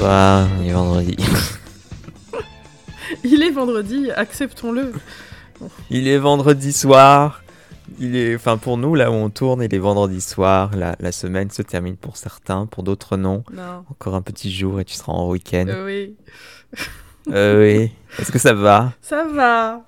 Bonsoir, 0.00 0.48
il 0.62 0.68
est 0.70 0.72
vendredi. 0.72 1.16
Il 3.22 3.42
est 3.42 3.50
vendredi, 3.50 4.10
acceptons-le. 4.10 4.94
Il 5.90 6.08
est 6.08 6.16
vendredi 6.16 6.72
soir. 6.72 7.42
Il 7.98 8.16
est, 8.16 8.34
enfin 8.34 8.56
pour 8.56 8.78
nous 8.78 8.94
là 8.94 9.10
où 9.10 9.14
on 9.14 9.28
tourne, 9.28 9.62
il 9.62 9.74
est 9.74 9.78
vendredi 9.78 10.22
soir. 10.22 10.70
La, 10.74 10.96
la 11.00 11.12
semaine 11.12 11.50
se 11.50 11.60
termine 11.60 11.98
pour 11.98 12.16
certains, 12.16 12.64
pour 12.64 12.82
d'autres 12.82 13.18
non. 13.18 13.44
Non. 13.52 13.84
Encore 13.90 14.14
un 14.14 14.22
petit 14.22 14.50
jour 14.50 14.80
et 14.80 14.86
tu 14.86 14.94
seras 14.94 15.12
en 15.12 15.28
week-end. 15.28 15.66
Euh, 15.68 15.84
oui. 15.84 16.16
Euh, 17.28 17.60
oui. 17.60 17.92
Est-ce 18.18 18.32
que 18.32 18.38
ça 18.38 18.54
va? 18.54 18.94
Ça 19.02 19.26
va. 19.26 19.82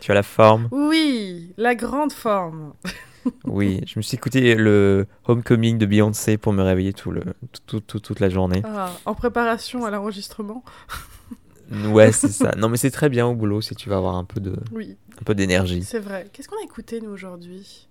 Tu 0.00 0.12
as 0.12 0.14
la 0.14 0.22
forme? 0.22 0.68
Oui, 0.70 1.52
la 1.56 1.74
grande 1.74 2.12
forme. 2.12 2.74
Oui. 3.44 3.80
Je 3.86 3.98
me 3.98 4.02
suis 4.02 4.16
écouté 4.16 4.54
le 4.54 5.06
Homecoming 5.26 5.78
de 5.78 5.86
Beyoncé 5.86 6.36
pour 6.38 6.52
me 6.52 6.62
réveiller 6.62 6.92
tout 6.92 7.10
le, 7.10 7.22
tout- 7.66 7.80
tout- 7.80 8.00
toute 8.00 8.20
la 8.20 8.28
journée. 8.28 8.62
Ah, 8.64 8.92
en 9.04 9.14
préparation 9.14 9.84
à 9.84 9.90
l'enregistrement. 9.90 10.64
Ouais, 11.88 12.12
c'est 12.12 12.28
ça. 12.30 12.52
Non, 12.56 12.68
mais 12.68 12.76
c'est 12.76 12.90
très 12.92 13.08
bien 13.08 13.26
au 13.26 13.34
boulot 13.34 13.60
si 13.60 13.74
tu 13.74 13.88
vas 13.88 13.96
avoir 13.96 14.14
un 14.14 14.24
peu 14.24 14.40
de, 14.40 14.56
Oui, 14.72 14.96
un 15.20 15.24
peu 15.24 15.34
d'énergie. 15.34 15.82
c'est 15.82 15.98
vrai. 15.98 16.28
Qu'est-ce 16.32 16.48
qu'on 16.48 16.58
a 16.60 16.64
écouté 16.64 17.00
nous 17.00 17.10
aujourd'hui? 17.10 17.88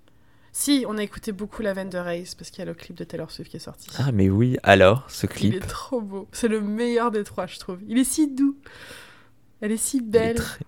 Si, 0.54 0.86
on 0.88 0.98
a 0.98 1.04
écouté 1.04 1.34
beaucoup 1.34 1.62
Lavender 1.62 2.00
Race 2.00 2.34
parce 2.36 2.50
qu'il 2.50 2.60
y 2.60 2.62
a 2.62 2.66
le 2.66 2.74
clip 2.74 2.96
de 2.96 3.04
Taylor 3.04 3.30
Swift 3.30 3.52
qui 3.52 3.58
est 3.58 3.60
sorti. 3.60 3.90
Ah, 4.00 4.14
mais 4.14 4.30
oui. 4.30 4.56
Alors, 4.64 5.04
ce 5.10 5.26
Il 5.26 5.30
clip. 5.30 5.54
est 5.56 5.60
trop 5.68 6.00
beau. 6.00 6.30
C'est 6.32 6.48
le 6.48 6.62
meilleur 6.62 7.12
des 7.12 7.26
trois, 7.26 7.48
je 7.48 7.60
trouve. 7.60 7.80
Il 7.90 7.98
est 7.98 8.06
si 8.06 8.34
doux. 8.34 8.56
Elle 9.60 9.74
est 9.74 9.78
si 9.78 9.98
il 9.98 10.04
est 10.04 10.06
belle. 10.10 10.36
très- 10.38 10.64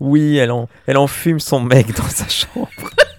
Oui, 0.00 0.36
elle 0.38 0.50
en, 0.52 0.70
elle 0.86 0.96
enfume 0.96 1.38
son 1.40 1.60
mec 1.60 1.94
dans 1.94 2.08
sa 2.08 2.26
chambre. 2.28 2.70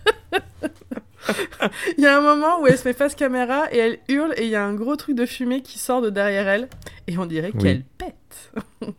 Il 1.98 2.04
y 2.04 2.08
a 2.08 2.18
un 2.18 2.22
moment 2.22 2.62
où 2.62 2.68
elle 2.68 2.78
se 2.78 2.88
met 2.88 2.94
face 2.94 3.16
caméra 3.16 3.66
et 3.72 3.78
elle 3.78 4.00
hurle 4.08 4.34
et 4.38 4.44
il 4.44 4.50
y 4.50 4.56
a 4.56 4.64
un 4.64 4.74
gros 4.74 4.96
truc 4.96 5.16
de 5.16 5.26
fumée 5.26 5.62
qui 5.62 5.80
sort 5.80 6.02
de 6.02 6.10
derrière 6.10 6.48
elle 6.48 6.70
et 7.08 7.18
on 7.18 7.26
dirait 7.26 7.52
Oui. 7.56 7.62
qu'elle 7.62 7.84
pète. 7.98 8.52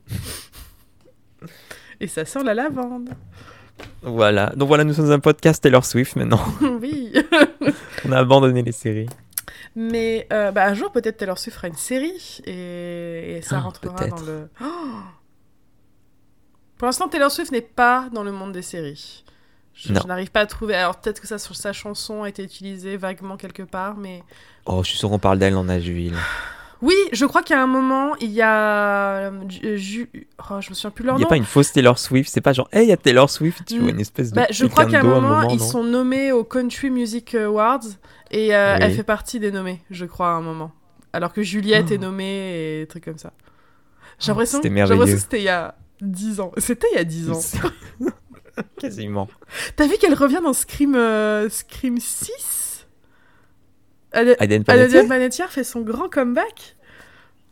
et 2.00 2.06
ça 2.06 2.24
sent 2.24 2.42
la 2.44 2.54
lavande. 2.54 3.10
Voilà. 4.02 4.52
Donc 4.56 4.68
voilà, 4.68 4.84
nous 4.84 4.94
sommes 4.94 5.10
un 5.12 5.20
podcast 5.20 5.62
Taylor 5.62 5.84
Swift 5.84 6.16
maintenant. 6.16 6.40
oui. 6.80 7.12
On 8.04 8.12
a 8.12 8.18
abandonné 8.18 8.62
les 8.62 8.72
séries. 8.72 9.08
Mais 9.76 10.26
euh, 10.32 10.50
bah, 10.50 10.64
un 10.66 10.74
jour 10.74 10.90
peut-être 10.90 11.18
Taylor 11.18 11.38
Swift 11.38 11.56
fera 11.56 11.68
une 11.68 11.74
série 11.74 12.40
et, 12.44 13.36
et 13.36 13.42
ça 13.42 13.56
Ah, 13.58 13.60
rentrera 13.60 14.06
dans 14.08 14.20
le. 14.22 14.48
Oh 14.60 14.64
Pour 16.78 16.86
l'instant, 16.86 17.08
Taylor 17.08 17.30
Swift 17.30 17.52
n'est 17.52 17.60
pas 17.60 18.08
dans 18.12 18.22
le 18.22 18.32
monde 18.32 18.52
des 18.52 18.62
séries. 18.62 19.24
Je, 19.80 19.94
je 19.94 20.06
n'arrive 20.08 20.30
pas 20.32 20.40
à 20.40 20.46
trouver. 20.46 20.74
Alors 20.74 20.96
peut-être 20.96 21.20
que 21.20 21.28
ça, 21.28 21.38
sur 21.38 21.54
sa 21.54 21.72
chanson 21.72 22.24
a 22.24 22.28
été 22.28 22.42
utilisée 22.42 22.96
vaguement 22.96 23.36
quelque 23.36 23.62
part, 23.62 23.96
mais 23.96 24.22
Oh, 24.66 24.82
je 24.82 24.88
suis 24.90 24.98
sûr 24.98 25.08
qu'on 25.08 25.18
parle 25.20 25.38
d'elle 25.38 25.54
en 25.56 25.64
Nashville. 25.64 26.16
Oui, 26.82 26.94
je 27.12 27.26
crois 27.26 27.42
qu'à 27.42 27.60
un 27.62 27.66
moment, 27.66 28.14
il 28.20 28.30
y 28.30 28.42
a. 28.42 29.30
euh, 29.30 29.30
Ju- 29.48 30.10
oh, 30.50 30.60
je 30.60 30.70
me 30.70 30.74
souviens 30.74 30.90
plus 30.90 31.04
leur 31.04 31.14
Il 31.14 31.18
n'y 31.18 31.22
nom. 31.22 31.28
a 31.28 31.30
pas 31.30 31.36
une 31.36 31.44
fausse 31.44 31.72
Taylor 31.72 31.98
Swift. 31.98 32.30
C'est 32.32 32.40
pas 32.40 32.52
genre, 32.52 32.68
hey, 32.72 32.86
il 32.86 32.88
y 32.88 32.92
a 32.92 32.96
Taylor 32.96 33.28
Swift. 33.30 33.64
Tu 33.66 33.76
Mm. 33.76 33.80
vois 33.80 33.90
une 33.90 34.00
espèce 34.00 34.30
de. 34.30 34.36
Bah, 34.36 34.46
je 34.50 34.66
crois 34.66 34.86
qu'à 34.86 35.00
un 35.00 35.04
moment, 35.04 35.42
ils 35.48 35.60
sont 35.60 35.82
nommés 35.84 36.30
aux 36.32 36.44
Country 36.44 36.90
Music 36.90 37.34
Awards 37.34 37.80
et 38.30 38.54
euh, 38.54 38.74
Oui. 38.76 38.80
elle 38.82 38.94
fait 38.94 39.02
partie 39.04 39.40
des 39.40 39.50
nommés, 39.52 39.80
je 39.90 40.04
crois, 40.04 40.28
à 40.28 40.32
un 40.34 40.40
moment. 40.40 40.70
Alors 41.12 41.32
que 41.32 41.42
Juliette 41.42 41.86
Oh. 41.90 41.94
est 41.94 41.98
nommée 41.98 42.80
et 42.82 42.86
trucs 42.88 43.04
comme 43.06 43.18
ça. 43.18 43.32
J'ai 44.20 44.26
Oh, 44.26 44.34
l'impression 44.34 44.58
c'était 44.58 44.68
j'ai 44.68 44.74
l'impression 44.74 44.96
merveilleux. 44.98 45.16
que 45.16 45.20
c'était 45.22 45.38
il 45.40 45.44
y 45.44 45.48
a 45.48 45.74
10 46.00 46.40
ans. 46.40 46.52
C'était 46.58 46.86
il 46.92 46.96
y 46.96 47.00
a 47.00 47.04
10 47.04 47.30
ans. 47.30 47.40
Quasiment. 48.78 49.28
T'as 49.76 49.86
vu 49.86 49.96
qu'elle 49.98 50.14
revient 50.14 50.40
dans 50.42 50.52
Scream, 50.52 50.94
euh, 50.94 51.48
Scream 51.48 51.98
6 51.98 52.86
Ad- 54.12 54.36
Aiden 54.40 54.64
Panettiere 54.64 55.50
fait 55.50 55.64
son 55.64 55.80
grand 55.82 56.08
comeback 56.08 56.76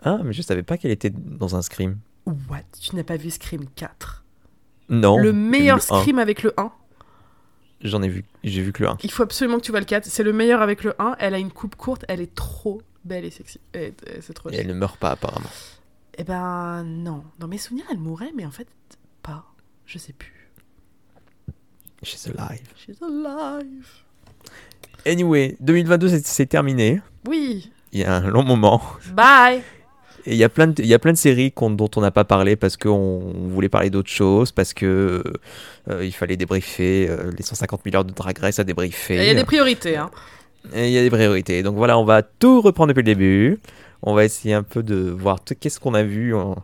Ah, 0.03 0.19
mais 0.25 0.33
je 0.33 0.43
savais 0.43 0.63
pas 0.63 0.79
qu'elle 0.79 0.91
était 0.91 1.11
dans 1.11 1.55
un 1.57 1.63
scream. 1.63 1.99
What? 2.27 2.61
Tu 2.81 2.97
n'as 2.97 3.05
pas 3.05 3.17
vu 3.17 3.31
Scream 3.31 3.67
4 3.77 4.25
Non. 4.89 5.19
Le 5.19 5.33
meilleur 5.33 5.77
un. 5.77 5.81
Scream 6.01 6.19
avec 6.19 6.43
le 6.43 6.53
1 6.57 6.73
J'en 7.83 8.03
ai 8.03 8.09
vu. 8.09 8.25
J'ai 8.43 8.63
vu 8.63 8.73
que 8.73 8.83
le 8.83 8.89
1. 8.89 8.97
Il 9.03 9.11
faut 9.11 9.23
absolument 9.23 9.59
que 9.59 9.63
tu 9.65 9.71
vois 9.71 9.81
le 9.81 9.87
4. 9.87 10.07
C'est 10.07 10.23
le 10.23 10.33
meilleur 10.33 10.63
avec 10.63 10.83
le 10.83 10.95
1. 10.99 11.17
Elle 11.19 11.35
a 11.35 11.39
une 11.39 11.53
coupe 11.53 11.77
courte. 11.77 12.05
Elle 12.09 12.23
est 12.23 12.35
trop 12.35 12.81
belle 13.05 13.27
et 13.27 13.31
sexy. 13.31 13.61
C'est 13.75 14.33
trop 14.33 14.51
Et 14.51 14.57
elle 14.57 14.67
ne 14.67 14.73
meurt 14.73 14.99
pas 14.99 15.11
apparemment. 15.11 15.51
Eh 16.17 16.25
ben 16.25 16.83
non. 16.85 17.23
Dans 17.39 17.49
mes 17.49 17.59
souvenirs, 17.59 17.85
elle 17.91 17.99
mourait, 17.99 18.33
mais 18.35 18.47
en 18.47 18.51
fait, 18.51 18.67
pas. 19.23 19.45
Je 19.85 19.99
sais 19.99 20.15
plus. 20.15 20.33
She's 22.07 22.27
alive. 22.29 22.61
She's 22.77 22.97
alive. 23.03 23.85
Anyway, 25.05 25.57
2022 25.61 26.09
c'est- 26.09 26.27
c'est 26.27 26.47
terminé. 26.47 27.01
Oui. 27.27 27.71
Il 27.93 28.01
y 28.01 28.05
a 28.05 28.15
un 28.17 28.29
long 28.29 28.43
moment. 28.43 28.81
Bye. 29.13 29.63
Et 30.29 30.33
il 30.33 30.37
y 30.37 30.45
a 30.45 30.49
plein 30.49 30.67
de, 30.67 30.83
il 30.83 30.87
y 30.89 30.95
a 30.95 30.99
plein 30.99 31.13
de 31.13 31.17
séries 31.17 31.53
qu'on- 31.53 31.71
dont 31.71 31.89
on 31.97 32.01
n'a 32.01 32.11
pas 32.11 32.25
parlé 32.25 32.57
parce 32.57 32.77
qu'on 32.77 33.33
voulait 33.49 33.69
parler 33.69 33.91
d'autres 33.91 34.11
choses, 34.11 34.51
parce 34.51 34.75
que 34.75 35.23
euh, 35.89 36.05
il 36.05 36.13
fallait 36.13 36.37
débriefer 36.37 37.09
euh, 37.09 37.31
les 37.37 37.45
150 37.45 37.83
000 37.85 37.97
heures 37.97 38.05
de 38.05 38.13
Drag 38.13 38.37
Race 38.39 38.59
à 38.59 38.65
débriefer. 38.65 39.17
Il 39.17 39.25
y 39.27 39.31
a 39.31 39.35
des 39.35 39.45
priorités. 39.45 39.97
Hein. 39.97 40.11
Et 40.75 40.89
il 40.89 40.93
y 40.93 40.99
a 40.99 41.03
des 41.03 41.11
priorités. 41.11 41.63
Donc 41.63 41.77
voilà, 41.77 41.97
on 41.99 42.05
va 42.05 42.23
tout 42.23 42.61
reprendre 42.61 42.89
depuis 42.89 43.03
le 43.03 43.15
début. 43.15 43.61
On 44.03 44.15
va 44.15 44.25
essayer 44.25 44.53
un 44.55 44.65
peu 44.65 44.83
de 44.83 44.97
voir 45.11 45.39
tout- 45.41 45.55
qu'est-ce 45.59 45.79
qu'on 45.79 45.95
a 45.95 46.03
vu 46.03 46.35
en, 46.35 46.57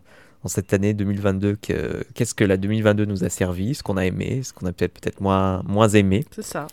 en 0.45 0.49
cette 0.49 0.73
année 0.73 0.93
2022, 0.95 1.57
que- 1.57 2.05
qu'est-ce 2.15 2.35
que 2.35 2.45
la 2.45 2.57
2022 2.57 3.05
nous 3.05 3.25
a 3.25 3.29
servi, 3.29 3.75
ce 3.75 3.83
qu'on 3.83 3.97
a 3.97 4.05
aimé, 4.07 4.43
ce 4.43 4.53
qu'on 4.53 4.67
a 4.67 4.73
peut-être 4.73 4.95
peut-être 5.01 5.21
moins, 5.21 5.63
moins 5.67 5.89
aimé. 5.89 6.25
C'est 6.33 6.43
ça. 6.43 6.67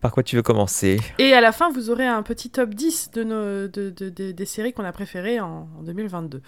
Par 0.00 0.12
quoi 0.12 0.22
tu 0.22 0.36
veux 0.36 0.42
commencer? 0.42 1.00
Et 1.18 1.32
à 1.32 1.40
la 1.40 1.50
fin, 1.52 1.70
vous 1.72 1.90
aurez 1.90 2.06
un 2.06 2.22
petit 2.22 2.50
top 2.50 2.70
10 2.74 3.10
de 3.12 3.24
nos, 3.24 3.68
de, 3.68 3.90
de- 3.90 4.10
de- 4.10 4.30
des 4.32 4.46
séries 4.46 4.72
qu'on 4.72 4.84
a 4.84 4.92
préférées 4.92 5.40
en, 5.40 5.68
en 5.78 5.82
2022. 5.82 6.40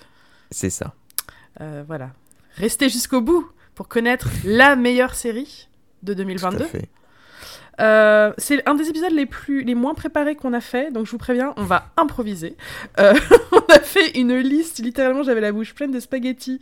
C'est 0.52 0.70
ça. 0.70 0.94
Euh, 1.60 1.82
voilà. 1.86 2.12
Restez 2.56 2.88
jusqu'au 2.88 3.20
bout 3.20 3.48
pour 3.74 3.88
connaître 3.88 4.28
la 4.44 4.76
meilleure 4.76 5.14
série 5.14 5.68
de 6.02 6.12
Tout 6.12 6.18
2022. 6.18 6.64
à 6.64 6.66
fait. 6.68 6.88
Euh, 7.80 8.32
c'est 8.38 8.68
un 8.68 8.74
des 8.74 8.88
épisodes 8.88 9.12
les 9.12 9.26
plus 9.26 9.62
les 9.64 9.74
moins 9.74 9.94
préparés 9.94 10.36
qu'on 10.36 10.52
a 10.52 10.60
fait, 10.60 10.92
donc 10.92 11.06
je 11.06 11.10
vous 11.12 11.18
préviens, 11.18 11.54
on 11.56 11.64
va 11.64 11.86
improviser. 11.96 12.56
Euh, 12.98 13.14
on 13.52 13.72
a 13.72 13.80
fait 13.80 14.18
une 14.18 14.36
liste, 14.36 14.78
littéralement, 14.80 15.22
j'avais 15.22 15.40
la 15.40 15.50
bouche 15.52 15.74
pleine 15.74 15.90
de 15.90 15.98
spaghettis. 16.00 16.60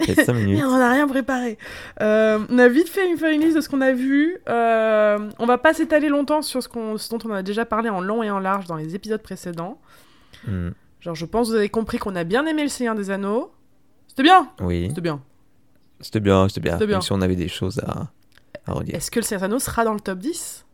Il 0.00 0.08
y 0.14 0.18
a 0.20 0.24
5 0.24 0.32
minutes. 0.32 0.58
Et 0.60 0.64
on 0.64 0.78
n'a 0.78 0.90
rien 0.90 1.06
préparé. 1.06 1.58
Euh, 2.00 2.38
on 2.48 2.58
a 2.58 2.68
vite 2.68 2.88
fait 2.88 3.08
une, 3.10 3.16
fait 3.18 3.34
une 3.34 3.42
liste 3.42 3.56
de 3.56 3.60
ce 3.60 3.68
qu'on 3.68 3.80
a 3.82 3.92
vu. 3.92 4.38
On 4.46 5.46
va 5.46 5.58
pas 5.58 5.74
s'étaler 5.74 6.08
longtemps 6.08 6.42
sur 6.42 6.62
ce, 6.62 6.68
qu'on- 6.68 6.96
ce 6.98 7.10
dont 7.10 7.18
on 7.26 7.32
a 7.32 7.42
déjà 7.42 7.64
parlé 7.64 7.88
en 7.90 8.00
long 8.00 8.22
et 8.22 8.30
en 8.30 8.38
large 8.38 8.66
dans 8.66 8.76
les 8.76 8.94
épisodes 8.94 9.22
précédents. 9.22 9.80
Hmm, 10.46 10.70
Genre, 11.00 11.14
je 11.14 11.24
pense 11.26 11.48
que 11.48 11.52
vous 11.52 11.58
avez 11.58 11.68
compris 11.70 11.98
qu'on 11.98 12.14
a 12.16 12.24
bien 12.24 12.44
aimé 12.46 12.62
le 12.62 12.68
Seigneur 12.68 12.94
des 12.94 13.10
Anneaux. 13.10 13.52
C'était 14.08 14.22
bien. 14.22 14.50
Oui, 14.60 14.86
C'était 14.88 15.00
bien. 15.00 15.20
c'était 16.00 16.20
bien, 16.20 16.48
c'était 16.48 16.60
bien. 16.60 16.72
C'était 16.74 16.86
bien. 16.86 16.96
Même 16.96 17.02
si 17.02 17.12
on 17.12 17.20
avait 17.22 17.36
des 17.36 17.48
choses 17.48 17.78
à, 17.78 18.08
à 18.66 18.72
redire. 18.72 18.94
Est-ce 18.94 19.10
que 19.10 19.20
le 19.20 19.42
Anneaux 19.42 19.58
sera 19.58 19.84
dans 19.84 19.94
le 19.94 20.00
top 20.00 20.18
10 20.18 20.64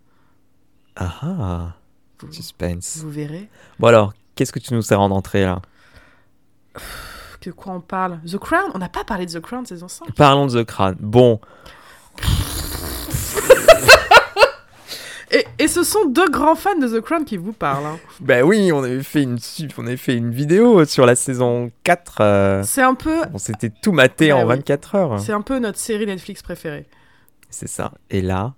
Ah 0.96 1.12
ah, 1.22 1.72
vous, 2.20 2.32
suspense. 2.32 2.98
vous 2.98 3.10
verrez. 3.10 3.48
Bon 3.78 3.88
alors, 3.88 4.12
qu'est-ce 4.34 4.52
que 4.52 4.58
tu 4.58 4.74
nous 4.74 4.82
sers 4.82 5.00
en 5.00 5.10
entrée 5.10 5.44
là? 5.44 5.60
De 7.42 7.52
quoi 7.52 7.74
on 7.74 7.80
parle? 7.80 8.20
The 8.26 8.38
Crown? 8.38 8.70
On 8.74 8.78
n'a 8.78 8.88
pas 8.88 9.04
parlé 9.04 9.24
de 9.26 9.32
The 9.32 9.40
Crown 9.40 9.64
saison 9.66 9.88
5 9.88 10.12
Parlons 10.14 10.46
de 10.46 10.62
The 10.62 10.66
Crown. 10.66 10.96
Bon, 10.98 11.40
Et, 15.32 15.44
et 15.58 15.66
ce 15.68 15.82
sont 15.82 16.04
deux 16.06 16.28
grands 16.28 16.54
fans 16.54 16.78
de 16.78 16.86
The 16.86 17.00
Crown 17.00 17.24
qui 17.24 17.36
vous 17.36 17.52
parlent. 17.52 17.84
hein. 17.84 17.98
ben 18.20 18.44
oui, 18.44 18.70
on 18.72 18.84
avait 18.84 19.02
fait 19.02 19.22
une, 19.22 19.38
on 19.76 19.86
avait 19.86 19.96
fait 19.96 20.14
une 20.16 20.30
vidéo 20.30 20.84
sur 20.84 21.04
la 21.04 21.16
saison 21.16 21.70
4. 21.82 22.14
euh, 22.20 22.62
C'est 22.62 22.82
un 22.82 22.94
peu, 22.94 23.22
on 23.34 23.38
s'était 23.38 23.70
tout 23.70 23.90
maté 23.92 24.28
Bah 24.28 24.36
en 24.36 24.42
oui. 24.42 24.48
24 24.56 24.94
heures. 24.94 25.18
c'est 25.20 25.32
un 25.32 25.40
peu 25.42 25.58
notre 25.58 25.78
série 25.78 26.06
Netflix 26.06 26.42
préférée. 26.42 26.86
C'est 27.50 27.68
ça. 27.68 27.92
Et 28.10 28.22
là, 28.22 28.54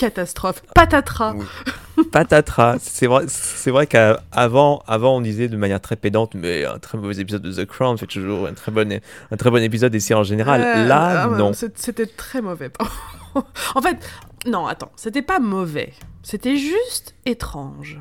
Catastrophe. 0.00 0.62
Patatras. 0.74 1.34
Oui. 1.34 2.04
patatras. 2.12 2.78
C'est 2.80 3.06
vrai, 3.06 3.24
c'est 3.28 3.70
vrai 3.70 3.86
qu'avant, 3.86 4.82
avant, 4.86 5.18
on 5.18 5.20
disait 5.20 5.48
de 5.48 5.58
manière 5.58 5.80
très 5.82 5.96
pédante, 5.96 6.34
mais 6.34 6.64
un 6.64 6.78
très 6.78 6.96
mauvais 6.96 7.18
épisode 7.18 7.42
de 7.42 7.52
The 7.52 7.66
Crown 7.66 7.98
fait 7.98 8.06
toujours 8.06 8.46
un 8.46 8.54
très 8.54 8.72
bon, 8.72 8.98
un 9.30 9.36
très 9.36 9.50
bon 9.50 9.62
épisode 9.62 9.92
des 9.92 10.00
séries 10.00 10.20
en 10.20 10.24
général. 10.24 10.62
Euh, 10.62 10.86
là, 10.86 11.24
ah, 11.24 11.26
non. 11.36 11.52
C'était 11.52 12.06
très 12.06 12.40
mauvais. 12.40 12.70
en 13.74 13.82
fait, 13.82 13.98
non, 14.46 14.66
attends, 14.66 14.90
c'était 14.96 15.20
pas 15.20 15.38
mauvais. 15.38 15.92
C'était 16.22 16.56
juste 16.56 17.14
étrange. 17.26 18.00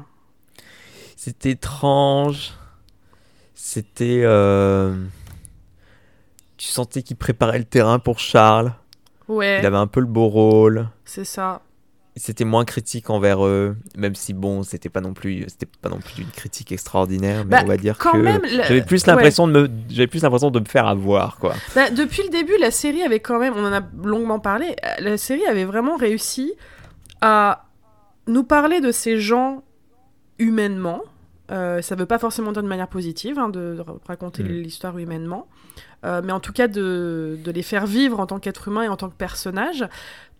C'était 1.18 1.52
étrange. 1.52 2.54
C'était. 3.56 4.22
euh, 4.24 4.96
Tu 6.56 6.68
sentais 6.68 7.04
qu'il 7.04 7.18
préparait 7.18 7.60
le 7.60 7.66
terrain 7.66 8.00
pour 8.00 8.20
Charles. 8.20 8.74
Ouais, 9.30 9.60
Il 9.62 9.66
avait 9.66 9.78
un 9.78 9.88
peu 9.88 10.02
le 10.02 10.06
beau 10.08 10.28
rôle. 10.28 10.90
c'est 11.06 11.24
ça. 11.26 11.62
C'était 12.16 12.44
moins 12.44 12.66
critique 12.66 13.10
envers 13.10 13.46
eux, 13.46 13.78
même 13.96 14.14
si 14.16 14.34
bon, 14.34 14.64
c'était 14.64 14.90
pas 14.90 15.00
non 15.00 15.14
plus, 15.14 15.46
c'était 15.48 15.68
pas 15.82 15.88
non 15.88 16.00
plus 16.00 16.24
une 16.24 16.30
critique 16.32 16.72
extraordinaire, 16.74 17.46
mais 17.46 17.52
Bah, 17.52 17.62
on 17.64 17.68
va 17.68 17.78
dire 17.78 17.98
que 17.98 18.10
j'avais 18.48 18.82
plus 18.82 19.04
ouais. 19.06 19.08
l'impression 19.14 19.48
de 19.48 19.54
me, 19.54 19.70
j'avais 19.90 20.08
plus 20.08 20.22
l'impression 20.24 20.52
de 20.52 20.60
me 20.60 20.66
faire 20.66 20.86
avoir 20.88 21.38
quoi. 21.38 21.54
Bah, 21.76 21.90
depuis 21.92 22.24
le 22.24 22.30
début, 22.30 22.58
la 22.60 22.72
série 22.72 23.04
avait 23.04 23.22
quand 23.22 23.40
même, 23.40 23.54
on 23.56 23.64
en 23.66 23.72
a 23.72 23.82
longuement 24.04 24.40
parlé, 24.40 24.76
euh, 24.84 24.96
la 25.02 25.18
série 25.18 25.46
avait 25.46 25.64
vraiment 25.64 25.96
réussi 25.96 26.52
à 27.22 27.68
nous 28.28 28.44
parler 28.44 28.82
de 28.82 28.92
ces 28.92 29.20
gens 29.20 29.64
humainement, 30.40 31.02
Euh, 31.52 31.82
ça 31.82 31.96
veut 31.96 32.06
pas 32.06 32.20
forcément 32.20 32.52
dire 32.52 32.62
de 32.62 32.68
manière 32.68 32.88
positive, 32.90 33.40
hein, 33.40 33.50
de, 33.50 33.76
de 33.76 33.84
raconter 34.08 34.44
Mm. 34.44 34.48
l'histoire 34.50 34.96
humainement, 35.00 35.48
Euh, 36.06 36.22
mais 36.24 36.32
en 36.32 36.40
tout 36.40 36.54
cas 36.54 36.68
de, 36.68 37.38
de 37.44 37.52
les 37.52 37.64
faire 37.64 37.86
vivre 37.86 38.20
en 38.20 38.26
tant 38.26 38.40
qu'être 38.40 38.68
humain 38.68 38.84
et 38.84 38.88
en 38.88 38.96
tant 38.96 39.10
que 39.10 39.16
personnage, 39.16 39.86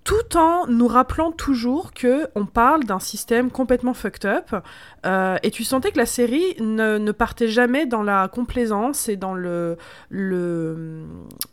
tout 0.04 0.38
en 0.38 0.66
nous 0.68 0.88
rappelant 0.88 1.32
toujours 1.32 1.92
que 1.94 2.30
on 2.34 2.46
parle 2.46 2.86
d'un 2.86 3.00
système 3.00 3.52
complètement 3.52 3.94
fucked 3.94 4.26
up. 4.26 4.56
Euh, 5.06 5.38
et 5.44 5.52
tu 5.52 5.64
sentais 5.64 5.92
que 5.92 5.98
la 5.98 6.06
série 6.06 6.56
ne, 6.60 6.98
ne 6.98 7.12
partait 7.12 7.50
jamais 7.50 7.86
dans 7.86 8.02
la 8.02 8.28
complaisance 8.28 9.10
et 9.10 9.18
dans 9.18 9.34
le... 9.34 9.78
le 10.10 11.06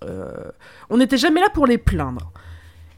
euh, 0.04 0.50
on 0.88 0.98
n'était 0.98 1.18
jamais 1.18 1.40
là 1.40 1.50
pour 1.52 1.66
les 1.66 1.78
plaindre. 1.78 2.32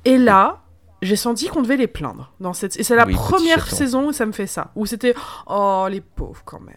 Et 0.04 0.18
là, 0.18 0.60
j'ai 1.02 1.16
senti 1.16 1.48
qu'on 1.48 1.62
devait 1.62 1.76
les 1.76 1.86
plaindre. 1.86 2.32
Dans 2.40 2.52
cette... 2.52 2.78
Et 2.78 2.82
c'est 2.82 2.96
la 2.96 3.06
Oui, 3.06 3.14
première 3.14 3.66
saison 3.66 4.08
où 4.08 4.12
ça 4.12 4.26
me 4.26 4.32
fait 4.32 4.46
ça. 4.46 4.70
Où 4.76 4.84
c'était... 4.86 5.14
Oh, 5.46 5.86
les 5.90 6.02
pauvres 6.02 6.42
quand 6.44 6.60
même. 6.60 6.76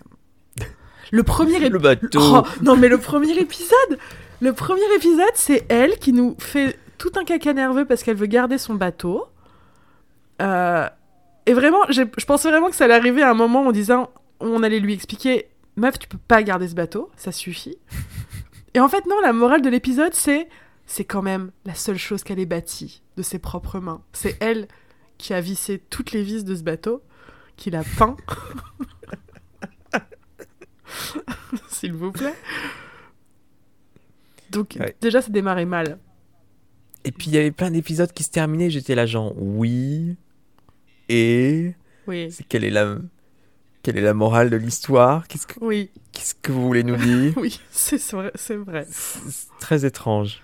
Le 1.11 1.23
premier 1.23 1.59
Le 1.59 1.65
épisode... 1.65 1.81
bateau. 1.81 2.19
Oh, 2.21 2.43
non, 2.61 2.75
mais 2.75 2.87
le 2.87 2.97
premier 2.97 3.37
épisode, 3.37 3.99
le 4.41 4.53
premier 4.53 4.81
épisode, 4.95 5.31
c'est 5.35 5.65
elle 5.69 5.97
qui 5.97 6.13
nous 6.13 6.35
fait 6.39 6.79
tout 6.97 7.11
un 7.15 7.23
caca 7.23 7.53
nerveux 7.53 7.85
parce 7.85 8.03
qu'elle 8.03 8.15
veut 8.17 8.27
garder 8.27 8.57
son 8.57 8.75
bateau. 8.75 9.25
Euh, 10.41 10.87
et 11.45 11.53
vraiment, 11.53 11.79
je 11.89 12.25
pensais 12.25 12.49
vraiment 12.49 12.69
que 12.69 12.75
ça 12.75 12.85
allait 12.85 12.95
arriver 12.95 13.21
à 13.21 13.29
un 13.29 13.33
moment 13.33 13.61
en 13.61 13.71
disant, 13.71 14.09
on 14.39 14.63
allait 14.63 14.79
lui 14.79 14.93
expliquer, 14.93 15.47
meuf, 15.75 15.99
tu 15.99 16.07
peux 16.07 16.17
pas 16.17 16.43
garder 16.43 16.67
ce 16.67 16.75
bateau, 16.75 17.11
ça 17.15 17.31
suffit. 17.31 17.77
et 18.73 18.79
en 18.79 18.89
fait, 18.89 19.05
non, 19.05 19.19
la 19.21 19.33
morale 19.33 19.61
de 19.61 19.69
l'épisode, 19.69 20.13
c'est, 20.13 20.47
c'est 20.85 21.05
quand 21.05 21.21
même 21.21 21.51
la 21.65 21.75
seule 21.75 21.97
chose 21.97 22.23
qu'elle 22.23 22.39
ait 22.39 22.45
bâtie 22.45 23.01
de 23.17 23.23
ses 23.23 23.39
propres 23.39 23.79
mains. 23.79 24.01
C'est 24.13 24.37
elle 24.39 24.67
qui 25.17 25.33
a 25.33 25.41
vissé 25.41 25.81
toutes 25.89 26.11
les 26.11 26.23
vis 26.23 26.43
de 26.43 26.55
ce 26.55 26.63
bateau, 26.63 27.01
qui 27.57 27.69
l'a 27.69 27.83
peint. 27.97 28.15
S'il 31.69 31.93
vous 31.93 32.11
plaît. 32.11 32.35
Donc 34.49 34.77
Ouais. 34.79 34.95
déjà, 35.01 35.21
ça 35.21 35.29
démarrait 35.29 35.65
mal. 35.65 35.97
Et 37.03 37.11
puis 37.11 37.27
il 37.29 37.33
y 37.33 37.37
avait 37.37 37.51
plein 37.51 37.71
d'épisodes 37.71 38.11
qui 38.11 38.23
se 38.23 38.29
terminaient. 38.31 38.69
J'étais 38.69 38.95
là, 38.95 39.05
genre, 39.05 39.33
oui. 39.37 40.17
Et. 41.09 41.73
Oui, 42.07 42.31
C'est 42.31 42.43
quelle 42.47 42.63
est 42.63 42.69
la. 42.69 42.97
Quelle 43.83 43.97
est 43.97 44.01
la 44.01 44.13
morale 44.13 44.51
de 44.51 44.57
l'histoire? 44.57 45.27
Qu'est-ce 45.27 45.47
que, 45.47 45.55
oui, 45.59 45.89
qu'est-ce 46.11 46.35
que 46.35 46.51
vous 46.51 46.61
voulez 46.67 46.83
nous 46.83 46.97
dire? 46.97 47.33
Oui, 47.37 47.59
c'est 47.71 47.99
vrai. 48.11 48.31
C'est 48.35 48.55
vrai. 48.57 48.85
C'est 48.91 49.47
très 49.59 49.85
étrange. 49.85 50.41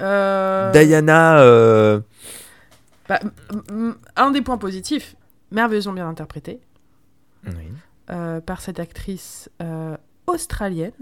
Euh, 0.00 0.70
Diana, 0.72 1.40
euh, 1.40 2.00
bah, 3.08 3.18
un 4.14 4.30
des 4.30 4.42
points 4.42 4.58
positifs, 4.58 5.16
merveilleusement 5.50 5.94
bien 5.94 6.08
interprété 6.08 6.60
par 8.06 8.60
cette 8.60 8.78
actrice 8.80 9.50
euh, 9.62 9.96
australienne, 10.26 10.92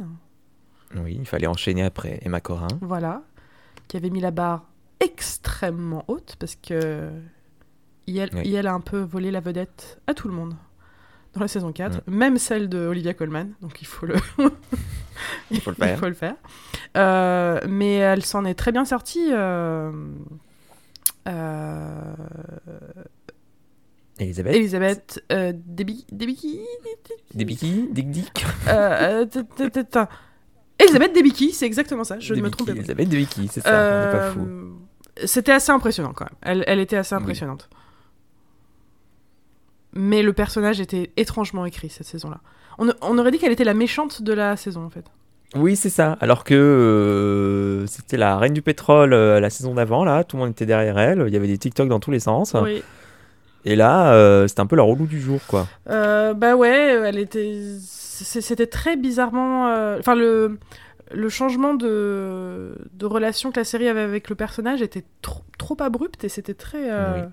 oui, 0.97 1.17
il 1.19 1.27
fallait 1.27 1.47
enchaîner 1.47 1.83
après 1.85 2.21
Emma 2.23 2.41
Corrin. 2.41 2.69
voilà, 2.81 3.23
qui 3.89 3.97
avait 3.97 4.11
mis 4.11 4.21
la 4.21 4.31
barre 4.31 4.65
extrêmement 5.01 6.05
haute 6.09 6.37
parce 6.39 6.55
que 6.57 7.11
Yel, 8.07 8.31
Oui. 8.35 8.49
Yel 8.49 8.67
a 8.67 8.73
un 8.75 8.81
peu 8.81 9.01
volé 9.01 9.31
la 9.31 9.41
vedette 9.41 9.99
à 10.07 10.15
tout 10.15 10.29
le 10.29 10.35
monde 10.35 10.55
dans 11.33 11.41
la 11.41 11.49
saison 11.49 11.73
4, 11.73 12.03
Mm. 12.07 12.15
même 12.15 12.39
celle 12.39 12.69
de 12.69 12.87
Olivia 12.87 13.13
Colman, 13.13 13.49
donc 13.61 13.83
il 13.83 13.87
faut 13.87 14.07
le, 14.07 14.15
Il 15.51 15.61
faut 15.61 15.71
le 15.71 15.77
faire. 15.81 15.97
Il 15.97 15.99
faut 15.99 16.07
le 16.09 16.15
faire. 16.15 16.37
Euh, 16.97 17.61
mais 17.69 17.95
elle 17.95 18.25
s'en 18.25 18.45
est 18.45 18.55
très 18.55 18.71
bien 18.73 18.85
sortie. 18.85 19.31
euh, 19.33 19.91
euh, 21.27 22.15
Elisabeth, 24.19 24.55
Elisabeth 24.55 25.25
euh, 25.33 25.53
Debicki. 25.55 26.61
Dick 27.35 28.11
Dick. 28.11 28.45
euh, 28.69 29.25
euh, 29.27 30.07
Elisabeth 30.79 31.13
Debicki, 31.15 31.53
c'est 31.53 31.67
exactement 31.67 32.05
ça, 32.05 32.19
je 32.21 32.35
ne 32.35 32.41
me 32.43 32.51
trompais 32.51 32.73
pas. 32.73 32.79
Elisabeth 32.79 33.09
Debicki, 33.09 33.49
c'est 33.49 33.61
ça, 33.61 33.71
on 33.71 34.05
n'est 34.07 34.13
pas 34.19 34.31
fou. 34.31 34.41
Euh, 34.41 34.71
C'était 35.27 35.53
assez 35.53 35.73
impressionnant 35.73 36.13
quand 36.15 36.25
même. 36.27 36.35
Elle, 36.43 36.65
elle 36.67 36.81
était 36.81 36.97
assez 36.97 37.15
Oui. 37.15 37.23
impressionnante. 37.23 37.69
Mais 39.97 40.23
le 40.23 40.33
personnage 40.33 40.81
était 40.81 41.13
étrangement 41.17 41.65
écrit 41.67 41.89
cette 41.89 42.07
saison-là. 42.07 42.41
On, 42.79 42.89
on 43.01 43.19
aurait 43.19 43.31
dit 43.31 43.39
qu'elle 43.39 43.53
était 43.53 43.63
la 43.65 43.75
méchante 43.75 44.23
de 44.23 44.33
la 44.33 44.57
saison 44.57 44.85
en 44.85 44.91
fait. 44.91 45.05
Oui, 45.55 45.77
c'est 45.77 45.91
ça. 45.91 46.17
Alors 46.21 46.43
que 46.43 46.55
euh, 46.55 47.87
c'était 47.87 48.17
la 48.17 48.37
reine 48.39 48.55
du 48.55 48.63
pétrole 48.63 49.13
euh, 49.13 49.39
la 49.39 49.51
saison 49.51 49.75
d'avant, 49.75 50.05
là, 50.05 50.25
tout 50.25 50.37
le 50.37 50.43
monde 50.43 50.51
était 50.51 50.67
derrière 50.67 50.99
elle. 50.99 51.25
Il 51.29 51.33
y 51.33 51.37
avait 51.37 51.47
des 51.47 51.59
TikTok 51.59 51.89
dans 51.89 52.01
tous 52.01 52.11
les 52.11 52.19
sens. 52.19 52.57
Oui. 52.61 52.83
Et 53.65 53.77
là, 53.77 54.13
euh, 54.13 54.47
c'était 54.47 54.61
un 54.61 54.67
peu 54.67 54.77
la 54.77 54.83
relou 54.83 55.07
du 55.07 55.21
jour, 55.21 55.41
quoi. 55.47 55.67
Euh, 55.89 56.35
bah 56.35 56.55
ouais, 56.55 57.01
elle 57.05 57.19
était. 57.19 57.55
C'était 57.81 58.67
très 58.67 58.97
bizarrement. 58.97 59.69
euh, 59.69 59.99
Enfin, 59.99 60.15
le, 60.15 60.59
le 61.13 61.29
changement 61.29 61.75
de, 61.75 62.75
de 62.95 63.07
relation 63.07 63.53
que 63.53 63.61
la 63.61 63.65
série 63.65 63.89
avait 63.89 64.01
avec 64.01 64.29
le 64.31 64.35
personnage 64.35 64.81
était 64.83 65.05
trop, 65.23 65.43
trop 65.59 65.77
abrupt 65.81 66.25
et 66.25 66.29
c'était 66.29 66.55
très. 66.55 66.91
euh, 66.91 67.23
Oui. 67.25 67.29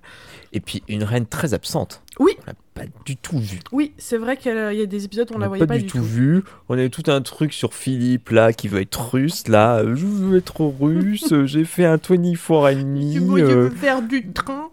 Et 0.54 0.60
puis 0.60 0.84
une 0.90 1.04
reine 1.04 1.26
très 1.26 1.54
absente. 1.54 2.02
Oui. 2.20 2.34
On 2.42 2.48
l'a 2.48 2.54
pas 2.74 2.84
du 3.06 3.16
tout 3.16 3.40
vue. 3.40 3.60
Oui, 3.72 3.94
c'est 3.98 4.18
vrai 4.18 4.36
qu'il 4.38 4.52
y 4.54 4.82
a 4.82 4.86
des 4.86 5.06
épisodes 5.06 5.30
où 5.32 5.36
on, 5.36 5.38
On 5.38 5.40
la 5.40 5.48
voyait 5.48 5.66
pas, 5.66 5.76
pas, 5.76 5.80
du 5.80 5.86
tout 5.86 6.02
vue. 6.04 6.44
On 6.68 6.74
avait 6.74 6.90
tout 6.90 7.04
un 7.08 7.22
truc 7.22 7.54
sur 7.54 7.74
Philippe 7.74 8.30
là 8.32 8.52
qui 8.52 8.68
veut 8.68 8.82
être 8.82 9.12
russe 9.14 9.48
là. 9.48 9.82
Je 9.86 10.06
veux 10.06 10.38
être 10.38 10.62
russe. 10.62 11.34
J'ai 11.46 11.64
fait 11.64 11.86
un 11.86 11.96
24 11.98 12.74
and 12.74 12.86
me. 12.86 13.20
Moi, 13.22 13.40
je 13.40 13.44
euh, 13.46 13.48
veux 13.64 13.70
faire 13.70 14.02
du 14.02 14.32
train. 14.34 14.70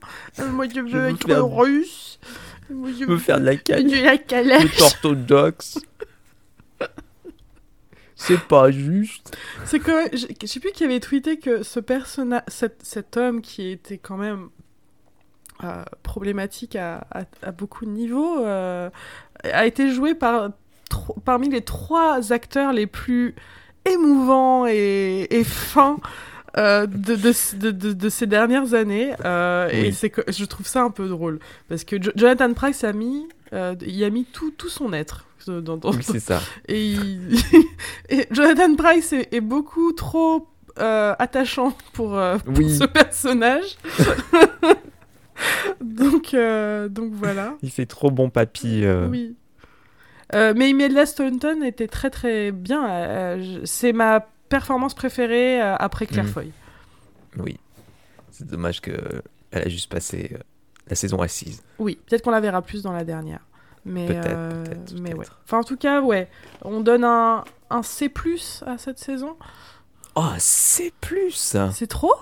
Moi, 0.50 0.66
je 0.74 0.80
veux, 0.80 0.88
veux 0.88 1.08
être 1.10 1.26
faire- 1.26 1.46
russe. 1.48 2.18
Moi, 2.70 2.90
je 2.92 3.04
Je 3.04 3.08
veux 3.10 3.16
faire 3.18 3.40
de 3.40 3.44
la 3.46 3.56
calèche. 3.56 3.92
de 4.00 4.04
la 4.04 4.18
calèche. 4.18 4.64
être 4.64 4.82
orthodoxe. 4.82 5.78
C'est 8.20 8.40
pas 8.40 8.70
juste. 8.72 9.36
C'est 9.64 9.78
même- 9.92 10.10
Je 10.12 10.46
sais 10.46 10.58
plus 10.60 10.72
qui 10.72 10.82
avait 10.84 10.98
tweeté 11.00 11.38
que 11.38 11.62
ce 11.62 11.78
personnage, 11.80 12.42
cet, 12.48 12.80
cet 12.82 13.16
homme 13.16 13.40
qui 13.40 13.68
était 13.70 13.96
quand 13.98 14.16
même 14.16 14.48
euh, 15.64 15.84
problématique 16.02 16.74
à, 16.76 17.06
à- 17.12 17.24
à 17.42 17.52
beaucoup 17.52 17.84
de 17.86 17.90
niveaux, 17.90 18.44
euh, 18.44 18.90
a 19.44 19.66
été 19.66 19.90
joué 19.92 20.14
par 20.14 20.50
parmi 21.24 21.48
les 21.48 21.60
trois 21.62 22.32
acteurs 22.32 22.72
les 22.72 22.86
plus 22.86 23.34
émouvants 23.84 24.66
et, 24.66 25.26
et 25.30 25.44
fins. 25.44 25.98
euh, 26.56 26.86
de, 26.86 27.14
de, 27.14 27.70
de, 27.70 27.92
de- 27.92 28.08
ces 28.08 28.26
dernières 28.26 28.72
années 28.74 29.12
et 29.70 29.92
c'est 29.92 30.10
que 30.10 30.22
je 30.28 30.44
trouve 30.46 30.66
ça 30.66 30.82
un 30.82 30.90
peu 30.90 31.06
drôle 31.06 31.38
parce 31.68 31.84
que 31.84 32.02
Jo- 32.02 32.10
Jonathan 32.16 32.52
Price 32.54 32.82
a 32.84 32.92
mis 32.94 33.28
il 33.52 33.94
a 34.04 34.10
mis 34.10 34.24
tout, 34.24 34.50
tout 34.52 34.70
son 34.70 34.92
être 34.94 35.26
euh, 35.48 35.60
dans, 35.60 35.80
c'est 36.00 36.20
ça. 36.20 36.40
et, 36.68 36.84
il- 36.92 37.38
et 38.08 38.26
Jonathan 38.30 38.74
Price 38.76 39.12
est, 39.12 39.32
est 39.34 39.40
beaucoup 39.40 39.92
trop 39.92 40.46
euh, 40.78 41.14
attachant 41.18 41.76
pour, 41.92 42.16
euh, 42.16 42.38
pour 42.38 42.56
Oui. 42.58 42.76
ce 42.76 42.84
personnage. 42.84 43.76
donc, 45.80 46.34
euh, 46.34 46.88
donc 46.88 47.12
voilà. 47.12 47.54
Il 47.62 47.70
fait 47.70 47.86
trop 47.86 48.10
bon 48.10 48.30
papy. 48.30 48.84
Oui. 49.10 49.36
Mais 50.32 50.70
Imelda 50.70 51.06
Staunton 51.06 51.62
était 51.62 51.88
très 51.88 52.10
très 52.10 52.52
bien. 52.52 53.38
C'est 53.64 53.92
ma 53.92 54.20
performance 54.48 54.94
préférée 54.94 55.60
après 55.60 56.06
Claire 56.06 56.24
Mhm. 56.24 56.30
Foy. 56.30 56.52
Oui. 57.38 57.58
C'est 58.30 58.46
dommage 58.46 58.80
que 58.80 58.92
elle 59.50 59.62
a 59.62 59.68
juste 59.68 59.90
passé 59.90 60.36
la 60.88 60.94
saison 60.94 61.20
assise. 61.22 61.62
Oui, 61.78 61.98
peut-être 62.06 62.22
qu'on 62.22 62.30
la 62.30 62.40
verra 62.40 62.62
plus 62.62 62.82
dans 62.82 62.92
la 62.92 63.04
dernière. 63.04 63.40
Mais, 63.84 64.06
Peut-être, 64.06 64.26
euh, 64.28 64.64
peut-être, 64.64 65.00
mais 65.00 65.10
ouais. 65.10 65.16
peut-être. 65.16 65.40
Enfin, 65.44 65.58
en 65.58 65.64
tout 65.64 65.76
cas, 65.76 66.00
ouais. 66.02 66.28
On 66.62 66.80
donne 66.80 67.04
un, 67.04 67.44
un 67.70 67.82
C 67.82 68.08
à 68.66 68.78
cette 68.78 68.98
saison. 68.98 69.36
Oh, 70.14 70.24
plus. 71.00 71.56
C'est 71.72 71.86
trop? 71.86 72.12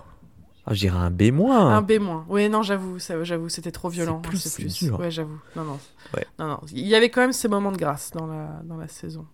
Ah, 0.66 0.74
je 0.74 0.80
dirais 0.80 0.98
un 0.98 1.10
B 1.10 1.30
moins. 1.32 1.76
Un 1.76 1.82
B 1.82 1.92
moins. 2.00 2.26
Ouais, 2.28 2.48
non, 2.48 2.62
j'avoue, 2.62 2.98
ça- 2.98 3.22
j'avoue, 3.22 3.48
c'était 3.48 3.70
trop 3.70 3.88
violent. 3.88 4.20
C'est 4.24 4.28
plus, 4.28 4.38
c'est 4.38 4.48
c'est 4.48 4.62
plus. 4.62 4.78
dur. 4.84 4.98
Ouais, 5.00 5.10
j'avoue. 5.10 5.38
Non, 5.54 5.62
non. 5.64 5.78
Ouais. 6.14 6.26
Non, 6.38 6.46
non. 6.48 6.60
Il 6.72 6.86
y 6.86 6.94
avait 6.96 7.08
quand 7.08 7.20
même 7.20 7.32
ces 7.32 7.46
moments 7.48 7.70
de 7.72 7.76
grâce 7.78 8.10
dans 8.10 8.26
la, 8.26 8.60
dans 8.64 8.76
la 8.76 8.88
saison. 8.88 9.26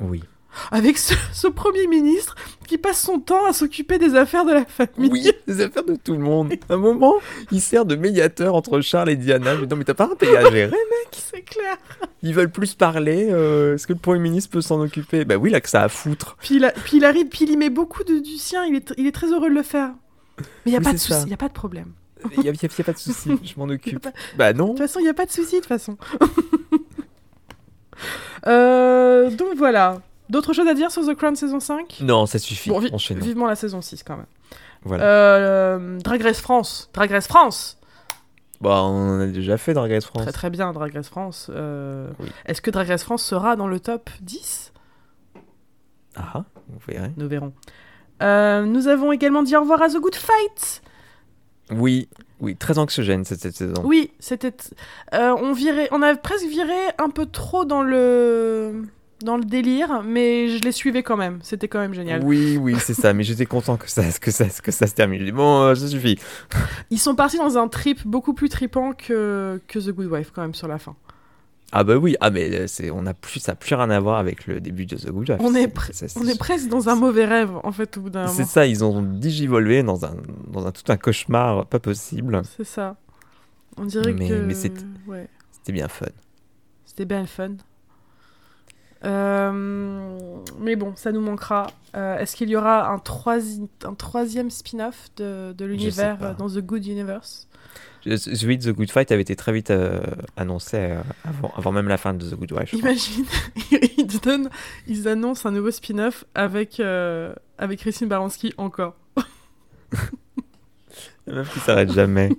Oui. 0.00 0.22
Avec 0.70 0.98
ce, 0.98 1.14
ce 1.32 1.46
premier 1.48 1.86
ministre 1.86 2.34
qui 2.66 2.78
passe 2.78 3.00
son 3.02 3.18
temps 3.20 3.44
à 3.46 3.52
s'occuper 3.52 3.98
des 3.98 4.14
affaires 4.14 4.44
de 4.44 4.52
la 4.52 4.64
famille. 4.64 5.10
Oui, 5.10 5.30
les 5.46 5.60
affaires 5.60 5.84
de 5.84 5.96
tout 5.96 6.12
le 6.12 6.18
monde. 6.20 6.52
À 6.68 6.74
un 6.74 6.76
moment, 6.78 7.14
il 7.50 7.60
sert 7.60 7.84
de 7.84 7.96
médiateur 7.96 8.54
entre 8.54 8.80
Charles 8.80 9.10
et 9.10 9.16
Diana. 9.16 9.54
Mais 9.56 9.66
non, 9.66 9.76
mais 9.76 9.84
t'as 9.84 9.94
pas 9.94 10.04
un 10.10 10.14
pays 10.16 10.36
à 10.36 10.42
gérer. 10.50 10.70
C'est 11.12 11.42
clair. 11.42 11.76
Ils 12.22 12.34
veulent 12.34 12.50
plus 12.50 12.74
parler. 12.74 13.28
euh, 13.30 13.74
Est-ce 13.74 13.86
que 13.86 13.92
le 13.92 13.98
Premier 13.98 14.20
ministre 14.20 14.50
peut 14.50 14.60
s'en 14.60 14.80
occuper? 14.80 15.24
Bah 15.24 15.36
oui, 15.36 15.50
là 15.50 15.60
que 15.60 15.68
ça 15.68 15.82
à 15.82 15.88
foutre. 15.88 16.36
Puis 16.40 16.56
il, 16.56 16.64
a- 16.64 16.72
puis 16.72 16.96
il 16.98 17.04
arrive, 17.04 17.26
puis 17.28 17.44
il 17.44 17.50
y 17.50 17.56
met 17.56 17.70
beaucoup 17.70 18.04
de, 18.04 18.18
du 18.18 18.36
sien. 18.36 18.64
Il 18.64 18.76
est, 18.76 18.94
il 18.96 19.06
est 19.06 19.12
très 19.12 19.28
heureux 19.32 19.50
de 19.50 19.54
le 19.54 19.62
faire. 19.62 19.90
Mais 20.38 20.44
il 20.66 20.70
n'y 20.70 20.76
a 20.76 20.78
Oui, 20.78 20.84
pas 20.84 20.92
de 20.92 20.98
souci, 20.98 21.20
il 21.22 21.26
n'y 21.28 21.34
a 21.34 21.36
pas 21.38 21.48
de 21.48 21.52
problème. 21.52 21.92
Il 22.32 22.40
n'y 22.40 22.48
a, 22.48 22.52
a- 22.52 22.54
a 22.54 22.82
pas 22.84 22.92
de 22.92 22.98
souci, 22.98 23.30
je 23.44 23.52
m'en 23.58 23.68
a 23.68 23.74
occupe. 23.74 24.00
pas- 24.00 24.12
Bah 24.38 24.52
non. 24.52 24.66
De 24.66 24.70
toute 24.70 24.78
façon, 24.78 24.98
il 25.00 25.02
n'y 25.04 25.08
a 25.10 25.14
pas 25.14 25.26
de 25.26 25.30
souci, 25.30 25.56
de 25.56 25.60
toute 25.60 25.66
façon. 25.68 25.96
Euh, 28.46 29.30
donc 29.30 29.54
voilà. 29.56 30.00
D'autres 30.30 30.52
choses 30.52 30.68
à 30.68 30.74
dire 30.74 30.90
sur 30.90 31.04
The 31.06 31.14
Crown 31.14 31.36
saison 31.36 31.60
5 31.60 31.98
Non, 32.02 32.26
ça 32.26 32.38
suffit. 32.38 32.70
Bon, 32.70 32.78
vi- 32.78 32.90
Enchaînons. 32.92 33.20
vivement 33.24 33.46
la 33.46 33.56
saison 33.56 33.80
6 33.82 34.02
quand 34.02 34.16
même. 34.16 34.26
Voilà. 34.82 35.04
Euh, 35.04 35.98
Drag 36.00 36.22
Race 36.22 36.40
France. 36.40 36.90
Drag 36.92 37.10
Race 37.10 37.26
France 37.26 37.78
Bah, 38.60 38.82
on 38.84 39.16
en 39.16 39.20
a 39.20 39.26
déjà 39.26 39.56
fait 39.58 39.74
Drag 39.74 39.90
Race 39.90 40.04
France. 40.04 40.22
Très 40.22 40.32
très 40.32 40.50
bien, 40.50 40.72
Drag 40.72 40.94
Race 40.94 41.08
France. 41.08 41.50
Euh, 41.54 42.08
Oui. 42.20 42.28
Est-ce 42.46 42.60
que 42.62 42.70
Drag 42.70 42.88
Race 42.88 43.02
France 43.04 43.22
sera 43.22 43.56
dans 43.56 43.66
le 43.66 43.80
top 43.80 44.08
10 44.22 44.72
Ah, 46.16 46.44
vous 46.68 46.78
verrez. 46.88 47.10
Nous 47.16 47.28
verrons. 47.28 47.52
Euh, 48.22 48.64
nous 48.64 48.88
avons 48.88 49.12
également 49.12 49.42
dit 49.42 49.56
au 49.56 49.60
revoir 49.60 49.82
à 49.82 49.88
The 49.88 49.96
Good 49.98 50.14
Fight. 50.14 50.82
Oui, 51.70 52.08
oui, 52.40 52.56
très 52.56 52.78
anxiogène 52.78 53.24
cette, 53.24 53.40
cette 53.40 53.56
saison. 53.56 53.82
Oui, 53.84 54.12
c'était. 54.20 54.52
on 55.12 55.52
virait, 55.52 55.88
on 55.92 56.02
a 56.02 56.14
presque 56.14 56.46
viré 56.46 56.74
un 56.98 57.08
peu 57.10 57.26
trop 57.26 57.64
dans 57.64 57.82
le 57.82 58.84
dans 59.24 59.36
le 59.36 59.44
délire, 59.44 60.02
mais 60.04 60.48
je 60.48 60.62
les 60.62 60.70
suivais 60.72 61.02
quand 61.02 61.16
même. 61.16 61.38
C'était 61.42 61.66
quand 61.68 61.80
même 61.80 61.94
génial. 61.94 62.22
Oui, 62.24 62.56
oui, 62.60 62.76
c'est 62.78 62.94
ça. 62.94 63.12
Mais 63.12 63.24
j'étais 63.24 63.46
content 63.46 63.76
que 63.76 63.90
ça, 63.90 64.02
que 64.20 64.30
ça, 64.30 64.44
que 64.62 64.70
ça 64.70 64.86
se 64.86 64.94
termine. 64.94 65.28
Bon, 65.32 65.62
euh, 65.62 65.74
ça 65.74 65.88
suffit. 65.88 66.18
Ils 66.90 66.98
sont 67.00 67.14
partis 67.14 67.38
dans 67.38 67.58
un 67.58 67.66
trip 67.68 68.06
beaucoup 68.06 68.34
plus 68.34 68.48
tripant 68.48 68.92
que 68.92 69.60
que 69.66 69.78
The 69.78 69.90
Good 69.90 70.06
Wife 70.12 70.30
quand 70.34 70.42
même 70.42 70.54
sur 70.54 70.68
la 70.68 70.78
fin. 70.78 70.94
Ah 71.76 71.82
bah 71.82 71.96
oui, 71.96 72.14
ah 72.20 72.30
mais 72.30 72.54
euh, 72.54 72.66
c'est, 72.68 72.90
on 72.92 73.04
a 73.04 73.14
plus, 73.14 73.40
ça 73.40 73.52
n'a 73.52 73.56
plus 73.56 73.74
rien 73.74 73.90
à 73.90 73.98
voir 73.98 74.18
avec 74.20 74.46
le 74.46 74.60
début 74.60 74.86
de 74.86 74.94
The 74.96 75.10
Good 75.10 75.30
Wife. 75.30 75.40
On 75.40 75.56
est 75.56 75.72
C'est- 75.86 75.92
ça, 75.92 76.08
c'est- 76.08 76.20
On 76.20 76.28
est 76.28 76.38
presque 76.38 76.68
dans 76.68 76.88
un 76.88 76.94
mauvais 76.94 77.24
rêve 77.24 77.50
en 77.64 77.72
fait 77.72 77.96
au 77.96 78.02
bout 78.02 78.10
d'un 78.10 78.28
C'est 78.28 78.34
moment. 78.42 78.46
ça, 78.46 78.66
ils 78.66 78.84
ont 78.84 79.02
digivolvé 79.02 79.82
dans 79.82 80.04
un, 80.04 80.14
dans 80.52 80.66
un 80.68 80.70
tout 80.70 80.84
un 80.92 80.96
cauchemar 80.96 81.66
pas 81.66 81.80
possible. 81.80 82.42
C'est 82.56 82.62
ça. 82.64 82.96
On 83.76 83.86
dirait 83.86 84.12
Mais- 84.12 84.28
que. 84.28 84.34
mais 84.34 84.54
c'est- 84.54 84.72
Ouais. 85.08 85.26
C'était 85.50 85.72
bien 85.72 85.88
fun. 85.88 86.06
C'était 86.84 87.06
bien 87.06 87.26
fun. 87.26 87.56
Euh, 89.04 90.38
mais 90.60 90.76
bon, 90.76 90.92
ça 90.96 91.12
nous 91.12 91.20
manquera. 91.20 91.66
Euh, 91.94 92.18
Est-ce 92.18 92.36
qu'il 92.36 92.48
y 92.48 92.56
aura 92.56 92.88
un, 92.90 92.98
troisi- 92.98 93.68
un 93.84 93.94
troisième 93.94 94.50
spin-off 94.50 95.10
de, 95.16 95.52
de 95.52 95.64
l'univers 95.64 96.18
euh, 96.22 96.34
dans 96.34 96.48
The 96.48 96.58
Good 96.60 96.86
Universe? 96.86 97.46
Je- 98.06 98.16
Celui 98.16 98.58
de 98.58 98.70
The 98.72 98.74
Good 98.76 98.90
Fight 98.90 99.12
avait 99.12 99.22
été 99.22 99.36
très 99.36 99.52
vite 99.52 99.70
euh, 99.70 100.00
annoncé 100.36 100.76
euh, 100.78 101.00
avant, 101.24 101.52
avant 101.56 101.72
même 101.72 101.88
la 101.88 101.96
fin 101.98 102.14
de 102.14 102.28
The 102.28 102.34
Good 102.34 102.52
Wife. 102.52 102.72
Imagine, 102.72 103.24
ils, 103.98 104.06
donnent- 104.22 104.50
ils 104.86 105.06
annoncent 105.08 105.48
un 105.48 105.52
nouveau 105.52 105.70
spin-off 105.70 106.24
avec, 106.34 106.80
euh, 106.80 107.34
avec 107.58 107.80
Christine 107.80 108.08
Baranski 108.08 108.52
encore. 108.58 108.94
La 111.26 111.34
meuf 111.34 111.52
qui 111.52 111.60
s'arrête 111.60 111.90
jamais. 111.92 112.30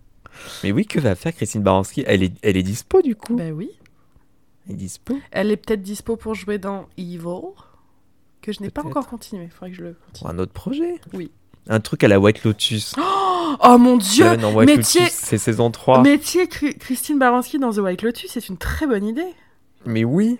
Mais 0.64 0.72
oui, 0.72 0.84
que 0.86 0.98
va 1.00 1.14
faire 1.14 1.34
Christine 1.34 1.62
Baranski? 1.62 2.02
Elle 2.06 2.22
est, 2.24 2.32
elle 2.42 2.56
est 2.56 2.62
dispo 2.62 3.00
du 3.00 3.14
coup? 3.14 3.36
Ben 3.36 3.52
oui. 3.52 3.70
Elle 4.66 4.74
est 4.74 4.76
dispo. 4.76 5.18
Elle 5.30 5.50
est 5.50 5.56
peut-être 5.56 5.82
dispo 5.82 6.16
pour 6.16 6.34
jouer 6.34 6.58
dans 6.58 6.86
Evil, 6.96 7.18
que 8.42 8.52
je 8.52 8.62
n'ai 8.62 8.70
pas 8.70 8.82
encore 8.84 9.06
continué. 9.06 9.48
Faudrait 9.48 9.70
que 9.70 9.76
je 9.76 9.82
le 9.82 9.92
Pour 9.94 10.06
continue. 10.12 10.30
un 10.30 10.38
autre 10.38 10.52
projet? 10.52 11.00
Oui. 11.12 11.30
Un 11.68 11.80
truc 11.80 12.04
à 12.04 12.08
la 12.08 12.18
White 12.20 12.44
Lotus. 12.44 12.94
Oh 13.62 13.78
mon 13.78 13.98
dieu 13.98 14.24
Seven 14.24 14.44
en 14.46 14.52
White 14.54 14.66
métier- 14.68 15.02
Lotus, 15.02 15.14
c'est 15.16 15.38
saison 15.38 15.70
3. 15.70 16.02
Métier 16.02 16.48
Christine 16.48 17.18
Baranski 17.20 17.58
dans 17.58 17.70
The 17.72 17.76
White 17.78 18.02
Lotus, 18.02 18.30
c'est 18.32 18.48
une 18.48 18.56
très 18.56 18.86
bonne 18.86 19.04
idée. 19.06 19.32
Mais 19.84 20.02
oui. 20.02 20.38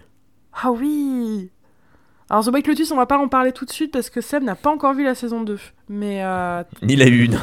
Ah 0.52 0.73
oui 0.73 1.50
Alors 2.31 2.45
The 2.45 2.49
White 2.49 2.66
Lotus, 2.66 2.90
on 2.90 2.97
va 2.97 3.07
pas 3.07 3.19
en 3.19 3.28
parler 3.28 3.52
tout 3.52 3.66
de 3.66 3.71
suite 3.71 3.93
parce 3.93 4.11
que 4.11 4.21
Seb 4.21 4.43
n'a 4.43 4.57
pas 4.57 4.71
encore 4.71 4.95
vu 4.95 5.04
la 5.04 5.14
saison 5.14 5.43
2. 5.43 5.59
Mais... 5.88 6.25
euh, 6.25 6.64
Ni 6.83 6.97
la 6.97 7.07
une. 7.07 7.38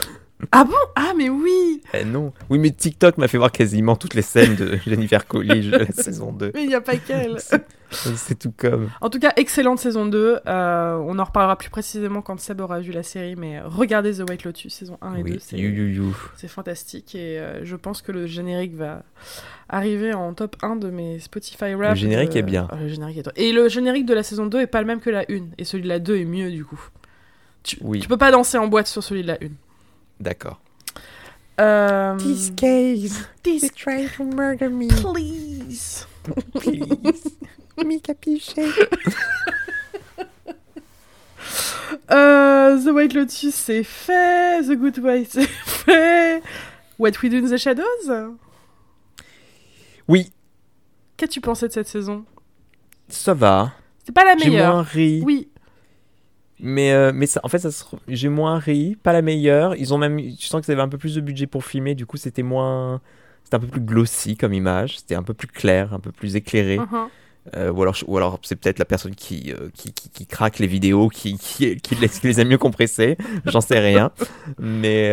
Ah 0.52 0.64
bon? 0.64 0.74
Ah 0.96 1.14
mais 1.18 1.30
oui 1.30 1.82
Eh 1.94 2.04
non. 2.04 2.34
Oui, 2.50 2.58
mais 2.60 2.72
TikTok 2.72 3.18
m'a 3.18 3.28
fait 3.28 3.38
voir 3.38 3.52
quasiment 3.52 3.96
toutes 3.96 4.14
les 4.16 4.22
scènes 4.22 4.56
de 4.56 4.78
Jennifer 4.88 5.26
Coolidge 5.28 5.70
de 5.70 5.78
la 5.80 5.86
saison 5.92 6.32
2. 6.32 6.52
Mais 6.56 6.64
il 6.64 6.68
n'y 6.70 6.76
a 6.76 6.82
pas 6.82 6.96
qu'elle 6.98 7.38
C'est 7.92 8.40
tout 8.40 8.54
comme. 8.56 8.90
En 9.02 9.10
tout 9.10 9.20
cas, 9.20 9.34
excellente 9.36 9.80
saison 9.80 10.06
2. 10.06 10.40
Euh, 10.48 10.96
on 11.06 11.20
en 11.20 11.24
reparlera 11.26 11.58
plus 11.58 11.70
précisément 11.70 12.22
quand 12.22 12.40
Seb 12.40 12.62
aura 12.62 12.80
vu 12.80 12.92
la 12.94 13.04
série, 13.04 13.36
mais 13.36 13.60
regardez 13.62 14.14
The 14.14 14.30
White 14.30 14.46
Lotus, 14.46 14.74
saison 14.74 14.98
1 15.02 15.16
et 15.16 15.24
2, 15.24 15.30
Oui, 15.30 15.38
c'est 15.42 15.58
you, 15.58 15.70
you, 15.70 15.88
you. 16.06 16.18
c'est 16.38 16.48
fantastique. 16.48 17.16
Et 17.16 17.38
euh, 17.40 17.66
je 17.66 17.76
pense 17.76 18.02
que 18.02 18.14
le 18.14 18.28
générique 18.28 18.74
va 18.76 19.04
arriver 19.68 20.14
en 20.14 20.34
top 20.34 20.56
1 20.62 20.78
de 20.78 20.90
mes 20.90 21.20
Spotify 21.20 21.74
rap. 21.76 21.90
Le 21.92 21.96
générique 21.96 22.32
de- 22.32 22.38
est 22.38 22.44
bien. 22.44 22.68
Ah, 22.72 22.78
le 22.82 22.88
générique 22.88 23.18
est. 23.18 23.30
Et 23.36 23.52
le 23.52 23.68
générique 23.68 24.06
de 24.06 24.14
la 24.14 24.24
saison 24.24 24.46
2 24.46 24.62
est 24.62 24.68
pas 24.68 24.80
le 24.80 24.88
même 24.88 25.02
que 25.02 25.10
la 25.10 25.26
1. 25.30 25.50
Et 25.58 25.66
celui 25.66 25.84
de 25.84 25.90
la 25.90 26.00
2 26.00 26.16
est 26.18 26.26
mieux 26.26 26.50
du 26.50 26.64
coup. 26.64 26.80
Tu, 27.64 27.78
Oui. 27.82 28.00
tu 28.00 28.08
peux 28.08 28.18
pas 28.18 28.32
danser 28.32 28.58
en 28.58 28.68
boîte 28.68 28.88
sur 28.88 29.04
celui 29.04 29.22
de 29.24 29.28
la 29.28 29.34
1. 29.36 29.38
D'accord. 30.22 30.62
Euh... 31.60 32.18
case 32.56 33.28
This 33.44 33.70
trying 33.76 34.08
to 34.16 34.24
murder 34.24 34.70
me. 34.70 34.88
please. 34.88 36.08
Please. 36.54 37.38
Me 37.86 38.00
capiche. 38.00 38.54
Euh, 42.10 42.78
The 42.78 42.94
White 42.94 43.14
Lotus, 43.14 43.54
c'est 43.56 43.84
fait. 43.84 44.62
The 44.64 44.74
Good 44.78 45.00
Wife, 45.00 45.30
c'est 45.32 45.48
fait. 45.48 46.42
What 47.00 47.12
We 47.24 47.30
Do 47.32 47.38
in 47.38 47.50
the 47.50 47.58
Shadows? 47.58 48.38
Oui, 50.08 50.32
Qu'as-tu 51.22 51.40
pensé 51.40 51.68
de 51.68 51.74
cette 51.74 51.88
saison? 51.88 52.26
Ça 53.08 53.34
va. 53.34 53.74
C'est 54.04 54.12
pas 54.12 54.26
la 54.26 54.36
J'ai 54.38 54.50
meilleure. 54.50 54.74
moins 54.74 54.82
ri. 54.84 55.22
Oui. 55.24 55.51
Mais, 56.62 56.92
euh, 56.92 57.12
mais 57.14 57.26
ça, 57.26 57.40
en 57.44 57.50
fait, 57.50 57.60
ça 57.60 57.72
se... 57.72 57.84
j'ai 58.08 58.30
moins 58.30 58.60
ri. 58.60 58.98
Pas 59.02 59.14
la 59.14 59.22
meilleure. 59.22 59.76
Ils 59.76 59.94
ont 59.94 59.98
même. 59.98 60.20
Je 60.20 60.46
sens 60.46 60.64
qu'ils 60.64 60.72
avaient 60.72 60.82
un 60.82 60.90
peu 60.90 60.98
plus 60.98 61.16
de 61.16 61.22
budget 61.22 61.48
pour 61.48 61.66
filmer. 61.66 61.96
Du 61.96 62.06
coup, 62.06 62.18
c'était 62.18 62.44
moins. 62.44 63.02
C'était 63.44 63.56
un 63.56 63.60
peu 63.60 63.68
plus 63.68 63.82
glossy 63.82 64.38
comme 64.38 64.54
image. 64.54 65.00
C'était 65.00 65.16
un 65.16 65.24
peu 65.24 65.34
plus 65.34 65.48
clair, 65.48 65.94
un 65.94 66.00
peu 66.00 66.12
plus 66.12 66.36
éclairé. 66.36 66.78
Mhm. 66.78 67.08
Euh, 67.56 67.72
ou 67.72 67.82
alors, 67.82 67.96
ou 68.06 68.18
alors 68.18 68.40
c'est 68.44 68.56
peut-être 68.56 68.78
la 68.78 68.86
personne 68.86 69.16
qui, 69.16 69.52
euh, 69.52 69.70
qui, 69.74 69.92
qui, 69.94 70.10
qui 70.10 70.28
craque 70.28 70.60
les 70.60 70.68
vidéos, 70.68 71.10
qui, 71.10 71.40
qui, 71.40 71.76
qui, 71.78 71.96
les, 71.96 72.08
les 72.24 72.40
a 72.40 72.44
mieux 72.44 72.60
compressées. 72.60 73.18
J'en 73.46 73.62
sais 73.62 73.80
rien. 73.80 74.12
Mais. 74.60 75.12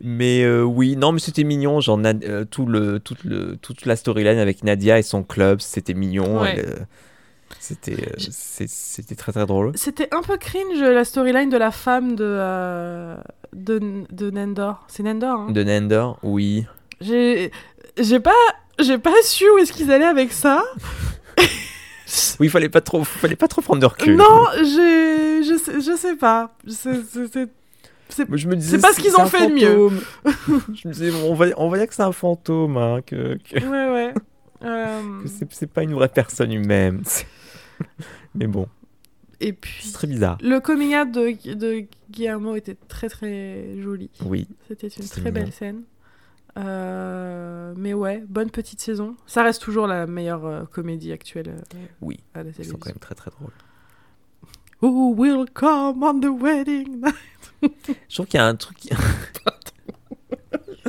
Mais 0.00 0.44
euh, 0.44 0.62
oui, 0.62 0.96
non, 0.96 1.12
mais 1.12 1.20
c'était 1.20 1.44
mignon. 1.44 1.80
Genre, 1.80 1.98
euh, 2.04 2.44
tout 2.44 2.66
le, 2.66 3.00
toute, 3.00 3.24
le, 3.24 3.56
toute 3.56 3.86
la 3.86 3.96
storyline 3.96 4.38
avec 4.38 4.62
Nadia 4.62 4.98
et 4.98 5.02
son 5.02 5.22
club, 5.22 5.60
c'était 5.60 5.94
mignon. 5.94 6.42
Ouais. 6.42 6.54
Elle, 6.56 6.66
euh, 6.66 6.76
c'était, 7.58 7.92
euh, 8.08 8.12
c'était 8.66 9.14
très 9.14 9.32
très 9.32 9.46
drôle. 9.46 9.72
C'était 9.74 10.08
un 10.14 10.22
peu 10.22 10.36
cringe 10.36 10.78
la 10.80 11.04
storyline 11.04 11.48
de 11.50 11.56
la 11.56 11.70
femme 11.70 12.16
de, 12.16 12.24
euh, 12.26 13.16
de, 13.52 13.80
de 14.10 14.30
Nendor. 14.30 14.84
C'est 14.88 15.02
Nendor, 15.02 15.40
hein 15.40 15.50
De 15.50 15.62
Nender, 15.62 16.06
oui. 16.22 16.66
J'ai 17.00 17.50
j'ai 17.98 18.20
pas, 18.20 18.32
j'ai 18.78 18.98
pas 18.98 19.12
su 19.22 19.44
où 19.50 19.58
est-ce 19.58 19.72
qu'ils 19.72 19.90
allaient 19.90 20.04
avec 20.04 20.32
ça. 20.32 20.62
Oui, 22.38 22.48
fallait 22.48 22.68
pas 22.68 22.80
trop, 22.80 23.02
fallait 23.02 23.34
pas 23.36 23.48
trop 23.48 23.62
prendre 23.62 23.80
de 23.80 23.86
recul. 23.86 24.14
non, 24.16 24.44
j'ai, 24.58 25.42
je 25.42 25.58
sais, 25.62 25.80
je 25.80 25.96
sais 25.96 26.14
pas. 26.14 26.54
C'est- 26.68 27.02
c'est- 27.10 27.48
c'est- 28.08 28.28
Moi, 28.28 28.36
je 28.38 28.46
me 28.46 28.54
disais, 28.54 28.76
C'est 28.76 28.82
pas 28.82 28.92
ce 28.92 29.00
qu'ils 29.00 29.16
ont 29.16 29.26
fait 29.26 29.48
de 29.48 29.54
mieux. 29.54 29.90
je 30.74 30.86
me 30.88 30.92
disais, 30.92 31.10
on 31.24 31.34
va, 31.34 31.46
on 31.56 31.72
dire 31.74 31.86
que 31.88 31.94
c'est 31.94 32.02
un 32.02 32.12
fantôme, 32.12 32.76
hein, 32.76 33.00
que, 33.04 33.36
que, 33.38 33.58
Ouais, 33.64 33.92
ouais. 33.92 34.14
Euh, 34.64 35.00
c'est 35.50 35.66
pas 35.70 35.82
une 35.82 35.92
vraie 35.92 36.08
personne 36.08 36.50
humaine. 36.50 37.02
Mais 38.34 38.46
bon, 38.46 38.66
Et 39.40 39.56
c'est 39.80 39.92
très 39.92 40.06
bizarre. 40.06 40.38
le 40.42 40.58
coming 40.60 40.94
out 40.96 41.10
de, 41.12 41.54
de 41.54 41.84
Guillermo 42.10 42.54
était 42.56 42.76
très 42.88 43.08
très 43.08 43.80
joli. 43.80 44.10
Oui, 44.24 44.48
C'était 44.68 44.88
une 44.88 45.06
très 45.08 45.20
mignon. 45.20 45.32
belle 45.32 45.52
scène. 45.52 45.82
Euh, 46.58 47.74
mais 47.76 47.92
ouais, 47.92 48.24
bonne 48.28 48.50
petite 48.50 48.80
saison. 48.80 49.14
Ça 49.26 49.42
reste 49.42 49.60
toujours 49.62 49.86
la 49.86 50.06
meilleure 50.06 50.46
euh, 50.46 50.64
comédie 50.64 51.12
actuelle 51.12 51.50
euh, 51.74 51.78
oui, 52.00 52.20
à 52.34 52.42
la 52.42 52.50
ils 52.58 52.64
sont 52.64 52.78
quand 52.78 52.88
même 52.88 52.98
très 52.98 53.14
très 53.14 53.30
drôles. 53.30 53.52
Who 54.82 55.14
will 55.14 55.46
come 55.52 56.02
on 56.02 56.18
the 56.20 56.30
wedding 56.42 57.00
night? 57.02 57.96
Je 58.08 58.14
trouve 58.14 58.26
qu'il 58.26 58.38
y 58.38 58.42
a 58.42 58.46
un 58.46 58.54
truc. 58.56 58.78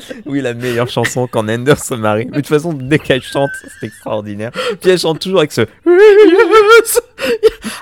oui, 0.25 0.42
la 0.42 0.54
meilleure 0.54 0.89
chanson 0.89 1.27
quand 1.27 1.48
Ender 1.50 1.75
se 1.75 1.94
marie. 1.94 2.25
Mais 2.25 2.32
de 2.32 2.36
toute 2.38 2.48
façon, 2.48 2.74
dès 2.74 3.00
qu'elle 3.00 3.22
chante, 3.22 3.51
c'est 3.80 3.88
extraordinaire. 3.88 4.51
Puis 4.82 4.92
elle 4.92 5.00
chante 5.00 5.20
toujours 5.20 5.39
avec 5.39 5.51
ce. 5.51 5.62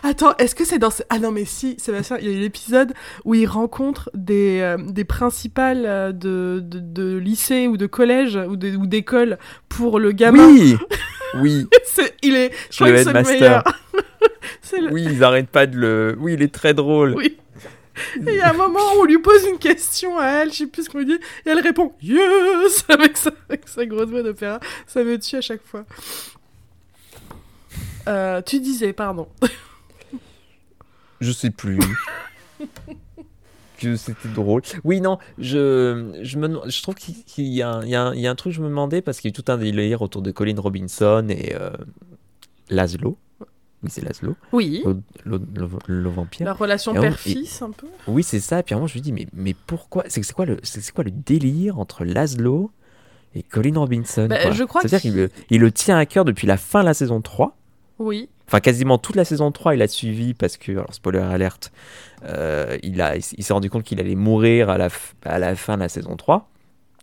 Attends, 0.03 0.36
est-ce 0.38 0.55
que 0.55 0.65
c'est 0.65 0.79
dans 0.79 0.91
ce... 0.91 1.03
Ah 1.10 1.19
non, 1.19 1.31
mais 1.31 1.45
si, 1.45 1.75
Sébastien, 1.77 2.17
il 2.19 2.27
y 2.27 2.29
a 2.29 2.38
eu 2.38 2.39
l'épisode 2.39 2.93
où 3.25 3.34
il 3.34 3.45
rencontre 3.45 4.10
des, 4.13 4.60
euh, 4.62 4.77
des 4.77 5.03
principales 5.03 5.84
euh, 5.86 6.12
de, 6.12 6.62
de, 6.63 6.79
de 6.79 7.17
lycée 7.17 7.67
ou 7.67 7.77
de 7.77 7.86
collège 7.86 8.38
ou 8.38 8.55
d'école 8.55 9.38
pour 9.69 10.00
le 10.00 10.12
gamin. 10.12 10.48
Oui, 10.48 10.77
oui, 11.36 11.67
il 12.24 12.36
est... 12.36 12.51
Je 12.72 12.84
Le 12.84 12.91
crois 12.91 12.91
que 12.91 13.03
c'est 13.03 13.13
le 13.13 13.39
meilleur. 13.39 13.63
le... 14.74 14.93
oui, 14.93 15.05
ils 15.10 15.24
arrêtent 15.24 15.50
pas 15.50 15.65
de 15.65 15.77
le. 15.77 16.15
Oui, 16.19 16.34
il 16.34 16.41
est 16.41 16.53
très 16.53 16.74
drôle. 16.74 17.13
Oui. 17.15 17.38
Et 18.16 18.32
il 18.32 18.36
y 18.36 18.42
a 18.42 18.50
un 18.50 18.54
moment 18.54 18.80
où 18.96 19.02
on 19.02 19.06
lui 19.06 19.20
pose 19.20 19.46
une 19.46 19.60
question 19.60 20.18
à 20.18 20.28
elle, 20.28 20.52
je 20.52 20.58
sais 20.58 20.68
plus 20.68 20.84
ce 20.84 20.90
qu'on 20.90 21.00
lui 21.00 21.06
dit, 21.06 21.20
et 21.46 21.50
elle 21.50 21.60
répond 21.60 21.94
Yes 22.02 22.86
avec 22.90 23.18
sa, 23.18 23.32
avec 23.50 23.90
grosse 23.90 24.10
voix 24.10 24.24
d'opéra. 24.24 24.60
Ça 24.88 25.04
me 25.04 25.18
tue 25.20 25.36
à 25.36 25.42
chaque 25.42 25.66
fois. 25.66 25.86
Euh, 28.08 28.42
tu 28.42 28.60
disais, 28.60 28.94
pardon. 28.94 29.28
Je 31.22 31.32
sais 31.32 31.50
plus. 31.50 31.80
que 33.78 33.96
c'était 33.96 34.30
drôle. 34.30 34.62
Oui, 34.84 35.02
non, 35.02 35.18
je, 35.38 36.20
je, 36.22 36.38
me, 36.38 36.70
je 36.70 36.82
trouve 36.82 36.96
qu'il 36.96 37.16
y, 37.38 37.58
y 37.58 37.62
a 37.62 37.72
un 37.72 38.36
truc 38.36 38.54
que 38.54 38.58
je 38.58 38.62
me 38.62 38.70
demandais 38.70 39.02
parce 39.02 39.20
qu'il 39.20 39.30
y 39.30 39.34
a 39.34 39.34
eu 39.38 39.44
tout 39.44 39.52
un 39.52 39.58
délire 39.58 40.02
autour 40.02 40.22
de 40.22 40.32
Colin 40.32 40.60
Robinson 40.60 41.25
et 41.30 41.56
euh, 41.56 41.72
Laszlo. 42.70 43.18
C'est 43.89 44.04
Laszlo. 44.04 44.36
Oui. 44.51 44.84
Le, 44.86 44.98
le- 45.25 45.42
le- 45.56 45.70
le 45.88 46.10
vampire. 46.10 46.46
La 46.46 46.54
relation 46.54 46.94
père-fils, 46.94 47.62
un 47.62 47.72
peu. 47.72 47.88
Oui, 48.08 48.24
c'est 48.24 48.39
ça. 48.39 48.60
Et 48.60 48.63
puis 48.63 48.74
à 48.74 48.77
un 48.77 48.80
moment, 48.80 48.88
je 48.88 48.98
me 48.98 49.04
dis, 49.04 49.12
mais, 49.12 49.27
mais 49.34 49.54
pourquoi 49.68 50.04
C'est 50.08 50.24
c'est 50.24 50.34
quoi, 50.34 50.46
le- 50.46 50.60
c'est 50.63 50.92
quoi 50.92 51.04
le 51.04 51.12
délire 51.12 51.80
entre 51.80 52.06
Laszlo 52.06 52.72
et 53.36 53.44
Colin 53.44 53.77
Robinson 53.80 54.27
Bah, 54.30 54.51
je 54.51 54.63
crois 54.63 54.82
C'est-à-dire 54.82 55.01
qu'il- 55.01 55.30
il 55.50 55.60
le 55.62 55.72
tient 55.72 55.98
à 55.98 56.06
cœur 56.06 56.25
depuis 56.25 56.48
la 56.48 56.58
fin 56.58 56.82
de 56.82 56.86
la 56.86 56.94
saison 56.94 57.22
3. 57.22 57.56
Oui. 58.00 58.30
Enfin, 58.48 58.60
quasiment 58.60 58.98
toute 58.98 59.15
la 59.15 59.25
saison 59.25 59.51
3, 59.51 59.74
il 59.75 59.82
a 59.82 59.88
suivi 59.88 60.34
parce 60.36 60.58
que, 60.58 60.72
alors 60.74 60.94
spoiler 60.94 61.20
alerte, 61.20 61.72
euh, 62.25 62.77
il, 62.84 63.01
a, 63.01 63.15
il, 63.15 63.22
s'est 63.44 63.54
rendu 63.54 63.70
compte 63.70 63.84
qu'il 63.84 64.00
allait 64.00 64.15
mourir 64.15 64.70
à 64.70 64.77
la, 64.77 64.89
à 65.24 65.39
la 65.39 65.56
fin 65.56 65.75
de 65.75 65.80
la 65.82 65.89
saison 65.89 66.15
3. 66.15 66.48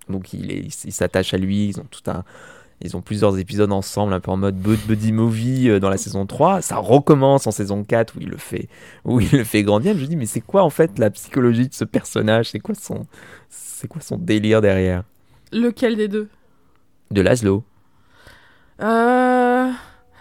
Donc 0.08 0.32
il 0.32 0.70
s'attache 0.72 1.32
à 1.34 1.38
lui, 1.38 1.68
ils 1.68 1.80
ont 1.80 1.86
tout 1.90 2.08
un... 2.10 2.24
Ils 2.84 2.96
ont 2.96 3.00
plusieurs 3.00 3.38
épisodes 3.38 3.70
ensemble, 3.72 4.12
un 4.12 4.20
peu 4.20 4.30
en 4.30 4.36
mode 4.36 4.56
bud- 4.56 4.84
buddy 4.86 5.12
movie 5.12 5.68
euh, 5.68 5.78
dans 5.80 5.88
la 5.90 5.96
saison 5.96 6.26
3. 6.26 6.62
Ça 6.62 6.76
recommence 6.76 7.46
en 7.46 7.50
saison 7.50 7.84
4 7.84 8.16
où 8.16 8.20
il 8.20 8.28
le 8.28 8.36
fait, 8.36 8.68
où 9.04 9.20
il 9.20 9.30
le 9.30 9.44
fait 9.44 9.62
grandir. 9.62 9.94
Je 9.96 10.02
me 10.02 10.06
dis, 10.06 10.16
mais 10.16 10.26
c'est 10.26 10.40
quoi 10.40 10.62
en 10.64 10.70
fait 10.70 10.98
la 10.98 11.10
psychologie 11.10 11.68
de 11.68 11.74
ce 11.74 11.84
personnage? 11.84 12.50
C'est 12.50 12.58
quoi 12.60 12.74
son, 12.74 13.06
quoi 13.88 14.00
son 14.00 14.16
délire 14.18 14.60
derrière? 14.60 15.04
Lequel 15.52 15.96
des 15.96 16.08
deux? 16.08 16.28
De 17.10 17.20
Laszlo. 17.20 17.62
Euh... 18.80 19.70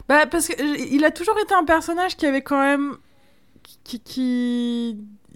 Bah, 0.08 0.26
parce 0.30 0.48
qu'il 0.48 1.06
a 1.06 1.12
toujours 1.12 1.38
été 1.42 1.54
un 1.54 1.64
personnage 1.64 2.18
qui 2.18 2.26
avait 2.26 2.42
quand 2.42 2.60
même. 2.62 2.96
qui. 3.84 4.00
qui... 4.00 4.90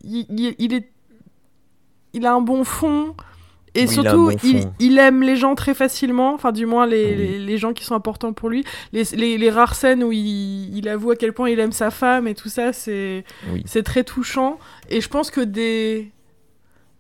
Il, 0.04 0.26
il- 0.30 0.56
il 0.60 0.74
est. 0.74 0.92
Il 2.14 2.26
a 2.26 2.34
un 2.34 2.42
bon 2.42 2.64
fond. 2.64 3.16
Et 3.78 3.82
Oui, 3.88 3.94
surtout, 3.94 4.32
il, 4.80 4.98
aime 4.98 5.22
les 5.22 5.36
gens 5.36 5.54
très 5.54 5.74
facilement, 5.74 6.34
enfin 6.34 6.52
du 6.54 6.66
moins 6.66 6.86
les, 6.88 7.06
Oui. 7.06 7.16
les, 7.18 7.40
les 7.40 7.58
gens 7.58 7.74
qui 7.74 7.84
sont 7.84 7.94
importants 7.96 8.32
pour 8.34 8.50
lui. 8.50 8.64
Les, 8.94 9.04
les, 9.14 9.38
les 9.38 9.50
rares 9.50 9.76
scènes 9.76 10.02
où 10.04 10.12
il, 10.14 10.76
il 10.78 10.88
avoue 10.88 11.12
à 11.12 11.16
quel 11.18 11.34
point 11.34 11.50
il 11.50 11.60
aime 11.60 11.74
sa 11.74 11.92
femme 11.92 12.28
et 12.28 12.36
tout 12.36 12.48
ça, 12.50 12.72
c'est 12.74 13.26
Oui. 13.52 13.64
c'est 13.66 13.84
très 13.84 14.04
touchant. 14.06 14.58
Et 14.90 15.02
je 15.02 15.10
pense 15.10 15.30
que 15.30 15.42
des, 15.42 16.10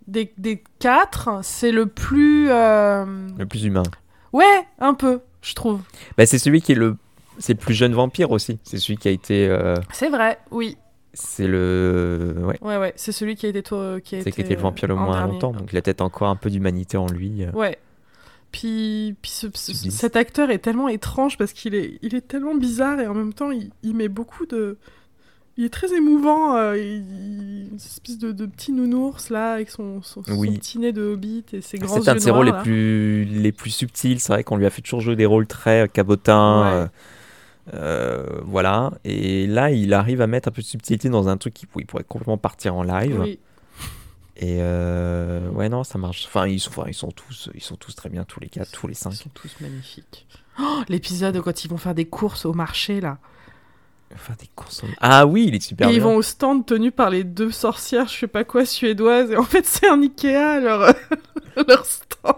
des, 0.08 0.32
des 0.38 0.64
quatre, 0.80 1.30
c'est 1.44 1.72
le 1.72 1.86
plus... 1.86 2.48
euh, 2.50 3.06
Le 3.38 3.46
plus 3.46 3.64
humain. 3.64 3.84
Ouais, 4.34 4.68
un 4.80 4.94
peu, 4.94 5.22
je 5.42 5.54
trouve. 5.56 5.80
Bah, 6.18 6.26
c'est 6.26 6.38
celui 6.40 6.62
qui 6.62 6.74
est 6.74 6.76
le, 6.76 6.98
c'est 7.40 7.54
le 7.54 7.60
plus 7.60 7.74
jeune 7.74 7.94
vampire 7.94 8.32
aussi. 8.32 8.60
C'est 8.64 8.78
celui 8.78 8.98
qui 8.98 9.08
a 9.08 9.12
été, 9.12 9.48
euh, 9.48 9.76
C'est 9.94 10.10
vrai, 10.10 10.40
oui. 10.52 10.78
C'est 11.16 11.48
le, 11.48 12.36
ouais. 12.44 12.58
Ouais, 12.62 12.78
ouais, 12.78 12.94
c'est 12.96 13.12
celui 13.12 13.36
qui 13.36 13.46
a 13.48 13.50
été... 13.50 13.64
to- 13.64 14.00
Qui 14.04 14.18
a 14.18 14.22
C'est 14.22 14.32
qui 14.32 14.42
été, 14.42 14.42
était 14.42 14.56
le 14.56 14.62
vampire 14.62 14.88
le 14.88 14.94
en 14.96 14.98
moins 14.98 15.16
dernier. 15.18 15.34
longtemps, 15.34 15.52
donc 15.52 15.70
il 15.72 15.78
a 15.78 15.82
peut-être 15.82 16.02
encore 16.02 16.28
un 16.30 16.36
peu 16.36 16.50
d'humanité 16.50 16.98
en 16.98 17.08
lui. 17.08 17.44
euh. 17.44 17.52
Ouais. 17.52 17.78
Puis, 18.52 19.16
puis 19.22 19.32
ce- 19.32 19.48
ce- 19.54 19.74
Subtil. 19.74 19.92
cet 19.92 20.16
acteur 20.16 20.50
est 20.50 20.60
tellement 20.60 20.88
étrange 20.88 21.38
parce 21.38 21.52
qu'il 21.52 21.76
est, 21.76 21.98
il 22.02 22.16
est 22.16 22.26
tellement 22.28 22.56
bizarre 22.56 23.00
et 23.02 23.08
en 23.08 23.14
même 23.14 23.34
temps 23.34 23.52
il, 23.52 23.72
il 23.84 23.96
met 23.96 24.08
beaucoup 24.08 24.46
de... 24.46 24.78
Il 25.58 25.64
est 25.64 25.70
très 25.70 25.94
émouvant, 25.94 26.58
euh, 26.58 26.78
il, 26.78 27.68
une 27.72 27.76
espèce 27.78 28.18
de, 28.18 28.34
de 28.34 28.46
petit 28.46 28.74
nounours 28.74 29.30
là 29.30 29.54
avec 29.54 29.70
son, 29.70 30.02
son, 30.02 30.22
son 30.24 30.34
Oui. 30.38 30.58
petit 30.58 30.80
nez 30.80 30.92
de 30.92 31.02
hobbit 31.02 31.46
et 31.54 31.62
ses 31.62 31.78
grands 31.78 31.96
yeux 31.96 32.02
C'est 32.04 32.10
un 32.12 32.16
de 32.16 32.20
ses 32.20 32.30
rôles 32.32 32.48
les 32.48 32.62
plus, 32.62 33.24
les 33.26 33.52
plus 33.54 33.70
subtils. 33.72 34.20
C'est 34.20 34.34
vrai 34.34 34.44
qu'on 34.44 34.58
lui 34.58 34.66
a 34.66 34.70
fait 34.70 34.82
toujours 34.82 35.00
jouer 35.00 35.16
des 35.16 35.26
rôles 35.26 35.48
très 35.48 35.84
euh, 35.84 35.88
cabotins. 35.88 36.62
Ouais. 36.62 36.74
euh, 36.74 36.88
euh, 37.74 38.26
voilà. 38.44 38.92
Et 39.04 39.48
là, 39.48 39.72
il 39.72 39.94
arrive 39.94 40.22
à 40.22 40.28
mettre 40.28 40.48
un 40.50 40.52
peu 40.52 40.62
de 40.62 40.68
subtilité 40.68 41.10
dans 41.10 41.28
un 41.28 41.38
truc 41.38 41.54
qui 41.54 41.68
il 41.78 41.86
pourrait 41.86 42.04
complètement 42.04 42.38
partir 42.38 42.76
en 42.76 42.84
live. 42.84 43.20
Oui. 43.22 43.40
Et 44.38 44.58
euh, 44.60 45.50
ouais, 45.52 45.70
non, 45.70 45.84
ça 45.84 45.98
marche. 45.98 46.26
Enfin, 46.28 46.46
ils 46.48 46.60
sont, 46.60 46.70
enfin, 46.72 46.84
ils 46.88 46.94
sont 46.94 47.12
tous, 47.12 47.50
ils 47.56 47.64
sont 47.64 47.78
tous 47.78 47.96
très 47.96 48.10
bien, 48.10 48.26
tous 48.26 48.40
les 48.42 48.50
quatre, 48.50 48.72
tous 48.72 48.88
les 48.88 48.94
Ils 48.94 48.98
cinq. 48.98 49.14
sont 49.14 49.30
tous 49.34 49.56
magnifiques. 49.62 50.28
Oh, 50.60 50.82
L'épisode 50.90 51.40
quand 51.42 51.64
ils 51.64 51.70
vont 51.70 51.78
faire 51.78 51.96
des 51.96 52.06
courses 52.06 52.46
au 52.46 52.54
marché 52.54 53.00
là. 53.02 53.18
Enfin, 54.14 54.34
des 54.40 54.50
courses 54.56 54.84
Ah 55.02 55.26
oui, 55.26 55.46
il 55.48 55.56
est 55.56 55.60
super 55.62 55.88
et 55.90 55.92
ils 55.94 55.96
bien. 56.00 56.04
vont 56.06 56.16
au 56.16 56.22
stand 56.22 56.66
tenu 56.66 56.92
par 56.92 57.10
les 57.10 57.24
deux 57.24 57.50
sorcières, 57.52 58.08
je 58.08 58.18
sais 58.20 58.28
pas 58.28 58.44
quoi, 58.44 58.66
suédoises. 58.66 59.32
Et 59.32 59.36
en 59.38 59.44
fait, 59.44 59.66
c'est 59.66 59.88
un 59.88 60.02
Ikea, 60.02 60.60
leur, 60.62 60.94
leur 61.68 61.86
stand. 61.86 62.34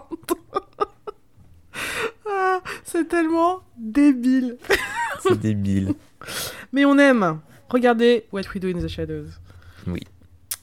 Ah, 2.40 2.60
c'est 2.84 3.08
tellement 3.08 3.60
débile. 3.76 4.58
C'est 5.20 5.38
débile. 5.40 5.94
Mais 6.72 6.84
on 6.84 6.96
aime. 6.98 7.40
Regardez 7.68 8.26
What 8.32 8.42
We 8.54 8.60
Do 8.60 8.68
in 8.68 8.80
the 8.80 8.86
Shadows. 8.88 9.26
Oui. 9.86 10.00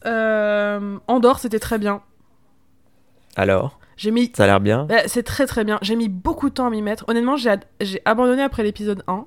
Euh, 0.05 0.97
Andorre, 1.07 1.39
c'était 1.39 1.59
très 1.59 1.77
bien. 1.77 2.01
Alors, 3.35 3.79
J'ai 3.97 4.11
mis. 4.11 4.31
ça 4.35 4.43
a 4.45 4.47
l'air 4.47 4.59
bien? 4.61 4.85
Bah, 4.85 5.07
c'est 5.07 5.23
très 5.23 5.45
très 5.47 5.63
bien. 5.65 5.77
J'ai 5.81 5.95
mis 5.95 6.07
beaucoup 6.09 6.49
de 6.49 6.53
temps 6.53 6.67
à 6.67 6.69
m'y 6.69 6.81
mettre. 6.81 7.03
Honnêtement, 7.09 7.35
j'ai 7.37 7.49
ad- 7.49 7.65
j'ai 7.81 8.01
abandonné 8.05 8.41
après 8.43 8.63
l'épisode 8.63 9.03
1. 9.07 9.25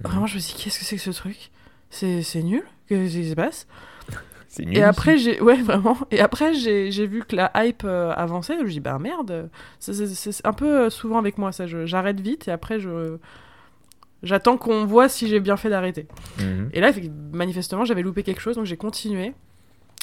Vraiment, 0.00 0.26
je 0.26 0.36
me 0.36 0.40
suis 0.40 0.54
dit, 0.54 0.62
qu'est-ce 0.64 0.78
que 0.78 0.84
c'est 0.84 0.96
que 0.96 1.02
ce 1.02 1.10
truc? 1.10 1.50
C'est 1.90 2.22
c'est 2.22 2.42
nul? 2.42 2.64
Qu'est-ce 2.88 3.12
qui 3.12 3.28
se 3.30 3.34
passe? 3.34 3.66
C'est. 4.56 4.62
Et 4.72 4.82
après, 4.82 5.16
j'ai. 5.18 5.40
Ouais, 5.40 5.56
vraiment. 5.62 5.96
Et 6.10 6.20
après, 6.20 6.54
j'ai 6.54 6.90
j'ai 6.92 7.06
vu 7.06 7.24
que 7.24 7.34
la 7.34 7.50
hype 7.56 7.82
euh, 7.84 8.12
avançait. 8.16 8.54
Je 8.56 8.60
me 8.62 8.66
suis 8.66 8.74
dit, 8.74 8.80
bah 8.80 8.98
merde. 9.00 9.50
C'est- 9.80 9.92
C'est 10.06 10.32
c'est 10.32 10.46
un 10.46 10.52
peu 10.52 10.82
euh, 10.84 10.90
souvent 10.90 11.18
avec 11.18 11.38
moi, 11.38 11.50
ça. 11.52 11.66
je- 11.66 11.86
J'arrête 11.86 12.20
vite 12.20 12.46
et 12.48 12.50
après, 12.52 12.78
je. 12.80 13.16
J'attends 14.22 14.56
qu'on 14.56 14.86
voit 14.86 15.08
si 15.10 15.28
j'ai 15.28 15.38
bien 15.40 15.56
fait 15.58 15.68
d'arrêter. 15.68 16.06
Mhm. 16.38 16.70
Et 16.72 16.80
là, 16.80 16.92
manifestement, 17.32 17.84
j'avais 17.84 18.00
loupé 18.02 18.22
quelque 18.22 18.40
chose, 18.40 18.56
donc 18.56 18.64
j'ai 18.64 18.76
continué. 18.78 19.34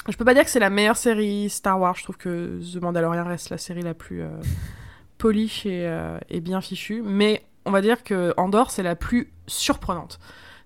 Je 0.08 0.16
peux 0.16 0.24
pas 0.24 0.34
dire 0.34 0.44
que 0.44 0.50
c'est 0.50 0.60
la 0.60 0.70
meilleure 0.70 0.96
série 0.96 1.48
Star 1.48 1.80
Wars. 1.80 1.96
Je 1.96 2.04
trouve 2.04 2.16
que 2.16 2.60
The 2.72 2.80
Mandalorian 2.80 3.24
reste 3.24 3.50
la 3.50 3.58
série 3.58 3.82
la 3.82 3.94
plus 3.94 4.22
euh, 4.22 4.28
polish 5.18 5.66
et, 5.66 5.86
euh, 5.86 6.18
et 6.28 6.40
bien 6.40 6.60
fichue. 6.60 7.02
Mais 7.04 7.42
on 7.64 7.70
va 7.72 7.80
dire 7.80 8.02
que 8.04 8.32
Andorre, 8.36 8.70
c'est 8.70 8.82
la 8.84 8.94
plus 8.96 9.32
surprenante. 9.48 10.20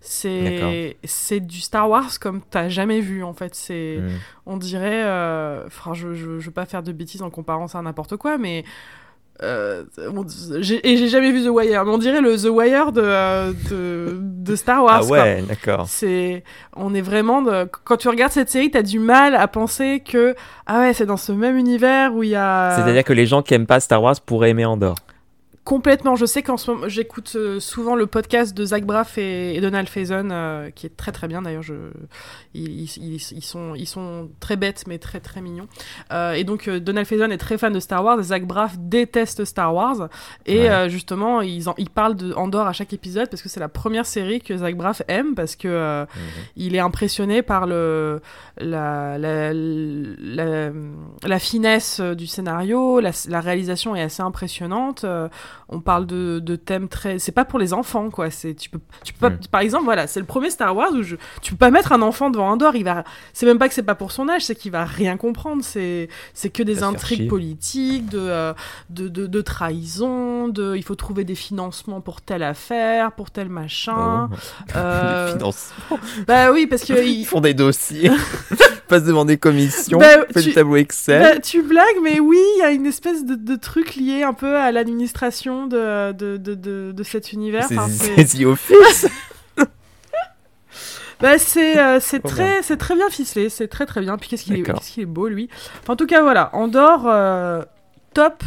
C'est 0.09 0.97
c'est 1.05 1.40
du 1.40 1.61
Star 1.61 1.88
Wars 1.90 2.19
comme 2.21 2.40
t'as 2.49 2.69
jamais 2.69 3.01
vu 3.01 3.23
en 3.25 3.33
fait. 3.33 3.55
C'est 3.55 3.99
Mhm. 4.01 4.11
on 4.47 4.57
dirait, 4.57 5.03
euh, 5.05 5.64
enfin, 5.66 5.95
je, 5.95 6.14
je, 6.14 6.38
je 6.38 6.47
veux 6.47 6.53
pas 6.53 6.64
faire 6.66 6.83
de 6.83 6.92
bêtises 6.92 7.23
en 7.23 7.31
comparant 7.31 7.66
ça 7.69 7.79
à 7.79 7.83
n'importe 7.83 8.16
quoi, 8.16 8.38
mais 8.38 8.64
euh, 9.42 9.85
on- 10.14 10.25
et 10.25 10.97
j'ai 10.97 11.09
jamais 11.09 11.31
vu 11.31 11.45
The 11.45 11.49
Wire, 11.51 11.85
mais 11.85 11.90
on 11.90 11.99
dirait 11.99 12.23
le 12.23 12.37
The 12.38 12.49
Wire 12.49 12.92
de, 12.92 13.03
euh, 13.05 13.53
de, 13.71 14.19
de 14.23 14.57
Star 14.57 14.83
Wars. 14.83 15.03
Ah 15.03 15.11
ouais, 15.11 15.42
d'accord. 15.42 15.87
C'est, 15.88 16.42
on 16.75 16.95
est 16.95 17.03
vraiment 17.03 17.42
de... 17.42 17.69
quand 17.85 17.99
tu 17.99 18.09
regardes 18.09 18.33
cette 18.33 18.49
série, 18.49 18.71
t'as 18.71 18.81
du 18.83 18.99
mal 18.99 19.35
à 19.35 19.47
penser 19.49 20.01
que 20.01 20.35
ah 20.66 20.79
ouais, 20.81 20.95
c'est 20.95 21.05
dans 21.05 21.19
ce 21.19 21.33
même 21.33 21.57
univers 21.59 22.14
où 22.14 22.23
il 22.23 22.31
y 22.31 22.35
a 22.37 22.77
C'est-à-dire 22.77 23.05
que 23.05 23.12
les 23.12 23.27
gens 23.27 23.42
qui 23.42 23.53
aiment 23.53 23.66
pas 23.66 23.81
Star 23.81 24.03
Wars 24.03 24.19
pourraient 24.25 24.51
aimer 24.51 24.64
Andorre. 24.64 24.97
Complètement. 25.66 26.16
Je 26.16 26.24
sais 26.24 26.42
qu'en 26.42 26.57
ce 26.57 26.70
moment, 26.70 26.88
j'écoute 26.88 27.33
euh, 27.35 27.61
souvent 27.61 27.96
le 27.96 28.07
podcast 28.07 28.57
de 28.57 28.64
Zach 28.64 28.87
Braff 28.87 29.18
et, 29.18 29.55
et 29.57 29.61
Donald 29.61 29.88
Faison, 29.88 30.29
euh, 30.31 30.70
qui 30.70 30.87
est 30.87 30.96
très 30.96 31.12
très 31.12 31.26
bien 31.29 31.42
d'ailleurs. 31.42 31.62
Je, 31.64 31.74
ils, 32.55 32.85
ils, 32.85 33.16
ils 33.33 33.42
sont 33.44 33.74
ils 33.74 33.87
sont 33.87 34.31
très 34.40 34.57
bêtes 34.57 34.85
mais 34.87 34.98
très 34.98 35.20
très 35.20 35.42
mignons. 35.42 35.66
Euh, 36.12 36.33
et 36.33 36.44
donc 36.44 36.68
euh, 36.68 36.79
Donald 36.81 37.07
Faison 37.07 37.31
est 37.31 37.37
très 37.37 37.59
fan 37.59 37.72
de 37.72 37.81
Star 37.81 38.02
Wars. 38.05 38.18
Et 38.20 38.22
Zach 38.22 38.46
Braff 38.46 38.76
déteste 38.79 39.44
Star 39.44 39.74
Wars. 39.74 40.09
Et 40.46 40.68
Ouais. 40.70 40.88
justement, 40.88 41.42
ils 41.42 41.68
en, 41.68 41.74
ils 41.79 41.90
parlent 41.90 42.16
de 42.16 42.33
Andorre 42.35 42.68
à 42.68 42.72
chaque 42.72 42.92
épisode 42.92 43.29
parce 43.29 43.42
que 43.42 43.48
c'est 43.48 43.61
la 43.61 43.68
première 43.68 44.07
série 44.07 44.40
que 44.40 44.57
Zach 44.57 44.76
Braff 44.76 45.02
aime 45.09 45.35
parce 45.35 45.57
que 45.57 45.66
Mhm. 46.02 46.07
il 46.57 46.74
est 46.76 46.79
impressionné 46.81 47.42
par 47.42 47.66
le, 47.66 48.20
la, 48.59 49.18
la, 49.18 49.52
la, 49.52 50.70
la 51.24 51.38
finesse 51.40 52.00
du 52.00 52.26
scénario, 52.29 53.00
la, 53.00 53.11
la 53.29 53.40
réalisation 53.40 53.96
est 53.96 54.02
assez 54.02 54.22
impressionnante. 54.22 55.05
On 55.69 55.81
parle 55.81 56.07
de, 56.07 56.38
de 56.38 56.57
thèmes 56.57 56.88
très. 56.88 57.19
C'est 57.19 57.33
pas 57.33 57.45
pour 57.45 57.59
les 57.59 57.73
enfants, 57.73 58.11
quoi. 58.11 58.31
C'est 58.31 58.55
tu 58.55 58.71
peux, 58.71 58.81
tu 59.05 59.12
peux 59.12 59.19
pas- 59.31 59.31
Mm. 59.37 59.38
Par 59.51 59.61
exemple, 59.61 59.85
voilà, 59.85 60.07
c'est 60.07 60.21
le 60.21 60.27
premier 60.27 60.51
Star 60.51 60.75
Wars 60.77 60.92
où 60.92 61.03
je, 61.03 61.16
tu 61.42 61.53
peux 61.53 61.59
pas 61.59 61.71
mettre 61.71 61.92
un 61.92 62.03
enfant 62.03 62.31
devant 62.31 62.51
Andorre. 62.51 62.77
Il 62.77 62.85
va. 62.85 63.05
C'est 63.33 63.47
même 63.47 63.59
pas 63.59 63.69
que 63.69 63.75
c'est 63.75 63.83
pas 63.83 63.95
pour 63.95 64.12
son 64.12 64.29
âge, 64.29 64.42
c'est 64.45 64.55
qu'il 64.55 64.73
va 64.73 64.85
rien 64.85 65.16
comprendre. 65.16 65.62
C'est 65.64 66.09
c'est 66.35 66.51
que 66.51 66.62
des 66.62 66.83
intrigues 66.83 67.29
politiques, 67.29 68.09
de, 68.09 68.19
euh, 68.21 68.53
de, 68.90 69.09
de, 69.09 69.27
de 69.27 69.40
trahison, 69.42 70.49
de. 70.49 70.75
Il 70.77 70.83
faut 70.83 70.95
trouver 70.95 71.25
des 71.25 71.35
financements 71.35 72.01
pour 72.01 72.21
telle 72.21 72.42
affaire, 72.42 73.12
pour 73.12 73.31
tel 73.31 73.49
machin. 73.49 74.29
Oh. 74.33 74.37
Euh, 74.77 75.27
Les 75.27 75.33
financements. 75.38 75.99
bah 76.27 76.53
oui, 76.53 76.66
parce 76.66 76.85
que. 76.85 76.92
Ils 77.07 77.21
il- 77.21 77.25
font 77.27 77.40
des 77.40 77.55
dossiers, 77.55 78.11
passent 78.87 79.05
devant 79.05 79.25
des 79.25 79.37
commissions, 79.37 79.99
Bah, 79.99 80.27
fait 80.33 80.42
tu- 80.42 80.49
le 80.49 80.55
tableau 80.55 80.77
Excel. 80.77 81.20
Bah, 81.22 81.38
tu 81.40 81.62
blagues, 81.62 81.99
mais 82.03 82.20
oui, 82.20 82.38
il 82.57 82.61
y 82.61 82.62
a 82.62 82.70
une 82.70 82.87
espèce 82.87 83.25
de, 83.25 83.35
de 83.35 83.57
truc 83.57 83.96
lié 83.96 84.22
un 84.22 84.33
peu 84.35 84.57
à 84.57 84.72
l'administration 84.72 85.66
de, 85.66 86.12
de, 86.12 86.37
de, 86.37 86.55
de, 86.55 86.92
de 86.92 87.03
cet 87.03 87.33
univers. 87.33 87.64
c'est 87.68 87.79
Enfin, 87.79 87.88
The 88.25 88.44
Office. 88.44 89.07
bah, 91.20 91.38
c'est, 91.38 91.79
euh, 91.79 91.99
très, 92.22 92.62
c'est 92.62 92.77
très 92.77 92.94
bien 92.94 93.09
ficelé, 93.09 93.49
c'est 93.49 93.68
très 93.68 93.87
très 93.87 94.01
bien. 94.01 94.16
Puis 94.18 94.29
qu'est-ce 94.29 94.44
qu'il 94.44 94.55
est, 94.55 94.62
D'accord. 94.62 94.81
qu'est-ce 94.81 94.92
qu'il 94.92 95.03
est 95.03 95.07
beau, 95.07 95.29
lui. 95.29 95.49
Enfin, 95.83 95.94
en 95.94 95.96
tout 95.96 96.07
cas, 96.07 96.22
voilà, 96.22 96.51
Andorre, 96.55 97.05
euh, 97.07 97.62
top, 98.14 98.42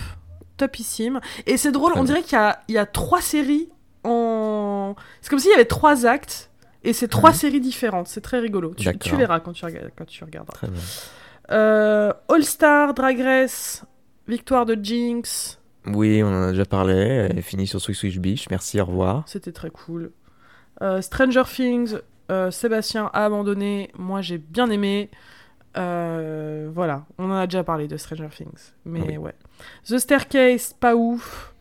topissime. 0.57 1.19
Et 1.47 1.57
c'est 1.57 1.71
drôle, 1.71 1.91
Très 1.91 1.99
on 1.99 2.03
bien. 2.03 2.13
dirait 2.15 2.23
qu'il 2.23 2.37
y 2.37 2.41
a, 2.41 2.59
il 2.67 2.75
y 2.75 2.77
a 2.77 2.85
trois 2.85 3.21
séries 3.21 3.69
en. 4.03 4.95
C'est 5.21 5.29
comme 5.29 5.39
s'il 5.39 5.51
y 5.51 5.53
avait 5.55 5.65
trois 5.65 6.05
actes. 6.05 6.48
Et 6.83 6.93
c'est 6.93 7.07
trois 7.09 7.31
Mhm. 7.31 7.35
séries 7.35 7.59
différentes, 7.59 8.07
c'est 8.07 8.21
très 8.21 8.39
rigolo. 8.39 8.73
Tu, 8.73 8.89
verras 9.15 9.39
quand 9.41 9.51
tu, 9.53 9.65
quand 9.97 10.05
tu 10.05 10.23
regarderas. 10.23 10.53
Très 10.55 10.67
bien. 10.69 10.79
Euh, 11.51 12.13
All 12.29 12.43
Star, 12.43 12.93
Drag 12.93 13.19
Race, 13.19 13.83
victoire 14.27 14.65
de 14.65 14.77
Jinx, 14.81 15.59
Oui, 15.87 16.21
on 16.23 16.27
en 16.27 16.43
a 16.43 16.51
déjà 16.51 16.65
parlé. 16.65 16.93
Elle 16.93 17.41
finit 17.41 17.65
sur 17.65 17.81
Switch 17.81 17.97
Switch 17.97 18.17
Beach. 18.19 18.47
Merci, 18.49 18.79
au 18.79 18.85
revoir. 18.85 19.23
C'était 19.27 19.51
très 19.51 19.69
cool. 19.71 20.11
Euh, 20.81 21.01
Stranger 21.01 21.43
Things, 21.45 21.95
euh, 22.31 22.51
Sébastien 22.51 23.09
a 23.13 23.25
abandonné. 23.25 23.89
Moi, 23.97 24.21
j'ai 24.21 24.37
bien 24.37 24.69
aimé. 24.69 25.09
Voilà, 25.75 27.05
on 27.17 27.31
en 27.31 27.35
a 27.35 27.47
déjà 27.47 27.63
parlé 27.63 27.87
de 27.87 27.97
Stranger 27.97 28.27
Things. 28.29 28.73
Mais 28.85 29.01
Oui. 29.01 29.17
ouais. 29.17 29.33
The 29.87 29.97
Staircase, 29.97 30.73
pas 30.79 30.95
ouf. 30.95 31.53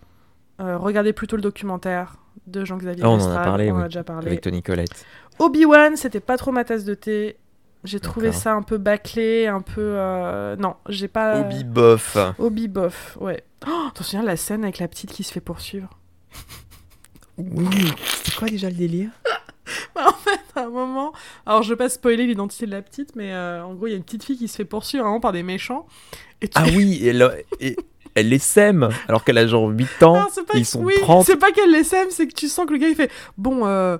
Regardez 0.59 1.13
plutôt 1.13 1.37
le 1.37 1.43
documentaire 1.43 2.17
de 2.51 2.65
Jean-Xavier 2.65 3.03
Ah, 3.05 3.11
on 3.11 3.21
en 3.21 3.31
a 3.31 3.43
parlé, 3.45 3.71
on 3.71 3.77
oui, 3.77 3.83
a 3.83 3.85
déjà 3.89 4.05
parlé. 4.05 4.27
Avec 4.29 4.41
Tony 4.41 4.63
Collette. 4.63 5.05
Obi-Wan, 5.39 5.97
c'était 5.97 6.21
pas 6.21 6.37
trop 6.37 6.51
ma 6.53 6.65
tasse 6.65 6.85
de 6.85 6.95
thé. 6.95 7.37
J'ai 7.85 8.01
trouvé 8.01 8.33
ça 8.33 8.55
un 8.55 8.63
peu 8.63 8.77
bâclé, 8.77 9.47
un 9.47 9.61
peu. 9.61 9.77
euh, 9.81 10.57
Non, 10.57 10.75
j'ai 10.89 11.07
pas. 11.09 11.41
Obi 11.41 11.63
Boff. 11.65 12.17
Obi 12.39 12.67
bof, 12.69 13.17
ouais. 13.21 13.45
Oh, 13.69 13.89
t'en 13.95 14.03
souviens 14.05 14.23
la 14.25 14.37
scène 14.37 14.65
avec 14.65 14.79
la 14.79 14.89
petite 14.89 15.13
qui 15.13 15.23
se 15.23 15.33
fait 15.33 15.41
poursuivre? 15.41 15.89
Oui. 17.37 17.67
C'était 18.25 18.37
quoi 18.37 18.49
déjà 18.49 18.69
le 18.69 18.77
délire? 18.77 19.11
En 19.97 20.13
fait, 20.13 20.41
à 20.55 20.63
un 20.65 20.71
moment. 20.71 21.13
Alors, 21.45 21.63
je 21.65 21.71
vais 21.71 21.77
pas 21.77 21.89
spoiler 21.89 22.27
l'identité 22.27 22.67
de 22.67 22.71
la 22.71 22.81
petite, 22.83 23.17
mais 23.17 23.33
euh, 23.35 23.65
en 23.65 23.75
gros, 23.75 23.87
il 23.89 23.91
y 23.91 23.93
a 23.95 23.97
une 23.97 24.05
petite 24.05 24.23
fille 24.25 24.39
qui 24.39 24.47
se 24.49 24.55
fait 24.57 24.65
poursuivre 24.65 25.05
vraiment 25.05 25.19
par 25.21 25.33
des 25.33 25.43
méchants. 25.43 25.87
Et 26.41 26.47
tu- 26.49 26.55
Ah 26.57 26.65
oui, 26.75 26.95
et 27.03 27.09
elle, 27.09 27.45
et 27.61 27.77
elle 28.21 28.29
les 28.29 28.39
sème 28.39 28.89
alors 29.09 29.25
qu'elle 29.25 29.39
a 29.39 29.47
genre 29.47 29.69
8 29.69 30.03
ans. 30.03 30.15
Non, 30.21 30.45
pas 30.47 30.59
Ils 30.59 30.65
sont 30.67 30.83
oui, 30.83 30.95
30. 31.01 31.27
C'est 31.27 31.37
pas 31.37 31.51
qu'elle 31.53 31.71
les 31.73 31.85
sème, 31.85 32.09
c'est 32.11 32.27
que 32.27 32.35
tu 32.35 32.49
sens 32.49 32.67
que 32.67 32.73
le 32.73 32.79
gars 32.79 32.89
il 32.89 32.95
fait 32.95 33.11
bon, 33.37 33.67
euh, 33.67 33.97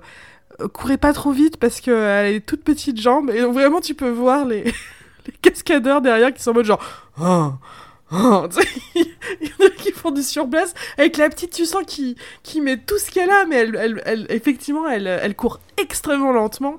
euh, 0.61 0.67
courez 0.67 0.97
pas 0.97 1.13
trop 1.13 1.31
vite 1.31 1.57
parce 1.57 1.81
qu'elle 1.81 1.93
a 1.95 2.31
des 2.31 2.41
toutes 2.41 2.63
petites 2.63 2.99
jambes 2.99 3.29
et 3.29 3.41
donc 3.41 3.53
vraiment 3.53 3.81
tu 3.81 3.95
peux 3.95 4.09
voir 4.09 4.45
les, 4.45 4.63
les 5.25 5.33
cascadeurs 5.41 6.01
derrière 6.01 6.33
qui 6.33 6.41
sont 6.41 6.51
en 6.51 6.55
mode 6.55 6.65
genre 6.65 6.83
oh, 7.21 7.51
oh, 8.11 8.47
il 8.95 9.47
y 9.47 9.51
en 9.63 9.67
a 9.67 9.69
qui 9.69 9.91
font 9.91 10.11
du 10.11 10.23
surplace 10.23 10.73
avec 10.97 11.17
la 11.17 11.29
petite 11.29 11.51
tu 11.53 11.65
sens 11.65 11.83
qui 11.85 12.15
qui 12.43 12.59
met 12.61 12.77
tout 12.77 12.97
ce 12.97 13.11
qu'elle 13.11 13.29
a 13.29 13.45
mais 13.45 13.57
elle, 13.57 13.75
elle, 13.75 14.01
elle- 14.05 14.25
effectivement 14.29 14.87
elle, 14.87 15.07
elle 15.07 15.35
court 15.35 15.59
extrêmement 15.77 16.31
lentement 16.33 16.77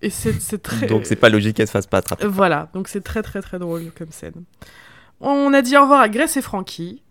et 0.00 0.10
c'est 0.10 0.40
c'est 0.40 0.62
très 0.62 0.86
Donc 0.86 1.06
c'est 1.06 1.16
pas 1.16 1.28
logique 1.28 1.56
qu'elle 1.56 1.66
se 1.66 1.72
fasse 1.72 1.86
pas 1.86 1.98
attraper. 1.98 2.26
voilà 2.26 2.68
donc 2.74 2.88
c'est 2.88 3.02
très 3.02 3.22
très 3.22 3.40
très 3.42 3.58
drôle 3.58 3.90
comme 3.96 4.10
scène. 4.10 4.44
On 5.22 5.54
a 5.54 5.62
dit 5.62 5.76
au 5.76 5.82
revoir 5.82 6.00
à 6.00 6.08
Grace 6.08 6.36
et 6.36 6.42
Frankie. 6.42 7.02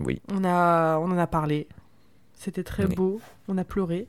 Oui. 0.00 0.20
On, 0.32 0.44
a, 0.44 0.98
on 0.98 1.10
en 1.10 1.18
a 1.18 1.26
parlé. 1.26 1.68
C'était 2.34 2.64
très 2.64 2.84
Oui. 2.86 2.94
beau. 2.94 3.20
On 3.48 3.56
a 3.58 3.64
pleuré. 3.64 4.06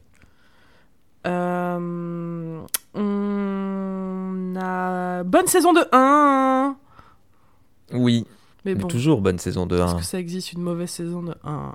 Euh, 1.27 2.61
on 2.93 4.53
a. 4.59 5.23
Bonne 5.23 5.47
saison 5.47 5.73
de 5.73 5.81
1 5.91 6.75
Oui. 7.93 8.25
Mais 8.65 8.73
Mais 8.73 8.81
bon, 8.81 8.87
toujours 8.87 9.21
bonne 9.21 9.39
saison 9.39 9.65
de 9.65 9.75
est-ce 9.77 9.95
1. 9.95 9.97
que 9.97 10.03
ça 10.03 10.19
existe 10.19 10.53
une 10.53 10.61
mauvaise 10.61 10.89
saison 10.89 11.23
de 11.23 11.35
1 11.43 11.73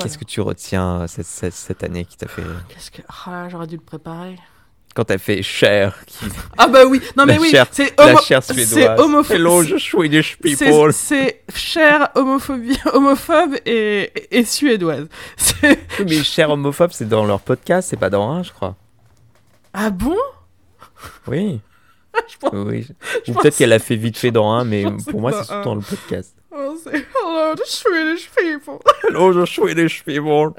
Qu'est-ce 0.00 0.18
que 0.18 0.24
tu 0.24 0.40
retiens 0.40 1.02
euh, 1.02 1.06
cette, 1.06 1.26
cette, 1.26 1.52
cette 1.54 1.84
année 1.84 2.04
qui 2.04 2.16
t'a 2.16 2.26
fait. 2.26 2.42
Qu'est-ce 2.68 2.90
que. 2.90 3.02
Là, 3.30 3.48
j'aurais 3.48 3.68
dû 3.68 3.76
le 3.76 3.82
préparer. 3.82 4.36
Quand 4.94 5.04
t'as 5.04 5.18
fait 5.18 5.42
Cher, 5.42 5.98
qui... 6.06 6.26
Ah 6.56 6.68
bah 6.68 6.84
oui 6.86 7.00
Non 7.16 7.26
mais 7.26 7.36
oui 7.38 7.50
chair- 7.50 7.66
C'est 7.72 7.98
homo- 8.00 8.20
chair 8.22 8.42
c'est 10.92 11.42
cher 11.54 12.10
homophobie, 12.14 12.78
homophobe 12.92 13.56
et, 13.66 14.12
et, 14.30 14.38
et 14.38 14.44
suédoise. 14.44 15.08
Oui, 15.64 15.76
mais 16.08 16.22
Cher 16.22 16.50
homophobe, 16.50 16.90
c'est 16.92 17.08
dans 17.08 17.24
leur 17.24 17.40
podcast, 17.40 17.88
c'est 17.90 17.96
pas 17.96 18.10
dans 18.10 18.30
un, 18.30 18.42
je 18.44 18.52
crois. 18.52 18.76
Ah 19.72 19.90
bon? 19.90 20.16
Oui. 21.26 21.60
Je 22.28 22.36
pense- 22.38 22.50
oui. 22.54 22.86
je 23.26 23.32
Ou 23.32 23.34
peut-être 23.34 23.56
qu'elle 23.56 23.72
a 23.72 23.80
fait 23.80 23.96
vite 23.96 24.16
fait 24.16 24.30
dans 24.30 24.48
un, 24.52 24.64
mais 24.64 24.84
pour 25.10 25.20
moi, 25.20 25.32
c'est 25.32 25.44
surtout 25.44 25.64
dans 25.64 25.74
le 25.74 25.80
podcast. 25.80 26.34
Oh, 26.56 26.76
c'est 26.84 26.94
Hello, 26.94 27.54
the 27.56 27.66
Swedish 27.66 28.30
people. 28.30 28.78
Hello, 29.02 29.32
je 29.32 29.44
Swedish 29.44 30.04
people. 30.04 30.52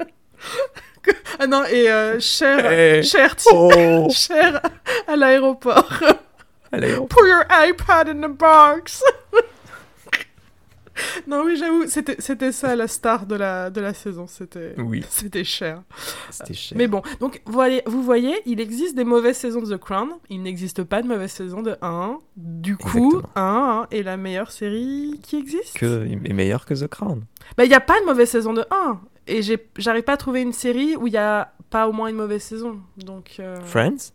Ah 1.38 1.46
non, 1.46 1.64
et 1.64 1.90
euh, 1.90 2.18
cher, 2.20 2.64
Hey. 2.70 3.02
cher, 3.02 3.36
ti- 3.36 3.48
Oh. 3.52 4.08
cher 4.14 4.60
à 5.06 5.16
l'aéroport. 5.16 5.88
Put 6.72 7.26
your 7.26 7.44
iPad 7.50 8.08
in 8.08 8.20
the 8.20 8.30
box. 8.32 9.02
non, 11.26 11.42
oui, 11.44 11.56
j'avoue, 11.56 11.84
c'était, 11.86 12.16
c'était 12.18 12.52
ça 12.52 12.74
la 12.74 12.88
star 12.88 13.26
de 13.26 13.34
la, 13.36 13.68
de 13.70 13.80
la 13.80 13.92
saison. 13.94 14.26
C'était, 14.26 14.74
Oui, 14.78 15.04
c'était 15.10 15.44
cher. 15.44 15.82
c'était 16.30 16.54
cher. 16.54 16.76
Mais 16.76 16.86
bon, 16.86 17.02
donc 17.20 17.40
vous 17.44 17.52
voyez, 17.52 17.82
vous 17.86 18.02
voyez, 18.02 18.34
il 18.46 18.60
existe 18.60 18.94
des 18.94 19.04
mauvaises 19.04 19.36
saisons 19.36 19.60
de 19.62 19.74
The 19.76 19.78
Crown. 19.78 20.10
Il 20.30 20.42
n'existe 20.42 20.82
pas 20.84 21.02
de 21.02 21.06
mauvaise 21.06 21.30
saison 21.32 21.62
de 21.62 21.76
1. 21.82 22.18
Du 22.36 22.76
coup, 22.76 23.18
Exactement. 23.18 23.82
1 23.82 23.86
est 23.90 24.02
la 24.02 24.16
meilleure 24.16 24.50
série 24.50 25.20
qui 25.22 25.36
existe. 25.36 25.76
Que 25.78 26.06
est 26.06 26.32
meilleur 26.32 26.64
que 26.64 26.74
The 26.74 26.88
Crown. 26.88 27.24
Bah, 27.56 27.64
il 27.64 27.68
n'y 27.68 27.74
a 27.74 27.80
pas 27.80 28.00
de 28.00 28.06
mauvaise 28.06 28.30
saison 28.30 28.54
de 28.54 28.64
1. 28.70 29.00
Et 29.26 29.40
j'arrive 29.76 30.02
pas 30.04 30.12
à 30.12 30.16
trouver 30.16 30.42
une 30.42 30.52
série 30.52 30.96
où 30.96 31.06
il 31.06 31.12
n'y 31.12 31.16
a 31.18 31.52
pas 31.70 31.88
au 31.88 31.92
moins 31.92 32.08
une 32.08 32.16
mauvaise 32.16 32.42
saison. 32.42 32.80
Donc. 32.96 33.36
euh, 33.40 33.60
Friends? 33.62 34.12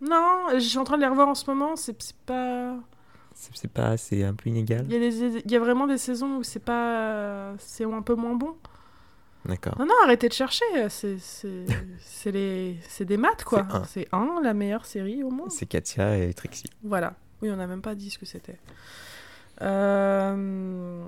Non, 0.00 0.46
je 0.54 0.58
suis 0.58 0.78
en 0.78 0.84
train 0.84 0.96
de 0.96 1.02
les 1.02 1.08
revoir 1.08 1.28
en 1.28 1.34
ce 1.34 1.48
moment. 1.48 1.76
C'est, 1.76 1.96
pas. 2.26 2.76
C'est 3.34 3.70
pas, 3.70 3.96
c'est 3.96 4.24
un 4.24 4.34
peu 4.34 4.50
inégal? 4.50 4.86
Il 4.90 5.02
y, 5.02 5.52
y 5.52 5.56
a 5.56 5.60
vraiment 5.60 5.86
des 5.86 5.98
saisons 5.98 6.38
où 6.38 6.42
c'est 6.42 6.58
pas. 6.64 7.54
C'est 7.58 7.84
un 7.84 8.02
peu 8.02 8.14
moins 8.14 8.34
bon. 8.34 8.56
D'accord. 9.46 9.74
Non, 9.78 9.86
non, 9.86 9.94
arrêtez 10.04 10.28
de 10.28 10.32
chercher. 10.32 10.64
C'est, 10.88 11.16
les, 12.32 12.78
des 13.00 13.16
maths, 13.16 13.44
quoi. 13.44 13.66
C'est 13.70 13.76
un. 13.76 13.84
C'est 13.84 14.08
un, 14.12 14.40
la 14.42 14.54
meilleure 14.54 14.84
série 14.86 15.22
au 15.22 15.30
monde. 15.30 15.50
C'est 15.52 15.66
Katia 15.66 16.16
et 16.18 16.34
Trixie. 16.34 16.70
Voilà. 16.82 17.14
Oui, 17.42 17.50
on 17.50 17.56
n'a 17.56 17.66
même 17.66 17.82
pas 17.82 17.94
dit 17.94 18.10
ce 18.10 18.18
que 18.18 18.26
c'était. 18.26 18.58
Euh, 19.62 21.04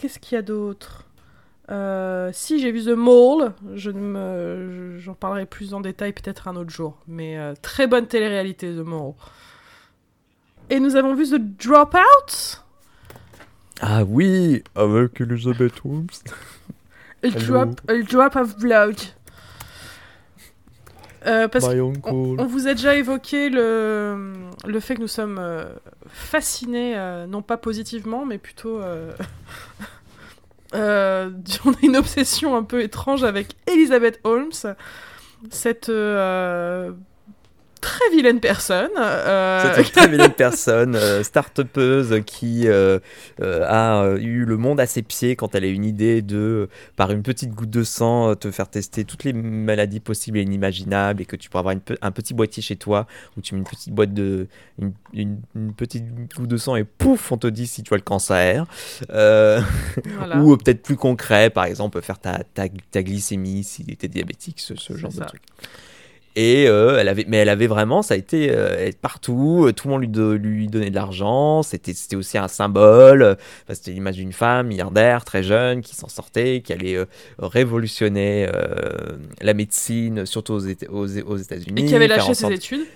Qu'est-ce 0.00 0.18
qu'il 0.18 0.36
y 0.36 0.38
a 0.38 0.42
d'autre? 0.42 1.06
Euh, 1.70 2.30
Si, 2.32 2.58
j'ai 2.60 2.72
vu 2.72 2.84
The 2.84 2.96
Mole. 2.96 3.52
Je 3.74 3.90
ne 3.90 4.98
J'en 4.98 5.14
parlerai 5.14 5.46
plus 5.46 5.74
en 5.74 5.80
détail 5.80 6.12
peut-être 6.12 6.48
un 6.48 6.56
autre 6.56 6.70
jour. 6.70 6.98
Mais 7.06 7.38
euh, 7.38 7.54
très 7.60 7.86
bonne 7.86 8.06
télé-réalité, 8.06 8.74
The 8.74 8.84
Mole. 8.84 9.14
Et 10.70 10.80
nous 10.80 10.96
avons 10.96 11.14
vu 11.14 11.28
The 11.28 11.38
Dropout. 11.64 12.62
Ah 13.80 14.04
oui, 14.04 14.62
avec 14.74 15.20
Elizabeth 15.20 15.74
Holmes. 15.84 16.06
A 17.24 17.28
Hello. 17.28 17.66
drop, 18.02 18.36
of 18.36 18.56
blood. 18.58 18.96
Euh, 21.24 21.46
parce 21.46 21.66
On, 21.66 21.92
on 22.04 22.46
vous 22.46 22.66
a 22.66 22.74
déjà 22.74 22.96
évoqué 22.96 23.48
le, 23.48 24.32
le 24.66 24.80
fait 24.80 24.96
que 24.96 25.00
nous 25.00 25.08
sommes 25.08 25.40
fascinés, 26.08 26.96
non 27.28 27.42
pas 27.42 27.56
positivement, 27.56 28.24
mais 28.24 28.38
plutôt. 28.38 28.80
euh, 30.74 31.30
on 31.64 31.72
a 31.72 31.76
une 31.82 31.96
obsession 31.96 32.56
un 32.56 32.62
peu 32.62 32.82
étrange 32.82 33.24
avec 33.24 33.54
Elizabeth 33.66 34.20
Holmes, 34.24 34.52
cette 35.50 35.88
euh, 35.88 36.92
très 37.82 38.08
vilaine 38.10 38.40
personne. 38.40 38.88
euh, 38.96 39.74
C'est 39.74 39.82
une 39.82 39.88
très 39.90 40.08
vilaine 40.08 40.32
personne, 40.32 40.96
euh, 40.96 41.22
start-upeuse 41.22 42.22
qui 42.24 42.66
euh, 42.66 42.98
euh, 43.42 43.66
a 43.68 44.04
euh, 44.04 44.16
eu 44.18 44.46
le 44.46 44.56
monde 44.56 44.80
à 44.80 44.86
ses 44.86 45.02
pieds 45.02 45.36
quand 45.36 45.54
elle 45.54 45.64
a 45.64 45.66
une 45.68 45.84
idée 45.84 46.22
de, 46.22 46.70
par 46.96 47.10
une 47.10 47.22
petite 47.22 47.50
goutte 47.50 47.68
de 47.68 47.82
sang, 47.84 48.34
te 48.36 48.50
faire 48.50 48.68
tester 48.70 49.04
toutes 49.04 49.24
les 49.24 49.34
maladies 49.34 50.00
possibles 50.00 50.38
et 50.38 50.42
inimaginables 50.42 51.20
et 51.20 51.26
que 51.26 51.36
tu 51.36 51.50
pourras 51.50 51.60
avoir 51.60 51.72
une 51.74 51.80
pe- 51.80 51.98
un 52.00 52.10
petit 52.12 52.32
boîtier 52.32 52.62
chez 52.62 52.76
toi 52.76 53.06
où 53.36 53.42
tu 53.42 53.54
mets 53.54 53.58
une 53.60 53.66
petite 53.66 53.92
boîte 53.92 54.14
de. 54.14 54.46
une, 54.80 54.92
une- 55.12 55.40
une 55.54 55.74
petite 55.74 56.04
goutte 56.34 56.48
de 56.48 56.56
sang 56.56 56.76
et 56.76 56.84
pouf, 56.84 57.30
on 57.32 57.36
te 57.36 57.46
dit 57.48 57.66
si 57.66 57.82
tu 57.82 57.92
as 57.92 57.96
le 57.98 58.02
cancer. 58.02 58.64
Voilà. 59.08 60.38
Ou 60.38 60.56
peut-être 60.56 60.82
plus 60.82 60.96
concret, 60.96 61.50
par 61.50 61.64
exemple, 61.64 62.00
faire 62.00 62.18
ta, 62.18 62.38
ta, 62.54 62.64
ta 62.90 63.02
glycémie 63.02 63.64
s'il 63.64 63.90
était 63.90 64.08
diabétique, 64.08 64.60
ce, 64.60 64.74
genre 64.96 65.12
ça. 65.12 65.20
de 65.24 65.26
truc. 65.26 65.42
Et 66.34 66.66
euh, 66.66 66.98
elle 66.98 67.08
avait, 67.08 67.26
mais 67.28 67.36
elle 67.38 67.50
avait 67.50 67.66
vraiment, 67.66 68.00
ça 68.00 68.14
a 68.14 68.16
été 68.16 68.48
euh, 68.50 68.90
partout, 69.02 69.66
euh, 69.66 69.72
tout 69.72 69.88
le 69.88 69.92
monde 69.92 70.00
lui, 70.00 70.08
do- 70.08 70.34
lui 70.34 70.66
donnait 70.66 70.88
de 70.88 70.94
l'argent, 70.94 71.62
c'était 71.62 71.92
c'était 71.92 72.16
aussi 72.16 72.38
un 72.38 72.48
symbole, 72.48 73.22
euh, 73.22 73.34
enfin, 73.64 73.74
c'était 73.74 73.90
l'image 73.90 74.16
d'une 74.16 74.32
femme 74.32 74.68
milliardaire, 74.68 75.24
très 75.26 75.42
jeune, 75.42 75.82
qui 75.82 75.94
s'en 75.94 76.08
sortait, 76.08 76.62
qui 76.64 76.72
allait 76.72 76.96
euh, 76.96 77.04
révolutionner 77.38 78.48
la 79.40 79.54
médecine, 79.54 80.26
surtout 80.26 80.54
aux, 80.54 80.60
Éta- 80.66 80.88
aux, 80.88 81.06
aux 81.22 81.36
États-Unis. 81.36 81.82
Et 81.82 81.86
qui 81.86 81.94
avait 81.94 82.08
lâché 82.08 82.34
ses 82.34 82.46
études. 82.54 82.86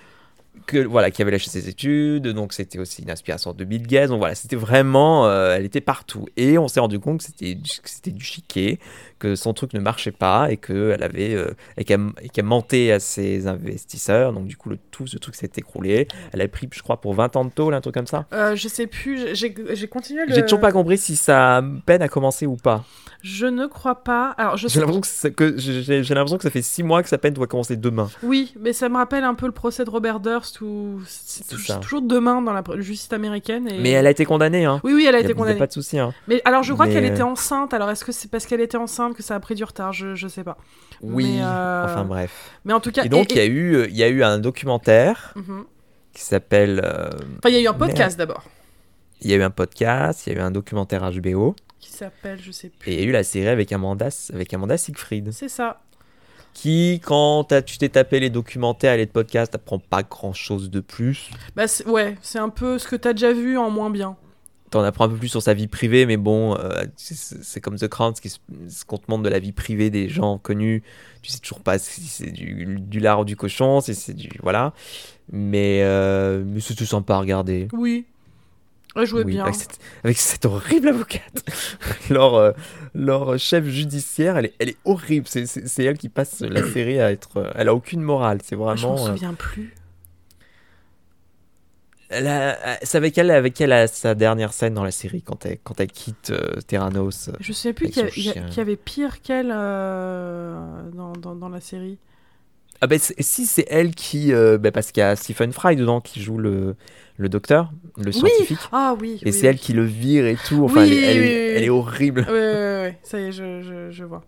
que 0.65 0.79
voilà 0.85 1.11
qui 1.11 1.21
avait 1.21 1.29
lâché 1.31 1.49
ses 1.51 1.69
études 1.69 2.27
donc 2.29 2.51
c'était 2.51 2.79
aussi 2.79 3.03
une 3.03 3.11
inspiration 3.11 3.53
de 3.53 3.63
Bill 3.63 3.85
Gates 3.85 4.09
donc 4.09 4.17
voilà 4.17 4.33
c'était 4.33 4.55
vraiment 4.55 5.27
euh, 5.27 5.55
elle 5.55 5.65
était 5.65 5.81
partout 5.81 6.25
et 6.35 6.57
on 6.57 6.67
s'est 6.67 6.79
rendu 6.79 6.99
compte 6.99 7.19
que 7.19 7.23
c'était 7.25 7.53
du, 7.53 7.69
que 7.69 7.87
c'était 7.89 8.09
du 8.11 8.25
chiquet 8.25 8.79
que 9.19 9.35
son 9.35 9.53
truc 9.53 9.73
ne 9.73 9.79
marchait 9.79 10.11
pas 10.11 10.51
et 10.51 10.57
que 10.57 10.91
elle 10.91 11.03
avait 11.03 11.33
euh, 11.33 11.51
et 11.77 11.83
qu'elle 11.83 12.11
qu'elle 12.33 12.45
mentait 12.45 12.91
à 12.91 12.99
ses 12.99 13.47
investisseurs 13.47 14.33
donc 14.33 14.45
du 14.47 14.55
coup 14.57 14.69
le 14.69 14.77
tout 14.91 15.07
ce 15.07 15.17
truc 15.17 15.35
s'est 15.35 15.51
écroulé 15.57 16.07
elle 16.33 16.41
a 16.41 16.47
pris 16.47 16.67
je 16.71 16.81
crois 16.81 17.01
pour 17.01 17.13
20 17.13 17.35
ans 17.35 17.45
de 17.45 17.49
tôle 17.51 17.73
un 17.73 17.81
truc 17.81 17.93
comme 17.95 18.07
ça 18.07 18.25
Euh, 18.33 18.55
je 18.55 18.67
sais 18.67 18.87
plus, 18.87 19.35
j'ai 19.35 19.87
continué 19.87 20.25
le. 20.25 20.33
j'ai 20.33 20.41
toujours 20.43 20.59
pas 20.59 20.71
compris 20.71 20.97
si 20.97 21.15
sa 21.15 21.63
peine 21.85 22.01
a 22.01 22.07
commencé 22.07 22.45
ou 22.45 22.55
pas 22.57 22.83
Je 23.23 23.45
ne 23.47 23.65
crois 23.65 24.03
pas. 24.03 24.35
Alors, 24.37 24.57
j'ai 24.57 24.69
sais 24.69 24.79
l'impression 24.79 25.01
que, 25.01 25.07
ça- 25.07 25.29
que 25.31 25.57
j'ai 25.57 26.03
j'ai 26.03 26.13
l'impression 26.13 26.37
que 26.37 26.43
ça 26.43 26.49
fait 26.51 26.61
6 26.61 26.83
mois 26.83 27.01
que 27.03 27.09
sa 27.09 27.17
peine 27.17 27.33
doit 27.33 27.47
commencer 27.47 27.75
demain 27.75 28.09
Oui, 28.23 28.53
mais 28.59 28.73
ça 28.73 28.89
me 28.89 28.95
rappelle 28.97 29.23
un 29.23 29.33
peu 29.33 29.47
le 29.47 29.51
procès 29.51 29.83
de 29.85 29.89
Robert 29.89 30.19
Durst 30.19 30.61
où 30.61 31.01
c'est 31.07 31.79
toujours 31.81 32.01
demain 32.01 32.41
dans 32.41 32.53
la 32.53 32.63
justice 32.79 33.11
américaine. 33.13 33.67
Et... 33.69 33.79
mais 33.79 33.91
elle 33.91 34.05
a, 34.05 34.09
a 34.09 34.11
été 34.11 34.25
condamnée 34.25 34.65
hein 34.65 34.79
Oui, 34.83 34.93
oui, 34.93 35.05
elle 35.07 35.15
a 35.15 35.19
Il 35.19 35.21
y 35.21 35.25
été 35.25 35.33
a 35.33 35.35
condamnée. 35.35 35.57
pas 35.57 35.67
de 35.67 35.73
souci 35.73 35.97
hein 35.99 36.13
Mais 36.27 36.41
alors, 36.45 36.63
je 36.63 36.73
crois 36.73 36.85
Mais, 36.85 36.93
qu'elle 36.93 37.05
euh, 37.05 37.13
était 37.13 37.23
enceinte. 37.23 37.73
Alors, 37.73 37.89
est-ce 37.89 38.05
que 38.05 38.11
c'est 38.11 38.29
parce 38.29 38.45
qu'elle 38.45 38.61
était 38.61 38.77
enceinte 38.77 39.06
simple, 39.07 39.17
que 39.17 39.23
ça 39.23 39.35
a 39.35 39.39
pris 39.39 39.55
du 39.55 39.63
retard, 39.63 39.93
je, 39.93 40.15
je 40.15 40.27
sais 40.27 40.43
pas. 40.43 40.57
Oui, 41.01 41.35
Mais, 41.37 41.43
euh, 41.43 41.85
enfin 41.85 42.03
bref. 42.05 42.51
Mais 42.65 42.73
en 42.73 42.79
tout 42.79 42.91
cas. 42.91 43.03
Et 43.03 43.09
donc, 43.09 43.31
il 43.31 43.37
y, 43.37 43.41
a 43.41 43.45
eu, 43.45 43.75
euh, 43.75 43.87
y 43.89 44.03
a 44.03 44.07
eu 44.07 44.23
un 44.23 44.39
documentaire 44.39 45.33
Mhm. 45.35 45.65
qui 46.13 46.21
s'appelle. 46.21 46.81
euh, 46.83 47.09
Enfin, 47.39 47.49
il 47.49 47.53
y 47.53 47.57
a 47.57 47.61
eu 47.61 47.67
un 47.67 47.73
podcast 47.73 48.17
d'abord, 48.17 48.43
il 49.21 49.29
y 49.29 49.33
a 49.33 49.37
eu 49.37 49.43
un 49.43 49.49
podcast, 49.51 50.25
il 50.27 50.33
y 50.33 50.35
a 50.35 50.39
eu 50.39 50.41
un 50.41 50.51
documentaire 50.51 51.03
HBO, 51.11 51.55
qui 51.79 51.91
s'appelle, 51.91 52.39
je 52.41 52.51
sais 52.51 52.69
plus. 52.69 52.91
et 52.91 52.95
il 52.95 52.99
y 53.01 53.03
a 53.03 53.07
eu 53.07 53.11
la 53.11 53.23
série 53.23 53.47
avec 53.47 53.71
Amanda, 53.71 54.09
avec 54.33 54.53
Amanda 54.53 54.77
Siegfried. 54.77 55.31
C'est 55.31 55.49
ça. 55.49 55.81
Qui, 56.53 56.99
quand 57.05 57.43
tu 57.65 57.77
t'es 57.77 57.89
tapé 57.89 58.19
les 58.19 58.31
documentaires 58.31 58.93
et 58.93 58.97
les 58.97 59.05
podcasts, 59.05 59.51
t'apprends 59.51 59.77
pas 59.77 60.01
grand 60.01 60.33
chose 60.33 60.71
de 60.71 60.79
plus. 60.79 61.29
Bah, 61.55 61.65
ouais, 61.85 62.15
c'est 62.23 62.39
un 62.39 62.49
peu 62.49 62.79
ce 62.79 62.87
que 62.87 62.95
t'as 62.95 63.13
déjà 63.13 63.31
vu 63.31 63.59
en 63.59 63.69
moins 63.69 63.91
bien. 63.91 64.17
T'en 64.69 64.83
apprends 64.83 65.05
un 65.05 65.09
peu 65.09 65.15
plus 65.15 65.29
sur 65.29 65.41
sa 65.41 65.53
vie 65.53 65.67
privée, 65.67 66.05
mais 66.05 66.17
bon, 66.17 66.57
euh, 66.57 66.83
c'est 66.97 67.15
c'est 67.15 67.61
comme 67.61 67.77
The 67.77 67.87
Crown, 67.87 68.13
ce 68.15 68.83
qu'on 68.85 68.97
te 68.97 69.09
montre 69.09 69.23
de 69.23 69.29
la 69.29 69.39
vie 69.39 69.53
privée 69.53 69.89
des 69.89 70.09
gens 70.09 70.37
connus. 70.37 70.83
Tu 71.21 71.31
sais 71.31 71.39
toujours 71.39 71.61
pas 71.61 71.79
si 71.79 72.01
c'est 72.01 72.31
du, 72.31 72.77
du 72.81 72.99
lard 72.99 73.21
ou 73.21 73.25
du 73.25 73.37
cochon, 73.37 73.79
si 73.79 73.95
c'est 73.95 74.13
du. 74.13 74.29
Voilà. 74.43 74.73
Mais, 75.31 75.81
euh, 75.83 76.43
mais 76.45 76.59
c'était 76.59 76.85
sympa 76.85 77.15
à 77.15 77.19
regarder. 77.19 77.69
Oui. 77.71 78.05
Elle 78.95 79.05
jouait 79.05 79.23
Oui, 79.23 79.33
bien. 79.33 79.43
Avec 79.43 79.55
cette, 79.55 79.79
avec 80.03 80.17
cette 80.17 80.45
horrible 80.45 80.87
avocate. 80.89 81.45
leur, 82.09 82.33
euh, 82.35 82.51
leur 82.95 83.37
chef 83.37 83.65
judiciaire, 83.67 84.37
elle 84.37 84.45
est, 84.47 84.53
elle 84.59 84.69
est 84.69 84.77
horrible. 84.85 85.27
C'est- 85.29 85.45
C'est 85.45 85.67
c'est 85.67 85.83
elle 85.83 85.97
qui 85.97 86.09
passe 86.09 86.41
la 86.41 86.63
série 86.73 86.99
à 86.99 87.11
être. 87.11 87.37
euh, 87.37 87.51
Elle 87.55 87.69
a 87.69 87.75
aucune 87.75 88.01
morale. 88.01 88.39
C'est 88.43 88.55
Je 88.55 88.59
m'en 88.59 88.65
vraiment. 88.73 89.05
euh, 89.05 89.11
souviens 89.13 89.33
plus. 89.33 89.73
Elle 92.09 92.27
a- 92.27 92.77
c'est 92.83 92.97
avec 92.97 93.17
elle, 93.17 93.31
avec 93.31 93.59
elle 93.59 93.71
a 93.71 93.87
sa 93.87 94.15
dernière 94.15 94.53
scène 94.53 94.73
dans 94.73 94.83
la 94.83 94.91
série 94.91 95.21
quand 95.21 95.45
elle, 95.45 95.57
quand 95.63 95.79
elle 95.79 95.91
quitte 95.91 96.31
euh, 96.31 96.61
Terranos. 96.67 97.29
Je 97.39 97.53
sais 97.53 97.73
plus 97.73 97.89
qu'il 97.89 98.25
y, 98.25 98.59
avait 98.59 98.75
pire 98.75 99.21
qu'elle 99.21 99.51
euh, 99.53 100.89
dans, 100.93 101.13
dans, 101.13 101.35
dans 101.35 101.49
la 101.49 101.59
série. 101.59 101.97
Ah 102.79 102.85
ben 102.87 102.99
si 102.99 103.47
c'est 103.47 103.65
elle 103.69 103.95
qui, 103.95 104.31
euh, 104.33 104.59
ben, 104.59 104.71
parce 104.71 104.91
qu'il 104.91 105.01
y 105.01 105.03
a 105.03 105.15
Stephen 105.15 105.51
Fry 105.51 105.75
dedans 105.75 105.99
qui 105.99 106.21
joue 106.21 106.37
le, 106.37 106.75
le 107.17 107.27
docteur, 107.27 107.71
le 107.97 108.11
scientifique. 108.11 108.59
Ah 108.71 108.95
oui. 108.99 109.19
Et 109.23 109.25
oui, 109.25 109.33
c'est 109.33 109.41
oui. 109.41 109.47
elle 109.47 109.57
qui 109.57 109.73
le 109.73 109.83
vire 109.83 110.27
et 110.27 110.35
tout. 110.35 110.63
Enfin, 110.63 110.83
elle, 110.83 110.93
est- 110.93 111.01
elle 111.01 111.17
oui, 111.17 111.25
est, 111.25 111.29
oui, 111.29 111.51
elle 111.55 111.57
oui. 111.61 111.65
est 111.65 111.69
horrible. 111.69 112.25
Ça 113.03 113.19
y 113.19 113.23
est, 113.23 113.31
je, 113.31 113.61
je, 113.63 113.89
je 113.91 114.03
vois. 114.03 114.23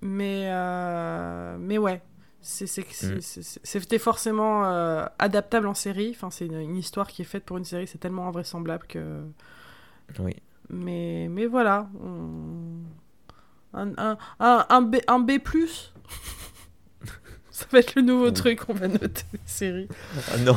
Mais, 0.00 0.44
euh, 0.46 1.56
mais 1.60 1.78
ouais, 1.78 2.00
Mm. 2.40 3.20
c'était 3.64 3.98
forcément 3.98 4.64
euh, 4.64 5.04
adaptable 5.18 5.66
en 5.66 5.74
série. 5.74 6.10
Enfin, 6.14 6.30
c'est 6.30 6.46
une, 6.46 6.60
une 6.60 6.76
histoire 6.76 7.08
qui 7.08 7.22
est 7.22 7.24
faite 7.26 7.44
pour 7.44 7.58
une 7.58 7.64
série, 7.64 7.86
c'est 7.86 7.98
tellement 7.98 8.28
invraisemblable 8.28 8.86
que. 8.88 9.22
Oui. 10.20 10.34
Mais, 10.70 11.28
mais 11.30 11.46
voilà. 11.46 11.88
on- 12.02 12.82
Un, 13.74 13.92
un, 13.98 14.16
un, 14.40 14.66
un 14.68 14.80
B, 14.82 14.96
un 15.08 15.18
B+. 15.18 15.32
Ça 17.50 17.66
va 17.72 17.80
être 17.80 17.96
le 17.96 18.02
nouveau 18.02 18.26
Oui. 18.26 18.32
truc 18.32 18.64
qu'on 18.64 18.72
va 18.74 18.86
noter 18.88 19.24
des 19.32 19.40
séries. 19.44 19.88
Ah 20.32 20.38
non. 20.38 20.56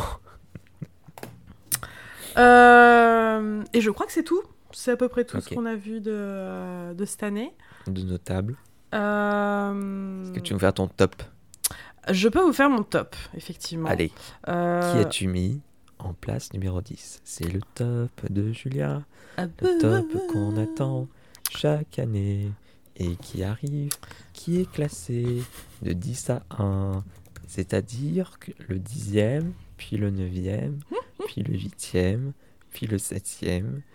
Euh, 2.37 3.63
et 3.73 3.81
je 3.81 3.89
crois 3.89 4.05
que 4.05 4.11
c'est 4.11 4.23
tout. 4.23 4.41
C'est 4.71 4.91
à 4.91 4.95
peu 4.97 5.09
près 5.09 5.25
tout 5.25 5.41
ce 5.41 5.53
qu'on 5.53 5.65
a 5.65 5.75
vu 5.75 5.99
de, 5.99 6.93
de 6.93 7.05
cette 7.05 7.23
année. 7.23 7.53
De 7.87 8.03
notable. 8.03 8.55
Euh, 8.93 10.23
Est-ce 10.23 10.31
que 10.31 10.39
tu 10.39 10.53
veux 10.53 10.55
me 10.55 10.59
faire 10.59 10.73
ton 10.73 10.87
top? 10.87 11.15
Je 12.09 12.29
peux 12.29 12.41
vous 12.41 12.53
faire 12.53 12.69
mon 12.69 12.83
top, 12.83 13.15
effectivement. 13.35 13.89
Allez, 13.89 14.11
Euh, 14.47 14.93
qui 14.93 14.99
as-tu 14.99 15.27
mis 15.27 15.61
en 15.99 16.13
place 16.13 16.51
numéro 16.53 16.81
10 16.81 17.21
C'est 17.23 17.47
le 17.51 17.61
top 17.75 18.09
de 18.29 18.51
Julia. 18.51 19.03
ah, 19.37 19.45
Le 19.61 19.79
top 19.79 20.27
qu'on 20.31 20.57
attend 20.57 21.07
chaque 21.51 21.99
année 21.99 22.49
et 22.97 23.15
qui 23.17 23.43
arrive, 23.43 23.91
qui 24.33 24.59
est 24.61 24.71
classé 24.71 25.43
de 25.81 25.93
10 25.93 26.29
à 26.31 26.43
1. 26.57 27.03
C'est-à-dire 27.47 28.37
que 28.39 28.51
le 28.67 28.79
dixième, 28.79 29.53
puis 29.77 29.97
le 29.97 30.09
neuvième, 30.09 30.79
puis 31.27 31.43
le 31.43 31.53
huitième, 31.53 32.33
puis 32.71 32.87
le 32.87 32.97
septième, 32.97 33.65
puis 33.71 33.71
le... 33.71 33.79
sept- 33.79 33.90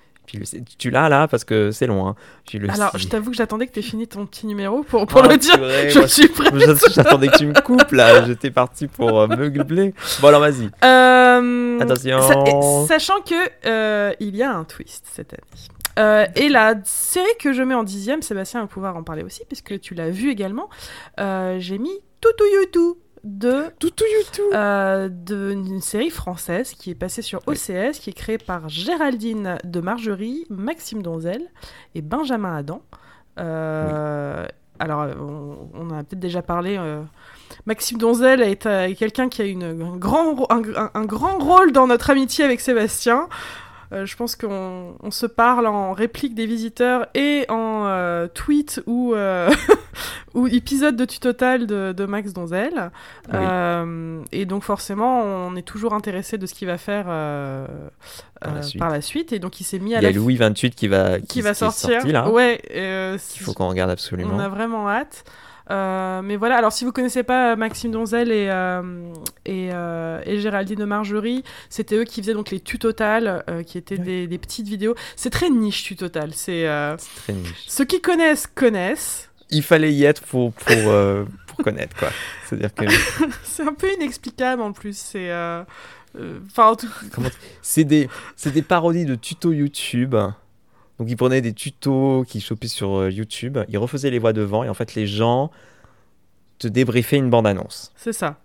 Tu 0.79 0.91
l'as 0.91 1.09
là 1.09 1.29
parce 1.29 1.45
que 1.45 1.71
c'est 1.71 1.87
loin. 1.87 2.15
Puis 2.47 2.59
le 2.59 2.71
Alors, 2.71 2.97
je 2.99 3.07
t'avoue 3.09 3.31
que 3.31 3.37
j'attendais 3.37 3.67
que 3.67 3.73
tu 3.73 3.79
aies 3.81 3.83
fini 3.83 4.07
ton 4.07 4.27
petit 4.27 4.47
numéro 4.47 4.83
pour, 4.83 5.07
pour 5.07 5.25
Ah, 5.25 5.29
le 5.29 5.37
dire. 5.37 5.55
Je 5.57 5.99
moi, 5.99 6.09
suis 6.09 6.29
prête. 6.29 6.53
J'attendais 6.95 7.29
que 7.29 7.39
tu 7.39 7.47
me 7.47 7.61
coupes 7.61 7.93
là, 7.93 8.25
j'étais 8.27 8.51
parti 8.51 8.87
pour 8.87 9.21
euh, 9.21 9.27
meubler. 9.29 9.95
Bon 10.21 10.29
alors 10.29 10.41
vas-y. 10.41 10.71
Euh, 10.85 11.79
Attention. 11.81 12.21
sa- 12.21 12.87
sachant 12.89 13.21
que 13.21 13.35
euh, 13.67 14.13
il 14.21 14.37
y 14.37 14.43
a 14.43 14.53
un 14.53 14.65
twist 14.65 15.07
cette 15.13 15.33
année. 15.33 16.31
Et 16.37 16.49
la 16.49 16.75
série 16.85 17.25
que 17.41 17.53
je 17.53 17.63
mets 17.63 17.75
en 17.75 17.83
dixième, 17.85 18.21
Sébastien 18.23 18.61
va 18.61 18.67
pouvoir 18.67 18.97
en 18.97 19.03
parler 19.03 19.23
aussi, 19.23 19.43
puisque 19.47 19.81
tu 19.81 19.95
l'as 19.95 20.11
vu 20.11 20.31
également. 20.31 20.69
J'ai 21.19 21.79
mis 21.79 21.99
Toutou 22.21 22.45
Youtou 22.61 22.99
de 23.25 23.65
Toutou 23.79 24.05
euh, 24.53 25.09
d'une 25.09 25.81
série 25.81 26.11
française 26.11 26.73
qui 26.73 26.91
est 26.91 26.95
passée 26.95 27.23
sur 27.23 27.41
Oui. 27.47 27.55
OCS, 27.57 27.99
qui 27.99 28.11
est 28.11 28.17
créée 28.17 28.39
par 28.39 28.69
Géraldine 28.69 29.59
de 29.65 29.81
Margerie, 29.81 30.47
Maxime 30.51 31.03
Donzel 31.03 31.43
et 31.95 32.03
Benjamin 32.03 32.57
Adam. 32.57 32.83
Euh, 33.39 34.47
Alors, 34.79 35.07
on, 35.19 35.69
on 35.75 35.91
en 35.91 35.99
a 35.99 36.05
peut-être 36.05 36.21
déjà 36.21 36.43
parlé. 36.43 36.77
euh, 36.79 37.03
Maxime 37.67 37.99
Donzel 37.99 38.43
est 38.43 38.67
euh, 38.67 38.95
quelqu'un 38.95 39.29
qui 39.29 39.43
a 39.43 39.45
une, 39.47 39.65
un, 39.65 39.97
grand, 39.97 40.47
un 40.51 41.05
grand 41.05 41.39
rôle 41.39 41.73
dans 41.73 41.87
notre 41.87 42.11
amitié 42.11 42.45
avec 42.45 42.61
Sébastien. 42.61 43.29
Euh, 43.93 44.05
je 44.07 44.17
pense 44.17 44.35
qu'on 44.37 44.97
on 45.01 45.11
se 45.11 45.27
parle 45.27 45.67
en 45.67 45.93
réplique 45.93 46.35
des 46.35 46.47
visiteurs 46.47 47.07
et 47.15 47.47
en 47.49 47.85
euh, 47.87 48.27
tweet 48.27 48.83
ou, 48.87 49.15
euh, 49.15 49.49
ou 50.35 50.47
épisode 50.49 50.97
de 50.97 51.05
Tutotal 51.05 51.67
de, 51.67 51.93
de 51.93 52.05
Max 52.07 52.33
Donzel. 52.33 52.73
Oui. 53.29 53.35
Euh, 53.35 54.21
et 54.33 54.45
donc 54.45 54.65
forcément, 54.65 55.23
on 55.23 55.55
est 55.57 55.63
toujours 55.67 55.95
intéressé 55.95 56.37
de 56.39 56.47
ce 56.47 56.55
qu'il 56.55 56.67
va 56.67 56.79
faire 56.79 57.07
euh, 57.09 57.67
Par 58.41 58.53
la 58.55 58.59
euh, 58.59 58.63
suite. 58.63 58.81
par 58.81 58.91
la 58.91 59.01
suite. 59.01 59.33
Et 59.33 59.39
donc 59.39 59.61
il 59.61 59.65
s'est 59.65 59.79
mis 59.79 59.95
à 59.95 59.99
Il 60.01 60.03
y 60.03 60.07
a 60.07 60.11
la 60.11 60.17
Louis 60.17 60.37
28 60.37 60.75
qui 60.75 60.89
va 60.89 61.21
qui 61.21 61.41
va 61.43 61.51
est 61.51 61.55
sortir. 61.55 62.01
sorti, 62.01 62.13
là. 62.13 62.29
Ouais, 62.29 62.61
euh, 62.75 63.17
Il 63.37 63.41
faut 63.43 63.53
qu'on 63.55 63.69
regarde 63.69 63.91
absolument. 63.91 64.33
on 64.35 64.39
a 64.41 64.49
vraiment 64.49 64.89
hâte. 64.89 65.25
Euh, 65.71 66.23
mais 66.23 66.37
voilà, 66.37 66.57
alors 66.59 66.73
si 66.73 66.85
vous 66.85 66.93
connaissez 66.93 67.23
pas 67.25 67.53
euh, 67.53 67.57
Maxime 67.57 67.91
Donzel 67.91 68.31
et, 68.31 68.49
euh, 68.51 69.13
et, 69.45 69.71
euh, 69.73 70.21
et 70.25 70.39
Géraldine 70.39 70.79
de 70.79 70.85
Margerie, 70.85 71.43
c'était 71.71 71.97
eux 71.97 72.05
qui 72.05 72.21
faisaient 72.23 72.35
donc 72.35 72.51
les 72.51 72.61
tutotal, 72.61 73.43
euh, 73.51 73.63
qui 73.65 73.77
étaient 73.79 73.99
Ouais. 73.99 74.05
des, 74.05 74.27
des 74.29 74.39
petites 74.39 74.69
vidéos. 74.69 74.95
C'est 75.17 75.31
très 75.31 75.51
niche 75.51 75.83
tutotal. 75.83 76.31
C'est 76.35 76.69
euh, 76.69 76.97
C'est 76.99 77.23
très 77.23 77.33
niche. 77.33 77.65
ceux 77.67 77.85
qui 77.85 78.01
connaissent 78.01 78.47
connaissent. 78.47 79.29
Il 79.51 79.63
fallait 79.63 79.93
y 79.93 80.05
être 80.05 80.23
pour, 80.23 80.53
pour, 80.53 80.75
euh, 80.77 81.25
pour 81.49 81.59
connaître 81.65 81.97
quoi. 81.97 82.11
C'est-à-dire 82.49 82.75
que 82.75 82.85
C'est 83.45 83.63
un 83.63 83.75
peu 83.75 83.89
inexplicable 83.97 84.63
en 84.63 84.73
plus. 84.73 84.97
C'est 84.97 85.31
enfin 86.47 86.67
en 86.71 86.77
tout 86.77 86.89
c'est 87.61 87.85
des, 87.85 88.09
c'est 88.37 88.51
des 88.53 88.63
parodies 88.63 89.05
de 89.05 89.15
tutos 89.17 89.53
YouTube. 89.53 90.15
Donc 90.99 91.09
ils 91.11 91.17
prenaient 91.17 91.41
des 91.43 91.53
tutos 91.53 92.25
qu'ils 92.27 92.43
chopaient 92.43 92.69
sur 92.69 92.97
euh, 92.99 93.11
YouTube, 93.11 93.59
ils 93.69 93.79
refaisaient 93.79 94.11
les 94.11 94.19
voix 94.19 94.33
devant 94.33 94.65
et 94.65 94.69
en 94.69 94.75
fait 94.75 94.95
les 94.95 95.07
gens 95.07 95.51
te 96.59 96.69
débriefaient 96.69 97.19
une 97.19 97.29
bande-annonce. 97.31 97.93
c'est 97.97 98.13
ça. 98.15 98.37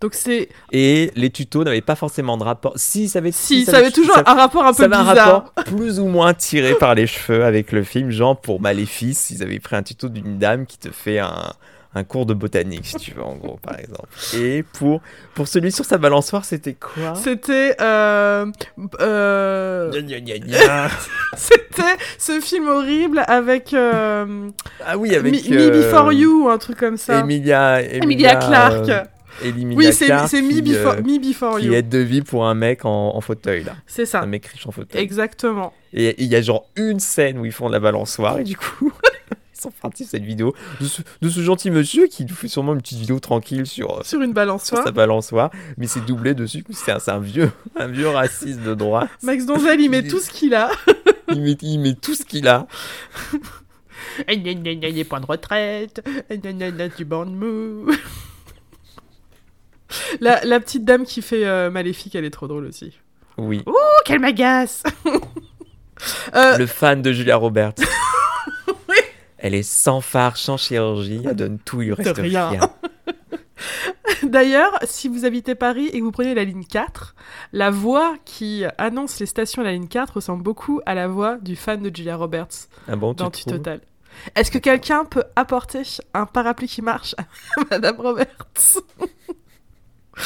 Donc 0.00 0.12
c'est 0.14 0.48
Et 0.72 1.12
les 1.14 1.30
tutos 1.30 1.62
n'avaient 1.64 1.80
pas 1.80 1.94
forcément 1.94 2.36
de 2.36 2.42
rapport. 2.42 2.72
Si, 2.76 3.08
ça 3.08 3.20
avait, 3.20 3.30
si 3.32 3.64
ça 3.64 3.72
ça 3.72 3.78
avait 3.78 3.92
toujours 3.92 4.14
ça- 4.16 4.24
un 4.26 4.34
rapport 4.34 4.64
un 4.66 4.72
ça 4.72 4.88
peu 4.88 4.94
avait 4.94 5.02
un 5.02 5.08
bizarre. 5.12 5.32
rapport 5.54 5.64
plus 5.64 6.00
ou 6.00 6.06
moins 6.06 6.34
tiré 6.34 6.74
par 6.74 6.94
les 6.94 7.06
cheveux 7.06 7.44
avec 7.44 7.70
le 7.72 7.84
film. 7.84 8.10
Genre 8.10 8.38
pour 8.38 8.60
Maléfice, 8.60 9.30
ils 9.30 9.42
avaient 9.42 9.60
pris 9.60 9.76
un 9.76 9.82
tuto 9.84 10.08
d'une 10.08 10.36
dame 10.38 10.66
qui 10.66 10.78
te 10.78 10.90
fait 10.90 11.20
un, 11.20 11.52
un 11.94 12.04
cours 12.04 12.26
de 12.26 12.34
botanique, 12.34 12.86
si 12.86 12.96
tu 12.96 13.12
veux, 13.12 13.22
en 13.22 13.36
gros, 13.36 13.58
par 13.62 13.78
exemple. 13.78 14.08
Et 14.36 14.62
pour, 14.62 15.00
pour 15.34 15.46
celui 15.48 15.70
sur 15.70 15.84
sa 15.84 15.96
balançoire, 15.98 16.44
c'était 16.44 16.74
quoi? 16.74 17.14
C'était 17.14 17.76
euh, 17.80 18.46
euh, 19.00 19.90
Gna, 19.92 20.20
gna, 20.20 20.20
gna, 20.20 20.38
gna. 20.38 20.88
c'était 21.36 21.96
ce 22.18 22.40
film 22.40 22.68
horrible 22.68 23.22
avec 23.26 23.72
euh, 23.74 24.48
Ah 24.84 24.96
oui, 24.98 25.14
avec. 25.14 25.32
Me, 25.32 25.54
Me 25.56 25.70
Before 25.70 26.08
euh, 26.08 26.14
You 26.14 26.44
ou 26.44 26.48
un 26.48 26.58
truc 26.58 26.78
comme 26.78 26.96
ça. 26.96 27.20
Emilia, 27.20 27.80
Emilia 27.82 28.36
Clarke. 28.36 28.88
euh, 28.88 29.04
Emilia 29.44 29.76
oui, 29.76 29.92
c'est 29.92 30.08
Me 30.42 30.52
qui, 30.52 30.62
Before, 30.62 30.92
euh, 30.92 31.02
Me 31.02 31.18
Before 31.18 31.58
qui 31.58 31.66
You. 31.66 31.72
aide 31.74 31.88
de 31.88 31.98
vie 31.98 32.22
pour 32.22 32.46
un 32.46 32.54
mec 32.54 32.84
en, 32.84 33.16
en 33.16 33.20
fauteuil, 33.20 33.64
là. 33.64 33.72
C'est 33.86 34.06
ça. 34.06 34.20
Un 34.20 34.26
mec 34.26 34.46
riche 34.46 34.66
en 34.66 34.70
fauteuil. 34.70 35.00
Exactement. 35.00 35.72
Et 35.92 36.14
il 36.22 36.28
y 36.28 36.36
a 36.36 36.40
genre 36.42 36.68
une 36.76 37.00
scène 37.00 37.38
où 37.38 37.44
ils 37.44 37.52
font 37.52 37.66
de 37.68 37.72
la 37.72 37.80
balançoire 37.80 38.38
et 38.38 38.44
du 38.44 38.56
coup, 38.56 38.92
sont 39.64 39.72
partis 39.82 40.04
de 40.04 40.08
cette 40.08 40.22
vidéo 40.24 40.54
de 40.80 40.86
ce, 40.86 41.02
de 41.20 41.28
ce 41.28 41.40
gentil 41.40 41.70
monsieur 41.70 42.06
qui 42.06 42.24
nous 42.24 42.34
fait 42.34 42.48
sûrement 42.48 42.74
une 42.74 42.80
petite 42.80 42.98
vidéo 42.98 43.18
tranquille 43.20 43.66
sur, 43.66 43.98
euh, 43.98 44.02
Sur 44.04 44.20
une 44.20 44.26
sur 44.28 44.34
balançoire. 44.34 44.84
sa 44.84 44.90
balançoire, 44.92 45.50
mais 45.76 45.86
c'est 45.86 46.04
doublé 46.04 46.34
dessus. 46.34 46.64
C'est 46.70 46.92
un, 47.10 47.18
vieux, 47.18 47.50
un 47.76 47.88
vieux 47.88 48.08
raciste 48.08 48.60
de 48.60 48.74
droite. 48.74 49.08
Max 49.22 49.46
Donzel, 49.46 49.80
il 49.80 49.90
met 49.90 50.00
Il- 50.00 50.08
tout 50.10 50.20
ce 50.20 50.30
qu'il 50.30 50.54
a. 50.54 50.70
Il 51.32 51.40
met, 51.40 51.52
il 51.62 51.78
met 51.78 51.94
tout 51.94 52.14
ce 52.14 52.22
qu'il 52.22 52.46
a. 52.48 52.66
Les 54.28 55.04
points 55.04 55.20
de 55.20 55.26
retraite. 55.26 56.06
Du 56.98 57.04
born 57.06 57.34
mou. 57.34 57.90
La, 60.20 60.44
la 60.44 60.60
petite 60.60 60.84
dame 60.84 61.04
qui 61.04 61.22
fait 61.22 61.46
euh, 61.46 61.70
Maléfique, 61.70 62.14
elle 62.14 62.24
est 62.26 62.30
trop 62.30 62.46
drôle 62.46 62.66
aussi. 62.66 62.92
Oui. 63.38 63.62
Oh, 63.66 63.72
qu'elle 64.04 64.20
m'agace 64.20 64.82
Euh, 66.34 66.58
Le 66.58 66.66
fan 66.66 67.00
de 67.02 67.12
Julia 67.12 67.36
Roberts. 67.36 67.74
Elle 69.46 69.54
est 69.54 69.62
sans 69.62 70.00
phare, 70.00 70.38
sans 70.38 70.56
chirurgie, 70.56 71.20
elle 71.22 71.36
donne 71.36 71.58
tout, 71.58 71.82
il 71.82 71.92
reste 71.92 72.16
rien. 72.16 72.48
rien. 72.48 72.70
D'ailleurs, 74.22 74.72
si 74.84 75.06
vous 75.06 75.26
habitez 75.26 75.54
Paris 75.54 75.88
et 75.92 75.98
que 75.98 76.02
vous 76.02 76.12
prenez 76.12 76.34
la 76.34 76.44
ligne 76.44 76.64
4, 76.64 77.14
la 77.52 77.68
voix 77.70 78.14
qui 78.24 78.64
annonce 78.78 79.20
les 79.20 79.26
stations 79.26 79.60
à 79.60 79.66
la 79.66 79.72
ligne 79.72 79.86
4 79.86 80.14
ressemble 80.14 80.42
beaucoup 80.42 80.80
à 80.86 80.94
la 80.94 81.08
voix 81.08 81.36
du 81.36 81.56
fan 81.56 81.82
de 81.82 81.94
Julia 81.94 82.16
Roberts 82.16 82.48
Ah 82.88 82.96
bon, 82.96 83.12
dans 83.12 83.30
Total. 83.30 83.82
Est-ce 84.34 84.50
que 84.50 84.56
quelqu'un 84.56 85.04
peut 85.04 85.24
apporter 85.36 85.82
un 86.14 86.24
parapluie 86.24 86.66
qui 86.68 86.80
marche 86.80 87.14
à 87.18 87.24
Madame 87.70 88.00
Roberts 88.00 88.26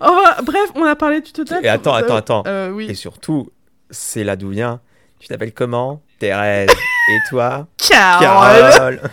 va- 0.00 0.40
Bref, 0.42 0.70
on 0.74 0.84
a 0.84 0.96
parlé 0.96 1.20
du 1.20 1.32
Total. 1.32 1.62
Et 1.62 1.68
attends, 1.68 1.92
attends, 1.92 2.16
attends. 2.16 2.42
Euh, 2.46 2.70
oui. 2.70 2.86
Et 2.88 2.94
surtout, 2.94 3.50
c'est 3.90 4.24
là 4.24 4.36
d'où 4.36 4.48
vient. 4.48 4.80
Tu 5.18 5.28
t'appelles 5.28 5.52
comment? 5.52 6.02
Thérèse. 6.18 6.70
Et 7.10 7.18
toi 7.28 7.66
Carole. 7.78 8.70
Carole. 8.72 9.00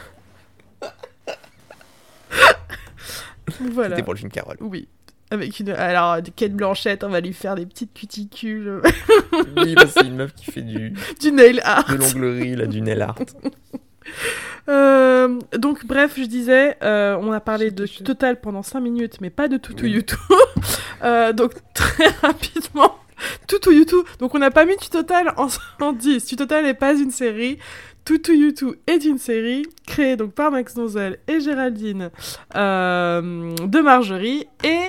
Voilà. 3.72 3.92
C'était 3.92 4.04
pour 4.04 4.14
le 4.14 4.20
film 4.20 4.32
Carole. 4.32 4.58
Oui. 4.62 4.88
Avec 5.30 5.60
une. 5.60 5.70
Alors, 5.72 6.18
Kate 6.36 6.54
Blanchette, 6.54 7.04
on 7.04 7.10
va 7.10 7.22
lui 7.22 7.34
faire 7.34 7.56
des 7.56 7.66
petites 7.66 7.94
cuticules. 7.94 8.82
Oui, 9.58 9.76
c'est 9.88 10.06
une 10.06 10.16
meuf 10.16 10.34
qui 10.34 10.46
fait 10.52 10.62
du, 10.62 10.94
du 11.20 11.32
nail 11.32 11.60
art. 11.64 11.86
de 11.90 11.96
l'onglerie, 11.96 12.56
là, 12.56 12.66
du 12.66 12.82
nail 12.82 13.02
art. 13.02 13.16
Euh, 14.70 15.40
donc, 15.58 15.86
bref, 15.86 16.14
je 16.18 16.24
disais, 16.24 16.78
euh, 16.84 17.18
on 17.22 17.32
a 17.32 17.40
parlé 17.40 17.72
de. 17.72 17.86
Total 17.86 18.40
pendant 18.40 18.64
5 18.64 18.80
minutes, 18.80 19.22
mais 19.22 19.30
pas 19.30 19.48
de 19.48 19.58
Tutu 19.58 19.86
Oui. 19.86 19.92
YouTube. 19.92 20.20
Euh, 21.04 21.34
donc, 21.34 21.52
très 21.74 22.08
rapidement, 22.22 22.96
Tutu 23.48 23.76
YouTube. 23.76 24.06
Donc, 24.20 24.36
on 24.36 24.40
n'a 24.40 24.52
pas 24.52 24.66
mis 24.66 24.78
Tu 24.78 24.90
Total 24.90 25.34
en, 25.38 25.48
en 25.86 25.94
10. 25.94 26.26
Tu 26.26 26.36
Total 26.36 26.64
n'est 26.64 26.74
pas 26.74 26.94
une 26.94 27.12
série. 27.12 27.58
Tutu 28.06 28.38
YouTube 28.38 28.76
est 28.88 29.06
une 29.06 29.18
série 29.18 29.66
créée 29.88 30.18
donc 30.18 30.34
par 30.34 30.52
Max 30.52 30.74
Donzel 30.74 31.20
et 31.28 31.40
Géraldine 31.40 32.12
euh, 32.56 33.56
de 33.56 33.80
Marjorie. 33.80 34.46
Et 34.64 34.80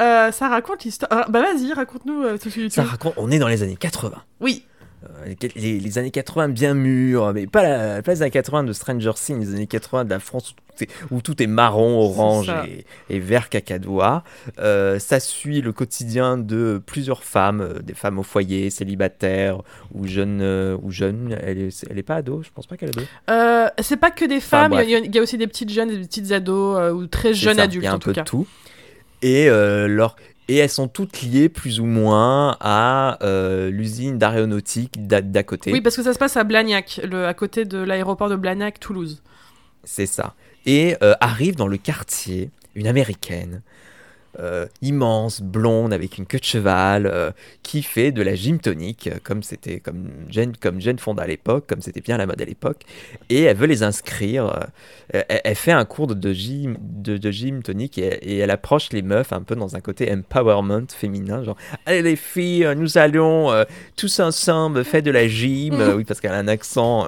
euh, 0.00 0.30
ça 0.30 0.48
raconte 0.48 0.84
l'histoire. 0.84 1.10
ah, 1.12 1.26
bah, 1.28 1.42
vas-y, 1.42 1.72
raconte-nous 1.72 2.22
euh, 2.22 2.38
Tutu 2.38 2.50
Ça 2.70 2.82
YouTube. 2.82 2.84
raconte, 2.84 3.14
on 3.16 3.30
est 3.30 3.38
dans 3.38 3.48
les 3.48 3.62
années 3.62 3.76
80. 3.76 4.16
Oui. 4.40 4.64
Euh, 5.04 5.34
les, 5.40 5.48
les- 5.60 5.80
les 5.80 5.98
années 5.98 6.10
80 6.10 6.48
bien 6.50 6.74
mûres, 6.74 7.32
mais 7.32 7.46
pas 7.46 7.62
la, 7.62 8.02
des 8.02 8.22
années 8.22 8.30
80 8.30 8.64
de 8.64 8.72
Stranger 8.72 9.12
Things, 9.14 9.40
les 9.40 9.54
années 9.54 9.66
80 9.66 10.04
de 10.04 10.10
la 10.10 10.18
France 10.20 10.50
où 10.52 10.54
tout 10.54 10.84
est, 10.84 10.88
où 11.10 11.20
tout 11.20 11.42
est 11.42 11.46
marron, 11.46 11.98
orange 12.00 12.52
et, 12.68 12.84
et 13.10 13.18
vert 13.18 13.48
cacadois. 13.48 14.22
Euh, 14.58 14.98
ça 14.98 15.18
suit 15.20 15.60
le 15.60 15.72
quotidien 15.72 16.38
de 16.38 16.80
plusieurs 16.84 17.24
femmes, 17.24 17.60
euh, 17.60 17.78
des 17.80 17.94
femmes 17.94 18.18
au 18.18 18.22
foyer, 18.22 18.70
célibataires 18.70 19.62
ou 19.92 20.06
jeunes. 20.06 20.40
euh, 20.40 20.76
ou 20.82 20.90
jeunes. 20.90 21.36
Elle, 21.42 21.58
est, 21.58 21.84
elle 21.90 21.98
est 21.98 22.02
pas 22.02 22.16
ado, 22.16 22.42
je 22.42 22.50
pense 22.54 22.66
pas 22.66 22.76
qu'elle 22.76 22.90
est 22.90 22.98
ado. 22.98 23.06
Euh, 23.30 23.68
c'est 23.80 23.96
pas 23.96 24.10
que 24.10 24.24
des 24.24 24.40
femmes, 24.40 24.72
il 24.82 24.90
y, 24.90 24.94
a- 24.94 24.98
il 24.98 25.14
y 25.14 25.18
a 25.18 25.22
aussi 25.22 25.36
des 25.38 25.46
petites 25.46 25.70
jeunes, 25.70 25.88
des 25.90 25.98
petites 26.06 26.32
ados 26.32 26.92
ou 26.94 27.06
très 27.06 27.34
jeunes 27.34 27.56
ça, 27.56 27.64
adultes 27.64 27.82
Il 27.82 27.86
y 27.86 27.88
a 27.88 27.92
un 27.92 27.96
en 27.96 27.98
tout 27.98 28.10
peu 28.10 28.14
cas. 28.14 28.22
de 28.22 28.28
tout. 28.28 28.46
Et, 29.22 29.46
leur- 29.48 30.16
et 30.52 30.56
elles 30.56 30.68
sont 30.68 30.86
toutes 30.86 31.22
liées 31.22 31.48
plus 31.48 31.80
ou 31.80 31.86
moins 31.86 32.58
à 32.60 33.18
euh, 33.24 33.70
l'usine 33.70 34.18
d'aéronautique 34.18 35.06
d'à 35.06 35.42
côté. 35.42 35.72
Oui, 35.72 35.80
parce 35.80 35.96
que 35.96 36.02
ça 36.02 36.12
se 36.12 36.18
passe 36.18 36.36
à 36.36 36.44
Blagnac, 36.44 37.00
le, 37.02 37.26
à 37.26 37.32
côté 37.32 37.64
de 37.64 37.78
l'aéroport 37.78 38.28
de 38.28 38.36
Blagnac, 38.36 38.78
Toulouse. 38.78 39.22
C'est 39.82 40.04
ça. 40.04 40.34
Et 40.66 40.94
euh, 41.02 41.14
arrive 41.20 41.56
dans 41.56 41.68
le 41.68 41.78
quartier 41.78 42.50
une 42.74 42.86
américaine, 42.86 43.62
euh, 44.38 44.66
immense, 44.80 45.40
blonde, 45.42 45.92
avec 45.92 46.18
une 46.18 46.26
queue 46.26 46.38
de 46.38 46.44
cheval, 46.44 47.06
euh, 47.06 47.30
qui 47.62 47.82
fait 47.82 48.12
de 48.12 48.22
la 48.22 48.34
gym 48.34 48.58
tonique, 48.60 49.06
euh, 49.08 49.18
comme 49.22 49.42
c'était 49.42 49.80
comme 49.80 50.08
Jane, 50.28 50.56
comme 50.56 50.80
Jane 50.80 50.98
Fonda 50.98 51.22
à 51.22 51.26
l'époque, 51.26 51.66
comme 51.68 51.80
c'était 51.80 52.00
bien 52.00 52.16
la 52.16 52.26
mode 52.26 52.40
à 52.40 52.44
l'époque. 52.44 52.82
Et 53.28 53.42
elle 53.42 53.56
veut 53.56 53.66
les 53.66 53.82
inscrire. 53.82 54.46
euh, 54.46 55.22
elle, 55.28 55.40
elle 55.44 55.54
fait 55.54 55.72
un 55.72 55.84
cours 55.84 56.06
de, 56.06 56.14
de 56.14 56.32
gym, 56.32 56.76
de, 56.80 57.16
de 57.18 57.30
gym 57.30 57.62
tonique 57.62 57.98
et, 57.98 58.06
et 58.22 58.38
elle 58.38 58.50
approche 58.50 58.90
les 58.92 59.02
meufs 59.02 59.32
un 59.32 59.42
peu 59.42 59.54
dans 59.54 59.76
un 59.76 59.80
côté 59.80 60.10
empowerment 60.12 60.86
féminin, 60.88 61.42
genre 61.44 61.56
allez 61.86 62.02
les 62.02 62.16
filles, 62.16 62.68
nous 62.76 62.96
allons 62.98 63.50
tous 63.96 64.20
ensemble 64.20 64.84
faire 64.84 65.02
de 65.02 65.10
la 65.10 65.28
gym. 65.28 65.80
Oui, 65.92 66.04
parce 66.04 66.20
qu'elle 66.20 66.32
a 66.32 66.38
un 66.38 66.48
accent 66.48 67.06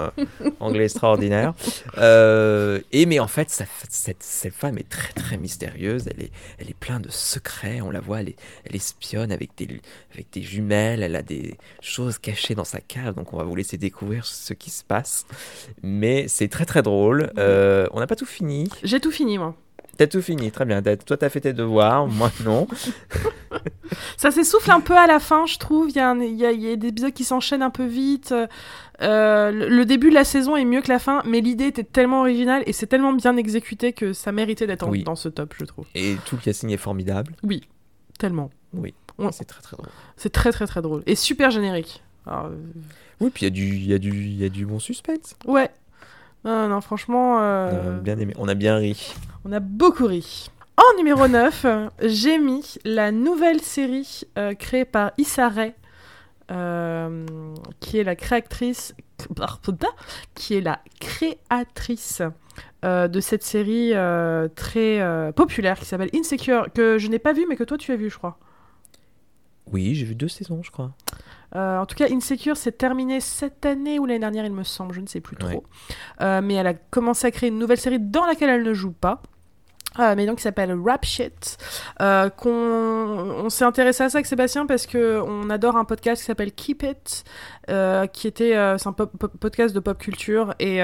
anglais 0.59 0.83
extraordinaire. 0.85 1.53
Et 1.97 3.05
mais 3.05 3.19
en 3.19 3.27
fait, 3.27 3.49
cette, 3.49 4.21
cette 4.23 4.53
femme 4.53 4.77
est 4.77 4.87
très 4.89 5.13
très 5.13 5.37
mystérieuse. 5.37 6.05
Elle 6.07 6.25
est, 6.25 6.31
elle 6.59 6.69
est 6.69 6.75
pleine 6.75 7.01
de 7.01 7.09
secrets. 7.15 7.81
On 7.81 7.91
la 7.91 7.99
voit, 7.99 8.21
elle, 8.21 8.29
est- 8.29 8.39
elle 8.65 8.75
espionne 8.75 9.31
avec 9.31 9.51
des, 9.57 9.81
avec 10.13 10.27
des 10.31 10.41
jumelles. 10.41 11.03
Elle 11.03 11.15
a 11.15 11.21
des 11.21 11.55
choses 11.81 12.17
cachées 12.17 12.55
dans 12.55 12.63
sa 12.65 12.81
cave. 12.81 13.15
Donc 13.15 13.33
on 13.33 13.37
va 13.37 13.43
vous 13.43 13.55
laisser 13.55 13.77
découvrir 13.77 14.25
ce 14.25 14.53
qui 14.53 14.69
se 14.69 14.83
passe. 14.83 15.25
Mais 15.83 16.27
c'est 16.27 16.47
très 16.47 16.65
très 16.65 16.81
drôle. 16.81 17.31
Euh, 17.37 17.87
on 17.91 17.99
n'a 17.99 18.07
pas 18.07 18.15
tout 18.15 18.25
fini. 18.25 18.69
J'ai 18.83 18.99
tout 18.99 19.11
fini, 19.11 19.37
moi. 19.37 19.55
T'as 19.97 20.07
tout 20.07 20.21
fini, 20.21 20.51
très 20.51 20.65
bien. 20.65 20.81
Toi, 20.81 21.17
t'as 21.17 21.29
fait 21.29 21.41
tes 21.41 21.53
devoirs, 21.53 22.07
moi 22.07 22.31
non. 22.43 22.67
Ça 24.17 24.31
s'essouffle 24.31 24.71
un 24.71 24.81
peu 24.81 24.95
à 24.97 25.07
la 25.07 25.19
fin, 25.19 25.45
je 25.45 25.57
trouve. 25.57 25.89
Il 25.89 25.95
y, 25.95 25.99
a 25.99 26.09
un- 26.09 26.19
il 26.19 26.35
y 26.35 26.45
a- 26.45 26.51
il 26.51 26.61
y 26.61 26.71
a 26.71 26.75
des 26.75 26.87
épisodes 26.89 27.13
qui 27.13 27.23
s'enchaînent 27.23 27.61
un 27.61 27.69
peu 27.69 27.85
vite. 27.85 28.33
Euh, 29.01 29.51
le, 29.51 29.85
début 29.85 30.09
de 30.09 30.15
la 30.15 30.23
saison 30.23 30.55
est 30.55 30.65
mieux 30.65 30.81
que 30.81 30.89
la 30.89 30.99
fin, 30.99 31.21
mais 31.25 31.41
l'idée 31.41 31.65
était 31.67 31.83
tellement 31.83 32.21
originale 32.21 32.63
et 32.65 32.73
c'est 32.73 32.87
tellement 32.87 33.13
bien 33.13 33.35
exécuté 33.37 33.93
que 33.93 34.13
ça 34.13 34.31
méritait 34.31 34.67
d'être 34.67 34.87
Oui. 34.87 35.03
dans 35.03 35.15
ce 35.15 35.29
top, 35.29 35.53
je 35.59 35.65
trouve. 35.65 35.85
Et 35.95 36.15
tout 36.25 36.35
le 36.37 36.41
casting 36.41 36.69
est 36.71 36.77
formidable. 36.77 37.33
Tellement. 38.19 38.49
On- 39.17 39.31
C'est 39.31 39.45
très 39.45 39.61
très 39.61 39.77
drôle. 39.77 39.89
C'est 40.17 40.31
très 40.31 40.51
très 40.51 40.67
très 40.67 40.81
drôle. 40.81 41.03
Et 41.05 41.15
super 41.15 41.51
générique. 41.51 42.03
Alors, 42.27 42.45
euh, 42.47 42.55
Oui, 43.21 43.29
puis 43.33 43.45
il 43.45 43.85
y, 43.85 43.93
a 43.93 43.97
du- 43.99 44.13
y, 44.25 44.35
y 44.37 44.45
a 44.45 44.65
bon 44.65 44.79
suspense. 44.79 45.35
ouais. 45.45 45.69
Non, 46.43 46.67
non, 46.69 46.79
franchement, 46.79 47.39
euh, 47.41 47.71
On 47.71 47.97
a 47.97 47.99
bien 47.99 48.19
aimé. 48.19 48.33
On 48.37 48.47
a 48.47 48.53
bien 48.53 48.75
ri. 48.75 49.13
On 49.45 49.51
a 49.51 49.59
beaucoup 49.59 50.07
ri. 50.07 50.49
En 50.75 50.97
numéro 50.97 51.27
9, 51.27 51.65
euh, 51.65 51.89
j'ai 52.01 52.37
mis 52.37 52.75
la 52.83 53.11
nouvelle 53.11 53.61
série 53.61 54.23
euh, 54.37 54.53
créée 54.55 54.85
par 54.85 55.11
Issa 55.17 55.49
Rae, 55.49 55.73
euh, 56.51 57.25
qui 57.79 57.97
est 57.99 58.03
la 58.03 58.15
créatrice, 58.15 58.93
qui 60.35 60.55
est 60.55 60.61
la 60.61 60.81
créatrice 60.99 62.21
euh, 62.83 63.07
de 63.07 63.19
cette 63.19 63.43
série 63.43 63.93
très 64.55 65.31
populaire 65.33 65.79
qui 65.79 65.85
s'appelle 65.85 66.09
Insecure, 66.13 66.67
que 66.73 66.97
je 66.97 67.07
n'ai 67.07 67.19
pas 67.19 67.33
vue 67.33 67.45
mais 67.47 67.55
que 67.55 67.63
toi 67.63 67.77
tu 67.77 67.91
as 67.91 67.95
vu, 67.95 68.09
je 68.09 68.17
crois. 68.17 68.37
Oui, 69.71 69.95
j'ai 69.95 70.05
vu 70.05 70.15
deux 70.15 70.27
saisons, 70.27 70.61
je 70.61 70.71
crois. 70.71 70.91
Euh, 71.55 71.79
en 71.79 71.85
tout 71.85 71.95
cas, 71.95 72.07
Insecure 72.11 72.57
s'est 72.57 72.71
terminé 72.71 73.21
cette 73.21 73.65
année 73.65 73.99
ou 73.99 74.05
l'année 74.05 74.19
dernière, 74.19 74.45
il 74.45 74.53
me 74.53 74.63
semble, 74.63 74.93
je 74.93 75.01
ne 75.01 75.07
sais 75.07 75.21
plus 75.21 75.35
trop. 75.35 75.49
Ouais. 75.49 75.63
Euh, 76.21 76.41
mais 76.41 76.55
elle 76.55 76.67
a 76.67 76.73
commencé 76.73 77.27
à 77.27 77.31
créer 77.31 77.49
une 77.49 77.59
nouvelle 77.59 77.79
série 77.79 77.99
dans 77.99 78.25
laquelle 78.25 78.49
elle 78.49 78.63
ne 78.63 78.73
joue 78.73 78.91
pas. 78.91 79.21
Euh, 79.99 80.13
mais 80.15 80.25
donc 80.25 80.37
qui 80.37 80.43
s'appelle 80.43 80.75
Rap 80.85 81.05
Shit. 81.05 81.57
Euh, 82.01 82.29
qu'on 82.29 82.49
on 83.45 83.49
s'est 83.49 83.63
intéressé 83.65 84.03
à 84.03 84.09
ça 84.09 84.17
avec 84.17 84.25
Sébastien 84.25 84.65
parce 84.65 84.85
que 84.87 85.21
on 85.25 85.49
adore 85.49 85.77
un 85.77 85.85
podcast 85.85 86.21
qui 86.21 86.25
s'appelle 86.25 86.51
Keep 86.51 86.83
It, 86.83 87.23
euh, 87.69 88.05
qui 88.07 88.27
était 88.27 88.53
c'est 88.77 88.87
un 88.87 88.91
pop- 88.93 89.11
pop- 89.17 89.31
podcast 89.39 89.73
de 89.73 89.79
pop 89.79 89.97
culture 89.97 90.53
et 90.59 90.79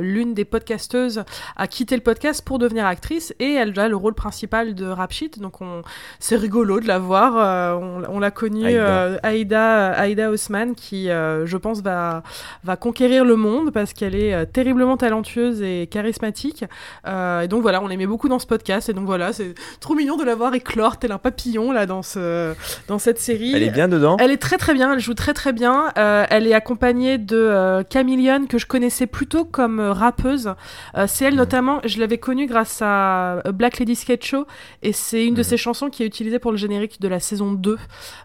l'une 0.00 0.34
des 0.34 0.44
podcasteuses 0.44 1.24
a 1.56 1.66
quitté 1.66 1.96
le 1.96 2.02
podcast 2.02 2.44
pour 2.44 2.58
devenir 2.58 2.86
actrice 2.86 3.34
et 3.40 3.52
elle 3.54 3.78
a 3.78 3.88
le 3.88 3.96
rôle 3.96 4.14
principal 4.14 4.74
de 4.74 4.86
Rap 4.86 5.12
Shit. 5.12 5.40
Donc 5.40 5.60
on 5.60 5.82
c'est 6.18 6.36
rigolo 6.36 6.80
de 6.80 6.86
la 6.86 6.98
voir. 6.98 7.80
on, 7.80 8.02
on 8.08 8.18
l'a 8.20 8.30
connue 8.30 8.76
Aïda. 9.22 9.92
Aïda 9.92 10.30
Osman 10.30 10.74
qui 10.74 11.06
je 11.06 11.56
pense 11.56 11.80
va 11.82 12.22
va 12.62 12.76
conquérir 12.76 13.24
le 13.24 13.36
monde 13.36 13.70
parce 13.72 13.92
qu'elle 13.92 14.14
est 14.14 14.46
terriblement 14.46 14.96
talentueuse 14.96 15.62
et 15.62 15.86
charismatique. 15.90 16.64
Et 17.06 17.48
donc 17.48 17.62
voilà, 17.62 17.82
on 17.82 17.86
l'aimait 17.88 18.06
beaucoup 18.06 18.28
dans 18.28 18.33
ce 18.38 18.46
podcast. 18.46 18.88
Et 18.88 18.92
donc 18.92 19.06
voilà, 19.06 19.32
c'est 19.32 19.54
trop 19.80 19.94
mignon 19.94 20.16
de 20.16 20.24
la 20.24 20.34
voir 20.34 20.54
éclore 20.54 20.98
tel 20.98 21.12
un 21.12 21.18
papillon 21.18 21.72
là 21.72 21.86
dans, 21.86 22.02
ce, 22.02 22.54
dans 22.88 22.98
cette 22.98 23.18
série. 23.18 23.52
Elle 23.54 23.62
est 23.62 23.70
bien 23.70 23.88
dedans. 23.88 24.16
Elle 24.18 24.30
est 24.30 24.36
très 24.38 24.56
très 24.58 24.74
bien, 24.74 24.92
elle 24.92 25.00
joue 25.00 25.14
très 25.14 25.34
très 25.34 25.52
bien. 25.52 25.92
Euh, 25.98 26.24
elle 26.30 26.46
est 26.46 26.54
accompagnée 26.54 27.18
de 27.18 27.36
euh, 27.36 27.82
Chameleon 27.92 28.46
que 28.46 28.58
je 28.58 28.66
connaissais 28.66 29.06
plutôt 29.06 29.44
comme 29.44 29.80
euh, 29.80 29.92
rappeuse. 29.92 30.54
Euh, 30.96 31.06
c'est 31.06 31.24
elle 31.26 31.34
Mhm. 31.34 31.38
notamment, 31.40 31.80
je 31.84 31.98
l'avais 32.00 32.18
connue 32.18 32.46
grâce 32.46 32.80
à 32.80 33.42
Black 33.52 33.78
Lady 33.78 33.94
Sketch 33.96 34.28
Show 34.30 34.46
et 34.82 34.92
c'est 34.92 35.24
une 35.26 35.34
de 35.34 35.40
Mhm. 35.40 35.44
ses 35.44 35.56
chansons 35.56 35.90
qui 35.90 36.02
est 36.02 36.06
utilisée 36.06 36.38
pour 36.38 36.50
le 36.52 36.56
générique 36.56 37.00
de 37.00 37.08
la 37.08 37.20
saison 37.20 37.52
2. 37.52 37.76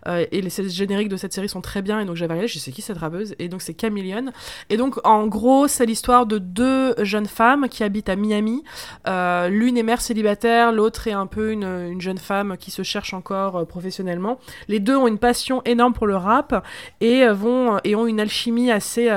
Euh, 0.08 0.26
et 0.32 0.42
les 0.42 0.50
génériques 0.70 1.10
de 1.10 1.18
cette 1.18 1.34
série 1.34 1.50
sont 1.50 1.62
très 1.62 1.82
bien 1.82 2.00
et 2.00 2.06
donc 2.06 2.16
j'avais 2.16 2.34
regardé, 2.34 2.48
je 2.48 2.60
sais 2.60 2.72
qui 2.72 2.82
cette 2.82 2.98
rappeuse? 2.98 3.36
Et 3.40 3.48
donc 3.50 3.62
c'est 3.62 3.80
Chameleon. 3.80 4.32
Et 4.70 4.78
donc 4.78 4.96
en 5.06 5.28
gros, 5.28 5.68
c'est 5.68 5.86
l'histoire 5.86 6.26
de 6.26 6.38
deux 6.38 6.94
jeunes 7.04 7.26
femmes 7.28 7.68
qui 7.70 7.84
habitent 7.84 8.10
à 8.10 8.16
Miami. 8.16 8.64
L'une 9.08 9.78
est 9.78 9.84
mère 9.84 9.99
célibataire, 10.02 10.72
l'autre 10.72 11.08
est 11.08 11.14
un 11.14 11.28
peu 11.28 11.52
une, 11.52 11.64
une, 11.64 12.02
jeune 12.02 12.18
femme 12.18 12.58
qui 12.58 12.72
se 12.72 12.84
cherche 12.84 13.14
encore 13.14 13.58
euh, 13.58 13.66
professionnellement. 13.66 14.40
Les 14.68 14.80
deux 14.80 14.96
ont 14.96 15.08
une 15.08 15.18
passion 15.18 15.62
énorme 15.66 15.94
pour 15.94 16.08
le 16.08 16.16
rap 16.16 16.66
et 17.02 17.24
euh, 17.24 17.34
vont 17.34 17.80
et 17.84 17.96
ont 17.96 18.08
une 18.08 18.20
alchimie 18.20 18.72
assez 18.72 19.10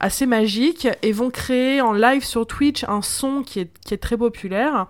assez 0.00 0.26
magique 0.26 0.88
et 1.02 1.12
vont 1.12 1.30
créer 1.30 1.80
en 1.80 1.92
live 1.92 2.24
sur 2.24 2.46
Twitch 2.46 2.84
un 2.84 3.02
son 3.02 3.42
qui 3.42 3.60
est 3.60 3.70
qui 3.84 3.94
est 3.94 3.98
très 3.98 4.16
populaire. 4.16 4.86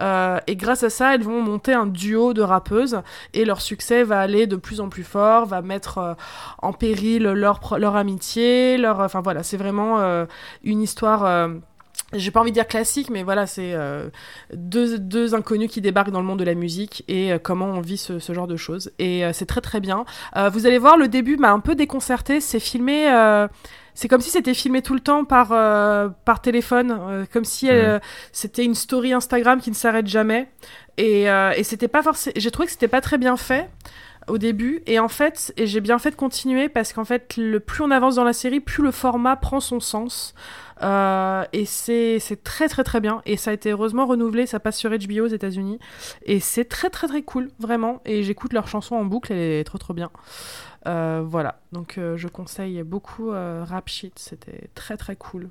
et 0.00 0.56
grâce 0.56 0.82
à 0.82 0.90
ça, 0.90 1.14
elles 1.14 1.22
vont 1.22 1.42
monter 1.42 1.72
un 1.72 1.86
duo 1.86 2.34
de 2.34 2.42
rappeuses 2.42 3.00
et 3.34 3.44
leur 3.44 3.60
succès 3.60 4.02
va 4.02 4.20
aller 4.20 4.46
de 4.46 4.56
plus 4.56 4.80
en 4.80 4.88
plus 4.88 5.04
fort, 5.04 5.46
va 5.46 5.62
mettre 5.62 6.16
en 6.58 6.72
péril 6.72 7.24
leur 7.24 7.60
leur 7.78 7.96
amitié, 7.96 8.76
leur 8.76 9.00
enfin 9.00 9.20
voilà, 9.20 9.42
c'est 9.42 9.56
vraiment 9.56 10.26
une 10.64 10.82
histoire 10.82 11.50
j'ai 12.12 12.30
pas 12.30 12.40
envie 12.40 12.50
de 12.50 12.54
dire 12.54 12.66
classique, 12.66 13.08
mais 13.10 13.22
voilà, 13.22 13.46
c'est 13.46 13.72
euh, 13.72 14.08
deux, 14.52 14.98
deux, 14.98 15.34
inconnus 15.34 15.70
qui 15.70 15.80
débarquent 15.80 16.10
dans 16.10 16.20
le 16.20 16.26
monde 16.26 16.40
de 16.40 16.44
la 16.44 16.54
musique 16.54 17.04
et 17.08 17.32
euh, 17.32 17.38
comment 17.38 17.66
on 17.66 17.80
vit 17.80 17.96
ce, 17.96 18.18
ce, 18.18 18.32
genre 18.32 18.48
de 18.48 18.56
choses. 18.56 18.90
Et 18.98 19.24
euh, 19.24 19.32
c'est 19.32 19.46
très 19.46 19.60
très 19.60 19.80
bien. 19.80 20.04
vous 20.52 20.66
allez 20.66 20.78
voir, 20.78 20.96
le 20.96 21.08
début 21.08 21.36
m'a 21.36 21.52
un 21.52 21.60
peu 21.60 21.74
déconcerté. 21.74 22.40
C'est 22.40 22.60
filmé, 22.60 23.06
c'est 23.94 24.08
comme 24.08 24.20
si 24.20 24.30
c'était 24.30 24.54
filmé 24.54 24.82
tout 24.82 24.94
le 24.94 25.00
temps 25.00 25.24
par, 25.24 25.48
par 26.24 26.40
téléphone, 26.40 27.26
comme 27.32 27.44
si 27.44 27.68
c'était 28.32 28.64
une 28.64 28.74
story 28.74 29.12
Instagram 29.12 29.60
qui 29.60 29.70
ne 29.70 29.74
s'arrête 29.74 30.06
jamais. 30.06 30.48
Et, 30.96 31.24
et 31.24 31.64
c'était 31.64 31.88
pas 31.88 32.02
forcément. 32.02 32.34
J'ai 32.36 32.50
trouvé 32.50 32.66
que 32.66 32.72
c'était 32.72 32.88
pas 32.88 33.00
très 33.00 33.18
bien 33.18 33.36
fait 33.36 33.68
au 34.28 34.38
début 34.38 34.82
et 34.86 34.98
en 34.98 35.08
fait 35.08 35.52
et 35.56 35.66
j'ai 35.66 35.80
bien 35.80 35.98
fait 35.98 36.10
de 36.10 36.16
continuer 36.16 36.68
parce 36.68 36.92
qu'en 36.92 37.04
fait 37.04 37.36
le 37.36 37.58
plus 37.58 37.82
on 37.82 37.90
avance 37.90 38.16
dans 38.16 38.24
la 38.24 38.32
série 38.32 38.60
plus 38.60 38.82
le 38.82 38.90
format 38.90 39.34
prend 39.36 39.60
son 39.60 39.80
sens 39.80 40.34
euh, 40.82 41.44
et 41.52 41.64
c'est 41.66 42.42
très 42.42 42.68
très 42.68 42.84
très 42.84 43.00
bien. 43.00 43.22
Et 43.26 43.36
ça 43.36 43.50
a 43.50 43.54
été 43.54 43.70
heureusement 43.70 44.06
renouvelé, 44.06 44.46
ça 44.46 44.60
passe 44.60 44.76
sur 44.76 44.90
HBO 44.90 45.24
aux 45.24 45.28
États-Unis. 45.28 45.78
Et 46.24 46.40
c'est 46.40 46.64
très 46.64 46.90
très 46.90 47.06
très 47.06 47.22
cool, 47.22 47.50
vraiment. 47.58 48.00
Et 48.04 48.22
j'écoute 48.22 48.52
leur 48.52 48.68
chanson 48.68 48.96
en 48.96 49.04
boucle, 49.04 49.32
elle 49.32 49.38
est 49.38 49.64
trop 49.64 49.78
trop 49.78 49.94
bien. 49.94 50.10
Euh, 50.86 51.22
voilà, 51.24 51.60
donc 51.72 51.98
euh, 51.98 52.16
je 52.16 52.28
conseille 52.28 52.82
beaucoup 52.82 53.30
Rap 53.30 53.88
Shit, 53.88 54.18
c'était 54.18 54.70
très 54.74 54.96
très 54.96 55.16
cool. 55.16 55.50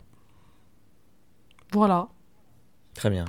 Voilà. 1.71 2.07
Très 2.95 3.11
bien. 3.11 3.25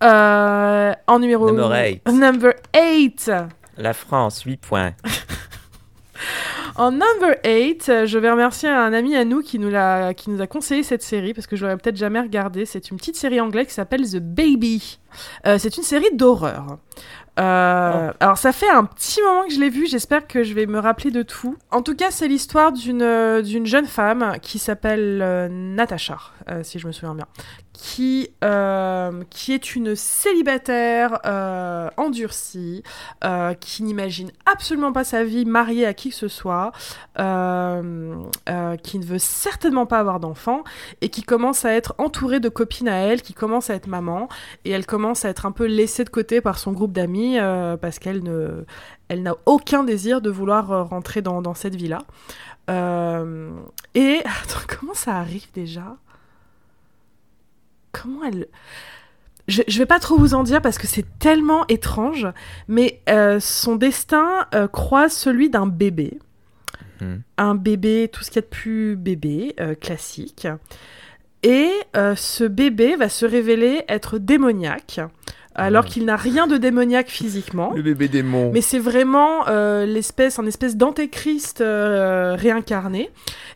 en 0.00 1.18
numéro... 1.18 1.50
Number 1.50 1.72
8. 2.06 2.08
Number 2.12 2.52
8. 2.74 3.32
La 3.78 3.92
France, 3.92 4.42
8 4.42 4.56
points. 4.58 4.94
En 6.78 6.90
number 6.90 7.36
8, 7.42 7.88
euh, 7.88 8.06
je 8.06 8.18
vais 8.18 8.30
remercier 8.30 8.68
un 8.68 8.92
ami 8.92 9.16
à 9.16 9.24
nous 9.24 9.40
qui 9.40 9.58
nous, 9.58 9.74
a, 9.74 10.12
conseillé 10.46 10.82
cette 10.82 11.02
série 11.02 11.32
parce 11.32 11.46
que 11.46 11.56
je 11.56 11.64
l'aurais 11.64 11.78
peut-être 11.78 11.96
jamais 11.96 12.20
regardée. 12.20 12.66
C'est 12.66 12.90
une 12.90 12.98
petite 12.98 13.16
série 13.16 13.40
anglaise 13.40 13.68
qui 13.68 13.72
s'appelle 13.72 14.02
The 14.02 14.18
Baby. 14.18 14.98
Euh, 15.46 15.56
c'est 15.58 15.78
une 15.78 15.82
série 15.82 16.10
d'horreur. 16.12 16.78
Euh. 17.38 18.12
Alors 18.20 18.38
ça 18.38 18.52
fait 18.52 18.68
un 18.68 18.84
petit 18.84 19.20
moment 19.22 19.44
que 19.46 19.52
je 19.52 19.60
l'ai 19.60 19.68
vu, 19.68 19.86
j'espère 19.86 20.26
que 20.26 20.42
je 20.42 20.54
vais 20.54 20.66
me 20.66 20.78
rappeler 20.78 21.10
de 21.10 21.22
tout. 21.22 21.56
En 21.70 21.82
tout 21.82 21.94
cas, 21.94 22.10
c'est 22.10 22.28
l'histoire 22.28 22.72
d'une 22.72 23.42
d'une 23.42 23.66
jeune 23.66 23.86
femme 23.86 24.36
qui 24.40 24.58
s'appelle 24.58 25.20
euh, 25.22 25.48
Natasha, 25.50 26.18
si 26.62 26.78
je 26.78 26.86
me 26.86 26.92
souviens 26.92 27.14
bien, 27.14 27.26
qui, 27.76 28.30
euh, 28.42 29.22
qui 29.28 29.52
est 29.52 29.76
une 29.76 29.94
célibataire 29.96 31.20
euh, 31.26 31.88
endurcie, 31.96 32.82
euh, 33.24 33.52
qui 33.54 33.82
n'imagine 33.82 34.30
absolument 34.46 34.92
pas 34.92 35.04
sa 35.04 35.24
vie 35.24 35.44
mariée 35.44 35.84
à 35.84 35.92
qui 35.92 36.10
que 36.10 36.14
ce 36.14 36.28
soit, 36.28 36.72
qui 37.16 37.22
ne 37.22 39.04
veut 39.04 39.18
certainement 39.18 39.86
pas 39.86 39.98
avoir 39.98 40.20
d'enfant, 40.20 40.64
et 41.00 41.10
qui 41.10 41.22
commence 41.22 41.64
à 41.64 41.72
être 41.72 41.94
entourée 41.98 42.40
de 42.40 42.48
copines 42.48 42.88
à 42.88 42.96
elle, 42.96 43.20
qui 43.20 43.34
commence 43.34 43.68
à 43.68 43.74
être 43.74 43.88
maman, 43.88 44.28
et 44.64 44.70
elle 44.70 44.86
commence 44.86 45.24
à 45.24 45.28
être 45.28 45.44
un 45.44 45.52
peu 45.52 45.66
laissée 45.66 46.04
de 46.04 46.10
côté 46.10 46.40
par 46.40 46.58
son 46.58 46.72
groupe 46.72 46.92
d'amis, 46.92 47.25
parce 47.80 47.98
qu'elle 47.98 48.22
ne, 48.22 48.64
elle 49.08 49.22
n'a 49.22 49.34
aucun 49.46 49.84
désir 49.84 50.20
de 50.20 50.30
vouloir 50.30 50.88
rentrer 50.88 51.22
dans, 51.22 51.42
dans 51.42 51.54
cette 51.54 51.74
vie-là. 51.74 51.98
et 52.68 52.72
attends, 54.24 54.66
comment 54.68 54.94
ça 54.94 55.16
arrive 55.16 55.46
déjà? 55.54 55.96
Comment 57.92 58.24
elle... 58.24 58.46
Je, 59.48 59.62
je, 59.68 59.78
vais 59.78 59.86
pas 59.86 60.00
trop 60.00 60.16
vous 60.16 60.34
en 60.34 60.42
dire 60.42 60.60
parce 60.60 60.76
que 60.76 60.86
c'est 60.86 61.06
tellement 61.18 61.66
étrange, 61.68 62.26
mais 62.66 63.00
euh, 63.08 63.38
son 63.38 63.76
destin 63.76 64.46
euh, 64.54 64.66
croise 64.66 65.12
celui 65.12 65.50
d'un 65.50 65.66
bébé. 65.66 66.18
Hmm. 67.00 67.16
Un 67.38 67.54
bébé, 67.54 68.10
tout 68.12 68.24
ce 68.24 68.30
qu'il 68.30 68.36
y 68.36 68.38
a 68.40 68.42
de 68.42 68.46
plus 68.46 68.96
bébé, 68.96 69.54
euh, 69.60 69.74
classique. 69.74 70.48
Et 71.42 71.70
ce 71.94 72.42
bébé 72.42 72.96
va 72.96 73.08
se 73.08 73.24
révéler 73.24 73.84
être 73.86 74.18
démoniaque 74.18 75.00
alors 75.56 75.86
qu'il 75.86 76.04
n'a 76.04 76.16
rien 76.16 76.46
de 76.46 76.56
démoniaque 76.56 77.08
physiquement. 77.08 77.72
Le 77.74 77.82
bébé 77.82 78.08
démon. 78.08 78.50
Mais 78.52 78.60
c'est 78.60 78.78
vraiment 78.78 79.48
euh, 79.48 79.86
l'espèce, 79.86 80.38
un 80.38 80.46
espèce 80.46 80.76
d'antéchrist 80.76 81.60
euh, 81.60 82.36
réincarné. 82.38 83.10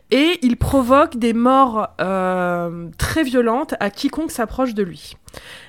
Et 0.09 0.39
il 0.41 0.57
provoque 0.57 1.17
des 1.17 1.33
morts 1.33 1.89
euh, 2.01 2.87
très 2.97 3.23
violentes 3.23 3.75
à 3.79 3.89
quiconque 3.89 4.31
s'approche 4.31 4.73
de 4.73 4.83
lui. 4.83 5.15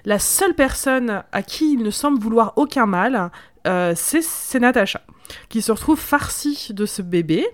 La 0.04 0.18
seule 0.18 0.54
personne 0.54 1.22
à 1.30 1.42
qui 1.42 1.74
il 1.74 1.82
ne 1.82 1.90
semble 1.90 2.18
vouloir 2.18 2.54
aucun 2.56 2.86
mal, 2.86 3.30
c'est 3.94 4.58
Natacha 4.58 5.02
qui 5.48 5.62
se 5.62 5.72
retrouve 5.72 5.98
farcie 5.98 6.68
de 6.70 6.86
ce 6.86 7.02
bébé, 7.02 7.46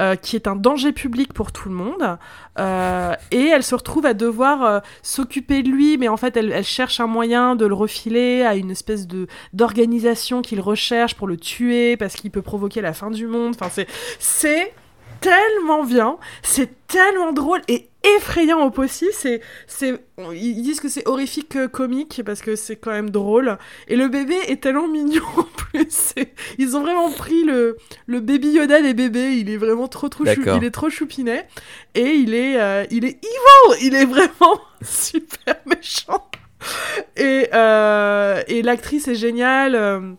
euh, 0.00 0.16
qui 0.16 0.36
est 0.36 0.46
un 0.46 0.56
danger 0.56 0.92
public 0.92 1.32
pour 1.32 1.52
tout 1.52 1.68
le 1.68 1.74
monde, 1.74 2.18
euh, 2.58 3.14
et 3.30 3.46
elle 3.46 3.62
se 3.62 3.74
retrouve 3.74 4.06
à 4.06 4.14
devoir 4.14 4.64
euh, 4.64 4.80
s'occuper 5.02 5.62
de 5.62 5.68
lui, 5.68 5.98
mais 5.98 6.08
en 6.08 6.16
fait 6.16 6.36
elle, 6.36 6.52
elle, 6.52 6.64
cherche 6.64 7.00
un 7.00 7.06
moyen 7.06 7.56
de 7.56 7.66
le 7.66 7.74
refiler 7.74 8.42
à 8.42 8.54
une 8.56 8.70
espèce 8.70 9.06
de 9.06 9.26
d'organisation 9.52 10.42
qu'il 10.42 10.60
recherche 10.60 11.14
pour 11.14 11.26
le 11.26 11.36
tuer 11.36 11.96
parce 11.96 12.14
qu'il 12.14 12.30
peut 12.30 12.42
provoquer 12.42 12.80
la 12.80 12.92
fin 12.92 13.10
du 13.10 13.26
monde. 13.26 13.54
Enfin 13.58 13.70
c'est 13.72 13.86
c'est 14.18 14.72
tellement 15.20 15.84
bien, 15.84 16.18
c'est 16.42 16.86
tellement 16.86 17.32
drôle 17.32 17.60
et 17.68 17.88
effrayant 18.16 18.64
au 18.64 18.70
possible. 18.70 19.12
C'est, 19.14 19.40
c'est, 19.66 20.00
ils 20.32 20.62
disent 20.62 20.80
que 20.80 20.88
c'est 20.88 21.06
horrifique 21.08 21.56
euh, 21.56 21.68
comique 21.68 22.22
parce 22.24 22.40
que 22.40 22.56
c'est 22.56 22.76
quand 22.76 22.90
même 22.90 23.10
drôle. 23.10 23.58
Et 23.88 23.96
le 23.96 24.08
bébé 24.08 24.36
est 24.46 24.62
tellement 24.62 24.88
mignon 24.88 25.24
en 25.36 25.42
plus. 25.42 26.14
Ils 26.58 26.76
ont 26.76 26.82
vraiment 26.82 27.10
pris 27.10 27.44
le, 27.44 27.76
le 28.06 28.20
baby 28.20 28.52
Yoda 28.52 28.80
des 28.80 28.94
bébés. 28.94 29.36
Il 29.38 29.50
est 29.50 29.56
vraiment 29.56 29.88
trop 29.88 30.08
trop 30.08 30.24
chou, 30.24 30.42
il 30.56 30.64
est 30.64 30.70
trop 30.70 30.90
choupinet 30.90 31.46
et 31.94 32.12
il 32.14 32.34
est, 32.34 32.60
euh, 32.60 32.84
il 32.90 33.04
est 33.04 33.18
evil. 33.24 33.86
Il 33.86 33.94
est 33.94 34.06
vraiment 34.06 34.60
super 34.82 35.56
méchant. 35.66 36.28
Et, 37.16 37.48
euh, 37.52 38.42
et 38.48 38.62
l'actrice 38.62 39.08
est 39.08 39.14
géniale 39.14 40.16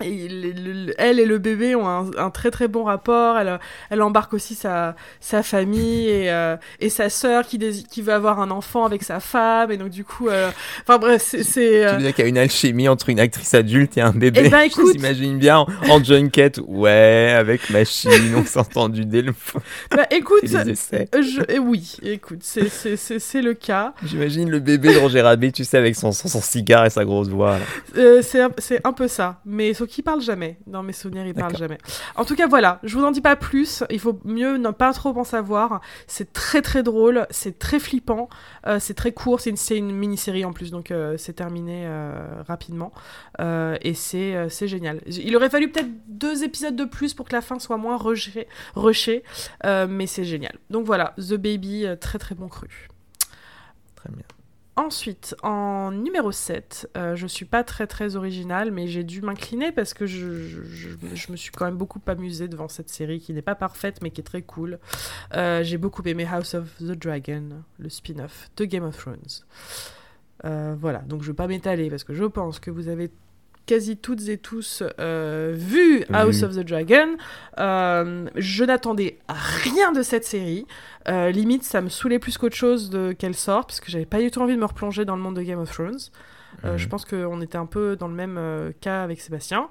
elle 0.00 1.20
et 1.20 1.24
le 1.24 1.38
bébé 1.38 1.74
ont 1.74 1.88
un, 1.88 2.30
très 2.30 2.50
très 2.50 2.68
bon 2.68 2.84
rapport. 2.84 3.38
Elle, 3.38 3.58
elle 3.90 4.02
embarque 4.02 4.34
aussi 4.34 4.54
sa, 4.54 4.94
sa 5.20 5.42
famille 5.42 6.08
et, 6.08 6.30
euh, 6.30 6.56
et 6.80 6.90
sa 6.90 7.08
sœur 7.08 7.46
qui, 7.46 7.58
qui 7.58 8.02
veut 8.02 8.12
avoir 8.12 8.40
un 8.40 8.50
enfant 8.50 8.84
avec 8.84 9.02
sa 9.02 9.20
femme. 9.20 9.70
Et 9.70 9.76
donc, 9.76 9.90
du 9.90 10.04
coup, 10.04 10.28
euh, 10.28 10.50
enfin 10.82 10.98
bref, 10.98 11.34
c'est. 11.42 11.84
Euh... 11.84 11.90
Tu 11.90 11.96
veux 11.96 12.02
dire 12.02 12.14
qu'il 12.14 12.24
y 12.24 12.26
a 12.26 12.28
une 12.28 12.38
alchimie 12.38 12.88
entre 12.88 13.08
une 13.08 13.20
actrice 13.20 13.54
adulte 13.54 13.96
et 13.96 14.02
un 14.02 14.12
bébé? 14.12 14.42
Eh 14.44 14.48
ben, 14.50 14.60
écoute... 14.60 14.92
J'imagine 14.92 15.38
bien 15.38 15.66
en, 15.88 16.04
junket, 16.04 16.60
ouais, 16.66 17.34
avec 17.36 17.70
machine, 17.70 18.34
on 18.36 18.44
s'est 18.44 18.58
entendu 18.58 19.04
dès 19.04 19.22
le. 19.22 19.32
Bah 19.90 20.06
écoute, 20.10 20.42
je, 20.44 21.40
eh 21.48 21.58
oui, 21.58 21.96
écoute, 22.02 22.40
c'est 22.42 23.42
le 23.42 23.54
cas. 23.54 23.94
J'imagine 24.04 24.50
le 24.50 24.60
bébé 24.60 24.94
de 24.94 24.98
Roger 24.98 25.22
Rabbit, 25.22 25.52
tu 25.52 25.64
sais, 25.64 25.78
avec 25.78 25.96
son, 25.96 26.12
son, 26.12 26.40
cigare 26.40 26.86
et 26.86 26.90
sa 26.90 27.04
grosse 27.04 27.28
voix. 27.28 27.56
Euh, 27.96 28.22
c'est 28.22 28.84
un 28.84 28.92
peu 28.92 29.08
ça, 29.08 29.40
mais 29.44 29.74
qui 29.86 30.02
parle 30.02 30.20
jamais. 30.20 30.58
Dans 30.66 30.82
mes 30.82 30.92
souvenirs, 30.92 31.26
il 31.26 31.34
parle 31.34 31.56
jamais. 31.56 31.78
En 32.14 32.24
tout 32.24 32.36
cas, 32.36 32.46
voilà. 32.46 32.80
Je 32.82 32.96
vous 32.96 33.04
en 33.04 33.10
dis 33.10 33.20
pas 33.20 33.36
plus. 33.36 33.84
Il 33.90 34.00
faut 34.00 34.18
mieux 34.24 34.56
ne 34.56 34.70
pas 34.70 34.92
trop 34.92 35.16
en 35.16 35.24
savoir. 35.24 35.80
C'est 36.06 36.32
très 36.32 36.62
très 36.62 36.82
drôle. 36.82 37.26
C'est 37.30 37.58
très 37.58 37.78
flippant. 37.78 38.28
Euh, 38.66 38.78
c'est 38.78 38.94
très 38.94 39.12
court. 39.12 39.40
C'est 39.40 39.50
une, 39.50 39.88
une 39.88 39.96
mini-série 39.96 40.44
en 40.44 40.52
plus, 40.52 40.70
donc 40.70 40.90
euh, 40.90 41.16
c'est 41.16 41.34
terminé 41.34 41.84
euh, 41.86 42.42
rapidement. 42.46 42.92
et 43.38 43.94
c'est 43.94 44.68
génial. 44.68 45.00
Il 45.06 45.34
aurait 45.36 45.50
fallu 45.50 45.70
peut-être 45.70 45.90
deux 46.08 46.44
épisodes 46.44 46.76
de 46.76 46.84
plus 46.84 47.14
pour 47.14 47.26
que 47.26 47.32
la 47.32 47.40
fin 47.40 47.58
soit 47.58 47.76
moins 47.76 47.96
rushée. 47.96 49.22
mais 49.64 50.06
c'est 50.06 50.24
génial. 50.24 50.56
Donc 50.70 50.86
voilà, 50.86 51.14
The 51.18 51.34
Baby, 51.34 51.86
très 52.00 52.18
très 52.18 52.34
bon 52.34 52.48
cru. 52.48 52.88
Très 53.96 54.10
bien. 54.10 54.35
Ensuite, 54.78 55.34
en 55.42 55.90
numéro 55.90 56.32
7, 56.32 56.90
euh, 56.98 57.16
je 57.16 57.26
suis 57.26 57.46
pas 57.46 57.64
très 57.64 57.86
très 57.86 58.14
originale, 58.14 58.70
mais 58.70 58.88
j'ai 58.88 59.04
dû 59.04 59.22
m'incliner 59.22 59.72
parce 59.72 59.94
que 59.94 60.04
je, 60.04 60.20
me 61.30 61.36
suis 61.36 61.50
quand 61.50 61.64
même 61.64 61.78
beaucoup 61.78 62.00
amusée 62.06 62.46
devant 62.46 62.68
cette 62.68 62.90
série 62.90 63.18
qui 63.18 63.32
n'est 63.32 63.40
pas 63.40 63.54
parfaite 63.54 64.00
mais 64.02 64.10
qui 64.10 64.20
est 64.20 64.24
très 64.24 64.42
cool. 64.42 64.78
Euh, 65.34 65.64
j'ai 65.64 65.78
beaucoup 65.78 66.02
aimé 66.04 66.26
House 66.30 66.52
of 66.52 66.76
the 66.78 66.92
Dragon, 66.92 67.62
le 67.78 67.88
spin-off 67.88 68.50
de 68.58 68.66
Game 68.66 68.84
of 68.84 68.98
Thrones. 68.98 69.44
Euh, 70.44 70.76
voilà, 70.78 70.98
donc 70.98 71.22
je 71.22 71.28
vais 71.28 71.36
pas 71.36 71.46
m'étaler 71.46 71.88
parce 71.88 72.04
que 72.04 72.12
je 72.12 72.24
pense 72.24 72.60
que 72.60 72.70
vous 72.70 72.88
avez 72.88 73.10
quasi 73.66 73.96
toutes 73.96 74.28
et 74.28 74.38
tous 74.38 74.82
euh, 75.00 75.52
vu 75.54 76.04
House 76.12 76.42
of 76.42 76.54
the 76.54 76.60
Dragon. 76.60 77.16
Euh, 77.58 78.26
je 78.36 78.64
n'attendais 78.64 79.18
rien 79.28 79.92
de 79.92 80.02
cette 80.02 80.24
série. 80.24 80.66
Euh, 81.08 81.30
limite, 81.30 81.64
ça 81.64 81.80
me 81.80 81.88
saoulait 81.88 82.18
plus 82.18 82.38
qu'autre 82.38 82.56
chose 82.56 82.90
de 82.90 83.12
qu'elle 83.12 83.34
sorte, 83.34 83.68
parce 83.68 83.80
que 83.80 83.90
j'avais 83.90 84.06
pas 84.06 84.20
du 84.20 84.30
tout 84.30 84.40
envie 84.40 84.54
de 84.54 84.60
me 84.60 84.64
replonger 84.64 85.04
dans 85.04 85.16
le 85.16 85.22
monde 85.22 85.36
de 85.36 85.42
Game 85.42 85.58
of 85.58 85.70
Thrones. 85.70 85.98
Euh. 86.64 86.78
Je 86.78 86.88
pense 86.88 87.04
qu'on 87.04 87.40
était 87.42 87.58
un 87.58 87.66
peu 87.66 87.96
dans 87.96 88.08
le 88.08 88.14
même 88.14 88.72
cas 88.80 89.02
avec 89.02 89.20
Sébastien. 89.20 89.68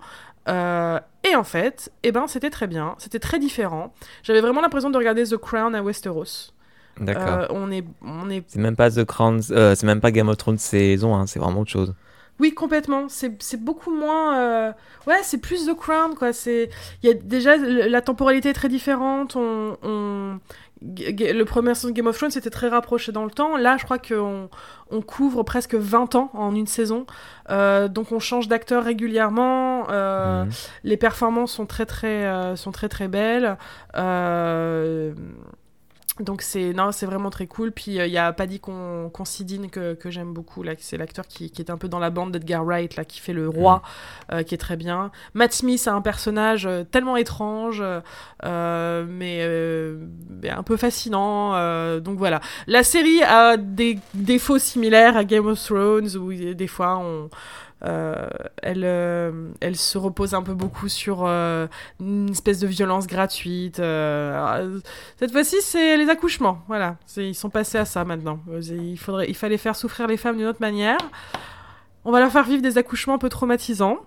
Et 0.47 1.35
en 1.35 1.43
fait, 1.43 1.91
eh 2.03 2.11
ben, 2.11 2.27
c'était 2.27 2.51
très 2.51 2.67
bien, 2.67 2.95
c'était 2.99 3.19
très 3.19 3.39
différent. 3.39 3.93
J'avais 4.21 4.41
vraiment 4.41 4.61
l'impression 4.61 4.91
de 4.91 4.97
regarder 4.97 5.23
The 5.23 5.37
Crown 5.37 5.73
à 5.73 5.81
Westeros. 5.81 6.51
D'accord. 6.99 7.47
On 7.49 7.71
est, 7.71 7.83
on 8.03 8.29
est, 8.29 8.43
C'est 8.47 8.59
même 8.59 8.75
pas 8.75 8.89
The 8.91 9.03
Crown, 9.03 9.41
c'est 9.41 9.83
même 9.83 10.01
pas 10.01 10.11
Game 10.11 10.29
of 10.29 10.37
Thrones 10.37 10.57
saison, 10.57 11.15
hein, 11.15 11.25
c'est 11.25 11.39
vraiment 11.39 11.61
autre 11.61 11.71
chose. 11.71 11.93
Oui 12.39 12.53
complètement. 12.53 13.07
C'est, 13.07 13.57
beaucoup 13.57 13.91
moins, 13.91 14.37
euh, 14.39 14.71
ouais, 15.07 15.19
c'est 15.23 15.37
plus 15.37 15.65
The 15.67 15.75
Crown 15.75 16.15
quoi. 16.15 16.33
C'est, 16.33 16.69
il 17.01 17.07
y 17.07 17.11
a 17.11 17.13
déjà 17.13 17.55
la 17.57 18.01
temporalité 18.01 18.49
est 18.49 18.53
très 18.53 18.69
différente. 18.69 19.35
On, 19.35 20.39
le 20.81 21.43
premier 21.43 21.73
saison 21.73 21.87
de 21.89 21.93
Game 21.93 22.07
of 22.07 22.17
Thrones 22.17 22.31
c'était 22.31 22.49
très 22.49 22.67
rapproché 22.67 23.11
dans 23.11 23.23
le 23.23 23.31
temps. 23.31 23.55
Là, 23.55 23.77
je 23.77 23.85
crois 23.85 23.97
qu'on 23.97 24.49
on 24.91 25.01
couvre 25.01 25.43
presque 25.43 25.75
20 25.75 26.15
ans 26.15 26.29
en 26.33 26.53
une 26.53 26.67
saison. 26.67 27.05
Euh, 27.49 27.87
donc 27.87 28.11
on 28.11 28.19
change 28.19 28.47
d'acteur 28.47 28.83
régulièrement. 28.83 29.87
Euh, 29.89 30.43
Mhm. 30.45 30.51
Les 30.83 30.97
performances 30.97 31.53
sont 31.53 31.65
très 31.65 31.85
très 31.85 32.55
sont 32.57 32.71
très 32.71 32.89
très 32.89 33.07
belles. 33.07 33.57
Euh, 36.19 36.23
donc 36.23 36.41
c'est 36.41 36.73
non 36.73 36.91
c'est 36.91 37.05
vraiment 37.05 37.29
très 37.29 37.47
cool. 37.47 37.71
Puis 37.71 37.95
il 37.95 38.07
y 38.07 38.17
a 38.17 38.31
Paddy 38.33 38.59
Con- 38.59 39.09
Considine 39.13 39.69
que, 39.69 39.93
que 39.93 40.09
j'aime 40.09 40.33
beaucoup 40.33 40.63
là, 40.63 40.73
c'est 40.77 40.97
l'acteur 40.97 41.27
qui, 41.27 41.51
qui 41.51 41.61
est 41.61 41.69
un 41.69 41.77
peu 41.77 41.87
dans 41.87 41.99
la 41.99 42.09
bande 42.09 42.31
d'Edgar 42.31 42.63
Wright 42.63 42.95
là, 42.95 43.05
qui 43.05 43.19
fait 43.19 43.33
le 43.33 43.49
roi, 43.49 43.81
euh, 44.31 44.43
qui 44.43 44.55
est 44.55 44.57
très 44.57 44.77
bien. 44.77 45.11
Matt 45.33 45.53
Smith 45.53 45.87
a 45.87 45.93
un 45.93 46.01
personnage 46.01 46.65
euh, 46.65 46.83
tellement 46.83 47.17
étrange, 47.17 47.83
euh, 48.43 49.05
mais, 49.09 49.39
euh, 49.41 49.97
mais 50.41 50.49
un 50.49 50.63
peu 50.63 50.77
fascinant. 50.77 51.53
euh, 51.55 51.99
donc 51.99 52.17
voilà, 52.17 52.39
la 52.67 52.83
série 52.83 53.21
a 53.23 53.57
des 53.57 53.99
défauts 54.13 54.59
similaires 54.59 55.17
à 55.17 55.23
Game 55.25 55.47
of 55.47 55.61
Thrones 55.63 56.15
où 56.17 56.33
des 56.33 56.67
fois 56.67 56.97
on 56.97 57.29
euh, 57.83 58.27
elle, 58.63 58.83
euh, 58.83 59.49
elle 59.59 59.75
se 59.75 59.97
repose 59.97 60.33
un 60.33 60.41
peu 60.41 60.53
beaucoup 60.53 60.87
sur 60.87 61.25
euh, 61.25 61.67
une 61.99 62.29
espèce 62.29 62.59
de 62.59 62.67
violence 62.67 63.05
gratuite. 63.05 63.79
alors, 63.79 64.79
cette 65.19 65.31
fois-ci, 65.31 65.57
c'est 65.61 65.97
les 65.97 66.09
accouchements. 66.09 66.59
Voilà, 66.67 66.97
ils 67.17 67.35
sont 67.35 67.49
passés 67.49 67.77
à 67.77 67.85
ça 67.85 68.05
maintenant. 68.05 68.39
Il, 68.71 68.97
faudrait, 68.97 69.27
il 69.29 69.35
fallait 69.35 69.57
faire 69.57 69.75
souffrir 69.75 70.07
les 70.07 70.17
femmes 70.17 70.37
d'une 70.37 70.47
autre 70.47 70.61
manière. 70.61 70.97
On 72.05 72.11
va 72.11 72.19
leur 72.19 72.31
faire 72.31 72.45
vivre 72.45 72.61
des 72.61 72.77
accouchements 72.77 73.15
un 73.15 73.19
peu 73.19 73.29
traumatisants. 73.29 73.99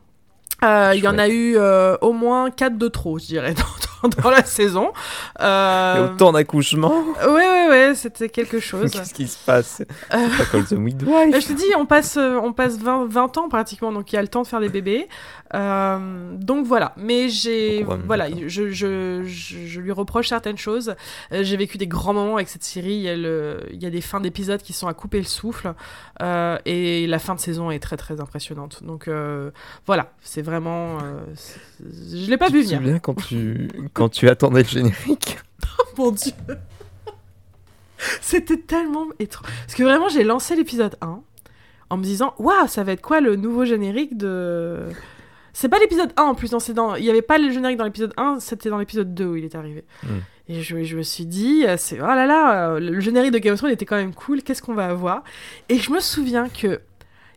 Il 0.63 1.01
y 1.01 1.09
en 1.09 1.19
a 1.19 1.29
eu 1.29 1.57
au 2.01 2.13
moins 2.13 2.51
4 2.51 2.79
de 2.79 2.89
trop, 2.89 3.19
je 3.19 3.27
dirais, 3.27 3.55
dans, 3.98 3.98
dans- 4.23 4.31
la 4.31 4.45
saison. 4.45 4.93
Euh, 5.41 6.13
autant 6.13 6.33
d'accouchements. 6.33 7.03
ouais, 7.21 7.29
ouais, 7.35 7.67
ouais, 7.69 7.93
c'était 7.95 8.29
quelque 8.29 8.61
chose. 8.61 8.91
Qu'est-ce 8.91 9.15
qui 9.15 9.27
se 9.27 9.39
passe? 9.45 9.83
Euh, 10.13 10.29
Pas 10.53 10.63
The 10.63 10.73
Midwife. 10.73 11.11
Je 11.41 11.47
te 11.49 11.53
dis, 11.55 11.65
on 11.77 11.87
passe, 11.87 12.17
euh, 12.17 12.39
on 12.43 12.53
passe 12.53 12.79
20, 12.79 13.07
20 13.09 13.39
ans 13.39 13.49
pratiquement, 13.49 13.93
donc 13.93 14.13
il 14.13 14.17
y 14.17 14.19
a 14.19 14.23
le 14.23 14.29
temps 14.29 14.43
de 14.43 14.47
faire 14.47 14.61
des 14.61 14.69
bébés. 14.69 15.09
Euh, 15.55 15.99
donc 16.35 16.67
voilà, 16.67 16.93
mais 16.99 17.29
j'ai, 17.31 17.85
voilà, 18.07 18.29
je, 18.47 18.69
je, 18.71 19.23
je, 19.25 19.57
je 19.67 19.81
lui 19.81 19.93
reproche 19.93 20.29
certaines 20.29 20.59
choses. 20.59 20.95
J'ai 21.33 21.57
vécu 21.57 21.79
des 21.79 21.87
grands 21.87 22.13
moments 22.13 22.37
avec 22.37 22.49
cette 22.49 22.65
série. 22.65 22.93
Il 22.95 23.03
y 23.03 23.09
a, 23.09 23.17
le, 23.17 23.61
il 23.73 23.83
y 23.83 23.87
a 23.87 23.91
des 23.91 24.03
fins 24.03 24.21
d'épisodes 24.21 24.61
qui 24.61 24.73
sont 24.75 24.89
à 24.89 24.95
couper 24.95 25.19
le 25.19 25.25
souffle, 25.25 25.73
et 26.21 27.07
la 27.07 27.19
fin 27.19 27.35
de 27.35 27.41
saison 27.41 27.71
est 27.71 27.79
très 27.79 27.97
très 27.97 28.21
impressionnante. 28.21 28.83
Donc 28.85 29.09
voilà, 29.87 30.13
c'est 30.21 30.43
vraiment, 30.43 30.99
je 31.81 32.29
l'ai 32.31 32.37
pas 32.37 32.49
vu 32.49 32.63
venir. 32.63 32.79
souviens 32.79 32.99
quand 32.99 33.15
tu, 33.15 33.69
quand 33.93 34.09
tu 34.09 34.29
attendais 34.29 34.63
le 34.63 34.69
générique 34.69 35.39
Mon 35.99 36.13
dieu. 36.13 36.33
C'était 38.21 38.59
tellement 38.59 39.07
étrange. 39.19 39.51
Parce 39.67 39.75
que 39.75 39.83
vraiment, 39.83 40.09
j'ai 40.09 40.23
lancé 40.23 40.55
l'épisode 40.55 40.97
1 41.01 41.21
en 41.91 41.97
me 41.97 42.03
disant 42.03 42.35
Waouh, 42.39 42.69
ça 42.69 42.85
va 42.85 42.93
être 42.93 43.03
quoi 43.03 43.21
le 43.21 43.37
nouveau 43.37 43.65
générique 43.65 44.17
de. 44.17 44.89
C'est 45.53 45.69
pas 45.69 45.81
l'épisode 45.81 46.13
1 46.17 46.23
en 46.23 46.35
plus, 46.37 46.53
non, 46.53 46.59
dans... 46.75 46.95
il 46.95 47.05
y 47.05 47.11
avait 47.11 47.23
pas 47.23 47.39
le 47.39 47.51
générique 47.51 47.79
dans 47.79 47.85
l'épisode 47.85 48.13
1, 48.17 48.39
c'était 48.39 48.71
dans 48.71 48.79
l'épisode 48.79 49.13
2 49.13 49.25
où 49.27 49.37
il 49.37 49.45
est 49.45 49.57
arrivé. 49.57 49.85
Mm. 50.05 50.09
Et 50.51 50.63
je, 50.63 50.85
je 50.85 50.97
me 50.97 51.03
suis 51.03 51.27
dit, 51.27 51.65
c'est 51.79 52.01
oh 52.01 52.07
là 52.07 52.27
là, 52.27 52.69
euh, 52.69 52.81
le 52.81 53.01
générique 53.01 53.33
de 53.33 53.39
Game 53.39 53.55
of 53.55 53.59
Thrones 53.59 53.73
était 53.73 53.85
quand 53.85 53.97
même 53.97 54.15
cool, 54.15 54.43
qu'est-ce 54.43 54.63
qu'on 54.63 54.75
va 54.75 54.87
avoir? 54.87 55.25
Et 55.69 55.79
je 55.79 55.91
me 55.91 55.99
souviens 55.99 56.49
que 56.49 56.81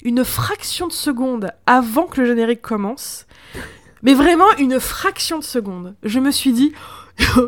une 0.03 0.23
fraction 0.23 0.87
de 0.87 0.93
seconde 0.93 1.51
avant 1.65 2.05
que 2.05 2.21
le 2.21 2.27
générique 2.27 2.61
commence, 2.61 3.25
mais 4.03 4.13
vraiment 4.13 4.49
une 4.57 4.79
fraction 4.79 5.39
de 5.39 5.43
seconde, 5.43 5.95
je 6.03 6.19
me 6.19 6.31
suis 6.31 6.51
dit, 6.53 6.73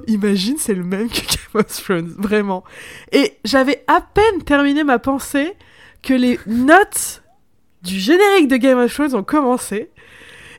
imagine, 0.07 0.57
c'est 0.57 0.73
le 0.75 0.83
même 0.83 1.09
que 1.09 1.21
Game 1.21 1.61
of 1.65 1.83
Thrones, 1.83 2.13
vraiment. 2.17 2.63
Et 3.11 3.37
j'avais 3.43 3.83
à 3.87 4.01
peine 4.01 4.43
terminé 4.43 4.83
ma 4.83 4.99
pensée 4.99 5.53
que 6.01 6.13
les 6.13 6.39
notes 6.47 7.23
du 7.81 7.99
générique 7.99 8.47
de 8.47 8.57
Game 8.57 8.77
of 8.77 8.93
Thrones 8.93 9.15
ont 9.15 9.23
commencé. 9.23 9.89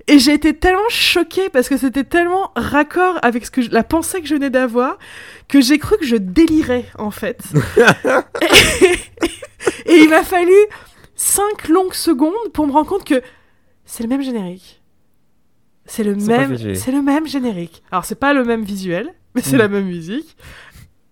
Et 0.07 0.19
j'ai 0.19 0.35
été 0.35 0.55
tellement 0.55 0.89
choquée 0.91 1.49
parce 1.49 1.69
que 1.71 1.79
c'était 1.79 2.05
tellement 2.05 2.53
raccord 2.57 3.19
avec 3.23 3.47
ce 3.47 3.51
que 3.51 3.63
je- 3.63 3.71
la 3.71 3.83
pensée 3.83 4.21
que 4.21 4.27
je 4.29 4.35
venais 4.35 4.51
d'avoir 4.51 4.99
que 5.49 5.63
j'ai 5.63 5.79
cru 5.79 5.97
que 5.97 6.05
je 6.05 6.17
délirais 6.17 6.85
en 6.99 7.11
fait. 7.11 7.41
et, 8.43 9.93
et 9.93 9.97
il 10.03 10.11
m'a 10.11 10.23
fallu 10.23 10.53
5 11.17 11.69
longues 11.69 11.95
secondes 11.95 12.35
pour 12.53 12.67
me 12.67 12.73
rendre 12.73 12.87
compte 12.89 13.05
que 13.05 13.23
c'est 13.87 14.03
le 14.03 14.11
même 14.11 14.21
générique. 14.23 14.83
C'est 15.87 16.03
le 16.05 16.15
même, 16.15 16.57
c'est 16.75 16.93
le 16.93 17.03
même 17.03 17.27
générique. 17.27 17.83
Alors 17.91 18.05
c'est 18.05 18.15
pas 18.15 18.33
le 18.33 18.45
même 18.45 18.63
visuel, 18.65 19.13
mais 19.35 19.43
c'est 19.43 19.57
Mm. 19.57 19.59
la 19.59 19.69
même 19.69 19.85
musique. 19.87 20.37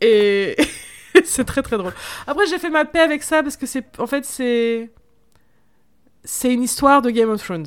Et 0.01 0.57
c'est 1.25 1.45
très 1.45 1.63
très 1.63 1.77
drôle. 1.77 1.93
Après 2.27 2.47
j'ai 2.47 2.59
fait 2.59 2.71
ma 2.71 2.85
paix 2.85 3.01
avec 3.01 3.23
ça 3.23 3.43
parce 3.43 3.57
que 3.57 3.67
c'est 3.67 3.85
en 4.01 4.07
fait 4.07 4.25
c'est 4.25 4.91
c'est 6.25 6.53
une 6.55 6.63
histoire 6.63 7.03
de 7.03 7.11
Game 7.11 7.29
of 7.31 7.43
Thrones. 7.43 7.67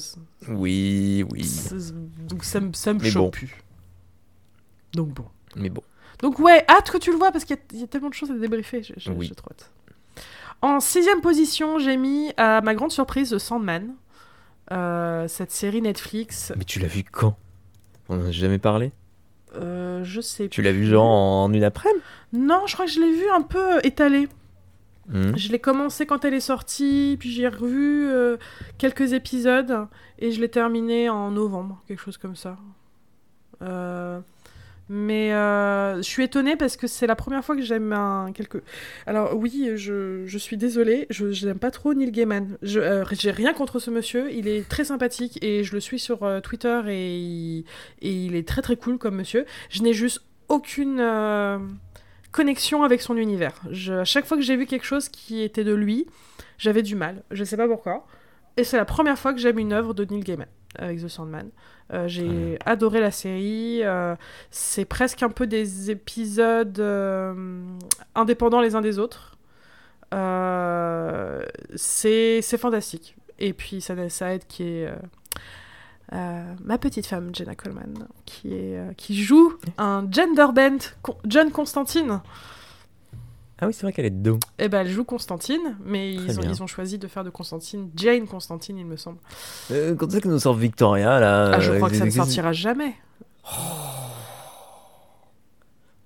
Oui, 0.49 1.23
oui. 1.31 1.47
Donc 2.27 2.43
ça 2.43 2.59
me 2.59 2.73
ça 2.73 2.93
me 2.93 2.99
Mais 3.01 3.09
choque 3.11 3.23
bon. 3.23 3.29
plus. 3.31 3.55
Donc 4.93 5.09
bon. 5.09 5.25
Mais 5.55 5.69
bon. 5.69 5.83
Donc 6.21 6.39
ouais, 6.39 6.63
hâte 6.69 6.89
que 6.89 6.97
tu 6.97 7.11
le 7.11 7.17
vois 7.17 7.31
parce 7.31 7.45
qu'il 7.45 7.57
y 7.73 7.77
y, 7.79 7.83
a 7.83 7.87
tellement 7.87 8.09
de 8.09 8.13
choses 8.13 8.31
à 8.31 8.35
débriefer. 8.35 8.81
J'ai 8.81 9.11
Oui. 9.11 9.29
trop 9.35 9.49
hâte. 9.51 9.69
En 10.61 10.79
sixième 10.79 11.21
position, 11.21 11.77
j'ai 11.79 11.97
mis 11.97 12.31
à 12.37 12.61
ma 12.61 12.73
grande 12.73 12.91
surprise 12.91 13.29
The 13.29 13.37
Sandman. 13.37 13.93
Euh, 14.71 15.27
cette 15.27 15.51
série 15.51 15.81
Netflix. 15.81 16.53
Mais 16.57 16.63
tu 16.63 16.79
l'as 16.79 16.87
vu 16.87 17.03
quand? 17.03 17.37
On 18.09 18.19
en 18.19 18.25
a 18.27 18.31
jamais 18.31 18.57
parlé? 18.57 18.91
Euh, 19.55 20.03
je 20.03 20.21
sais 20.21 20.49
Tu 20.49 20.61
l'as 20.61 20.71
vu 20.71 20.85
genre 20.85 21.05
en 21.05 21.53
une 21.53 21.63
après-midi? 21.63 22.01
Non, 22.33 22.65
je 22.67 22.73
crois 22.73 22.85
que 22.85 22.91
je 22.91 22.99
l'ai 22.99 23.11
vu 23.11 23.29
un 23.29 23.41
peu 23.41 23.79
étalée. 23.83 24.27
Hmm. 25.07 25.35
Je 25.37 25.51
l'ai 25.51 25.59
commencé 25.59 26.05
quand 26.05 26.25
elle 26.25 26.33
est 26.33 26.39
sortie, 26.39 27.15
puis 27.19 27.31
j'ai 27.31 27.47
revu 27.47 28.07
euh, 28.09 28.37
quelques 28.79 29.13
épisodes 29.13 29.87
et 30.17 30.31
je 30.31 30.41
l'ai 30.41 30.49
terminé 30.49 31.09
en 31.09 31.29
novembre, 31.29 31.81
quelque 31.87 32.01
chose 32.01 32.17
comme 32.17 32.35
ça. 32.35 32.57
Mais 34.87 35.33
euh, 35.33 35.97
je 35.97 36.03
suis 36.03 36.23
étonnée 36.23 36.55
parce 36.55 36.77
que 36.77 36.85
c'est 36.85 37.07
la 37.07 37.15
première 37.15 37.43
fois 37.43 37.55
que 37.55 37.63
j'aime 37.63 37.91
un 37.91 38.31
quelque. 38.33 38.61
Alors 39.07 39.35
oui, 39.35 39.71
je, 39.75 40.23
je 40.27 40.37
suis 40.37 40.57
désolée, 40.57 41.07
je 41.09 41.31
j'aime 41.31 41.57
pas 41.57 41.71
trop 41.71 41.95
Neil 41.95 42.11
Gaiman. 42.11 42.57
Je 42.61 42.79
euh, 42.79 43.03
j'ai 43.11 43.31
rien 43.31 43.53
contre 43.53 43.79
ce 43.79 43.89
monsieur, 43.89 44.31
il 44.31 44.47
est 44.47 44.67
très 44.67 44.85
sympathique 44.85 45.43
et 45.43 45.63
je 45.63 45.73
le 45.73 45.79
suis 45.79 45.97
sur 45.97 46.23
euh, 46.23 46.39
Twitter 46.39 46.81
et 46.87 47.17
il, 47.17 47.65
et 48.01 48.11
il 48.11 48.35
est 48.35 48.47
très 48.47 48.61
très 48.61 48.75
cool 48.75 48.99
comme 48.99 49.15
monsieur. 49.15 49.45
Je 49.69 49.81
n'ai 49.81 49.93
juste 49.93 50.21
aucune 50.49 51.01
connexion 52.31 52.83
avec 52.83 53.01
son 53.01 53.17
univers. 53.17 53.59
À 53.89 54.03
chaque 54.03 54.27
fois 54.27 54.37
que 54.37 54.43
j'ai 54.43 54.55
vu 54.55 54.67
quelque 54.67 54.85
chose 54.85 55.09
qui 55.09 55.41
était 55.41 55.63
de 55.63 55.73
lui, 55.73 56.05
j'avais 56.59 56.83
du 56.83 56.95
mal. 56.95 57.23
Je 57.31 57.43
sais 57.43 57.57
pas 57.57 57.67
pourquoi. 57.67 58.05
Et 58.57 58.63
c'est 58.63 58.77
la 58.77 58.85
première 58.85 59.17
fois 59.17 59.33
que 59.33 59.39
j'aime 59.39 59.57
une 59.57 59.73
œuvre 59.73 59.95
de 59.95 60.05
Neil 60.05 60.21
Gaiman 60.21 60.47
avec 60.77 61.01
The 61.01 61.07
Sandman. 61.07 61.49
Euh, 61.93 62.07
j'ai 62.07 62.57
adoré 62.65 62.99
la 62.99 63.11
série. 63.11 63.81
euh, 63.83 64.15
c'est 64.49 64.85
presque 64.85 65.21
un 65.23 65.29
peu 65.29 65.45
des 65.47 65.91
épisodes 65.91 66.79
euh, 66.79 67.63
indépendants 68.15 68.61
les 68.61 68.75
uns 68.75 68.81
des 68.81 68.97
autres. 68.99 69.37
C'est 71.75 72.57
fantastique. 72.57 73.15
Et 73.39 73.53
puis 73.53 73.81
ça, 73.81 73.95
ça 74.09 74.33
aide 74.33 74.45
qui 74.47 74.63
est 74.63 74.89
ma 76.11 76.77
petite 76.77 77.05
femme 77.05 77.31
Jenna 77.33 77.55
Coleman 77.55 78.07
qui 78.25 78.53
est 78.53 78.95
qui 78.95 79.21
joue 79.21 79.53
un 79.77 80.07
gender 80.09 80.47
bent 80.53 80.77
Con- 81.01 81.17
John 81.25 81.51
Constantine. 81.51 82.21
Ah 83.59 83.67
oui, 83.67 83.73
c'est 83.73 83.83
vrai 83.83 83.93
qu'elle 83.93 84.05
est 84.05 84.09
dedans. 84.09 84.37
Eh 84.59 84.67
ben, 84.67 84.81
elle 84.81 84.89
joue 84.91 85.05
Constantine, 85.05 85.77
mais 85.85 86.13
ils 86.13 86.39
ont, 86.39 86.43
ils 86.43 86.61
ont 86.61 86.67
choisi 86.67 86.97
de 86.97 87.07
faire 87.07 87.23
de 87.23 87.29
Constantine 87.29 87.89
Jane 87.95 88.27
Constantine, 88.27 88.77
il 88.77 88.85
me 88.85 88.97
semble. 88.97 89.19
Euh, 89.71 89.95
quand 89.95 90.07
est-ce 90.09 90.19
que 90.19 90.27
nous 90.27 90.39
sort 90.39 90.55
Victoria 90.55 91.19
là 91.21 91.51
Ah, 91.53 91.59
je 91.61 91.71
euh, 91.71 91.77
crois 91.77 91.89
que 91.89 91.95
ça 91.95 92.05
ne 92.05 92.09
sortira 92.09 92.51
jamais. 92.51 92.95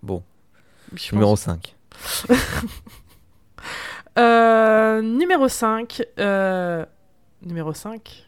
Bon, 0.04 0.24
Je 0.96 1.14
numéro 1.14 1.32
pense. 1.32 1.42
5. 1.42 1.76
Euh, 4.18 5.02
numéro 5.02 5.48
5. 5.48 6.04
euh, 6.20 6.86
Numéro 7.42 7.74
5. 7.74 8.26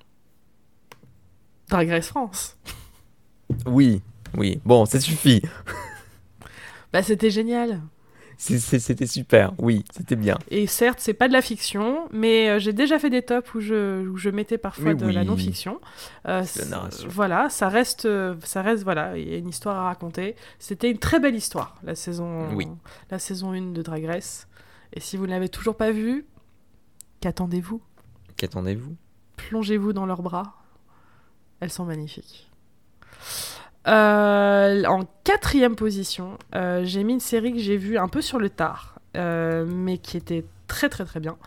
Drag 1.69 1.89
Race 1.89 2.07
France. 2.07 2.57
Oui, 3.65 4.01
oui. 4.37 4.59
Bon, 4.65 4.85
ça 4.85 4.99
suffit. 4.99 5.41
Bah, 6.91 7.03
c'était 7.03 7.29
génial. 7.29 7.81
C'était 8.41 9.05
super, 9.05 9.53
oui, 9.59 9.83
c'était 9.93 10.15
bien. 10.15 10.37
Et 10.49 10.65
certes, 10.65 10.97
c'est 10.99 11.13
pas 11.13 11.27
de 11.27 11.33
la 11.33 11.43
fiction, 11.43 12.07
mais 12.11 12.49
euh, 12.49 12.59
j'ai 12.59 12.73
déjà 12.73 12.97
fait 12.97 13.11
des 13.11 13.21
tops 13.21 13.53
où 13.53 13.59
je, 13.59 14.07
où 14.07 14.17
je 14.17 14.29
mettais 14.31 14.57
parfois 14.57 14.85
Mais 14.85 14.95
de 14.95 15.05
oui. 15.05 15.13
la 15.13 15.23
non-fiction. 15.23 15.79
Euh, 16.27 16.43
voilà, 17.07 17.49
ça 17.49 17.69
reste, 17.69 18.05
euh, 18.05 18.35
ça 18.43 18.63
reste, 18.63 18.83
voilà, 18.83 19.15
il 19.15 19.29
y 19.29 19.33
a 19.35 19.37
une 19.37 19.49
histoire 19.49 19.77
à 19.77 19.83
raconter. 19.83 20.35
C'était 20.57 20.89
une 20.89 20.97
très 20.97 21.19
belle 21.19 21.35
histoire, 21.35 21.75
la 21.83 21.93
saison, 21.93 22.51
Oui. 22.55 22.67
la 23.11 23.19
saison 23.19 23.51
1 23.53 23.73
de 23.73 23.81
Drag 23.83 24.05
Race. 24.05 24.47
Et 24.93 24.99
si 24.99 25.17
vous 25.17 25.25
ne 25.27 25.31
l'avez 25.31 25.47
toujours 25.49 25.77
pas 25.77 25.91
vue, 25.91 26.25
qu'attendez-vous? 27.19 27.79
Qu'attendez-vous? 28.37 28.95
Plongez-vous 29.37 29.93
dans 29.93 30.07
leurs 30.07 30.23
bras. 30.23 30.55
Elles 31.59 31.69
sont 31.71 31.85
magnifiques. 31.85 32.50
Euh, 33.87 34.83
en 34.85 35.05
quatrième 35.23 35.75
position, 35.75 36.37
euh, 36.55 36.81
j'ai 36.83 37.03
mis 37.03 37.13
une 37.13 37.19
série 37.19 37.53
que 37.53 37.59
j'ai 37.59 37.77
vue 37.77 37.97
un 37.97 38.07
peu 38.07 38.21
sur 38.21 38.39
le 38.39 38.49
tard, 38.49 38.99
euh, 39.17 39.65
mais 39.67 39.97
qui 39.97 40.17
était 40.17 40.45
très 40.67 40.89
très 40.89 41.05
très 41.05 41.19
bien. 41.19 41.37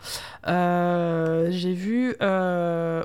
J'ai 0.45 1.73
vu 1.73 2.15
euh, 2.21 3.03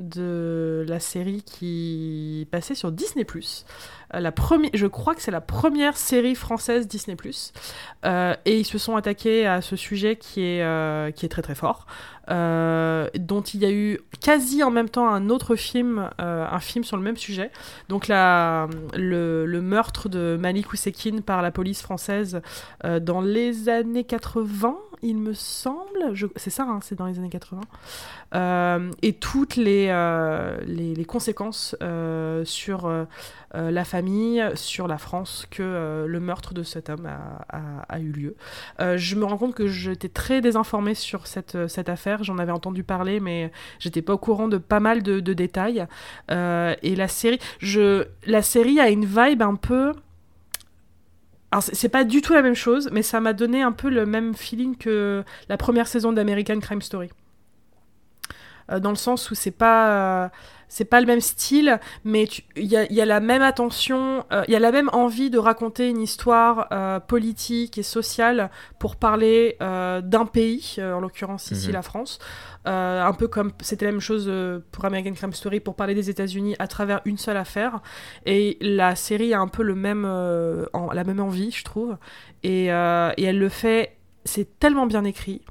de 0.00 0.84
la 0.88 0.98
série 0.98 1.42
qui 1.42 2.48
passait 2.50 2.74
sur 2.74 2.90
Disney+. 2.90 3.24
La 4.12 4.32
je 4.74 4.86
crois 4.86 5.14
que 5.14 5.22
c'est 5.22 5.30
la 5.30 5.40
première 5.40 5.96
série 5.96 6.34
française 6.34 6.88
Disney+. 6.88 7.16
Et 8.04 8.58
ils 8.58 8.66
se 8.66 8.78
sont 8.78 8.96
attaqués 8.96 9.46
à 9.46 9.62
ce 9.62 9.76
sujet 9.76 10.16
qui 10.16 10.40
est, 10.42 11.14
qui 11.14 11.24
est 11.24 11.28
très 11.28 11.42
très 11.42 11.54
fort, 11.54 11.86
euh, 12.30 13.08
dont 13.18 13.42
il 13.42 13.60
y 13.60 13.66
a 13.66 13.70
eu 13.70 14.00
quasi 14.20 14.62
en 14.62 14.70
même 14.70 14.88
temps 14.88 15.08
un 15.08 15.28
autre 15.28 15.56
film, 15.56 16.08
euh, 16.20 16.46
un 16.50 16.60
film 16.60 16.84
sur 16.84 16.96
le 16.96 17.02
même 17.02 17.16
sujet. 17.16 17.50
Donc 17.88 18.08
la, 18.08 18.68
le, 18.94 19.60
meurtre 19.60 20.08
de 20.08 20.38
Malik 20.40 20.72
Ousekine 20.72 21.22
par 21.22 21.42
la 21.42 21.50
police 21.50 21.82
française 21.82 22.40
euh, 22.84 23.00
dans 23.00 23.20
les 23.20 23.68
années 23.68 24.04
80, 24.04 24.76
il 25.02 25.18
me 25.18 25.34
semble. 25.34 26.14
C'est 26.36 26.50
ça, 26.50 26.64
hein, 26.64 26.80
c'est 26.82 26.94
dans 26.94 27.06
les 27.06 27.18
années 27.18 27.28
80. 27.28 27.60
Euh, 28.34 28.90
et 29.02 29.12
toutes 29.12 29.56
les, 29.56 29.86
les, 30.66 31.04
conséquences 31.04 31.76
sur 32.44 33.06
la 33.52 33.84
famille, 33.84 34.44
sur 34.54 34.88
la 34.88 34.98
France, 34.98 35.46
que 35.50 36.06
le 36.08 36.20
meurtre 36.20 36.54
de 36.54 36.62
cet 36.62 36.88
homme 36.88 37.06
a, 37.06 37.84
a- 37.88 38.00
eu 38.00 38.10
lieu. 38.10 38.36
Je 38.80 39.14
me 39.14 39.24
rends 39.24 39.36
compte 39.36 39.54
que 39.54 39.66
j'étais 39.66 40.08
très 40.08 40.40
désinformée 40.40 40.94
sur 40.94 41.26
cette, 41.26 41.68
cette 41.68 41.88
affaire. 41.88 42.13
J'en 42.22 42.38
avais 42.38 42.52
entendu 42.52 42.84
parler, 42.84 43.20
mais 43.20 43.50
j'étais 43.78 44.02
pas 44.02 44.14
au 44.14 44.18
courant 44.18 44.48
de 44.48 44.58
pas 44.58 44.80
mal 44.80 45.02
de, 45.02 45.20
détails. 45.20 45.86
Euh, 46.30 46.74
et 46.82 46.94
la 46.94 47.08
série, 47.08 47.38
je, 47.58 48.06
la 48.26 48.42
série 48.42 48.80
a 48.80 48.88
une 48.90 49.04
vibe 49.04 49.42
un 49.42 49.56
peu. 49.56 49.92
Alors, 51.50 51.62
c'est 51.62 51.74
c'est 51.74 51.88
pas 51.88 52.04
du 52.04 52.20
tout 52.20 52.32
la 52.32 52.42
même 52.42 52.54
chose, 52.54 52.88
mais 52.92 53.02
ça 53.02 53.20
m'a 53.20 53.32
donné 53.32 53.62
un 53.62 53.72
peu 53.72 53.88
le 53.88 54.06
même 54.06 54.34
feeling 54.34 54.76
que 54.76 55.22
la 55.48 55.56
première 55.56 55.86
saison 55.86 56.12
d'American 56.12 56.58
Crime 56.60 56.82
Story. 56.82 57.10
Euh, 58.70 58.80
dans 58.80 58.90
le 58.90 58.96
sens 58.96 59.30
où 59.30 59.34
c'est 59.34 59.50
pas. 59.50 60.30
C'est 60.68 60.84
pas 60.84 61.00
le 61.00 61.06
même 61.06 61.20
style, 61.20 61.78
mais 62.04 62.24
il 62.56 62.64
y, 62.66 62.76
a- 62.76 62.84
il 62.90 62.92
y 62.96 63.00
a 63.00 63.04
la 63.06 63.20
même 63.20 63.42
attention, 63.42 64.24
euh, 64.32 64.42
il 64.48 64.52
y 64.52 64.56
a 64.56 64.60
la 64.60 64.72
même 64.72 64.90
envie 64.92 65.30
de 65.30 65.38
raconter 65.38 65.88
une 65.88 66.00
histoire 66.00 66.68
euh, 66.72 67.00
politique 67.00 67.78
et 67.78 67.82
sociale 67.82 68.50
pour 68.78 68.96
parler 68.96 69.56
euh, 69.62 70.00
d'un 70.00 70.26
pays, 70.26 70.76
en 70.78 71.00
l'occurrence 71.00 71.50
ici 71.50 71.68
Mhm. 71.68 71.72
la 71.74 71.82
France. 71.82 72.18
Un 72.66 73.12
peu 73.12 73.28
comme 73.28 73.52
c'était 73.60 73.84
la 73.84 73.90
même 73.92 74.00
chose 74.00 74.32
pour 74.72 74.84
American 74.86 75.12
Crime 75.12 75.32
Story 75.34 75.60
pour 75.60 75.74
parler 75.76 75.94
des 75.94 76.08
États-Unis 76.08 76.56
à 76.58 76.66
travers 76.66 77.02
une 77.04 77.18
seule 77.18 77.36
affaire. 77.36 77.80
Et 78.24 78.56
la 78.62 78.96
série 78.96 79.34
a 79.34 79.40
un 79.40 79.48
peu 79.48 79.62
le 79.62 79.74
même, 79.74 80.06
en- 80.06 80.90
la 80.92 81.04
même 81.04 81.20
envie, 81.20 81.50
je 81.50 81.62
trouve. 81.62 81.96
Et, 82.42 82.66
et 82.66 83.22
elle 83.22 83.38
le 83.38 83.48
fait, 83.50 83.96
c'est 84.24 84.58
tellement 84.58 84.86
bien 84.86 85.04
écrit. 85.04 85.42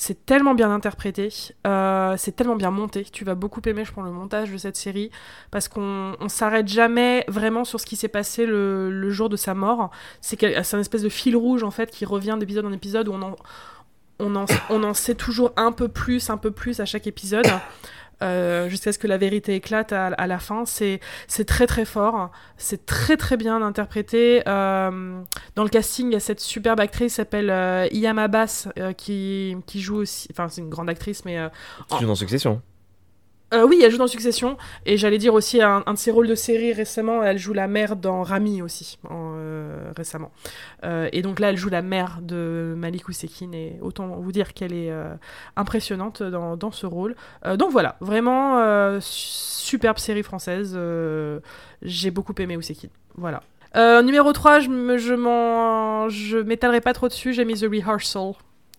C'est 0.00 0.24
tellement 0.24 0.54
bien 0.54 0.70
interprété, 0.70 1.28
euh, 1.66 2.14
c'est 2.16 2.34
tellement 2.34 2.56
bien 2.56 2.70
monté. 2.70 3.04
Tu 3.04 3.22
vas 3.22 3.34
beaucoup 3.34 3.60
aimer, 3.66 3.84
je 3.84 3.92
pense, 3.92 4.02
le 4.02 4.10
montage 4.10 4.50
de 4.50 4.56
cette 4.56 4.76
série 4.76 5.10
parce 5.50 5.68
qu'on 5.68 6.16
on 6.18 6.28
s'arrête 6.30 6.68
jamais 6.68 7.22
vraiment 7.28 7.66
sur 7.66 7.78
ce 7.78 7.84
qui 7.84 7.96
s'est 7.96 8.08
passé 8.08 8.46
le, 8.46 9.10
jour 9.10 9.28
de 9.28 9.36
sa 9.36 9.52
mort. 9.52 9.90
C'est 10.22 10.42
un 10.42 10.80
espèce 10.80 11.02
de 11.02 11.10
fil 11.10 11.36
rouge 11.36 11.64
en 11.64 11.70
fait 11.70 11.90
qui 11.90 12.06
revient 12.06 12.38
d'épisode 12.40 12.64
en 12.64 12.72
épisode 12.72 13.08
où 13.08 13.12
on 13.12 13.20
en, 13.20 13.36
on 14.20 14.36
en, 14.36 14.46
on 14.70 14.84
en 14.84 14.94
sait 14.94 15.14
toujours 15.14 15.52
un 15.56 15.70
peu 15.70 15.88
plus, 15.88 16.30
un 16.30 16.38
peu 16.38 16.50
plus 16.50 16.80
à 16.80 16.86
chaque 16.86 17.06
épisode. 17.06 17.46
Euh, 18.22 18.68
jusqu'à 18.68 18.92
ce 18.92 18.98
que 18.98 19.06
la 19.06 19.18
vérité 19.18 19.54
éclate 19.54 19.92
à, 19.92 20.06
à 20.06 20.26
la 20.26 20.38
fin. 20.38 20.64
C'est 20.66 21.00
c'est 21.26 21.44
très 21.44 21.66
très 21.66 21.84
fort, 21.84 22.30
c'est 22.56 22.86
très 22.86 23.16
très 23.16 23.36
bien 23.36 23.62
interprété. 23.62 24.42
Euh, 24.46 25.20
dans 25.56 25.62
le 25.62 25.68
casting, 25.68 26.08
il 26.08 26.12
y 26.12 26.16
a 26.16 26.20
cette 26.20 26.40
superbe 26.40 26.80
actrice 26.80 27.12
qui 27.12 27.16
s'appelle 27.16 27.50
euh, 27.50 27.88
Iyam 27.92 28.18
Abbas 28.18 28.68
euh, 28.78 28.92
qui, 28.92 29.56
qui 29.66 29.80
joue 29.80 29.96
aussi. 29.96 30.28
Enfin, 30.32 30.48
c'est 30.48 30.60
une 30.60 30.70
grande 30.70 30.90
actrice, 30.90 31.24
mais 31.24 31.38
euh, 31.38 31.48
Tu 31.90 32.00
joues 32.00 32.06
dans 32.06 32.14
Succession. 32.14 32.62
Euh, 33.52 33.66
oui, 33.66 33.80
elle 33.84 33.90
joue 33.90 33.98
dans 33.98 34.06
Succession. 34.06 34.56
Et 34.86 34.96
j'allais 34.96 35.18
dire 35.18 35.34
aussi 35.34 35.60
un, 35.60 35.80
de 35.80 35.96
ses 35.96 36.10
rôles 36.10 36.28
de 36.28 36.34
série 36.34 36.72
récemment, 36.72 37.22
elle 37.22 37.38
joue 37.38 37.52
la 37.52 37.66
mère 37.68 37.96
dans 37.96 38.22
Rami 38.22 38.62
aussi, 38.62 38.98
euh, 39.10 39.90
récemment. 39.96 40.30
Euh, 40.84 41.08
et 41.12 41.22
donc 41.22 41.40
là, 41.40 41.50
elle 41.50 41.56
joue 41.56 41.68
la 41.68 41.82
mère 41.82 42.18
de 42.22 42.74
Malik 42.76 43.08
Ousekine. 43.08 43.54
Et 43.54 43.78
autant 43.80 44.06
vous 44.08 44.32
dire 44.32 44.54
qu'elle 44.54 44.72
est 44.72 44.92
impressionnante 45.56 46.22
dans, 46.22 46.70
ce 46.70 46.86
rôle. 46.86 47.16
Donc 47.56 47.70
voilà, 47.72 47.96
vraiment 48.00 48.98
superbe 49.00 49.98
série 49.98 50.22
française. 50.22 50.78
J'ai 51.82 52.10
beaucoup 52.10 52.34
aimé 52.38 52.56
Ousekine. 52.56 52.90
Voilà. 53.16 53.42
Numéro 54.02 54.32
3, 54.32 54.60
je 54.60 54.68
me- 54.68 54.98
je 54.98 55.14
m'en- 55.14 56.08
je 56.08 56.38
m'étalerai 56.38 56.80
pas 56.80 56.92
trop 56.92 57.08
dessus, 57.08 57.32
j'ai 57.32 57.44
mis 57.44 57.54
The 57.54 57.66
Rehearsal. 57.70 58.32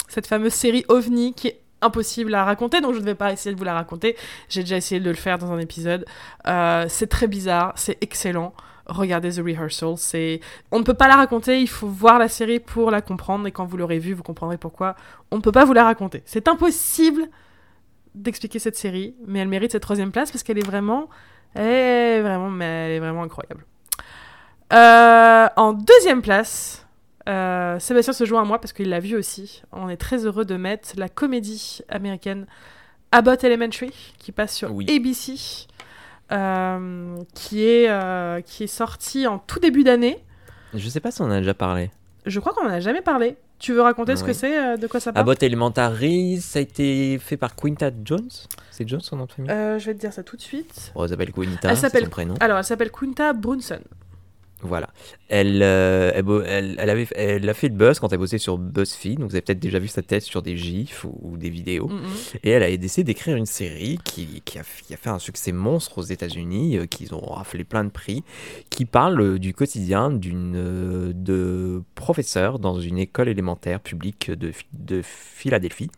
Cette 0.08 0.28
fameuse 0.28 0.54
série 0.54 0.84
OVNI 0.90 1.34
qui 1.34 1.48
est 1.48 1.62
impossible 1.82 2.34
à 2.36 2.44
raconter, 2.44 2.82
donc 2.82 2.94
je 2.94 3.00
ne 3.00 3.06
vais 3.06 3.16
pas 3.16 3.32
essayer 3.32 3.54
de 3.54 3.60
vous 3.60 3.66
la 3.66 3.74
raconter. 3.74 4.16
J'ai 4.50 4.62
déjà 4.62 4.78
essayé 4.78 5.00
de 5.00 5.10
le 5.10 5.16
faire 5.16 5.38
dans 5.38 5.52
un 5.52 5.60
épisode. 5.60 6.06
Euh, 6.48 6.86
c'est 6.88 7.08
très 7.08 7.28
bizarre, 7.28 7.74
c'est 7.76 7.98
excellent. 8.02 8.54
Regardez 8.88 9.32
The 9.32 9.44
Rehearsal, 9.46 9.98
c'est 9.98 10.42
on 10.72 10.80
ne 10.80 10.84
peut 10.84 10.94
pas 10.94 11.08
la 11.08 11.16
raconter, 11.16 11.62
il 11.62 11.70
faut 11.70 11.88
voir 11.88 12.20
la 12.20 12.28
série 12.28 12.60
pour 12.60 12.92
la 12.92 13.02
comprendre 13.02 13.48
et 13.48 13.52
quand 13.52 13.66
vous 13.66 13.78
l'aurez 13.78 14.00
vue, 14.00 14.14
vous 14.14 14.24
comprendrez 14.24 14.58
pourquoi 14.58 14.96
on 15.30 15.38
ne 15.38 15.42
peut 15.42 15.52
pas 15.52 15.66
vous 15.66 15.74
la 15.74 15.84
raconter. 15.84 16.24
C'est 16.26 16.48
impossible 16.48 17.28
d'expliquer 18.16 18.60
cette 18.60 18.76
série, 18.76 19.16
mais 19.26 19.40
elle 19.40 19.48
mérite 19.48 19.72
cette 19.72 19.84
troisième 19.84 20.12
place 20.12 20.32
parce 20.32 20.44
qu'elle 20.44 20.58
est 20.58 20.66
vraiment, 20.66 21.10
elle 21.54 21.68
est 21.68 22.22
vraiment, 22.22 22.50
mais 22.50 22.66
elle 22.66 22.92
est 22.92 23.00
vraiment 23.00 23.24
incroyable. 23.24 23.66
Euh, 24.74 25.48
en 25.56 25.74
deuxième 25.74 26.22
place, 26.22 26.81
euh, 27.30 27.78
Sébastien 27.80 28.14
se 28.14 28.26
joint 28.26 28.42
à 28.42 28.46
moi 28.46 28.60
parce 28.60 28.74
qu'il 28.74 28.90
l'a 28.90 29.00
vu 29.00 29.16
aussi. 29.16 29.62
On 29.72 29.90
est 29.90 29.98
très 29.98 30.26
heureux 30.26 30.46
de 30.46 30.56
mettre 30.56 30.92
la 30.98 31.10
comédie 31.10 31.82
américaine 31.90 32.46
Abbott 33.12 33.44
Elementary 33.44 33.92
qui 34.18 34.32
passe 34.32 34.56
sur 34.56 34.74
Oui. 34.74 34.86
ABC, 34.90 35.68
euh, 36.32 37.16
qui 37.34 37.64
est 37.66 37.90
euh, 37.90 38.42
qui 38.42 38.64
est 38.64 38.68
sortie 38.68 39.28
en 39.28 39.38
tout 39.40 39.60
début 39.60 39.84
d'année. 39.84 40.24
Je 40.74 40.88
sais 40.90 41.00
pas 41.02 41.12
si 41.12 41.22
on 41.22 41.26
en 41.26 41.32
a 41.32 41.40
déjà 41.40 41.54
parlé. 41.54 41.92
Je 42.26 42.40
crois 42.40 42.54
qu'on 42.54 42.66
en 42.66 42.70
a 42.72 42.80
jamais 42.80 43.02
parlé. 43.02 43.36
Tu 43.60 43.74
veux 43.74 43.82
raconter 43.82 44.16
ce 44.16 44.24
que 44.24 44.34
c'est, 44.34 44.76
de 44.78 44.88
quoi 44.88 45.00
ça 45.00 45.14
parle? 45.14 45.22
Abbott 45.22 45.44
Elementary, 45.44 46.40
ça 46.42 46.58
a 46.58 46.62
été 46.64 47.20
fait 47.20 47.38
par 47.38 47.56
Quinta 47.56 47.92
Jones. 48.04 48.30
C'est 48.72 48.88
Jones 48.88 49.02
son 49.02 49.18
nom 49.18 49.26
de 49.26 49.32
famille? 49.32 49.52
Je 49.52 49.86
vais 49.86 49.94
te 49.94 50.00
dire 50.00 50.12
ça 50.12 50.24
tout 50.24 50.36
de 50.36 50.42
suite. 50.42 50.92
Oh, 50.96 51.04
elle 51.04 51.10
s'appelle 51.12 51.32
Quinta, 51.32 51.70
Elle 51.70 51.76
c'est 51.76 51.82
s'appelle- 51.82 52.06
son 52.06 52.10
prénom. 52.10 52.34
Alors, 52.40 52.58
elle 52.58 52.64
s'appelle 52.64 52.90
Kunta 52.92 53.34
Brunson. 53.34 53.80
Voilà. 54.64 54.90
Elle, 55.28 55.62
euh, 55.64 56.12
elle, 56.14 56.26
elle, 56.46 56.76
elle 56.78 56.90
avait, 56.90 57.08
elle 57.16 57.50
a 57.50 57.54
fait 57.54 57.70
le 57.70 57.76
buzz 57.76 58.00
quand 58.00 58.12
elle 58.12 58.20
bossait 58.20 58.38
sur 58.38 58.58
BuzzFeed, 58.58 59.20
donc 59.20 59.30
vous 59.30 59.36
avez 59.36 59.42
peut-être 59.42 59.60
déjà 59.60 59.80
vu 59.80 59.88
sa 59.88 60.02
tête 60.02 60.24
sur 60.24 60.42
des 60.42 60.58
gifs 60.58 61.04
ou, 61.04 61.18
ou 61.22 61.38
des 61.38 61.50
vidéos. 61.50 61.88
Mm. 61.88 62.02
Et 62.44 62.50
elle 62.52 62.64
a 62.64 62.78
décidé 62.78 63.04
d'écrire 63.04 63.36
une 63.36 63.46
série 63.46 63.98
qui, 64.04 64.42
qui, 64.46 64.60
a, 64.60 64.64
qui 64.86 64.94
a 64.94 64.98
fait 64.98 65.10
un 65.10 65.20
succès 65.20 65.52
monstre 65.52 65.98
aux 65.98 66.04
États-Unis, 66.04 66.78
euh, 66.78 66.86
qu'ils 66.86 67.14
ont 67.14 67.26
raflé 67.26 67.64
plein 67.64 67.84
de 67.84 67.90
prix, 67.90 68.24
qui 68.70 68.86
parle 68.86 69.20
euh, 69.22 69.40
du 69.40 69.54
quotidien 69.54 70.12
d'une 70.12 70.56
euh, 70.56 71.12
de 71.14 71.82
professeur 71.96 72.60
dans 72.60 72.80
une 72.80 72.98
école 72.98 73.30
élémentaire 73.30 73.80
publique 73.80 74.32
de 74.32 75.02
Philadelphie 75.04 75.90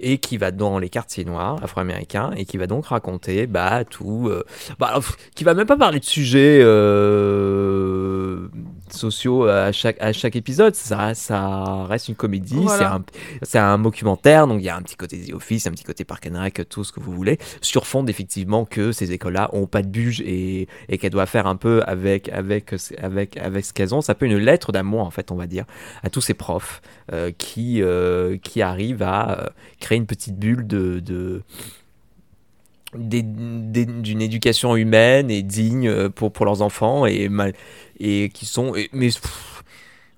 et 0.00 0.18
qui 0.18 0.36
va 0.36 0.50
dans 0.50 0.78
les 0.78 0.88
quartiers 0.88 1.24
noirs 1.24 1.62
afro-américains 1.62 2.32
et 2.36 2.44
qui 2.44 2.58
va 2.58 2.66
donc 2.66 2.86
raconter 2.86 3.46
bah 3.46 3.84
tout 3.84 4.28
euh, 4.28 4.44
bah, 4.78 4.98
qui 5.34 5.44
va 5.44 5.54
même 5.54 5.66
pas 5.66 5.76
parler 5.76 6.00
de 6.00 6.04
sujets 6.04 6.60
euh, 6.62 8.48
sociaux 8.94 9.44
à 9.46 9.72
chaque 9.72 9.96
à 10.00 10.12
chaque 10.12 10.36
épisode 10.36 10.74
ça 10.74 11.14
ça 11.14 11.84
reste 11.84 12.08
une 12.08 12.14
comédie 12.14 12.56
Voilà. 12.56 13.00
c'est 13.42 13.58
un 13.58 13.78
documentaire, 13.78 14.46
donc 14.46 14.60
il 14.60 14.64
y 14.64 14.68
a 14.68 14.76
un 14.76 14.82
petit 14.82 14.96
côté 14.96 15.18
The 15.18 15.34
Office, 15.34 15.66
un 15.66 15.70
petit 15.70 15.84
côté 15.84 16.04
Park 16.04 16.28
and 16.30 16.40
Rec, 16.40 16.62
tout 16.68 16.84
ce 16.84 16.92
que 16.92 17.00
vous 17.00 17.12
voulez, 17.12 17.38
sur 17.60 17.86
fond 17.86 18.06
effectivement 18.06 18.64
que 18.64 18.92
ces 18.92 19.12
écoles-là 19.12 19.50
ont 19.52 19.66
pas 19.66 19.82
de 19.82 19.88
budget 19.88 20.24
et, 20.26 20.68
et 20.88 20.98
qu'elles 20.98 21.10
doivent 21.10 21.28
faire 21.28 21.46
un 21.46 21.56
peu 21.56 21.82
avec, 21.86 22.28
avec, 22.28 22.74
avec, 22.98 23.36
avec 23.36 23.64
ce 23.64 23.72
qu'elles 23.72 23.94
ont. 23.94 24.00
C'est 24.00 24.12
un 24.12 24.14
peu 24.14 24.26
une 24.26 24.36
lettre 24.38 24.72
d'amour, 24.72 25.00
en 25.00 25.10
fait, 25.10 25.30
on 25.30 25.36
va 25.36 25.46
dire, 25.46 25.64
à 26.02 26.10
tous 26.10 26.20
ces 26.20 26.34
profs 26.34 26.80
euh, 27.12 27.30
qui, 27.36 27.82
euh, 27.82 28.36
qui 28.38 28.62
arrivent 28.62 29.02
à 29.02 29.40
euh, 29.40 29.46
créer 29.80 29.98
une 29.98 30.06
petite 30.06 30.38
bulle 30.38 30.66
de... 30.66 31.00
de 31.00 31.42
d'une 32.94 34.20
éducation 34.22 34.76
humaine 34.76 35.30
et 35.30 35.42
digne 35.42 35.88
euh, 35.88 36.08
pour, 36.08 36.32
pour 36.32 36.44
leurs 36.46 36.62
enfants 36.62 37.06
et, 37.06 37.28
mal, 37.28 37.54
et 37.98 38.30
qui 38.32 38.46
sont 38.46 38.74
et- 38.74 38.90
mais 38.92 39.08
pff, 39.08 39.48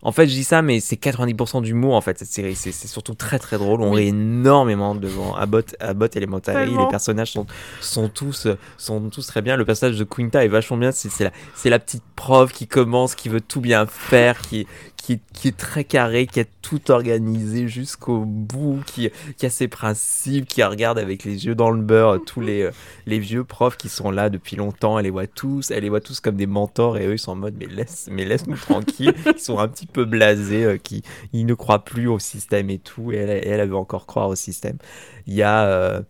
En 0.02 0.12
fait, 0.12 0.26
je 0.28 0.34
dis 0.34 0.44
ça, 0.44 0.60
mais 0.60 0.80
c'est 0.80 0.96
90% 0.96 1.62
d'humour 1.62 1.94
en 1.94 2.02
fait 2.02 2.18
cette 2.18 2.28
série. 2.28 2.54
C'est 2.54 2.72
c'est 2.72 2.88
surtout 2.88 3.14
très 3.14 3.38
très 3.38 3.56
drôle. 3.56 3.80
On 3.80 3.92
rit 3.92 4.08
énormément 4.08 4.94
devant 4.94 5.34
Abbott, 5.34 5.74
Abbott 5.80 6.14
Elementary. 6.14 6.66
Tellement. 6.66 6.84
Les 6.84 6.90
personnages 6.90 7.32
sont, 7.32 7.46
sont 7.80 8.10
tous 8.10 8.46
sont 8.76 9.08
tous 9.08 9.26
très 9.26 9.40
bien. 9.40 9.56
Le 9.56 9.64
personnage 9.64 9.98
de 9.98 10.04
Quinta 10.04 10.44
est 10.44 10.48
vachement 10.48 10.76
bien. 10.76 10.92
C'est 10.92 11.08
c'est 11.10 11.24
la 11.24 11.30
c'est 11.54 11.70
la 11.70 11.78
petite 11.78 12.02
prof 12.16 12.52
qui 12.52 12.66
commence, 12.66 13.14
qui 13.14 13.30
veut 13.30 13.40
tout 13.40 13.62
bien 13.62 13.86
faire, 13.86 14.42
qui 14.42 14.66
qui, 15.04 15.20
qui 15.34 15.48
est 15.48 15.56
très 15.56 15.84
carré, 15.84 16.26
qui 16.26 16.40
a 16.40 16.44
tout 16.62 16.90
organisé 16.90 17.68
jusqu'au 17.68 18.20
bout, 18.20 18.80
qui, 18.86 19.10
qui 19.36 19.44
a 19.44 19.50
ses 19.50 19.68
principes, 19.68 20.46
qui 20.46 20.62
regarde 20.62 20.98
avec 20.98 21.24
les 21.24 21.44
yeux 21.44 21.54
dans 21.54 21.70
le 21.70 21.82
beurre 21.82 22.20
tous 22.24 22.40
les, 22.40 22.62
euh, 22.62 22.70
les 23.04 23.18
vieux 23.18 23.44
profs 23.44 23.76
qui 23.76 23.90
sont 23.90 24.10
là 24.10 24.30
depuis 24.30 24.56
longtemps. 24.56 24.98
Elle 24.98 25.04
les 25.04 25.10
voit 25.10 25.26
tous, 25.26 25.70
elle 25.70 25.82
les 25.82 25.90
voit 25.90 26.00
tous 26.00 26.20
comme 26.20 26.36
des 26.36 26.46
mentors 26.46 26.96
et 26.96 27.06
eux 27.06 27.12
ils 27.12 27.18
sont 27.18 27.32
en 27.32 27.36
mode 27.36 27.54
mais 27.58 27.66
laisse, 27.66 28.08
mais 28.10 28.24
laisse-nous 28.24 28.56
tranquille. 28.56 29.12
Ils 29.26 29.38
sont 29.38 29.58
un 29.58 29.68
petit 29.68 29.86
peu 29.86 30.06
blasés, 30.06 30.64
euh, 30.64 30.78
qui 30.78 31.02
ils 31.34 31.44
ne 31.44 31.52
croient 31.52 31.84
plus 31.84 32.06
au 32.06 32.18
système 32.18 32.70
et 32.70 32.78
tout. 32.78 33.12
Et 33.12 33.16
elle, 33.16 33.28
elle, 33.30 33.60
elle 33.60 33.68
veut 33.68 33.76
encore 33.76 34.06
croire 34.06 34.28
au 34.28 34.34
système. 34.36 34.78
Il 35.26 35.34
y 35.34 35.42
a 35.42 35.66
euh, 35.66 36.00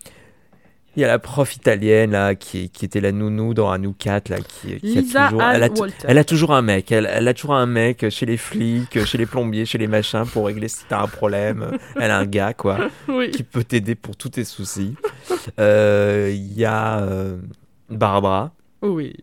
il 0.96 1.00
y 1.00 1.04
a 1.04 1.08
la 1.08 1.18
prof 1.18 1.54
italienne 1.56 2.12
là 2.12 2.34
qui, 2.34 2.70
qui 2.70 2.84
était 2.84 3.00
la 3.00 3.12
nounou 3.12 3.54
dans 3.54 3.70
un 3.70 3.82
ou 3.84 3.92
4 3.92 4.28
là 4.28 4.36
qui, 4.38 4.78
qui 4.80 5.00
Lisa 5.00 5.24
a 5.24 5.28
toujours 5.28 5.42
Ann 5.42 5.54
elle 5.56 5.62
a, 5.64 6.20
elle 6.20 6.24
toujours 6.24 6.54
un 6.54 6.62
mec. 6.62 6.92
Elle, 6.92 7.08
elle 7.12 7.28
a 7.28 7.34
toujours 7.34 7.54
un 7.54 7.66
mec 7.66 8.08
chez 8.10 8.26
les 8.26 8.36
flics 8.36 9.04
chez 9.04 9.18
les 9.18 9.26
plombiers 9.26 9.66
chez 9.66 9.78
les 9.78 9.86
machins 9.86 10.24
pour 10.32 10.46
régler 10.46 10.68
si 10.68 10.84
t'as 10.88 11.02
un 11.02 11.08
problème. 11.08 11.78
Elle 12.00 12.10
a 12.10 12.18
un 12.18 12.26
gars 12.26 12.54
quoi 12.54 12.88
Oui. 13.08 13.30
qui 13.30 13.42
peut 13.42 13.64
t'aider 13.64 13.94
pour 13.94 14.16
tous 14.16 14.30
tes 14.30 14.44
soucis. 14.44 14.94
Euh, 15.58 16.30
il 16.32 16.52
y 16.58 16.64
a 16.64 17.00
euh, 17.00 17.36
Barbara. 17.90 18.52
Oui. 18.82 19.14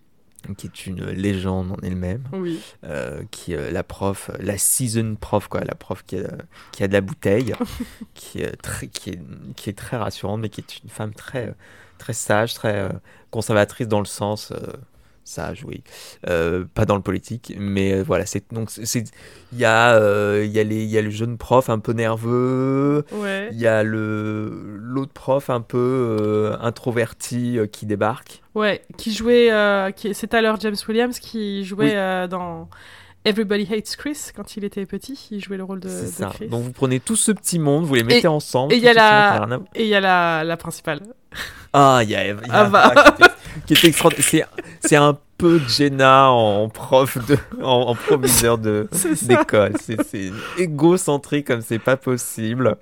Qui 0.58 0.68
est 0.68 0.86
une 0.88 1.06
légende 1.12 1.72
en 1.72 1.78
elle-même 1.84 2.24
Oui. 2.34 2.60
euh, 2.84 3.22
qui 3.32 3.54
est 3.54 3.72
la 3.72 3.84
prof, 3.84 4.32
la 4.39 4.58
season 4.58 5.16
prof, 5.20 5.48
quoi, 5.48 5.62
la 5.64 5.76
prof 5.76 6.04
qui 6.06 6.18
a, 6.18 6.28
qui 6.72 6.84
a 6.84 6.88
de 6.88 6.94
la 6.94 7.02
bouteille, 7.02 7.54
qui, 8.14 8.39
est 8.42 8.56
très, 8.62 8.88
qui, 8.88 9.12
est, 9.12 9.20
qui 9.56 9.70
est 9.70 9.78
très 9.78 9.98
rassurante, 9.98 10.42
mais 10.42 10.50
qui 10.50 10.62
est 10.62 10.84
une 10.84 10.89
femme 10.89 11.14
très, 11.14 11.48
euh, 11.50 11.54
très 11.98 12.14
sage, 12.14 12.54
très 12.54 12.76
euh, 12.76 12.89
conservatrice 13.30 13.88
dans 13.88 14.00
le 14.00 14.06
sens 14.06 14.52
euh, 14.52 14.58
sage, 15.24 15.64
oui, 15.66 15.84
Euh, 16.28 16.66
pas 16.74 16.86
dans 16.86 16.96
le 16.96 17.02
politique, 17.04 17.54
mais 17.58 17.94
euh, 17.94 18.04
voilà, 18.04 18.26
c'est 18.26 18.44
donc 18.52 18.72
c'est- 18.72 19.04
il 19.54 19.60
y 19.60 19.66
a 19.66 19.94
euh, 19.96 20.44
il 20.44 20.52
y 20.52 20.60
a 20.60 20.64
les 20.64 20.84
il 20.84 20.89
y 20.89 20.98
a 20.98 21.02
le 21.04 21.12
jeune 21.12 21.38
prof 21.38 21.70
un 21.70 21.78
peu 21.80 21.94
nerveux, 21.94 23.06
Ouais. 23.12 23.50
il 23.52 23.60
y 23.60 23.68
a 23.68 23.84
le 23.84 24.78
l'autre 24.78 25.14
prof 25.14 25.50
un 25.52 25.62
peu 25.62 25.78
euh, 25.78 26.58
introverti 26.60 27.60
euh, 27.60 27.68
qui 27.68 27.86
débarque. 27.86 28.41
Ouais. 28.56 28.82
Qui 28.97 29.14
jouait. 29.14 29.52
euh, 29.52 29.91
qui... 29.91 30.14
C'est 30.14 30.34
alors 30.34 30.60
James 30.60 30.76
Williams 30.88 31.20
qui 31.20 31.64
jouait 31.64 31.86
Oui. 31.86 31.91
euh, 31.95 32.28
dans 32.28 32.70
Everybody 33.24 33.68
Hates 33.74 33.95
Chris 33.97 34.18
quand 34.36 34.58
il 34.58 34.64
était 34.66 34.86
petit. 34.86 35.28
Il 35.32 35.43
jouait 35.43 35.58
le 35.58 35.64
rôle 35.64 35.80
de, 35.80 35.89
C'est 35.89 36.04
de 36.06 36.08
ça. 36.08 36.32
Chris. 36.34 36.47
Donc 36.47 36.64
vous 36.64 36.72
prenez 36.72 36.99
tout 36.99 37.16
ce 37.16 37.32
petit 37.32 37.60
monde, 37.60 37.86
vous 37.86 37.95
les 37.95 38.04
mettez 38.04 38.28
ensemble. 38.28 38.74
et 38.74 38.78
il 38.78 38.84
y 38.84 38.88
a 38.89 38.93
la- 38.93 39.04
monde 39.04 39.38
qui 39.38 39.43
a 39.43 39.45
rien 39.45 39.52
à- 39.58 39.80
Et 39.80 39.84
il 39.84 39.89
y 39.89 39.95
a 39.95 39.99
la, 40.02 40.43
la 40.43 40.58
principale. 40.58 41.02
Ah, 41.74 42.02
il 42.04 42.10
y 42.10 42.16
a, 42.18 42.28
y 42.28 42.32
a 42.32 42.36
Ah 42.49 42.66
bah. 42.66 42.93
Qui 43.66 43.76
était 43.76 43.88
extraordinaire. 43.88 44.49
C'est, 44.82 44.97
un 44.97 45.18
peu 45.38 45.58
Jenna 45.70 46.30
en 46.30 46.68
prof 46.68 47.18
de, 47.26 47.38
en, 47.64 47.84
en 47.88 47.95
proviseur 47.95 48.58
de, 48.58 48.89
d'école. 49.22 49.76
C'est 49.80 50.32
égocentrique 50.58 51.47
comme 51.47 51.62
c'est 51.62 51.80
pas 51.80 51.95
possible. 51.95 52.76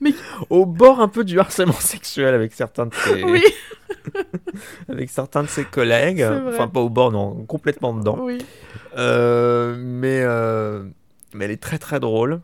Mais- 0.00 0.14
au 0.50 0.66
bord 0.66 1.00
un 1.00 1.08
peu 1.08 1.24
du 1.24 1.38
harcèlement 1.40 1.72
sexuel 1.80 2.34
avec 2.34 2.52
certains 2.52 2.86
de 2.86 2.94
ses, 2.94 3.22
Oui. 3.24 3.42
avec 4.88 5.10
certains 5.10 5.42
de 5.42 5.48
ses 5.48 5.64
collègues. 5.64 6.22
Enfin, 6.48 6.68
pas 6.68 6.80
au 6.80 6.88
bord, 6.90 7.12
non, 7.12 7.44
complètement 7.46 7.94
dedans. 7.94 8.18
Oui. 8.20 8.38
Euh, 8.96 9.76
mais, 9.78 10.20
euh, 10.22 10.84
mais 11.34 11.46
elle 11.46 11.50
est 11.50 11.62
très 11.62 11.78
très 11.78 12.00
drôle. 12.00 12.40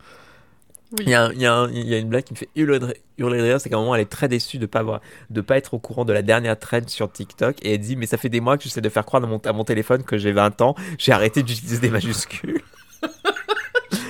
Oui. 0.98 1.04
Il 1.06 1.10
y, 1.10 1.14
a, 1.14 1.30
il 1.32 1.40
y 1.40 1.46
a 1.46 1.54
un- 1.54 1.70
il 1.70 1.86
y 1.88 1.94
a 1.94 1.98
une 1.98 2.08
blague 2.08 2.24
qui 2.24 2.32
me 2.32 2.38
fait 2.38 2.48
hurler 2.56 2.80
de, 2.80 2.86
ri- 2.86 2.94
hurler 3.16 3.38
de 3.38 3.44
rire, 3.44 3.60
c'est 3.60 3.68
qu'à 3.70 3.76
un 3.76 3.78
moment 3.78 3.94
elle 3.94 4.00
est 4.00 4.06
très 4.10 4.26
déçue 4.26 4.58
de 4.58 4.66
pas 4.66 4.80
avoir, 4.80 5.00
de 5.30 5.40
pas 5.40 5.56
être 5.56 5.74
au 5.74 5.78
courant 5.78 6.04
de 6.04 6.12
la 6.12 6.22
dernière 6.22 6.58
trend 6.58 6.80
sur 6.88 7.12
TikTok 7.12 7.58
et 7.62 7.74
elle 7.74 7.78
dit 7.80 7.94
mais 7.94 8.06
ça 8.06 8.16
fait 8.16 8.28
des 8.28 8.40
mois 8.40 8.58
que 8.58 8.64
j'essaie 8.64 8.80
de 8.80 8.88
faire 8.88 9.04
croire 9.04 9.20
dans 9.20 9.28
mon, 9.28 9.38
à 9.38 9.52
mon 9.52 9.62
téléphone 9.62 10.02
que 10.02 10.18
j'ai 10.18 10.32
20 10.32 10.60
ans, 10.62 10.74
j'ai 10.98 11.12
arrêté 11.12 11.44
d'utiliser 11.44 11.78
des 11.78 11.90
majuscules. 11.90 12.60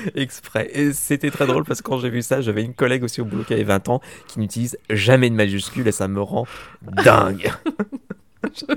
Exprès. 0.14 0.70
Et 0.72 0.92
c'était 0.92 1.30
très 1.30 1.46
drôle 1.46 1.64
parce 1.64 1.82
que 1.82 1.88
quand 1.88 1.98
j'ai 1.98 2.10
vu 2.10 2.22
ça, 2.22 2.40
j'avais 2.40 2.62
une 2.62 2.74
collègue 2.74 3.04
aussi 3.04 3.20
au 3.20 3.24
boulot 3.24 3.44
qui 3.44 3.52
avait 3.54 3.64
20 3.64 3.88
ans 3.88 4.00
qui 4.28 4.38
n'utilise 4.40 4.78
jamais 4.88 5.30
de 5.30 5.34
majuscules 5.34 5.86
et 5.86 5.92
ça 5.92 6.08
me 6.08 6.20
rend 6.20 6.46
dingue. 6.82 7.50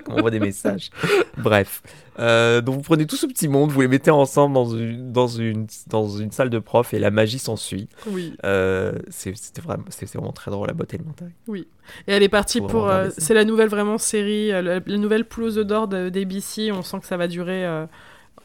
On 0.10 0.20
voit 0.20 0.30
des 0.30 0.42
messages. 0.42 0.90
Bref. 1.38 1.82
Euh, 2.20 2.60
donc 2.60 2.76
vous 2.76 2.82
prenez 2.82 3.08
tout 3.08 3.16
ce 3.16 3.26
petit 3.26 3.48
monde, 3.48 3.72
vous 3.72 3.80
les 3.80 3.88
mettez 3.88 4.12
ensemble 4.12 4.54
dans 4.54 4.66
une, 4.76 5.14
dans 5.14 5.28
une, 5.28 5.68
dans 5.88 6.10
une 6.10 6.32
salle 6.32 6.50
de 6.50 6.60
prof 6.60 6.94
et 6.94 7.00
la 7.00 7.12
magie 7.12 7.40
s'ensuit. 7.40 7.88
Oui. 8.08 8.36
Euh, 8.44 8.92
c'est- 9.10 9.34
c'était 9.38 9.62
vraiment, 9.62 9.86
très 10.34 10.52
drôle 10.52 10.68
la 10.68 10.74
botte 10.74 10.94
élémentaire. 10.94 11.30
Et 11.48 12.12
elle 12.12 12.24
est 12.24 12.30
partie 12.30 12.60
pour. 12.60 12.90
euh, 12.90 13.10
c'est 13.18 13.34
la 13.34 13.46
nouvelle 13.46 13.70
vraiment 13.70 13.98
série, 13.98 14.52
euh, 14.52 14.62
la, 14.62 14.80
la 14.86 14.98
nouvelle 14.98 15.26
œufs 15.58 15.66
d'or 15.66 15.88
de- 15.88 16.10
d'ABC. 16.10 16.72
On 16.74 16.82
sent 16.82 17.00
que 17.00 17.06
ça 17.06 17.16
va 17.16 17.28
durer 17.30 17.66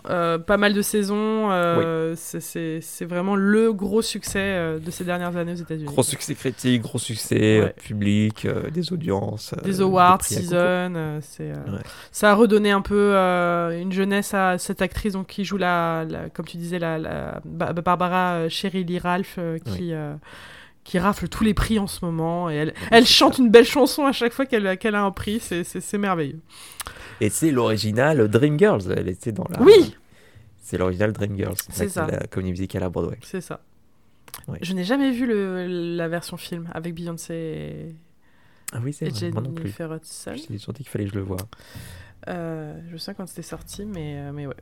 euh, 0.09 0.39
pas 0.39 0.57
mal 0.57 0.73
de 0.75 0.83
saisons. 0.83 1.51
euh, 1.51 2.15
c'est- 2.17 3.05
vraiment 3.05 3.37
le 3.37 3.73
gros 3.73 4.03
succès 4.03 4.39
euh, 4.41 4.79
de 4.79 4.91
ces 4.91 5.05
dernières 5.05 5.37
années 5.37 5.53
aux 5.53 5.57
États-Unis. 5.57 5.85
Gros 5.87 6.03
succès 6.03 6.35
critique, 6.35 6.83
gros 6.83 6.99
succès 6.99 7.61
Ouais. 7.63 7.75
public, 7.83 8.45
euh, 8.45 8.71
des 8.71 8.93
audiences. 8.93 9.55
Des 9.65 9.81
awards, 9.81 10.19
à 10.21 10.25
season. 10.25 10.95
Ouais. 11.41 11.79
Ça 12.13 12.31
a 12.31 12.35
redonné 12.35 12.71
un 12.71 12.81
peu 12.81 13.15
une 13.81 13.93
jeunesse 13.93 14.35
à 14.35 14.59
cette 14.59 14.83
actrice 14.83 15.13
donc, 15.13 15.27
qui 15.27 15.45
joue, 15.45 15.57
la, 15.59 16.05
la- 16.09 16.29
comme 16.31 16.47
tu 16.47 16.57
disais, 16.57 16.79
la, 16.79 16.99
la- 16.99 17.41
Ba- 17.45 17.73
Barbara 17.73 18.49
Sherry 18.49 18.85
Lee 18.85 18.99
Ralph, 18.99 19.39
qui. 19.65 19.93
qui 20.85 20.99
rafle 20.99 21.29
tous 21.29 21.45
les 21.45 21.53
prix 21.53 21.79
en 21.79 21.87
ce 21.87 22.03
moment 22.03 22.49
et 22.49 22.73
elle, 22.91 23.05
chante 23.07 23.37
une 23.37 23.51
belle 23.51 23.67
chanson 23.67 24.07
à 24.07 24.13
chaque 24.13 24.33
fois 24.33 24.47
qu'elle 24.47 24.67
a 24.67 25.03
un 25.05 25.11
prix, 25.11 25.39
c'est 25.39 25.99
merveilleux. 25.99 26.39
Et 27.21 27.31
c'est 27.31 27.51
l'original 27.51 28.29
Dreamgirls. 28.29 28.93
Elle 28.97 29.09
était 29.09 29.33
dans 29.33 29.47
la. 29.51 29.61
Oui. 29.63 29.95
C'est 30.61 30.79
l'original 30.79 31.13
Dreamgirls. 31.13 31.57
C'est 31.71 31.89
ça. 31.89 32.07
La 32.07 32.27
comédie 32.27 32.51
musicale 32.51 32.83
à 32.83 32.89
Broadway. 32.89 33.19
C'est 33.23 33.41
ça. 33.41 33.61
Je 34.61 34.73
n'ai 34.73 34.85
jamais 34.85 35.11
vu 35.11 35.27
le, 35.27 35.97
la 35.97 36.09
version 36.09 36.37
film 36.37 36.69
avec 36.73 36.95
Beyoncé 36.95 37.35
et, 37.35 37.95
Ah 38.73 38.79
oui, 38.83 38.93
c'est 38.93 39.09
vrai. 39.09 39.31
Moi 39.31 39.43
non 39.43 39.53
plus. 39.53 39.75
J'ai 39.75 40.59
senti 40.59 40.83
qu'il 40.83 40.89
fallait 40.89 41.05
que 41.05 41.11
je 41.11 41.17
le 41.17 41.25
voie. 41.25 41.39
Euh, 42.29 42.79
je 42.91 42.97
sais 42.97 43.15
quand 43.15 43.27
c'était 43.27 43.43
sorti, 43.43 43.85
mais, 43.85 44.19
euh, 44.19 44.33
mais 44.33 44.47
ouais. 44.47 44.57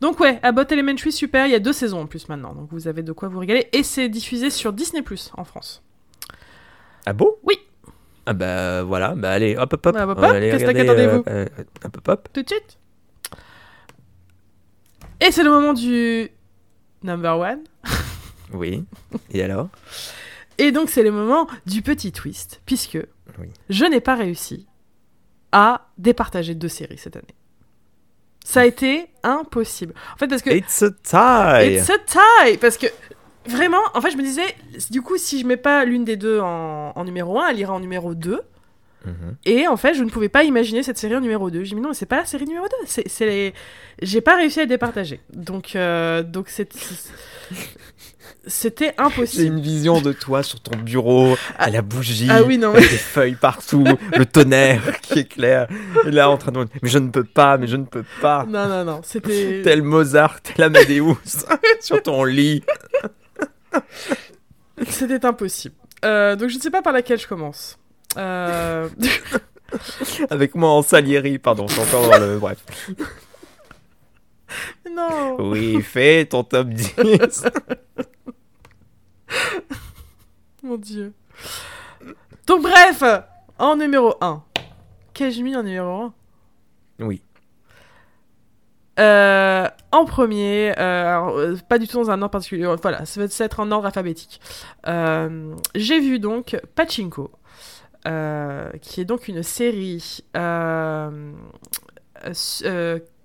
Donc 0.00 0.20
ouais, 0.20 0.38
Abbott 0.42 0.70
Elementary, 0.70 1.10
super, 1.10 1.46
il 1.46 1.52
y 1.52 1.54
a 1.54 1.58
deux 1.58 1.72
saisons 1.72 2.00
en 2.00 2.06
plus 2.06 2.28
maintenant, 2.28 2.54
donc 2.54 2.68
vous 2.70 2.86
avez 2.86 3.02
de 3.02 3.12
quoi 3.12 3.28
vous 3.28 3.38
régaler. 3.38 3.68
Et 3.72 3.82
c'est 3.82 4.08
diffusé 4.08 4.50
sur 4.50 4.72
Disney 4.72 5.02
Plus 5.02 5.32
en 5.36 5.44
France. 5.44 5.82
Ah 7.04 7.12
bon? 7.12 7.34
Oui. 7.42 7.58
Ah 8.26 8.32
bah 8.32 8.82
voilà, 8.82 9.14
bah 9.14 9.30
allez, 9.30 9.56
hop 9.56 9.72
hop 9.72 9.86
hop. 9.86 9.94
Bah, 9.94 10.06
hop, 10.08 10.18
aller 10.18 10.50
qu'est-ce 10.50 10.64
qu'attendez-vous 10.64 11.22
euh, 11.28 11.46
euh, 11.58 11.64
Hop 11.84 11.96
hop 11.96 12.08
hop. 12.08 12.28
Tout 12.32 12.42
de 12.42 12.48
suite. 12.48 12.78
Et 15.20 15.30
c'est 15.30 15.44
le 15.44 15.50
moment 15.50 15.72
du 15.72 16.30
number 17.02 17.38
one. 17.38 17.64
Oui. 18.52 18.84
Et 19.32 19.42
alors? 19.42 19.68
Et 20.58 20.70
donc 20.70 20.88
c'est 20.88 21.02
le 21.02 21.10
moment 21.10 21.48
du 21.66 21.82
petit 21.82 22.12
twist, 22.12 22.62
puisque 22.64 22.98
Oui. 23.40 23.48
je 23.68 23.84
n'ai 23.84 24.00
pas 24.00 24.14
réussi 24.14 24.68
à 25.50 25.88
départager 25.98 26.54
deux 26.54 26.68
séries 26.68 26.96
cette 26.96 27.16
année. 27.16 27.34
Ça 28.44 28.60
a 28.60 28.64
été 28.66 29.08
impossible. 29.24 29.94
En 30.14 30.16
fait, 30.16 30.28
parce 30.28 30.42
que 30.42 30.50
It's 30.50 30.80
a 30.82 30.90
tie. 30.90 31.74
It's 31.76 31.90
a 31.90 31.98
tie 31.98 32.56
Parce 32.58 32.78
que 32.78 32.86
vraiment, 33.48 33.80
en 33.94 34.00
fait, 34.00 34.10
je 34.10 34.16
me 34.16 34.22
disais, 34.22 34.54
du 34.90 35.02
coup, 35.02 35.16
si 35.16 35.40
je 35.40 35.46
mets 35.46 35.56
pas 35.56 35.84
l'une 35.84 36.04
des 36.04 36.16
deux 36.16 36.40
en, 36.40 36.92
en 36.94 37.04
numéro 37.04 37.38
1, 37.40 37.48
elle 37.48 37.58
ira 37.58 37.74
en 37.74 37.80
numéro 37.80 38.14
2. 38.14 38.40
Mhm. 39.06 39.36
Et 39.44 39.68
en 39.68 39.76
fait, 39.76 39.94
je 39.94 40.02
ne 40.02 40.10
pouvais 40.10 40.28
pas 40.28 40.44
imaginer 40.44 40.82
cette 40.82 40.98
série 40.98 41.16
en 41.16 41.20
numéro 41.20 41.50
2. 41.50 41.64
J'ai 41.64 41.74
dit, 41.76 41.80
non, 41.80 41.90
mais 41.90 41.94
c'est 41.94 42.06
pas 42.06 42.16
la 42.16 42.24
série 42.26 42.46
numéro 42.46 42.66
2. 42.66 42.70
C'est, 42.86 43.08
c'est 43.08 43.26
les... 43.26 43.54
J'ai 44.02 44.20
pas 44.20 44.36
réussi 44.36 44.60
à 44.60 44.62
les 44.62 44.68
départager. 44.68 45.20
Donc, 45.32 45.76
euh, 45.76 46.22
donc 46.22 46.48
c'est... 46.48 46.68
C'était 48.48 48.94
impossible. 48.96 49.54
une 49.54 49.60
vision 49.60 50.00
de 50.00 50.12
toi 50.12 50.44
sur 50.44 50.60
ton 50.60 50.76
bureau, 50.78 51.36
à 51.58 51.68
la 51.68 51.82
bougie, 51.82 52.28
Ah 52.30 52.44
oui, 52.44 52.58
non, 52.58 52.70
avec 52.74 52.90
des 52.90 52.96
feuilles 52.96 53.34
partout, 53.34 53.84
le 54.16 54.24
tonnerre 54.24 55.00
qui 55.00 55.20
éclaire, 55.20 55.66
et 56.06 56.12
là 56.12 56.30
en 56.30 56.36
train 56.36 56.52
de 56.52 56.64
mais 56.80 56.88
je 56.88 56.98
ne 56.98 57.08
peux 57.08 57.24
pas, 57.24 57.58
mais 57.58 57.66
je 57.66 57.76
ne 57.76 57.84
peux 57.84 58.04
pas. 58.20 58.46
Non, 58.48 58.68
non, 58.68 58.84
non. 58.84 59.00
C'était... 59.02 59.62
Tel 59.64 59.82
Mozart, 59.82 60.40
tel 60.42 60.64
Amadeus, 60.64 61.16
sur 61.80 62.00
ton 62.02 62.22
lit. 62.22 62.62
C'était 64.88 65.24
impossible. 65.24 65.74
Euh, 66.04 66.36
donc, 66.36 66.48
je 66.50 66.56
ne 66.56 66.60
sais 66.60 66.70
pas 66.70 66.82
par 66.82 66.92
laquelle 66.92 67.18
je 67.18 67.26
commence. 67.26 67.78
Euh... 68.16 68.88
Avec 70.30 70.54
moi 70.54 70.70
en 70.70 70.82
Salieri, 70.82 71.38
pardon, 71.38 71.66
c'est 71.68 71.80
encore 71.80 72.10
dans 72.10 72.18
le. 72.18 72.38
Bref. 72.38 72.64
non 74.90 75.36
Oui, 75.40 75.82
fais 75.82 76.24
ton 76.26 76.44
top 76.44 76.68
10. 76.68 76.94
Mon 80.62 80.76
dieu. 80.76 81.12
Donc 82.46 82.62
bref, 82.62 83.02
en 83.58 83.76
numéro 83.76 84.14
1. 84.20 84.42
Qu'ai-je 85.12 85.42
mis 85.42 85.56
en 85.56 85.62
numéro 85.62 86.02
1 86.02 86.14
Oui. 87.00 87.22
Euh, 88.98 89.68
en 89.92 90.04
premier, 90.06 90.72
euh, 90.78 91.52
euh, 91.52 91.56
pas 91.68 91.78
du 91.78 91.86
tout 91.86 91.98
dans 91.98 92.10
un 92.10 92.22
ordre 92.22 92.30
particulier, 92.30 92.66
voilà, 92.80 93.04
ça 93.04 93.20
va 93.20 93.26
être 93.44 93.60
en 93.60 93.70
ordre 93.70 93.86
alphabétique. 93.86 94.40
J'ai 95.74 96.00
vu 96.00 96.18
donc 96.18 96.58
Pachinko, 96.74 97.30
qui 98.04 99.00
est 99.00 99.04
donc 99.04 99.28
une 99.28 99.42
série 99.42 100.24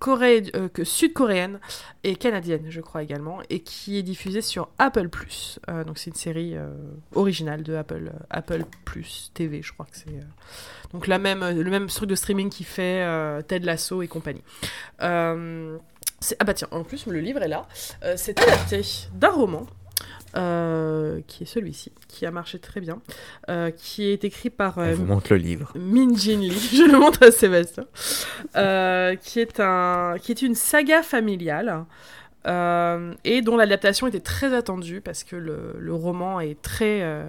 euh, 0.08 0.68
que- 0.70 0.84
sud-coréenne 0.84 1.60
et 2.04 2.16
canadienne, 2.16 2.66
je 2.70 2.82
crois 2.82 3.04
également, 3.04 3.39
et 3.49 3.60
qui 3.60 3.97
est 3.97 4.04
diffusée 4.04 4.41
sur 4.41 4.70
Apple 4.80 5.10
Plus. 5.10 5.60
Euh, 5.70 5.84
donc 5.84 5.97
c'est 5.97 6.10
une 6.10 6.16
série 6.16 6.56
euh, 6.56 6.70
originale 7.16 7.64
de 7.64 7.76
Apple, 7.76 8.12
euh, 8.14 8.20
Apple 8.30 8.64
TV, 9.34 9.62
je 9.62 9.72
crois 9.74 9.86
que 9.86 9.97
c'est 9.97 10.08
donc 10.93 11.08
la 11.08 11.20
même, 11.20 11.39
le 11.58 11.70
même 11.70 11.88
truc 11.88 12.10
de 12.10 12.16
streaming 12.16 12.49
qui 12.49 12.64
fait 12.66 13.06
Ted 13.47 13.66
Lasso 13.66 14.02
et 14.02 14.08
compagnie. 14.08 14.43
Ah 14.99 15.36
bah 16.45 16.54
tiens, 16.54 16.68
en 16.72 16.84
plus 16.84 17.06
le 17.08 17.20
livre 17.20 17.41
est 17.41 17.47
là. 17.47 17.68
C'est 18.18 18.39
adapté 18.41 18.82
d'un 19.14 19.30
roman. 19.30 19.66
Euh, 20.36 21.19
qui 21.27 21.43
est 21.43 21.45
celui-ci, 21.45 21.91
qui 22.07 22.25
a 22.25 22.32
marché 22.32 22.59
très 22.59 22.82
bien, 22.82 23.01
euh, 23.49 23.71
qui 23.71 24.05
est 24.09 24.23
écrit 24.23 24.49
par 24.49 24.79
euh, 24.79 24.93
vous 24.93 25.05
montre 25.05 25.32
le 25.32 25.38
livre. 25.38 25.71
Min 25.75 26.15
Jin 26.15 26.39
Lee, 26.39 26.51
je 26.73 26.84
le 26.84 26.99
montre 26.99 27.23
à 27.23 27.32
Sébastien, 27.32 27.86
euh, 28.55 29.15
qui, 29.15 29.39
est 29.39 29.59
un, 29.59 30.15
qui 30.21 30.32
est 30.32 30.41
une 30.41 30.55
saga 30.55 31.03
familiale 31.03 31.86
euh, 32.48 33.14
et 33.24 33.42
dont 33.42 33.56
l'adaptation 33.58 34.08
était 34.08 34.20
très 34.20 34.54
attendue 34.54 35.02
parce 35.02 35.24
que 35.24 35.36
le, 35.36 35.94
roman 35.94 36.39
est 36.39 36.62
très, 36.62 37.02
euh, 37.02 37.24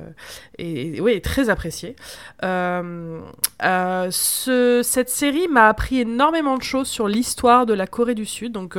oui, 0.59 1.21
très 1.21 1.51
apprécié. 1.51 1.97
Euh, 2.45 3.21
euh, 3.63 4.09
ce- 4.11 4.81
cette 4.83 5.11
série 5.11 5.49
m'a 5.49 5.69
appris 5.69 6.01
énormément 6.01 6.57
de 6.57 6.63
choses 6.63 6.89
sur 6.89 7.09
l'histoire 7.09 7.67
de 7.67 7.75
la 7.75 7.87
Corée 7.87 8.15
du 8.15 8.25
Sud, 8.27 8.53
donc 8.53 8.77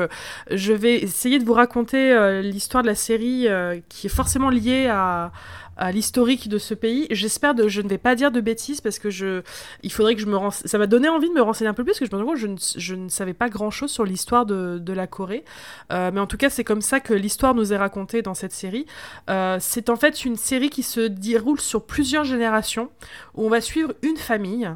je 0.50 0.74
vais 0.74 0.96
essayer 0.96 1.38
de 1.40 1.44
vous 1.46 1.54
raconter 1.54 2.42
l'histoire 2.42 2.84
de 2.84 2.88
la 2.88 2.96
série 2.96 3.48
qui 3.90 4.08
est 4.08 4.16
forcément 4.16 4.50
liée 4.50 4.88
à 4.90 5.32
à 5.78 5.92
l'historique 5.92 6.50
de 6.50 6.58
ce 6.58 6.74
pays. 6.74 7.08
J'espère 7.12 7.56
que 7.56 7.68
je 7.68 7.82
ne 7.82 7.88
vais 7.88 7.98
pas 7.98 8.16
dire 8.16 8.32
de 8.32 8.42
bêtises 8.42 8.82
parce 8.82 9.00
que 9.00 9.10
je, 9.10 9.42
il 9.82 9.92
faudrait 9.92 10.16
que 10.16 10.22
je 10.22 10.26
me. 10.26 10.38
Ça 10.52 10.78
m'a 10.78 10.88
donné 10.88 11.10
envie 11.10 11.30
de 11.30 11.34
me 11.34 11.42
renseigner 11.42 11.70
un 11.70 11.74
peu 11.74 11.84
plus 11.84 11.92
parce 11.92 12.00
que 12.00 12.06
je 12.06 12.16
me 12.16 12.22
rends 12.22 12.28
compte 12.28 12.36
que 12.36 12.42
je 12.42 12.48
ne, 12.48 12.58
je 12.78 12.96
ne 12.96 13.10
savais 13.10 13.34
pas 13.34 13.50
grand 13.50 13.72
chose 13.72 13.92
sur 13.92 14.06
l'histoire 14.06 14.46
de, 14.46 14.78
de 14.80 14.94
la 14.94 15.08
Corée. 15.08 15.44
Euh, 15.92 16.12
mais 16.14 16.20
en 16.20 16.28
tout 16.28 16.38
cas, 16.38 16.50
c'est 16.50 16.64
comme 16.64 16.82
ça 16.82 17.00
que 17.00 17.14
l'histoire 17.14 17.56
nous 17.56 17.74
est 17.74 17.78
racontée 17.78 18.22
dans 18.22 18.34
cette 18.34 18.54
série. 18.54 18.86
Euh, 19.30 19.58
c'est 19.60 19.90
en 19.90 19.96
fait 19.96 20.26
une 20.26 20.36
série 20.36 20.70
qui 20.70 20.84
se 20.84 21.02
déroule 21.02 21.60
sur 21.60 21.86
plusieurs 21.86 22.24
générations 22.24 22.90
où 23.36 23.46
on 23.46 23.50
va 23.50 23.62
suivre 23.62 23.94
une 24.02 24.18
famille. 24.18 24.70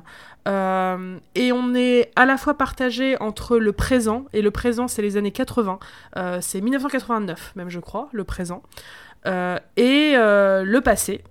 Euh, 0.47 1.17
et 1.35 1.51
on 1.51 1.75
est 1.75 2.11
à 2.15 2.25
la 2.25 2.37
fois 2.37 2.53
partagé 2.53 3.17
entre 3.19 3.57
le 3.57 3.73
présent, 3.73 4.25
et 4.31 4.41
le 4.41 4.51
présent 4.51 4.87
c'est 4.87 5.01
les 5.01 5.17
années 5.17 5.31
80, 5.31 5.77
euh, 6.15 6.39
c'est 6.41 6.61
1989 6.61 7.53
même 7.55 7.69
je 7.69 7.79
crois, 7.79 8.07
le 8.13 8.23
présent, 8.23 8.63
et 9.27 10.13
euh, 10.15 10.63
le 10.63 10.81
passé, 10.81 11.23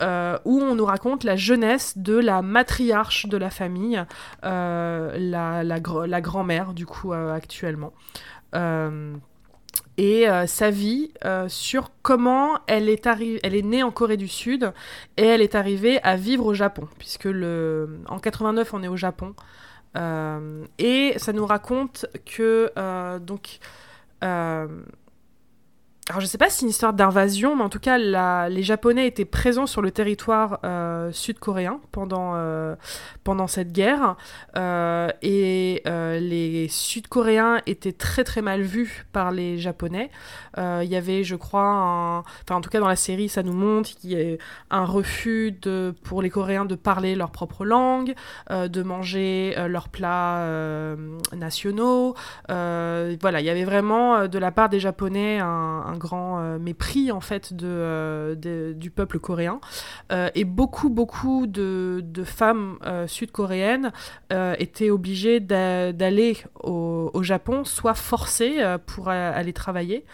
euh, 0.00 0.38
où 0.44 0.60
on 0.60 0.74
nous 0.74 0.84
raconte 0.84 1.24
la 1.24 1.36
jeunesse 1.36 1.98
de 1.98 2.18
la 2.18 2.42
matriarche 2.42 3.26
de 3.26 3.36
la 3.36 3.50
famille, 3.50 4.02
euh, 4.44 5.16
la, 5.18 5.62
la, 5.62 5.78
la 6.06 6.20
grand-mère 6.20 6.74
du 6.74 6.86
coup 6.86 7.12
euh, 7.12 7.34
actuellement. 7.34 7.92
Euh, 8.54 9.14
et 9.96 10.28
euh, 10.28 10.46
sa 10.46 10.70
vie 10.70 11.12
euh, 11.24 11.48
sur 11.48 11.90
comment 12.02 12.58
elle 12.66 12.88
est, 12.88 13.06
elle 13.06 13.54
est 13.54 13.62
née 13.62 13.82
en 13.82 13.92
Corée 13.92 14.16
du 14.16 14.28
Sud 14.28 14.72
et 15.16 15.24
elle 15.24 15.40
est 15.40 15.54
arrivée 15.54 16.02
à 16.02 16.16
vivre 16.16 16.46
au 16.46 16.54
Japon, 16.54 16.88
puisque 16.98 17.24
le... 17.24 18.00
en 18.08 18.18
89 18.18 18.74
on 18.74 18.82
est 18.82 18.88
au 18.88 18.96
Japon. 18.96 19.34
Euh, 19.96 20.64
et 20.78 21.14
ça 21.18 21.32
nous 21.32 21.46
raconte 21.46 22.06
que 22.26 22.72
euh, 22.76 23.20
donc 23.20 23.60
euh, 24.24 24.66
alors 26.10 26.20
je 26.20 26.26
sais 26.26 26.36
pas 26.36 26.50
si 26.50 26.58
c'est 26.58 26.62
une 26.66 26.70
histoire 26.70 26.92
d'invasion, 26.92 27.56
mais 27.56 27.62
en 27.62 27.70
tout 27.70 27.78
cas 27.78 27.96
les 27.96 28.62
Japonais 28.62 29.06
étaient 29.06 29.24
présents 29.24 29.64
sur 29.64 29.80
le 29.80 29.90
territoire 29.90 30.58
euh, 30.62 31.10
sud-coréen 31.12 31.80
pendant, 31.92 32.32
euh, 32.34 32.74
pendant 33.24 33.46
cette 33.46 33.72
guerre 33.72 34.16
Euh, 34.56 35.10
et 35.22 35.82
les 35.84 36.68
Sud-Coréens 36.68 37.60
étaient 37.66 37.92
très 37.92 38.22
très 38.22 38.42
mal 38.42 38.62
vus 38.62 39.06
par 39.12 39.32
les 39.32 39.58
Japonais. 39.58 40.10
Il 40.56 40.84
y 40.84 40.96
avait 40.96 41.24
je 41.24 41.36
crois, 41.36 42.22
enfin 42.42 42.56
en 42.56 42.60
tout 42.60 42.70
cas 42.70 42.80
dans 42.80 42.88
la 42.88 42.96
série 42.96 43.28
ça 43.28 43.42
nous 43.42 43.52
montre 43.52 43.90
qu'il 43.90 44.12
y 44.12 44.34
a 44.34 44.36
un 44.70 44.84
refus 44.84 45.52
de, 45.62 45.94
pour 46.04 46.22
les 46.22 46.30
Coréens 46.30 46.66
de 46.66 46.76
parler 46.76 47.14
leur 47.16 47.30
propre 47.30 47.64
langue, 47.64 48.14
de 48.50 48.82
manger 48.82 49.54
leurs 49.68 49.88
plats 49.88 50.46
nationaux. 51.32 52.14
Voilà, 52.48 53.40
il 53.40 53.46
y 53.46 53.50
avait 53.50 53.64
vraiment 53.64 54.28
de 54.28 54.38
la 54.38 54.52
part 54.52 54.68
des 54.68 54.80
Japonais 54.80 55.40
un 55.40 55.93
grand 55.96 56.40
euh, 56.40 56.58
mépris 56.58 57.10
en 57.12 57.20
fait 57.20 57.54
de, 57.54 57.66
euh, 57.68 58.72
du 58.74 58.90
peuple 58.90 59.18
coréen 59.18 59.60
Euh, 60.12 60.28
et 60.34 60.44
beaucoup 60.44 60.90
beaucoup 60.90 61.46
de, 61.46 62.00
de 62.02 62.24
femmes 62.24 62.78
sud-coréennes 63.06 63.92
étaient 64.58 64.90
obligées 64.90 65.40
d'a- 65.40 65.92
d'aller 65.92 66.36
au, 66.62 67.10
au 67.12 67.22
Japon, 67.22 67.64
soit 67.64 67.94
forcées 67.94 68.58
pour 68.86 69.08
aller 69.08 69.52
travailler, 69.52 70.04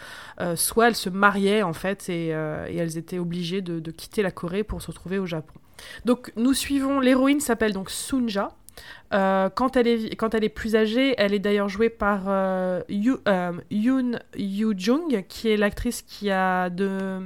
soit 0.55 0.87
elles 0.87 0.95
se 0.95 1.09
mariaient 1.09 1.63
en 1.63 1.73
fait 1.73 2.09
et, 2.09 2.27
et 2.29 2.77
elles 2.77 2.97
étaient 2.97 3.19
obligées 3.19 3.61
de, 3.61 3.79
de 3.79 3.91
quitter 3.91 4.21
la 4.21 4.31
Corée 4.31 4.63
pour 4.63 4.81
se 4.81 4.87
retrouver 4.87 5.19
au 5.19 5.25
Japon. 5.25 5.53
Donc 6.05 6.31
nous 6.35 6.53
suivons 6.53 6.99
l'héroïne 6.99 7.39
s'appelle 7.39 7.73
donc 7.73 7.89
Sunja. 7.89 8.49
Euh, 9.13 9.49
quand, 9.49 9.75
elle 9.75 9.87
est, 9.87 10.15
quand 10.15 10.33
elle 10.33 10.43
est 10.43 10.49
plus 10.49 10.75
âgée, 10.75 11.15
elle 11.17 11.33
est 11.33 11.39
d'ailleurs 11.39 11.67
jouée 11.69 11.89
par 11.89 12.23
euh, 12.27 12.81
Yu- 12.87 13.17
euh, 13.27 13.51
Yoon 13.69 14.13
Yoo-jung, 14.37 15.25
qui 15.27 15.49
est 15.49 15.57
l'actrice 15.57 16.01
qui 16.01 16.31
a 16.31 16.69
de, 16.69 17.19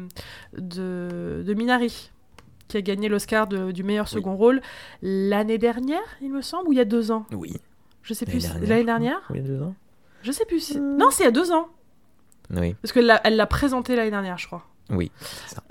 de, 0.58 1.44
de 1.46 1.54
Minari, 1.54 2.12
qui 2.68 2.78
a 2.78 2.82
gagné 2.82 3.08
l'Oscar 3.10 3.48
du 3.48 3.84
meilleur 3.84 4.08
second 4.08 4.36
rôle 4.36 4.62
l'année 5.04 5.60
dernière, 5.60 6.02
il 6.22 6.32
me 6.32 6.42
semble, 6.42 6.70
ou 6.70 6.74
il 6.74 6.78
y 6.78 6.82
a 6.82 6.86
deux 6.86 7.12
ans? 7.12 7.26
Oui. 7.32 7.54
Je 8.02 8.14
sais 8.14 8.26
L'année 8.26 8.40
plus. 8.40 8.48
dernière, 8.48 8.70
L'année 8.70 8.84
dernière? 8.84 9.22
Oui, 9.30 9.42
deux 9.42 9.62
ans. 9.62 9.76
Je 10.24 10.32
sais 10.32 10.46
plus. 10.46 10.60
si-. 10.60 10.80
Non, 10.80 11.10
c'est 11.12 11.24
il 11.24 11.26
y 11.26 11.30
a 11.30 11.32
deux 11.32 11.52
ans. 11.52 11.70
Oui. 12.56 12.76
Parce 12.82 12.92
qu'elle 12.92 13.06
l'a 13.06 13.22
elle 13.24 13.36
l'a 13.36 13.48
présenté 13.48 13.96
l'année 13.96 14.12
dernière, 14.12 14.38
je 14.40 14.48
crois. 14.48 14.64
Oui. 14.92 15.12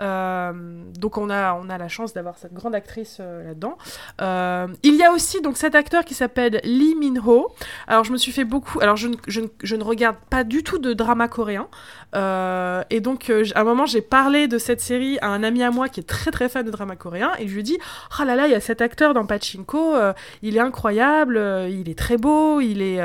Euh, 0.01 0.53
donc 0.99 1.19
on 1.19 1.31
a, 1.31 1.55
on 1.55 1.69
a 1.71 1.79
la 1.79 1.87
chance 1.89 2.15
d'avoir 2.15 2.37
cette 2.37 2.53
grande 2.53 2.75
actrice 2.75 3.19
euh, 3.21 3.45
là-dedans. 3.45 3.79
Euh, 4.21 4.67
il 4.83 4.97
y 4.97 5.05
a 5.05 5.13
aussi 5.13 5.41
donc 5.41 5.57
cet 5.57 5.77
acteur 5.77 6.05
qui 6.05 6.15
s'appelle 6.15 6.61
Lee 6.65 6.97
Min-ho. 6.97 7.49
Alors 7.87 8.03
je 8.03 8.11
me 8.13 8.17
suis 8.17 8.33
fait 8.33 8.45
beaucoup... 8.45 8.81
Alors 8.81 8.97
je 8.97 9.07
ne, 9.09 9.17
je 9.29 9.41
ne- 9.43 9.49
je 9.63 9.77
ne 9.77 9.85
regarde 9.85 10.17
pas 10.31 10.43
du 10.43 10.65
tout 10.65 10.79
de 10.79 10.93
drama 10.93 11.29
coréen. 11.29 11.69
Euh, 12.15 12.83
et 12.91 13.01
donc 13.01 13.29
euh, 13.29 13.45
à 13.55 13.63
un 13.63 13.65
moment 13.65 13.87
j'ai 13.87 14.01
parlé 14.01 14.47
de 14.47 14.59
cette 14.59 14.81
série 14.81 15.19
à 15.21 15.29
un 15.29 15.43
ami 15.43 15.65
à 15.65 15.71
moi 15.71 15.89
qui 15.89 16.01
est 16.01 16.05
très 16.05 16.31
très 16.31 16.49
fan 16.49 16.65
de 16.65 16.71
drama 16.71 16.97
coréen. 16.97 17.33
Et 17.39 17.49
je 17.49 17.55
lui 17.55 17.61
ai 17.61 17.63
dit, 17.63 17.79
oh 18.21 18.25
là 18.25 18.37
là, 18.37 18.47
il 18.47 18.53
y 18.53 18.55
a 18.55 18.61
cet 18.61 18.81
acteur 18.81 19.15
dans 19.15 19.27
Pachinko. 19.27 19.97
euh, 19.97 20.13
il 20.43 20.57
est 20.57 20.61
incroyable, 20.61 21.41
il 21.71 21.89
est 21.89 21.99
très 21.99 22.17
beau, 22.17 22.61
il, 22.61 22.83
est, 22.83 23.01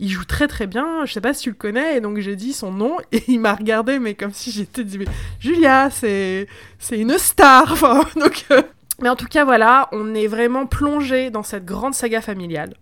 il 0.00 0.08
joue 0.08 0.24
très 0.24 0.48
très 0.48 0.66
bien. 0.66 1.04
Je 1.04 1.12
sais 1.12 1.20
pas 1.20 1.34
si 1.34 1.44
tu 1.44 1.50
le 1.50 1.56
connais. 1.56 1.96
Et 1.96 2.00
donc 2.00 2.18
j'ai 2.18 2.36
dit 2.36 2.52
son 2.52 2.72
nom 2.72 2.96
et 3.12 3.22
il 3.28 3.40
m'a 3.40 3.54
regardé 3.54 3.98
mais 3.98 4.14
comme 4.14 4.32
si 4.32 4.50
j'étais 4.50 4.84
dit... 4.84 4.98
mais 4.98 5.06
Julia, 5.40 5.90
c'est 5.90 6.46
une 6.90 7.18
star. 7.18 7.72
Enfin, 7.72 8.04
donc, 8.16 8.46
Mais 9.00 9.08
en 9.08 9.16
tout 9.16 9.26
cas, 9.26 9.44
voilà, 9.44 9.88
on 9.92 10.14
est 10.14 10.26
vraiment 10.26 10.66
plongé 10.66 11.30
dans 11.30 11.42
cette 11.42 11.64
grande 11.64 11.94
saga 11.94 12.20
familiale. 12.20 12.74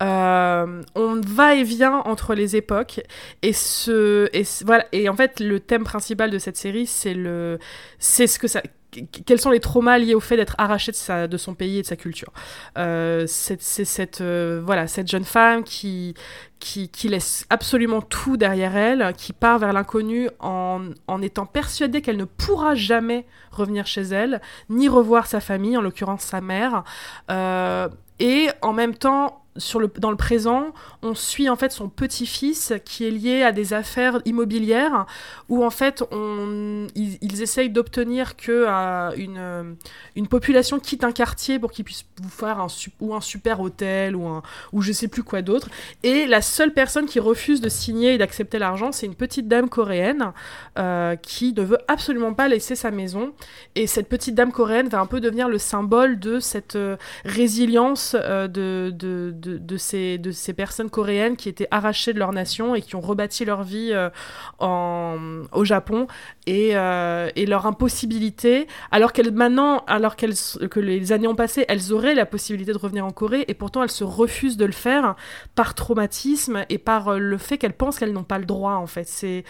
Euh, 0.00 0.82
on 0.94 1.20
va 1.26 1.56
et 1.56 1.64
vient 1.64 2.02
entre 2.04 2.34
les 2.34 2.54
époques 2.54 3.00
et 3.42 3.52
ce 3.52 4.28
et 4.32 4.44
voilà 4.64 4.86
et 4.92 5.08
en 5.08 5.16
fait 5.16 5.40
le 5.40 5.58
thème 5.58 5.82
principal 5.82 6.30
de 6.30 6.38
cette 6.38 6.56
série 6.56 6.86
c'est 6.86 7.14
le 7.14 7.58
c'est 7.98 8.28
ce 8.28 8.38
que 8.38 8.46
ça 8.46 8.62
quels 9.26 9.40
sont 9.40 9.50
les 9.50 9.60
traumas 9.60 9.98
liés 9.98 10.14
au 10.14 10.20
fait 10.20 10.36
d'être 10.36 10.54
arraché 10.56 10.92
de, 10.92 10.96
sa, 10.96 11.26
de 11.26 11.36
son 11.36 11.54
pays 11.54 11.78
et 11.78 11.82
de 11.82 11.86
sa 11.86 11.96
culture 11.96 12.32
Euh, 12.78 13.24
c'est 13.26 13.60
c'est 13.60 13.84
cette 13.84 14.20
euh, 14.20 14.62
voilà 14.64 14.86
cette 14.86 15.08
jeune 15.08 15.24
femme 15.24 15.64
qui 15.64 16.14
qui, 16.60 16.88
qui 16.88 17.08
laisse 17.08 17.46
absolument 17.50 18.00
tout 18.00 18.36
derrière 18.36 18.76
elle, 18.76 19.12
qui 19.16 19.32
part 19.32 19.58
vers 19.58 19.72
l'inconnu 19.72 20.28
en, 20.40 20.80
en 21.06 21.22
étant 21.22 21.46
persuadée 21.46 22.02
qu'elle 22.02 22.16
ne 22.16 22.24
pourra 22.24 22.74
jamais 22.74 23.26
revenir 23.52 23.86
chez 23.86 24.02
elle, 24.02 24.40
ni 24.68 24.88
revoir 24.88 25.26
sa 25.26 25.40
famille, 25.40 25.76
en 25.76 25.82
l'occurrence 25.82 26.22
sa 26.22 26.40
mère. 26.40 26.82
Euh, 27.30 27.88
et 28.18 28.48
en 28.62 28.72
même 28.72 28.94
temps, 28.96 29.44
sur 29.58 29.80
le, 29.80 29.90
dans 29.98 30.10
le 30.10 30.16
présent, 30.16 30.72
on 31.02 31.14
suit 31.14 31.48
en 31.48 31.56
fait 31.56 31.72
son 31.72 31.88
petit-fils 31.88 32.72
qui 32.84 33.06
est 33.06 33.10
lié 33.10 33.42
à 33.42 33.52
des 33.52 33.72
affaires 33.72 34.20
immobilières 34.24 35.06
où 35.48 35.64
en 35.64 35.70
fait 35.70 36.04
on, 36.12 36.86
ils, 36.94 37.42
essayent 37.42 37.70
d'obtenir 37.70 38.36
que 38.36 38.66
euh, 38.66 39.10
une, 39.16 39.76
une 40.16 40.28
population 40.28 40.78
quitte 40.78 41.04
un 41.04 41.12
quartier 41.12 41.58
pour 41.58 41.72
qu'ils 41.72 41.84
puissent 41.84 42.06
vous 42.22 42.28
faire 42.28 42.60
un, 42.60 42.66
ou 43.00 43.14
un 43.14 43.20
super 43.20 43.60
hôtel 43.60 44.16
ou, 44.16 44.26
un, 44.26 44.42
ou 44.72 44.82
je 44.82 44.92
sais 44.92 45.08
plus 45.08 45.22
quoi 45.22 45.42
d'autre. 45.42 45.68
Et 46.02 46.26
la 46.26 46.42
seule 46.42 46.72
personne 46.72 47.06
qui 47.06 47.20
refuse 47.20 47.60
de 47.60 47.68
signer 47.68 48.14
et 48.14 48.18
d'accepter 48.18 48.58
l'argent, 48.58 48.92
c'est 48.92 49.06
une 49.06 49.14
petite 49.14 49.48
dame 49.48 49.68
coréenne 49.68 50.32
euh, 50.78 51.16
qui 51.16 51.52
ne 51.52 51.62
veut 51.62 51.78
absolument 51.88 52.34
pas 52.34 52.48
laisser 52.48 52.76
sa 52.76 52.90
maison. 52.90 53.32
Et 53.74 53.86
cette 53.86 54.08
petite 54.08 54.34
dame 54.34 54.52
coréenne 54.52 54.88
va 54.88 55.00
un 55.00 55.06
peu 55.06 55.20
devenir 55.20 55.48
le 55.48 55.58
symbole 55.58 56.18
de 56.18 56.38
cette 56.40 56.76
euh, 56.76 56.96
résilience 57.24 58.14
de, 58.14 58.92
de 58.94 59.34
de, 59.56 59.76
ces, 59.76 60.18
de 60.18 60.30
ces 60.30 60.52
personnes 60.52 60.90
coréennes 60.90 61.36
qui 61.36 61.48
étaient 61.48 61.68
arrachées 61.70 62.12
de 62.12 62.18
leur 62.18 62.32
nation 62.32 62.74
et 62.74 62.82
qui 62.82 62.96
ont 62.96 63.00
rebâti 63.00 63.44
leur 63.44 63.62
vie 63.62 63.90
euh, 63.92 64.10
en, 64.58 65.42
au 65.52 65.64
Japon 65.64 66.06
et, 66.46 66.76
euh, 66.76 67.30
et 67.36 67.46
leur 67.46 67.66
impossibilité, 67.66 68.66
alors 68.90 69.12
qu'elles 69.12 69.32
maintenant, 69.32 69.84
alors 69.86 70.16
que 70.16 70.80
les 70.80 71.12
années 71.12 71.28
ont 71.28 71.34
passé, 71.34 71.64
elles 71.68 71.92
auraient 71.92 72.14
la 72.14 72.26
possibilité 72.26 72.72
de 72.72 72.78
revenir 72.78 73.04
en 73.04 73.10
Corée 73.10 73.44
et 73.48 73.54
pourtant 73.54 73.82
elles 73.82 73.90
se 73.90 74.04
refusent 74.04 74.56
de 74.56 74.64
le 74.64 74.72
faire 74.72 75.16
par 75.54 75.74
traumatisme 75.74 76.64
et 76.68 76.78
par 76.78 77.08
euh, 77.08 77.18
le 77.18 77.38
fait 77.38 77.58
qu'elles 77.58 77.72
pensent 77.72 77.98
qu'elles 77.98 78.12
n'ont 78.12 78.24
pas 78.24 78.38
le 78.38 78.46
droit 78.46 78.74
en 78.74 78.86
fait. 78.86 79.06
C'est, 79.08 79.44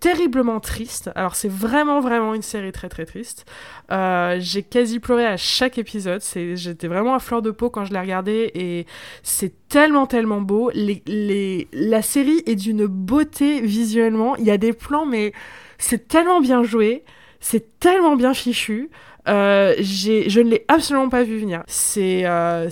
terriblement 0.00 0.60
triste. 0.60 1.10
Alors 1.14 1.34
c'est 1.34 1.50
vraiment 1.50 2.00
vraiment 2.00 2.34
une 2.34 2.42
série 2.42 2.72
très 2.72 2.88
très 2.88 3.06
triste. 3.06 3.46
J'ai 3.90 4.62
quasi 4.62 5.00
pleuré 5.00 5.26
à 5.26 5.36
chaque 5.36 5.78
épisode. 5.78 6.22
J'étais 6.22 6.88
vraiment 6.88 7.14
à 7.14 7.18
fleur 7.18 7.42
de 7.42 7.50
peau 7.50 7.70
quand 7.70 7.84
je 7.84 7.92
l'ai 7.92 8.00
regardé 8.00 8.50
et 8.54 8.86
c'est 9.22 9.68
tellement 9.68 10.06
tellement 10.06 10.40
beau. 10.40 10.70
Les, 10.74 11.02
les, 11.06 11.68
la 11.72 12.02
série 12.02 12.42
est 12.46 12.56
d'une 12.56 12.86
beauté 12.86 13.60
visuellement. 13.60 14.36
Il 14.36 14.44
y 14.44 14.50
a 14.50 14.58
des 14.58 14.72
plans 14.72 15.06
mais 15.06 15.32
c'est 15.78 16.08
tellement 16.08 16.40
bien 16.40 16.62
joué, 16.62 17.04
c'est 17.40 17.78
tellement 17.78 18.16
bien 18.16 18.34
fichu. 18.34 18.90
Euh, 19.28 19.74
je 19.78 20.40
ne 20.40 20.48
l'ai 20.48 20.64
absolument 20.68 21.08
pas 21.08 21.22
vu 21.22 21.38
venir. 21.38 21.62
C'est 21.66 22.24
euh, 22.24 22.70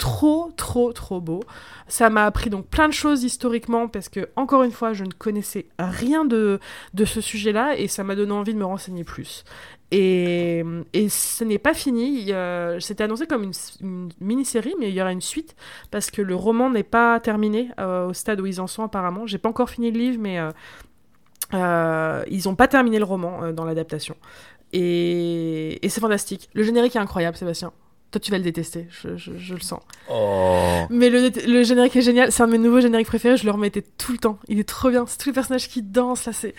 trop, 0.00 0.50
trop, 0.56 0.92
trop 0.92 1.20
beau. 1.20 1.40
Ça 1.88 2.08
m'a 2.08 2.24
appris 2.24 2.48
donc 2.48 2.66
plein 2.66 2.88
de 2.88 2.94
choses 2.94 3.22
historiquement 3.22 3.86
parce 3.86 4.08
que, 4.08 4.28
encore 4.36 4.62
une 4.62 4.70
fois, 4.70 4.92
je 4.94 5.04
ne 5.04 5.10
connaissais 5.10 5.66
rien 5.78 6.24
de, 6.24 6.58
de 6.94 7.04
ce 7.04 7.20
sujet-là 7.20 7.76
et 7.76 7.86
ça 7.86 8.02
m'a 8.02 8.14
donné 8.14 8.32
envie 8.32 8.54
de 8.54 8.58
me 8.58 8.64
renseigner 8.64 9.04
plus. 9.04 9.44
Et, 9.92 10.62
et 10.92 11.08
ce 11.08 11.42
n'est 11.42 11.58
pas 11.58 11.74
fini. 11.74 12.32
C'était 12.78 13.04
annoncé 13.04 13.26
comme 13.26 13.42
une, 13.42 13.52
une 13.80 14.08
mini-série, 14.20 14.74
mais 14.78 14.88
il 14.88 14.94
y 14.94 15.00
aura 15.00 15.12
une 15.12 15.20
suite 15.20 15.56
parce 15.90 16.10
que 16.10 16.22
le 16.22 16.34
roman 16.36 16.70
n'est 16.70 16.84
pas 16.84 17.18
terminé 17.18 17.70
euh, 17.80 18.06
au 18.06 18.12
stade 18.12 18.40
où 18.40 18.46
ils 18.46 18.60
en 18.60 18.66
sont 18.66 18.84
apparemment. 18.84 19.26
J'ai 19.26 19.38
pas 19.38 19.48
encore 19.48 19.68
fini 19.68 19.90
le 19.90 19.98
livre, 19.98 20.18
mais 20.20 20.38
euh, 20.38 20.50
euh, 21.54 22.22
ils 22.30 22.42
n'ont 22.46 22.54
pas 22.54 22.68
terminé 22.68 22.98
le 22.98 23.04
roman 23.04 23.52
dans 23.52 23.64
l'adaptation. 23.64 24.16
Et, 24.72 25.84
et 25.84 25.88
c'est 25.88 26.00
fantastique. 26.00 26.48
Le 26.54 26.62
générique 26.62 26.94
est 26.94 27.00
incroyable, 27.00 27.36
Sébastien. 27.36 27.72
Toi, 28.12 28.20
tu 28.20 28.30
vas 28.30 28.38
le 28.38 28.44
détester, 28.44 28.86
je, 28.90 29.16
je, 29.16 29.36
je 29.36 29.54
le 29.54 29.60
sens. 29.60 29.80
Oh. 30.08 30.82
Mais 30.90 31.10
le, 31.10 31.30
le 31.48 31.62
générique 31.62 31.94
est 31.94 32.02
génial. 32.02 32.32
C'est 32.32 32.42
un 32.42 32.46
de 32.48 32.52
mes 32.52 32.58
nouveaux 32.58 32.80
génériques 32.80 33.06
préférés. 33.06 33.36
Je 33.36 33.44
le 33.44 33.52
remettais 33.52 33.84
tout 33.98 34.12
le 34.12 34.18
temps. 34.18 34.38
Il 34.48 34.58
est 34.58 34.68
trop 34.68 34.90
bien. 34.90 35.04
C'est 35.06 35.18
tous 35.18 35.28
les 35.28 35.32
personnages 35.32 35.68
qui 35.68 35.82
dansent. 35.82 36.26
Là, 36.26 36.32
c'est. 36.32 36.54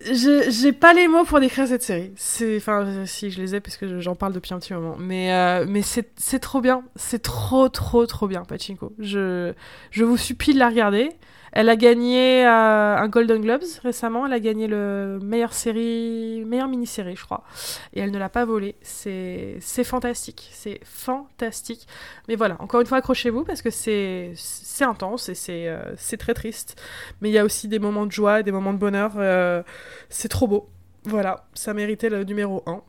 Je- 0.00 0.50
J'ai 0.50 0.72
pas 0.72 0.94
les 0.94 1.06
mots 1.08 1.24
pour 1.24 1.38
décrire 1.40 1.66
cette 1.68 1.82
série. 1.82 2.12
C'est, 2.16 2.56
enfin, 2.56 3.04
si 3.06 3.30
je 3.30 3.40
les 3.40 3.54
ai 3.54 3.60
parce 3.60 3.76
que 3.76 4.00
j'en 4.00 4.14
parle 4.14 4.32
depuis 4.32 4.54
un 4.54 4.58
petit 4.58 4.72
moment. 4.72 4.96
Mais, 4.98 5.32
euh, 5.32 5.64
mais 5.68 5.82
c'est 5.82 6.10
c'est 6.16 6.38
trop 6.38 6.60
bien. 6.60 6.82
C'est 6.96 7.22
trop, 7.22 7.68
trop, 7.68 8.06
trop 8.06 8.26
bien, 8.26 8.44
Pachinko. 8.44 8.92
Je, 8.98 9.52
je 9.90 10.04
vous 10.04 10.16
supplie 10.16 10.54
de 10.54 10.58
la 10.58 10.68
regarder. 10.68 11.10
Elle 11.52 11.68
a 11.68 11.76
gagné 11.76 12.46
euh, 12.46 12.96
un 12.96 13.08
Golden 13.08 13.42
Globes 13.42 13.62
récemment. 13.82 14.26
Elle 14.26 14.32
a 14.32 14.40
gagné 14.40 14.66
le 14.66 15.18
meilleure 15.22 15.52
série, 15.52 16.44
meilleure 16.46 16.68
mini-série, 16.68 17.14
je 17.14 17.24
crois. 17.24 17.44
Et 17.92 18.00
elle 18.00 18.10
ne 18.10 18.18
l'a 18.18 18.30
pas 18.30 18.46
volé. 18.46 18.74
C'est, 18.80 19.60
fantastique. 19.84 20.48
C'est 20.52 20.80
fantastique. 20.84 21.86
Mais 22.28 22.36
voilà, 22.36 22.56
encore 22.60 22.80
une 22.80 22.86
fois, 22.86 22.98
accrochez-vous 22.98 23.44
parce 23.44 23.60
que 23.60 23.70
c'est, 23.70 24.34
intense 24.80 25.28
et 25.28 25.34
c'est, 25.34 25.68
euh, 25.68 25.94
c'est 25.96 26.16
très 26.16 26.32
triste. 26.32 26.80
Mais 27.20 27.28
il 27.28 27.32
y 27.32 27.38
a 27.38 27.44
aussi 27.44 27.68
des 27.68 27.78
moments 27.78 28.06
de 28.06 28.12
joie, 28.12 28.40
et 28.40 28.42
des 28.42 28.52
moments 28.52 28.72
de 28.72 28.78
bonheur. 28.78 29.12
euh, 29.18 29.62
c'est 30.08 30.28
trop 30.28 30.48
beau. 30.48 30.68
Voilà, 31.04 31.44
ça 31.52 31.74
méritait 31.74 32.08
le 32.08 32.24
numéro 32.24 32.62
1. 32.66 32.82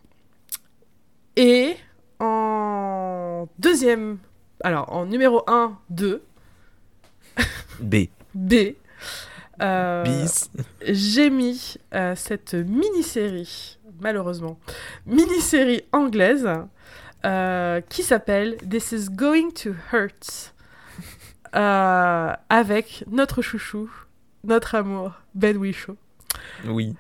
Et 1.36 1.76
en 2.20 3.50
deuxième, 3.60 4.20
alors 4.64 4.94
en 4.94 5.06
numéro 5.06 5.44
1, 5.48 5.78
2, 5.90 6.24
B. 7.80 7.96
B, 8.36 8.76
euh, 9.62 10.26
j'ai 10.86 11.30
mis 11.30 11.76
euh, 11.94 12.16
cette 12.16 12.54
mini-série, 12.54 13.78
malheureusement, 14.02 14.60
mini-série 15.06 15.84
anglaise 15.92 16.50
euh, 17.26 17.82
qui 17.90 18.04
s'appelle 18.04 18.58
This 18.70 18.92
is 18.92 19.10
Going 19.12 19.52
to 19.52 19.72
Hurt 19.92 20.54
euh, 21.56 22.34
avec 22.50 23.06
notre 23.10 23.42
chouchou, 23.42 23.90
notre 24.44 24.76
amour, 24.76 25.12
Ben 25.36 25.56
Whishaw. 25.58 25.96
Oui. 26.66 26.96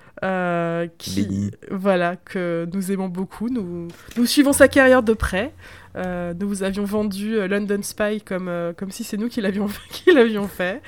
qui, 0.98 1.52
voilà, 1.70 2.16
que 2.16 2.68
nous 2.72 2.92
aimons 2.92 3.10
beaucoup. 3.10 3.50
Nous, 3.50 3.88
nous 4.16 4.26
suivons 4.26 4.54
sa 4.54 4.68
carrière 4.68 5.04
de 5.04 5.14
près. 5.14 5.54
Euh, 5.96 6.34
nous 6.40 6.48
vous 6.48 6.64
avions 6.64 6.86
vendu 6.86 7.36
euh, 7.36 7.48
London 7.48 7.84
Spy 7.84 8.22
comme, 8.22 8.48
euh, 8.48 8.74
comme 8.74 8.90
si 8.92 9.04
c'est 9.04 9.18
nous 9.18 9.30
qui 9.30 9.42
l'avions 9.42 9.68
fait. 10.48 10.82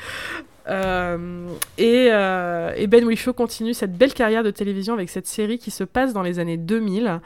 Euh, 0.67 1.47
et, 1.77 2.07
et 2.07 2.87
Ben 2.87 3.05
Whishaw 3.05 3.33
continue 3.33 3.75
cette 3.75 3.95
belle 3.95 4.15
carrière 4.15 4.41
de 4.41 4.49
télévision 4.49 4.95
avec 4.95 5.11
cette 5.11 5.27
série 5.27 5.59
qui 5.59 5.69
se 5.69 5.83
passe 5.83 6.11
dans 6.11 6.23
les 6.23 6.39
années 6.39 6.57
2000 6.57 7.19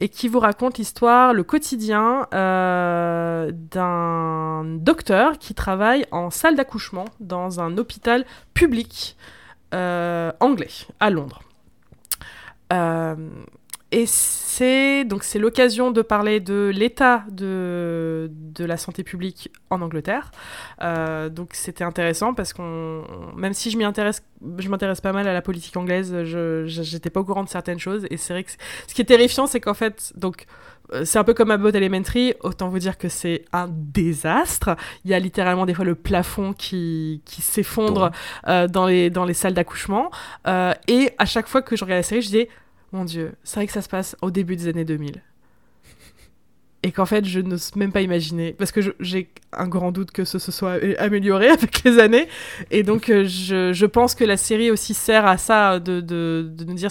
et 0.00 0.08
qui 0.08 0.28
vous 0.28 0.40
raconte 0.40 0.78
l'histoire, 0.78 1.34
le 1.34 1.42
quotidien 1.42 2.26
d'un 2.32 4.64
docteur 4.78 5.38
qui 5.38 5.52
travaille 5.52 6.06
en 6.10 6.30
salle 6.30 6.56
d'accouchement 6.56 7.04
dans 7.20 7.60
un 7.60 7.76
hôpital 7.76 8.24
public 8.54 9.18
anglais 9.72 10.70
à 10.98 11.10
Londres. 11.10 11.42
Et 13.92 14.06
c'est 14.06 15.04
donc 15.04 15.22
c'est 15.22 15.38
l'occasion 15.38 15.92
de 15.92 16.02
parler 16.02 16.40
de 16.40 16.72
l'état 16.74 17.24
de, 17.30 18.28
de 18.32 18.64
la 18.64 18.76
santé 18.76 19.04
publique 19.04 19.52
en 19.70 19.80
Angleterre. 19.80 20.32
Euh, 20.82 21.28
donc 21.28 21.50
c'était 21.52 21.84
intéressant 21.84 22.34
parce 22.34 22.52
qu'on 22.52 23.04
même 23.36 23.52
si 23.52 23.70
je 23.70 23.78
m'y 23.78 23.84
intéresse 23.84 24.24
je 24.58 24.68
m'intéresse 24.68 25.00
pas 25.00 25.12
mal 25.12 25.28
à 25.28 25.32
la 25.32 25.40
politique 25.40 25.76
anglaise, 25.76 26.24
je 26.24 26.64
j'étais 26.66 27.10
pas 27.10 27.20
au 27.20 27.24
courant 27.24 27.44
de 27.44 27.48
certaines 27.48 27.78
choses 27.78 28.06
et 28.10 28.16
c'est 28.16 28.32
vrai 28.32 28.42
que 28.42 28.50
ce 28.88 28.94
qui 28.94 29.02
est 29.02 29.06
terrifiant 29.06 29.46
c'est 29.46 29.60
qu'en 29.60 29.74
fait 29.74 30.12
donc 30.16 30.46
euh, 30.92 31.04
c'est 31.04 31.18
un 31.18 31.24
peu 31.24 31.34
comme 31.34 31.50
Abbott 31.50 31.74
Elementary, 31.74 32.34
autant 32.40 32.68
vous 32.68 32.78
dire 32.78 32.98
que 32.98 33.08
c'est 33.08 33.44
un 33.52 33.68
désastre. 33.70 34.76
Il 35.04 35.10
y 35.10 35.14
a 35.14 35.18
littéralement 35.18 35.66
des 35.66 35.74
fois 35.74 35.84
le 35.84 35.94
plafond 35.94 36.52
qui, 36.52 37.22
qui 37.24 37.42
s'effondre 37.42 38.10
euh, 38.46 38.68
dans, 38.68 38.86
les, 38.86 39.10
dans 39.10 39.24
les 39.24 39.34
salles 39.34 39.54
d'accouchement. 39.54 40.10
Euh, 40.46 40.72
et 40.88 41.10
à 41.18 41.26
chaque 41.26 41.48
fois 41.48 41.62
que 41.62 41.76
je 41.76 41.84
regardais 41.84 42.00
la 42.00 42.04
série, 42.04 42.22
je 42.22 42.26
disais, 42.26 42.48
mon 42.96 43.04
Dieu, 43.04 43.34
c'est 43.44 43.56
vrai 43.56 43.66
que 43.66 43.72
ça 43.72 43.82
se 43.82 43.88
passe 43.88 44.16
au 44.22 44.30
début 44.30 44.56
des 44.56 44.68
années 44.68 44.84
2000. 44.84 45.22
Et 46.82 46.92
qu'en 46.92 47.06
fait, 47.06 47.24
je 47.24 47.40
n'ose 47.40 47.74
même 47.74 47.90
pas 47.90 48.00
imaginer, 48.00 48.52
parce 48.52 48.70
que 48.70 48.80
j'ai 49.00 49.28
un 49.52 49.66
grand 49.66 49.90
doute 49.90 50.12
que 50.12 50.24
ce 50.24 50.38
se 50.38 50.52
soit 50.52 50.78
amélioré 50.98 51.48
avec 51.50 51.82
les 51.82 51.98
années. 51.98 52.28
Et 52.70 52.84
donc, 52.84 53.08
euh, 53.08 53.24
je, 53.24 53.72
je 53.72 53.86
pense 53.86 54.14
que 54.14 54.22
la 54.22 54.36
série 54.36 54.70
aussi 54.70 54.94
sert 54.94 55.26
à 55.26 55.36
ça, 55.36 55.80
de, 55.80 56.00
de, 56.00 56.48
de 56.48 56.64
nous 56.64 56.74
dire 56.74 56.90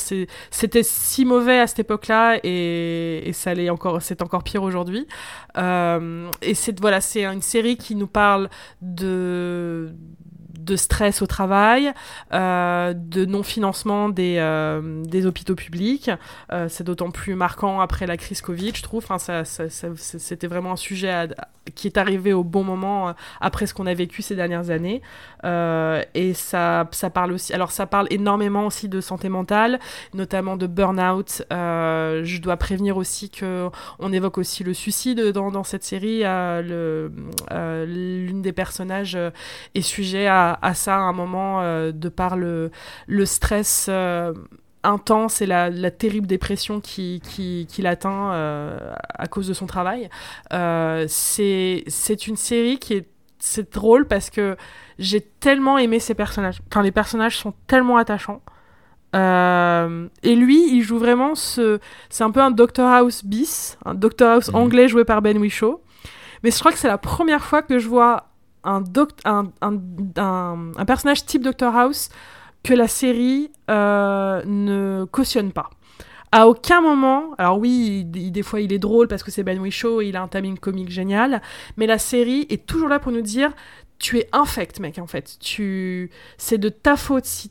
c'était 0.51 0.84
si 0.84 1.24
mauvais 1.24 1.60
à 1.60 1.68
cette 1.68 1.80
époque-là 1.80 2.39
et, 2.43 3.22
et 3.26 3.32
ça 3.34 3.53
encore, 3.70 4.01
c'est 4.01 4.22
encore 4.22 4.43
pire 4.43 4.64
aujourd'hui. 4.64 5.08
Euh, 5.58 6.30
et 6.41 6.56
c'est 6.56 6.78
voilà, 6.80 6.99
c'est 6.99 7.24
une 7.24 7.41
série 7.41 7.78
qui 7.78 7.95
nous 7.95 8.08
parle 8.08 8.49
de 8.82 9.93
de 10.66 10.76
stress 10.76 11.22
au 11.22 11.28
travail, 11.28 11.93
euh, 12.34 12.93
de 12.95 13.26
non-financement 13.26 14.09
des, 14.09 14.38
euh, 14.39 15.26
hôpitaux 15.26 15.55
publics. 15.55 16.11
Euh, 16.51 16.68
c'est 16.70 16.84
d'autant 16.84 17.11
plus 17.11 17.36
marquant 17.36 17.80
après 17.80 18.07
la 18.07 18.18
crise 18.18 18.41
Covid, 18.41 18.74
je 18.76 18.84
trouve. 18.84 19.05
Ça, 19.18 19.43
c'était 19.45 20.47
vraiment 20.47 20.74
un 20.74 20.78
sujet 20.78 21.30
qui 21.74 21.88
est 21.88 21.97
arrivé 21.97 22.34
au 22.34 22.43
bon 22.43 22.63
moment 22.63 23.16
après 23.41 23.66
ce 23.66 23.74
qu'on 23.74 23.88
a 23.88 23.93
vécu 23.93 24.22
ces 24.22 24.36
dernières 24.36 24.70
années. 24.70 25.01
Et 25.43 26.34
ça, 26.34 26.88
ça 26.91 27.09
parle 27.09 27.32
aussi. 27.32 27.53
Alors, 27.53 27.72
ça 27.72 27.86
parle 27.86 28.07
énormément 28.09 28.66
aussi 28.66 28.89
de 28.89 29.01
santé 29.01 29.30
mentale, 29.30 29.80
notamment 30.13 30.57
de 30.57 30.68
burn-out. 30.68 31.43
Je 31.49 32.41
dois 32.41 32.57
prévenir 32.57 32.97
aussi 32.97 33.30
que 33.30 33.70
on 33.99 34.11
évoque 34.11 34.38
aussi 34.38 34.63
le 34.63 34.74
suicide 34.74 35.20
dans, 35.32 35.51
dans 35.51 35.63
cette 35.63 35.84
série. 35.84 36.24
L'une 36.63 38.41
des 38.41 38.53
personnages 38.53 39.18
est 39.74 39.82
sujet 39.82 40.28
à, 40.28 40.55
à 40.62 40.74
ça 40.74 40.95
à 40.95 40.99
un 40.99 41.14
moment 41.14 41.62
euh, 41.62 41.91
de 41.91 42.10
par 42.10 42.38
le, 42.38 42.72
le 43.08 43.26
stress. 43.26 43.88
euh, 43.89 44.34
intense 44.88 45.41
et 45.41 45.47
la, 45.47 45.72
la 45.72 45.89
terrible 45.89 46.28
dépression 46.28 46.80
qui, 46.80 47.20
qui, 47.24 47.66
qui 47.68 47.82
l'atteint 47.82 48.32
euh, 48.34 48.78
à 49.16 49.26
cause 49.26 49.47
de 49.47 49.53
son 49.56 49.66
travail. 49.66 50.12
Euh, 50.53 51.06
c'est 51.10 51.84
c'est 51.88 52.28
une 52.28 52.36
série 52.36 52.78
qui 52.78 52.93
est 52.93 53.08
c'est 53.39 53.74
drôle 53.74 54.08
parce 54.08 54.30
que 54.30 54.56
j'ai 54.99 55.22
tellement 55.22 55.80
aimé 55.80 55.99
ces 55.99 56.14
personnages. 56.14 56.60
Enfin, 56.72 56.84
les 56.84 56.91
personnages 56.91 57.36
sont 57.38 57.56
tellement 57.66 57.97
attachants. 57.97 58.43
Euh, 59.16 60.08
et 60.24 60.36
lui, 60.36 60.76
il 60.76 60.82
joue 60.84 60.97
vraiment 60.99 61.36
ce. 61.36 61.80
C'est 62.10 62.24
un 62.24 62.32
peu 62.32 62.41
un 62.41 62.51
Doctor 62.51 62.88
House 62.91 63.24
bis, 63.24 63.78
un 63.86 63.93
Doctor 63.93 64.34
House 64.34 64.49
Mhm. 64.49 64.56
anglais 64.56 64.88
joué 64.88 65.06
par 65.06 65.22
Ben 65.22 65.38
Whishaw. 65.38 65.82
Mais 66.43 66.51
je 66.51 66.60
crois 66.60 66.72
que 66.72 66.78
c'est 66.78 66.88
la 66.88 66.97
première 66.97 67.43
fois 67.43 67.62
que 67.62 67.80
je 67.80 67.88
vois 67.88 68.28
un, 68.66 68.84
personnage 70.86 71.26
type 71.26 71.43
Doctor 71.43 71.76
House 71.76 72.09
que 72.63 72.74
la 72.74 72.88
série 72.88 73.51
euh, 73.70 74.41
ne 74.45 75.05
cautionne 75.05 75.51
pas. 75.51 75.70
À 76.32 76.47
aucun 76.47 76.82
moment, 76.82 77.34
alors 77.38 77.59
oui, 77.59 78.03
des 78.03 78.43
fois 78.43 78.59
il 78.59 78.74
est 78.74 78.80
drôle 78.80 79.07
parce 79.07 79.24
que 79.24 79.32
c'est 79.32 79.43
Ben 79.43 79.57
Whishaw 79.57 80.01
et 80.01 80.07
il 80.07 80.18
a 80.18 80.22
un 80.22 80.28
timing 80.28 80.57
comique 80.57 80.89
génial, 80.89 81.41
mais 81.78 81.88
la 81.88 81.97
série 81.97 82.45
est 82.49 82.66
toujours 82.66 82.89
là 82.89 82.99
pour 82.99 83.13
nous 83.13 83.22
dire 83.22 83.51
tu 83.99 84.20
es 84.20 84.28
infect, 84.34 84.80
mec, 84.80 84.99
en 84.99 85.07
fait. 85.07 85.38
Tu... 85.39 86.09
C'est 86.38 86.57
de 86.57 86.70
ta 86.70 86.97
faute 86.97 87.26
si, 87.26 87.49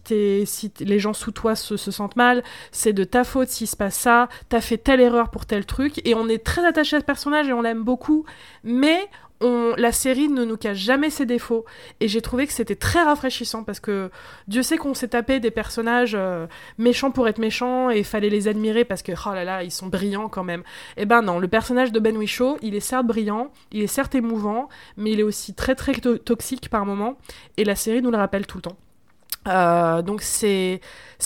les 0.81 0.99
gens 0.99 1.13
sous 1.13 1.31
toi 1.31 1.57
se, 1.57 1.77
se 1.77 1.91
sentent 1.91 2.17
mal, 2.17 2.43
c'est 2.71 2.93
de 2.93 3.05
ta 3.05 3.25
faute 3.25 3.49
s'il 3.49 3.67
se 3.67 3.77
passe 3.77 3.97
ça, 3.97 4.29
t'as 4.49 4.61
fait 4.61 4.79
telle 4.79 5.01
erreur 5.01 5.31
pour 5.31 5.47
tel 5.47 5.65
truc, 5.65 6.01
et 6.07 6.15
on 6.15 6.29
est 6.29 6.45
très 6.45 6.65
attaché 6.65 6.97
à 6.97 7.01
ce 7.01 7.05
personnage 7.05 7.49
et 7.49 7.53
on 7.53 7.63
l'aime 7.63 7.83
beaucoup, 7.83 8.25
mais 8.63 9.09
la 9.41 9.93
série 9.93 10.29
ne 10.29 10.45
nous 10.45 10.57
cache 10.57 10.79
jamais 10.79 11.11
ses 11.11 11.27
défauts. 11.27 11.65
Et 12.01 12.09
j'ai 12.09 12.23
trouvé 12.23 12.47
que 12.47 12.53
c'était 12.53 12.77
très 12.77 13.03
rafraîchissant 13.03 13.63
parce 13.63 13.81
que 13.81 14.11
Dieu 14.49 14.63
sait 14.63 14.79
qu'on 14.79 14.95
s'est 14.95 15.09
tapé 15.09 15.41
des 15.41 15.51
personnages 15.51 16.15
euh, 16.15 16.47
méchants 16.79 17.11
pour 17.11 17.29
être 17.29 17.39
méchants 17.39 17.91
et 17.91 18.03
fallait 18.05 18.31
les 18.31 18.49
admirer 18.49 18.85
parce 18.85 19.03
que, 19.03 19.13
oh 19.13 19.35
là 19.35 19.45
là, 19.45 19.63
ils 19.63 19.71
sont 19.71 19.89
brillants 19.89 20.29
quand 20.29 20.45
même. 20.45 20.63
Eh 20.97 21.05
ben 21.05 21.21
non, 21.23 21.39
le 21.39 21.49
personnage 21.49 21.93
de 21.93 22.01
Ben 22.01 22.17
Whishaw, 22.17 22.57
il 22.63 22.75
est 22.75 22.81
certes 22.81 23.07
brillant, 23.07 23.51
il 23.73 23.83
est 23.83 23.87
certes 23.87 24.15
émouvant, 24.15 24.69
mais 24.97 25.13
il 25.13 25.21
est 25.21 25.25
aussi 25.25 25.53
très 25.53 25.75
très 25.75 25.93
to- 25.95 26.19
toxique 26.19 26.71
par 26.71 26.87
moments, 26.87 27.19
et 27.57 27.65
la 27.65 27.77
série 27.77 28.01
nous 28.01 28.11
le 28.11 28.17
rappelle 28.17 28.47
tout 28.47 28.59
le 28.59 28.63
temps. 28.63 28.77
Euh, 29.47 30.01
donc 30.01 30.23
c'est 30.23 30.81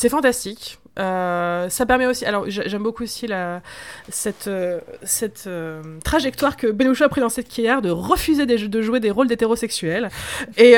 fantastique. 0.08 0.80
Euh, 0.98 1.68
ça 1.68 1.86
permet 1.86 2.06
aussi. 2.06 2.24
Alors 2.24 2.48
j'a- 2.50 2.66
j'aime 2.66 2.82
beaucoup 2.82 3.04
aussi 3.04 3.26
la 3.26 3.62
cette 4.08 4.48
euh, 4.48 4.80
cette 5.04 5.44
euh, 5.46 5.80
trajectoire 6.04 6.56
que 6.56 6.66
Benoucha 6.66 7.04
a 7.04 7.08
pris 7.08 7.20
dans 7.20 7.28
cette 7.28 7.48
carrière 7.48 7.82
de 7.82 7.90
refuser 7.90 8.46
de 8.46 8.82
jouer 8.82 8.98
des 9.00 9.10
rôles 9.10 9.28
d'hétérosexuels 9.28 10.08
et 10.56 10.74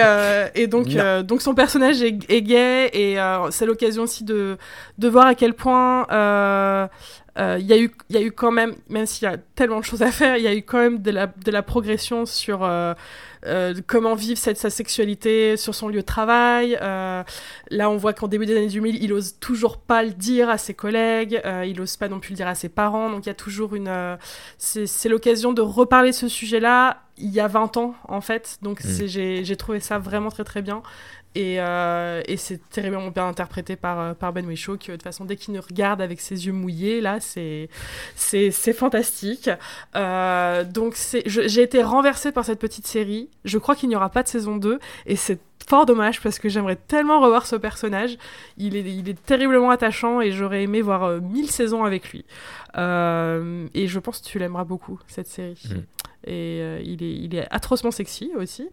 et 0.55 0.67
donc 0.67 0.89
donc 1.25 1.41
son 1.43 1.55
personnage 1.55 2.03
est, 2.03 2.19
est 2.31 2.43
gay 2.43 2.91
et 2.93 3.17
c'est 3.51 3.67
l'occasion 3.67 4.03
aussi 4.03 4.25
de 4.25 4.59
de 4.99 5.09
voir 5.09 5.27
à 5.27 5.35
quel 5.35 5.55
point 5.55 6.07
euh, 6.11 6.87
il 7.59 7.65
y, 7.67 7.73
a 7.73 7.79
eu- 7.79 7.91
y 8.11 8.17
a 8.17 8.21
eu 8.21 8.33
quand 8.33 8.51
même, 8.51 8.75
même 8.91 9.07
s'il 9.07 9.27
y 9.29 9.33
a 9.33 9.37
tellement 9.55 9.79
de 9.81 9.85
choses 9.85 10.03
à 10.03 10.11
faire, 10.11 10.37
il 10.37 10.43
y 10.43 10.49
a 10.49 10.55
eu 10.55 10.63
quand 10.63 10.79
même 10.79 11.01
de 11.01 11.11
la, 11.11 11.27
de 11.27 11.51
la 11.51 11.63
progression 11.63 12.27
sur 12.27 12.65
euh, 12.65 12.93
euh, 13.47 13.75
comment 13.87 14.15
vivre 14.15 14.39
cette, 14.39 14.59
sa 14.59 14.71
sexualité 14.71 15.57
sur 15.57 15.75
son 15.75 15.89
lieu 15.89 16.01
de 16.01 16.07
travail. 16.07 16.79
Euh, 16.81 17.23
là, 17.71 17.91
on 17.91 17.97
voit 17.97 18.13
qu'en 18.13 18.29
début 18.29 18.47
des 18.47 18.57
années 18.57 18.69
2000, 18.69 19.03
il 19.03 19.13
ose 19.13 19.39
toujours 19.41 19.79
pas 19.79 20.03
le 20.03 20.11
dire 20.11 20.49
à 20.49 20.59
ses 20.59 20.75
collègues, 20.75 21.41
euh, 21.45 21.65
il 21.67 21.81
ose 21.81 21.97
pas 21.97 22.09
non 22.09 22.21
plus 22.21 22.31
le 22.31 22.37
dire 22.37 22.49
à 22.49 22.55
ses 22.55 22.69
parents, 22.69 23.11
donc 23.11 23.27
il 23.27 23.29
y 23.29 23.33
a 23.33 23.35
toujours 23.35 23.75
une... 23.75 23.89
euh, 23.89 24.17
c'est 24.59 25.09
l'occasion 25.09 25.53
de 25.53 25.63
reparler 25.63 26.11
de 26.11 26.17
ce 26.17 26.29
sujet-là 26.29 27.03
il 27.23 27.31
y 27.31 27.41
a 27.41 27.49
20 27.49 27.77
ans, 27.77 27.95
en 28.09 28.23
fait, 28.23 28.59
donc 28.63 28.81
j'ai 28.83 29.45
j'ai 29.45 29.57
trouvé 29.57 29.79
ça 29.81 29.99
vraiment 29.99 30.31
très 30.31 30.45
très 30.45 30.63
bien. 30.63 30.83
Et, 31.37 31.61
euh, 31.61 32.23
et 32.27 32.37
c'est 32.37 32.61
terriblement 32.71 33.09
bien 33.09 33.29
interprété 33.29 33.77
par, 33.77 34.01
euh, 34.01 34.15
par 34.15 34.33
Ben 34.33 34.45
Whishaw, 34.47 34.77
qui 34.77 34.89
de 34.89 34.97
toute 34.97 35.05
façon, 35.05 35.25
dès 35.25 35.37
qu'il 35.37 35.55
nous 35.55 35.61
regarde 35.61 36.01
avec 36.01 36.21
ses 36.21 36.47
yeux 36.47 36.53
mouillés, 36.53 37.01
là, 37.01 37.19
c'est 37.21 37.69
fantastique. 38.73 39.49
Euh, 39.95 40.65
donc 40.65 40.97
j'ai 41.27 41.63
été 41.63 41.83
renversée 41.83 42.33
par 42.33 42.45
cette 42.45 42.59
petite 42.59 42.87
série. 42.87 43.29
Je 43.45 43.59
crois 43.59 43.77
qu'il 43.77 43.89
n'y 43.89 43.97
aura 43.97 44.11
pas 44.11 44.25
de 44.25 44.29
saison 44.29 44.57
2, 44.57 44.81
et 45.07 45.17
c'est 45.17 45.39
fort 45.69 45.87
dommage 45.87 46.21
parce 46.21 46.41
que 46.41 46.49
j'aimerais 46.49 46.77
tellement 46.77 47.21
revoir 47.21 47.47
ce 47.47 47.55
personnage. 47.55 48.17
Il 48.59 48.75
est, 48.75 48.81
il 48.81 49.09
est 49.09 49.23
terriblement 49.25 49.71
attachant 49.71 50.21
et 50.21 50.33
j'aurais 50.33 50.65
aimé 50.65 50.83
voir 50.83 51.05
euh, 51.05 51.21
1000 51.21 51.51
saisons 51.51 51.85
avec 51.85 52.11
lui. 52.11 52.25
Euh, 52.77 53.69
et 53.73 53.87
je 53.87 53.99
pense 54.01 54.21
que 54.21 54.27
tu 54.27 54.39
l'aimeras 54.41 54.65
beaucoup, 54.65 54.99
cette 55.07 55.29
série. 55.29 55.63
Mm. 55.65 56.00
Et 56.27 56.59
euh, 56.61 56.81
il, 56.85 57.03
est, 57.03 57.13
il 57.15 57.35
est 57.35 57.47
atrocement 57.51 57.91
sexy 57.91 58.31
aussi. 58.37 58.69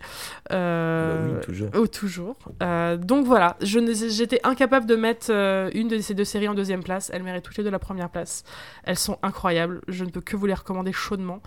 Euh, 0.52 1.28
Bah 1.28 1.34
oui, 1.40 1.46
toujours. 1.46 1.70
Oh, 1.76 1.88
toujours. 1.88 2.36
Euh, 2.62 2.98
donc 2.98 3.26
voilà, 3.26 3.56
j'étais 3.62 4.40
incapable 4.44 4.86
de 4.86 4.96
mettre 4.96 5.28
euh, 5.30 5.70
une 5.74 5.88
de 5.88 5.98
ces 6.00 6.14
deux 6.14 6.26
séries 6.26 6.48
en 6.50 6.54
deuxième 6.54 6.84
place. 6.84 7.10
Elles 7.14 7.24
méritent 7.24 7.44
toutes 7.46 7.58
les 7.58 7.64
deux 7.64 7.70
la 7.70 7.80
première 7.80 8.10
place. 8.10 8.44
Elles 8.84 8.98
sont 8.98 9.18
incroyables. 9.24 9.82
Je 9.88 10.04
ne 10.04 10.10
peux 10.10 10.22
que 10.22 10.36
vous 10.36 10.46
les 10.46 10.54
recommander 10.54 10.92
chaudement. 10.92 11.42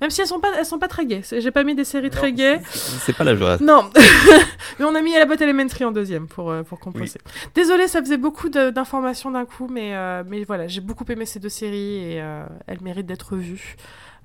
Même 0.00 0.10
si 0.10 0.20
elles 0.20 0.26
sont 0.26 0.40
pas, 0.40 0.50
elles 0.58 0.66
sont 0.66 0.80
pas 0.80 0.88
très 0.88 1.06
gaies. 1.06 1.20
C'est- 1.22 1.40
J'ai 1.40 1.52
pas 1.52 1.62
mis 1.62 1.76
des 1.76 1.84
séries 1.84 2.10
très 2.10 2.30
Non, 2.32 2.36
gaies. 2.36 2.60
c'est- 2.68 3.12
pas 3.16 3.22
la 3.22 3.36
joie. 3.36 3.58
Non, 3.60 3.88
mais 4.80 4.84
on 4.84 4.94
a 4.96 5.00
mis 5.00 5.12
la 5.14 5.24
botte 5.24 5.40
Elementary 5.40 5.84
en 5.84 5.92
deuxième 5.92 6.26
pour, 6.26 6.52
pour 6.68 6.80
compenser. 6.80 7.20
Désolée, 7.54 7.86
ça 7.86 8.00
faisait 8.00 8.16
beaucoup 8.16 8.48
d'informations 8.48 9.30
d'un 9.30 9.44
coup, 9.44 9.68
mais, 9.70 9.94
mais 10.24 10.42
voilà, 10.42 10.66
j'ai 10.66 10.80
beaucoup 10.80 11.04
aimé 11.10 11.26
ces 11.26 11.38
deux 11.38 11.48
séries 11.48 11.96
et 11.98 12.22
elles 12.66 12.80
méritent 12.82 13.06
d'être 13.06 13.36
vues. 13.36 13.76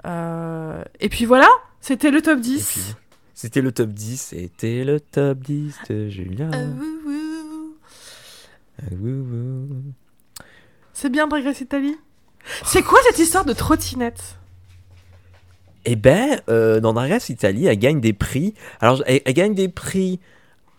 Euh, 0.05 0.83
et 0.99 1.09
puis 1.09 1.25
voilà, 1.25 1.47
c'était 1.81 2.11
le 2.11 2.21
top 2.21 2.39
Et 2.39 2.41
10. 2.41 2.67
puis, 2.67 2.81
C'était 3.33 3.61
le 3.61 3.71
top 3.71 3.89
10, 3.89 4.21
c'était 4.21 4.83
le 4.83 4.99
top 4.99 5.39
10 5.39 5.77
de 5.89 6.09
Julien. 6.09 6.51
Ah, 6.53 6.57
wouh. 9.01 9.67
C'est 10.93 11.09
bien 11.09 11.27
Drag 11.27 11.43
Race 11.43 11.61
Italie 11.61 11.95
C'est 12.65 12.81
quoi 12.81 12.99
cette 13.07 13.19
histoire 13.19 13.45
de 13.45 13.53
trottinette? 13.53 14.37
Eh 15.85 15.95
ben, 15.95 16.41
euh, 16.49 16.79
dans 16.79 16.93
Drag 16.93 17.11
Race 17.11 17.29
Italie, 17.29 17.67
elle 17.67 17.79
gagne 17.79 18.01
des 18.01 18.13
prix. 18.13 18.53
Alors, 18.79 19.03
elle, 19.05 19.21
elle 19.25 19.33
gagne 19.33 19.53
des 19.53 19.69
prix 19.69 20.19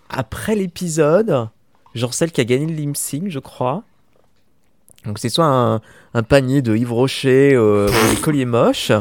après 0.08 0.54
l'épisode. 0.54 1.48
Genre 1.94 2.14
celle 2.14 2.32
qui 2.32 2.40
a 2.40 2.44
gagné 2.44 2.66
le 2.66 2.74
lip 2.74 2.96
je 3.28 3.38
crois. 3.38 3.84
Donc, 5.04 5.18
c'est 5.18 5.28
soit 5.28 5.46
un, 5.46 5.80
un 6.14 6.22
panier 6.22 6.62
de 6.62 6.76
Yves 6.76 6.92
Rocher 6.92 7.54
euh, 7.54 7.88
ou 7.88 8.14
des 8.14 8.20
colliers 8.20 8.44
moches. 8.44 8.92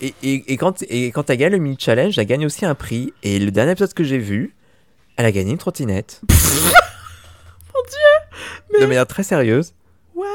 Et, 0.00 0.14
et, 0.22 0.52
et 0.52 0.56
quand, 0.56 0.82
et 0.88 1.10
quand 1.12 1.30
elle 1.30 1.38
gagne 1.38 1.52
le 1.52 1.58
mini 1.58 1.76
challenge, 1.78 2.18
elle 2.18 2.26
gagne 2.26 2.46
aussi 2.46 2.64
un 2.64 2.74
prix. 2.74 3.12
Et 3.22 3.38
le 3.38 3.50
dernier 3.50 3.72
épisode 3.72 3.94
que 3.94 4.04
j'ai 4.04 4.18
vu, 4.18 4.54
elle 5.16 5.26
a 5.26 5.32
gagné 5.32 5.52
une 5.52 5.58
trottinette. 5.58 6.20
Mon 6.30 7.82
dieu 7.88 8.80
De 8.80 8.86
manière 8.86 9.06
très 9.06 9.22
sérieuse. 9.22 9.72
What? 10.14 10.26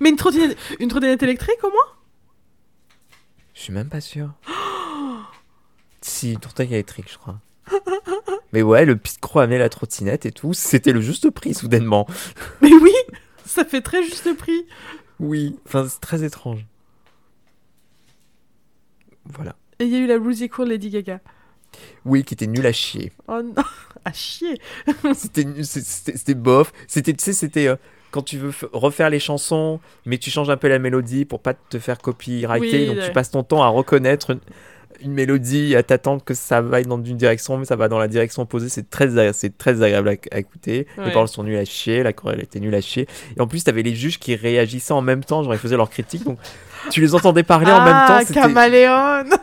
Mais 0.00 0.10
une 0.10 0.16
trottinette, 0.16 0.56
une 0.80 0.88
trottinette 0.88 1.22
électrique 1.22 1.62
au 1.62 1.70
moins? 1.70 1.92
Je 3.54 3.60
suis 3.62 3.72
même 3.72 3.88
pas 3.88 4.00
sûr. 4.00 4.30
si, 6.00 6.32
une 6.32 6.40
trottinette 6.40 6.72
électrique, 6.72 7.10
je 7.10 7.18
crois. 7.18 7.38
Mais 8.52 8.62
ouais, 8.62 8.84
le 8.84 8.96
pit 8.96 9.18
croix 9.20 9.42
amenait 9.42 9.58
la 9.58 9.68
trottinette 9.68 10.26
et 10.26 10.32
tout. 10.32 10.52
C'était 10.54 10.92
le 10.92 11.00
juste 11.00 11.30
prix, 11.30 11.54
soudainement. 11.54 12.06
Mais 12.62 12.72
oui 12.72 12.92
Ça 13.46 13.64
fait 13.64 13.80
très 13.80 14.02
juste 14.02 14.36
prix 14.36 14.66
Oui, 15.20 15.56
enfin, 15.66 15.86
c'est 15.88 16.00
très 16.00 16.24
étrange. 16.24 16.66
Voilà. 19.24 19.56
Et 19.78 19.84
il 19.84 19.92
y 19.92 19.96
a 19.96 19.98
eu 19.98 20.06
la 20.06 20.18
Bluesy 20.18 20.48
Cool 20.48 20.68
Lady 20.68 20.90
Gaga. 20.90 21.20
Oui, 22.04 22.24
qui 22.24 22.34
était 22.34 22.46
nul 22.46 22.66
à 22.66 22.72
chier. 22.72 23.12
Oh 23.28 23.40
non 23.42 23.54
À 24.04 24.12
chier 24.12 24.60
C'était 25.14 26.34
bof. 26.34 26.72
C'était, 26.86 27.12
tu 27.12 27.24
sais, 27.24 27.32
c'était 27.32 27.66
euh, 27.66 27.76
quand 28.10 28.22
tu 28.22 28.38
veux 28.38 28.52
refaire 28.72 29.10
les 29.10 29.18
chansons, 29.18 29.80
mais 30.06 30.18
tu 30.18 30.30
changes 30.30 30.48
un 30.50 30.56
peu 30.56 30.68
la 30.68 30.78
mélodie 30.78 31.24
pour 31.24 31.40
pas 31.40 31.54
te 31.54 31.78
faire 31.78 31.98
copyrighter. 31.98 32.80
Oui, 32.80 32.86
donc 32.86 32.96
ouais. 32.98 33.06
tu 33.06 33.12
passes 33.12 33.30
ton 33.30 33.42
temps 33.42 33.62
à 33.62 33.68
reconnaître 33.68 34.30
une, 34.30 34.40
une 35.00 35.12
mélodie, 35.12 35.76
à 35.76 35.82
t'attendre 35.82 36.24
que 36.24 36.34
ça 36.34 36.60
vaille 36.60 36.86
dans 36.86 37.02
une 37.02 37.16
direction, 37.16 37.56
mais 37.58 37.64
ça 37.64 37.76
va 37.76 37.88
dans 37.88 37.98
la 37.98 38.08
direction 38.08 38.42
opposée. 38.42 38.68
C'est 38.68 38.88
très, 38.90 39.32
c'est 39.32 39.56
très 39.58 39.82
agréable 39.82 40.08
à, 40.08 40.34
à 40.34 40.38
écouter. 40.38 40.86
Ouais. 40.98 41.06
Les 41.06 41.12
paroles 41.12 41.28
sont 41.28 41.42
nulles 41.44 41.56
à 41.58 41.64
chier, 41.64 42.02
la 42.02 42.12
chorale 42.12 42.40
était 42.42 42.60
nulle 42.60 42.74
à 42.74 42.80
chier. 42.80 43.06
Et 43.36 43.40
en 43.40 43.46
plus, 43.46 43.64
t'avais 43.64 43.82
les 43.82 43.94
juges 43.94 44.18
qui 44.18 44.34
réagissaient 44.36 44.92
en 44.94 45.02
même 45.02 45.24
temps, 45.24 45.42
genre 45.42 45.54
ils 45.54 45.58
faisaient 45.60 45.76
leurs 45.76 45.90
critiques. 45.90 46.24
Donc 46.24 46.38
tu 46.90 47.00
les 47.00 47.14
entendais 47.14 47.42
parler 47.42 47.70
en 47.72 47.84
même 47.84 47.92
Ah, 47.94 48.06
temps. 48.20 48.26
c'était- 48.26 48.40
caméléon 48.40 49.24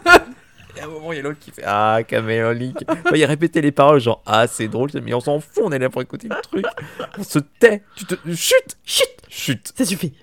Et 0.76 0.80
à 0.82 0.86
un 0.86 0.88
moment, 0.88 1.14
il 1.14 1.18
y 1.18 1.20
a 1.20 1.22
l'autre 1.22 1.38
qui 1.40 1.52
fait 1.52 1.62
Ah, 1.64 2.00
caméléonique. 2.08 2.78
Enfin, 2.88 3.16
il 3.16 3.26
répétait 3.26 3.62
les 3.62 3.72
paroles, 3.72 4.00
genre 4.00 4.24
Ah, 4.26 4.48
c'est 4.48 4.68
drôle, 4.68 4.90
mais 5.04 5.14
on 5.14 5.20
s'en 5.20 5.40
fout, 5.40 5.62
on 5.64 5.72
est 5.72 5.78
là 5.78 5.90
pour 5.92 6.02
écouter 6.02 6.28
le 6.28 6.36
truc. 6.42 6.66
On 7.20 7.24
se 7.24 7.38
tait. 7.60 7.84
Tu 7.96 8.06
te. 8.06 8.16
Chut 8.34 8.78
Chut 8.84 9.06
Chut 9.30 9.72
Ça 9.78 9.86
suffit 9.86 10.14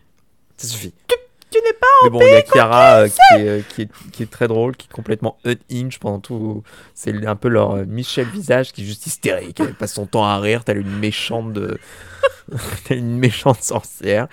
Ça 0.56 0.66
suffit. 0.66 0.92
Tu 1.06 1.14
n'es 1.58 1.72
pas 1.72 1.86
Mais 2.04 2.10
bon, 2.10 2.20
il 2.22 2.28
y 2.30 2.34
a 2.34 2.42
Chiara 2.42 3.00
euh, 3.00 3.08
qui, 3.08 3.36
est, 3.42 3.68
qui, 3.68 3.82
est, 3.82 3.88
qui 4.12 4.22
est 4.22 4.30
très 4.30 4.48
drôle, 4.48 4.76
qui 4.76 4.86
est 4.90 4.92
complètement 4.92 5.36
unhinged 5.44 5.98
pendant 5.98 6.20
tout. 6.20 6.62
C'est 6.94 7.26
un 7.26 7.36
peu 7.36 7.48
leur 7.48 7.72
euh, 7.72 7.84
Michel 7.86 8.26
Visage 8.28 8.72
qui 8.72 8.82
est 8.82 8.84
juste 8.84 9.06
hystérique. 9.06 9.60
Elle 9.60 9.74
passe 9.74 9.94
son 9.94 10.06
temps 10.06 10.24
à 10.24 10.38
rire, 10.38 10.64
t'as 10.64 10.74
une 10.74 10.98
méchante 10.98 11.52
de. 11.52 11.78
t'as 12.88 12.94
une 12.96 13.16
méchante 13.18 13.62
sorcière. 13.62 14.28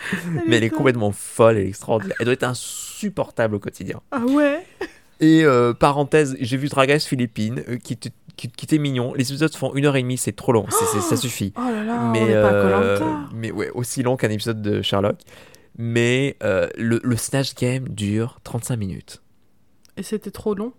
Mais 0.47 0.57
elle 0.57 0.63
est 0.63 0.69
complètement 0.69 1.11
folle, 1.11 1.57
elle 1.57 1.65
est 1.65 1.69
extraordinaire. 1.69 2.15
Elle 2.19 2.25
doit 2.25 2.33
être 2.33 2.43
insupportable 2.43 3.55
au 3.55 3.59
quotidien. 3.59 4.01
Ah 4.11 4.21
ouais? 4.25 4.65
Et 5.19 5.43
euh, 5.43 5.73
parenthèse, 5.73 6.35
j'ai 6.39 6.57
vu 6.57 6.67
Drag 6.67 6.91
Race 6.91 7.05
Philippines 7.05 7.63
euh, 7.69 7.77
qui, 7.77 7.93
était- 7.93 8.11
qui, 8.35 8.49
qui 8.49 8.65
était 8.65 8.77
mignon. 8.77 9.13
Les 9.15 9.27
épisodes 9.31 9.55
font 9.55 9.73
une 9.73 9.85
heure 9.87 9.95
et 9.95 10.03
demie, 10.03 10.17
c'est 10.17 10.31
trop 10.35 10.51
long, 10.51 10.65
c'est- 10.69 10.85
c'est- 10.85 11.01
ça 11.01 11.17
suffit. 11.17 11.53
Oh 11.57 11.61
là 11.61 11.83
là, 11.83 11.99
mais 12.13 12.21
on 12.21 12.25
pas 12.27 12.53
euh, 12.53 12.97
Koh-Lanta. 12.99 13.29
mais 13.33 13.51
ouais, 13.51 13.71
aussi 13.73 14.03
long 14.03 14.15
qu'un 14.15 14.29
épisode 14.29 14.61
de 14.61 14.83
Sherlock. 14.83 15.15
Mais 15.77 16.37
euh, 16.43 16.67
le, 16.77 16.99
le 17.03 17.15
Snatch 17.17 17.53
Game 17.55 17.87
dure 17.89 18.39
35 18.43 18.75
minutes. 18.77 19.21
Et 19.95 20.03
c'était 20.03 20.31
trop 20.31 20.53
long? 20.55 20.73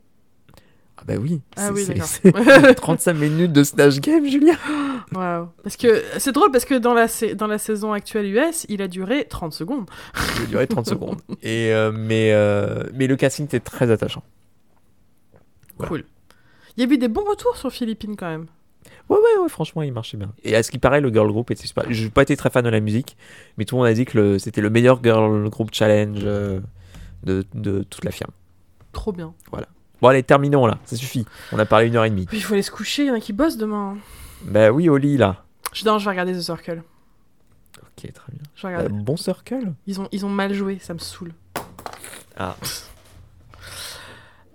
Ah 0.96 1.02
bah 1.06 1.14
oui, 1.16 1.40
Ah 1.56 1.68
c'est- 1.68 1.72
oui, 1.72 1.86
d'accord. 1.86 2.06
c'est 2.08 2.74
35 2.74 3.12
minutes 3.14 3.52
de 3.52 3.62
Snatch 3.62 4.00
Game, 4.00 4.26
Julien. 4.26 4.56
Waouh. 5.12 5.48
Parce 5.62 5.76
que 5.76 6.02
c'est 6.18 6.32
drôle 6.32 6.50
parce 6.50 6.64
que 6.64 6.74
dans 6.74 6.92
la, 6.94 7.06
sa- 7.06 7.34
dans 7.34 7.46
la 7.46 7.58
saison 7.58 7.92
actuelle 7.92 8.26
US, 8.36 8.66
il 8.68 8.82
a 8.82 8.88
duré 8.88 9.24
30 9.24 9.52
secondes. 9.52 9.88
Il 10.38 10.42
a 10.42 10.46
duré 10.46 10.66
30 10.66 10.86
secondes. 10.88 11.20
Et, 11.42 11.72
euh, 11.72 11.92
mais, 11.92 12.32
euh, 12.32 12.82
mais 12.94 13.06
le 13.06 13.14
casting 13.14 13.44
était 13.44 13.60
très 13.60 13.92
attachant. 13.92 14.24
Voilà. 15.76 15.88
Cool. 15.88 16.04
Il 16.76 16.82
y 16.84 16.90
a 16.90 16.92
eu 16.92 16.98
des 16.98 17.08
bons 17.08 17.24
retours 17.24 17.56
sur 17.56 17.70
Philippines 17.72 18.16
quand 18.16 18.28
même. 18.28 18.46
Ouais, 19.09 19.16
ouais, 19.16 19.42
ouais, 19.42 19.48
franchement, 19.48 19.82
il 19.82 19.92
marchait 19.92 20.16
bien. 20.18 20.32
Et 20.44 20.55
à 20.55 20.62
ce 20.62 20.70
qui 20.70 20.78
paraît, 20.78 21.00
le 21.00 21.09
girl 21.10 21.28
group 21.30 21.50
était 21.50 21.66
super. 21.66 21.84
Je 21.88 22.05
n'ai 22.05 22.10
pas 22.10 22.22
été 22.22 22.36
très 22.36 22.50
fan 22.50 22.64
de 22.64 22.68
la 22.68 22.80
musique, 22.80 23.16
mais 23.56 23.64
tout 23.64 23.74
le 23.76 23.80
monde 23.80 23.88
a 23.90 23.94
dit 23.94 24.05
que 24.05 24.18
le- 24.18 24.38
c'était 24.38 24.60
le 24.60 24.68
meilleur 24.70 25.02
girl 25.02 25.48
group 25.48 25.70
challenge 25.72 26.18
euh, 26.22 26.60
de, 27.22 27.44
de 27.55 27.82
toute 27.84 28.05
la 28.05 28.10
firme. 28.10 28.30
Trop 28.92 29.12
bien. 29.12 29.32
Bon, 30.00 30.09
allez, 30.09 30.22
terminons 30.22 30.66
là, 30.66 30.78
ça 30.84 30.94
suffit. 30.96 31.24
On 31.52 31.59
a 31.59 31.64
parlé 31.66 31.86
une 31.88 31.96
heure 31.96 32.05
et 32.05 32.10
demie. 32.10 32.26
Il 32.32 32.42
faut 32.42 32.52
aller 32.55 32.62
se 32.62 32.70
coucher, 32.70 33.02
il 33.05 33.09
y 33.09 33.10
en 33.10 33.14
a 33.14 33.20
qui 33.20 33.32
bossent 33.32 33.56
demain. 33.56 33.96
Bah 34.42 34.70
oui, 34.70 34.88
au 34.88 34.96
lit 34.96 35.16
là. 35.16 35.44
Je, 35.72 35.84
non, 35.84 35.98
je 35.98 36.05
vais 36.05 36.10
regarder 36.10 36.32
The 36.34 36.40
Circle. 36.40 36.82
Ok, 37.82 38.12
très 38.12 38.32
bien. 38.32 38.42
Je 38.55 38.66
vais 38.68 38.74
Euh, 38.74 38.88
bon 38.88 39.16
circle 39.16 39.72
Ils, 39.86 40.00
ont, 40.00 40.09
ils 40.12 40.24
ont 40.24 40.28
mal 40.28 40.52
joué, 40.55 40.78
ça 40.80 40.94
me 40.94 40.98
saoule. 40.98 41.32
Ah. 42.36 42.55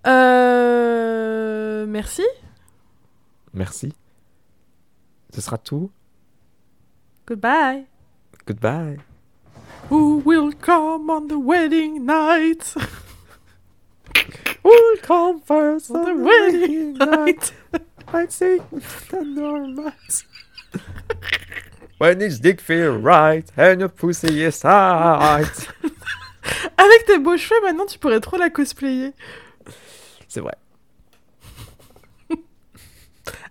Euh... 0.07 1.85
Merci. 1.87 2.23
Merci. 3.53 3.93
Ce 5.33 5.41
sera 5.41 5.57
tout. 5.57 5.89
Goodbye. 7.25 7.85
Goodbye. 8.45 8.97
Who 9.89 10.17
will 10.23 10.51
come 10.53 11.09
on 11.09 11.27
the 11.27 11.39
wedding 11.39 12.05
night? 12.05 12.75
Who'll 14.63 14.97
come 15.01 15.41
first 15.41 15.91
On 15.91 16.05
the 16.05 16.15
wedding 16.15 16.93
night? 16.93 17.53
I'd 18.13 18.31
say 18.31 18.59
enormous. 19.11 20.25
When 21.97 22.19
his 22.19 22.39
dick 22.39 22.61
feel 22.61 22.97
right 22.97 23.49
and 23.57 23.79
your 23.79 23.89
pussy 23.89 24.43
is 24.43 24.59
tight. 24.59 25.67
Avec 26.77 27.05
tes 27.05 27.19
beaux 27.19 27.37
cheveux, 27.37 27.61
maintenant 27.61 27.85
tu 27.85 27.97
pourrais 27.97 28.19
trop 28.19 28.37
la 28.37 28.49
cosplayer. 28.49 29.13
C'est 30.27 30.41
vrai. 30.41 30.55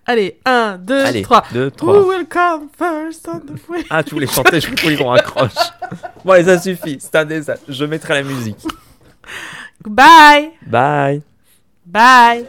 Allez, 0.05 0.37
1, 0.45 0.79
2, 0.79 0.95
Allez, 1.05 1.23
3. 1.23 1.45
2, 1.53 1.65
Who 1.67 1.71
3. 1.71 1.99
will 2.09 2.27
come 2.27 2.69
first 2.77 3.29
on 3.29 3.39
the 3.41 3.57
wedding 3.69 3.87
Ah, 3.91 4.03
tu 4.03 4.15
voulais 4.15 4.27
chanter, 4.27 4.61
je 4.61 4.69
voulais 4.83 4.97
qu'on 4.97 5.09
raccroche. 5.11 5.53
Bon, 6.25 6.33
allez, 6.33 6.45
ça 6.45 6.59
suffit. 6.59 6.99
C'est 7.01 7.15
un 7.17 7.25
désastre. 7.25 7.65
Je 7.69 7.85
mettrai 7.85 8.15
la 8.15 8.23
musique. 8.23 8.59
Bye. 9.85 10.51
Bye. 10.67 11.23
Bye. 11.87 12.47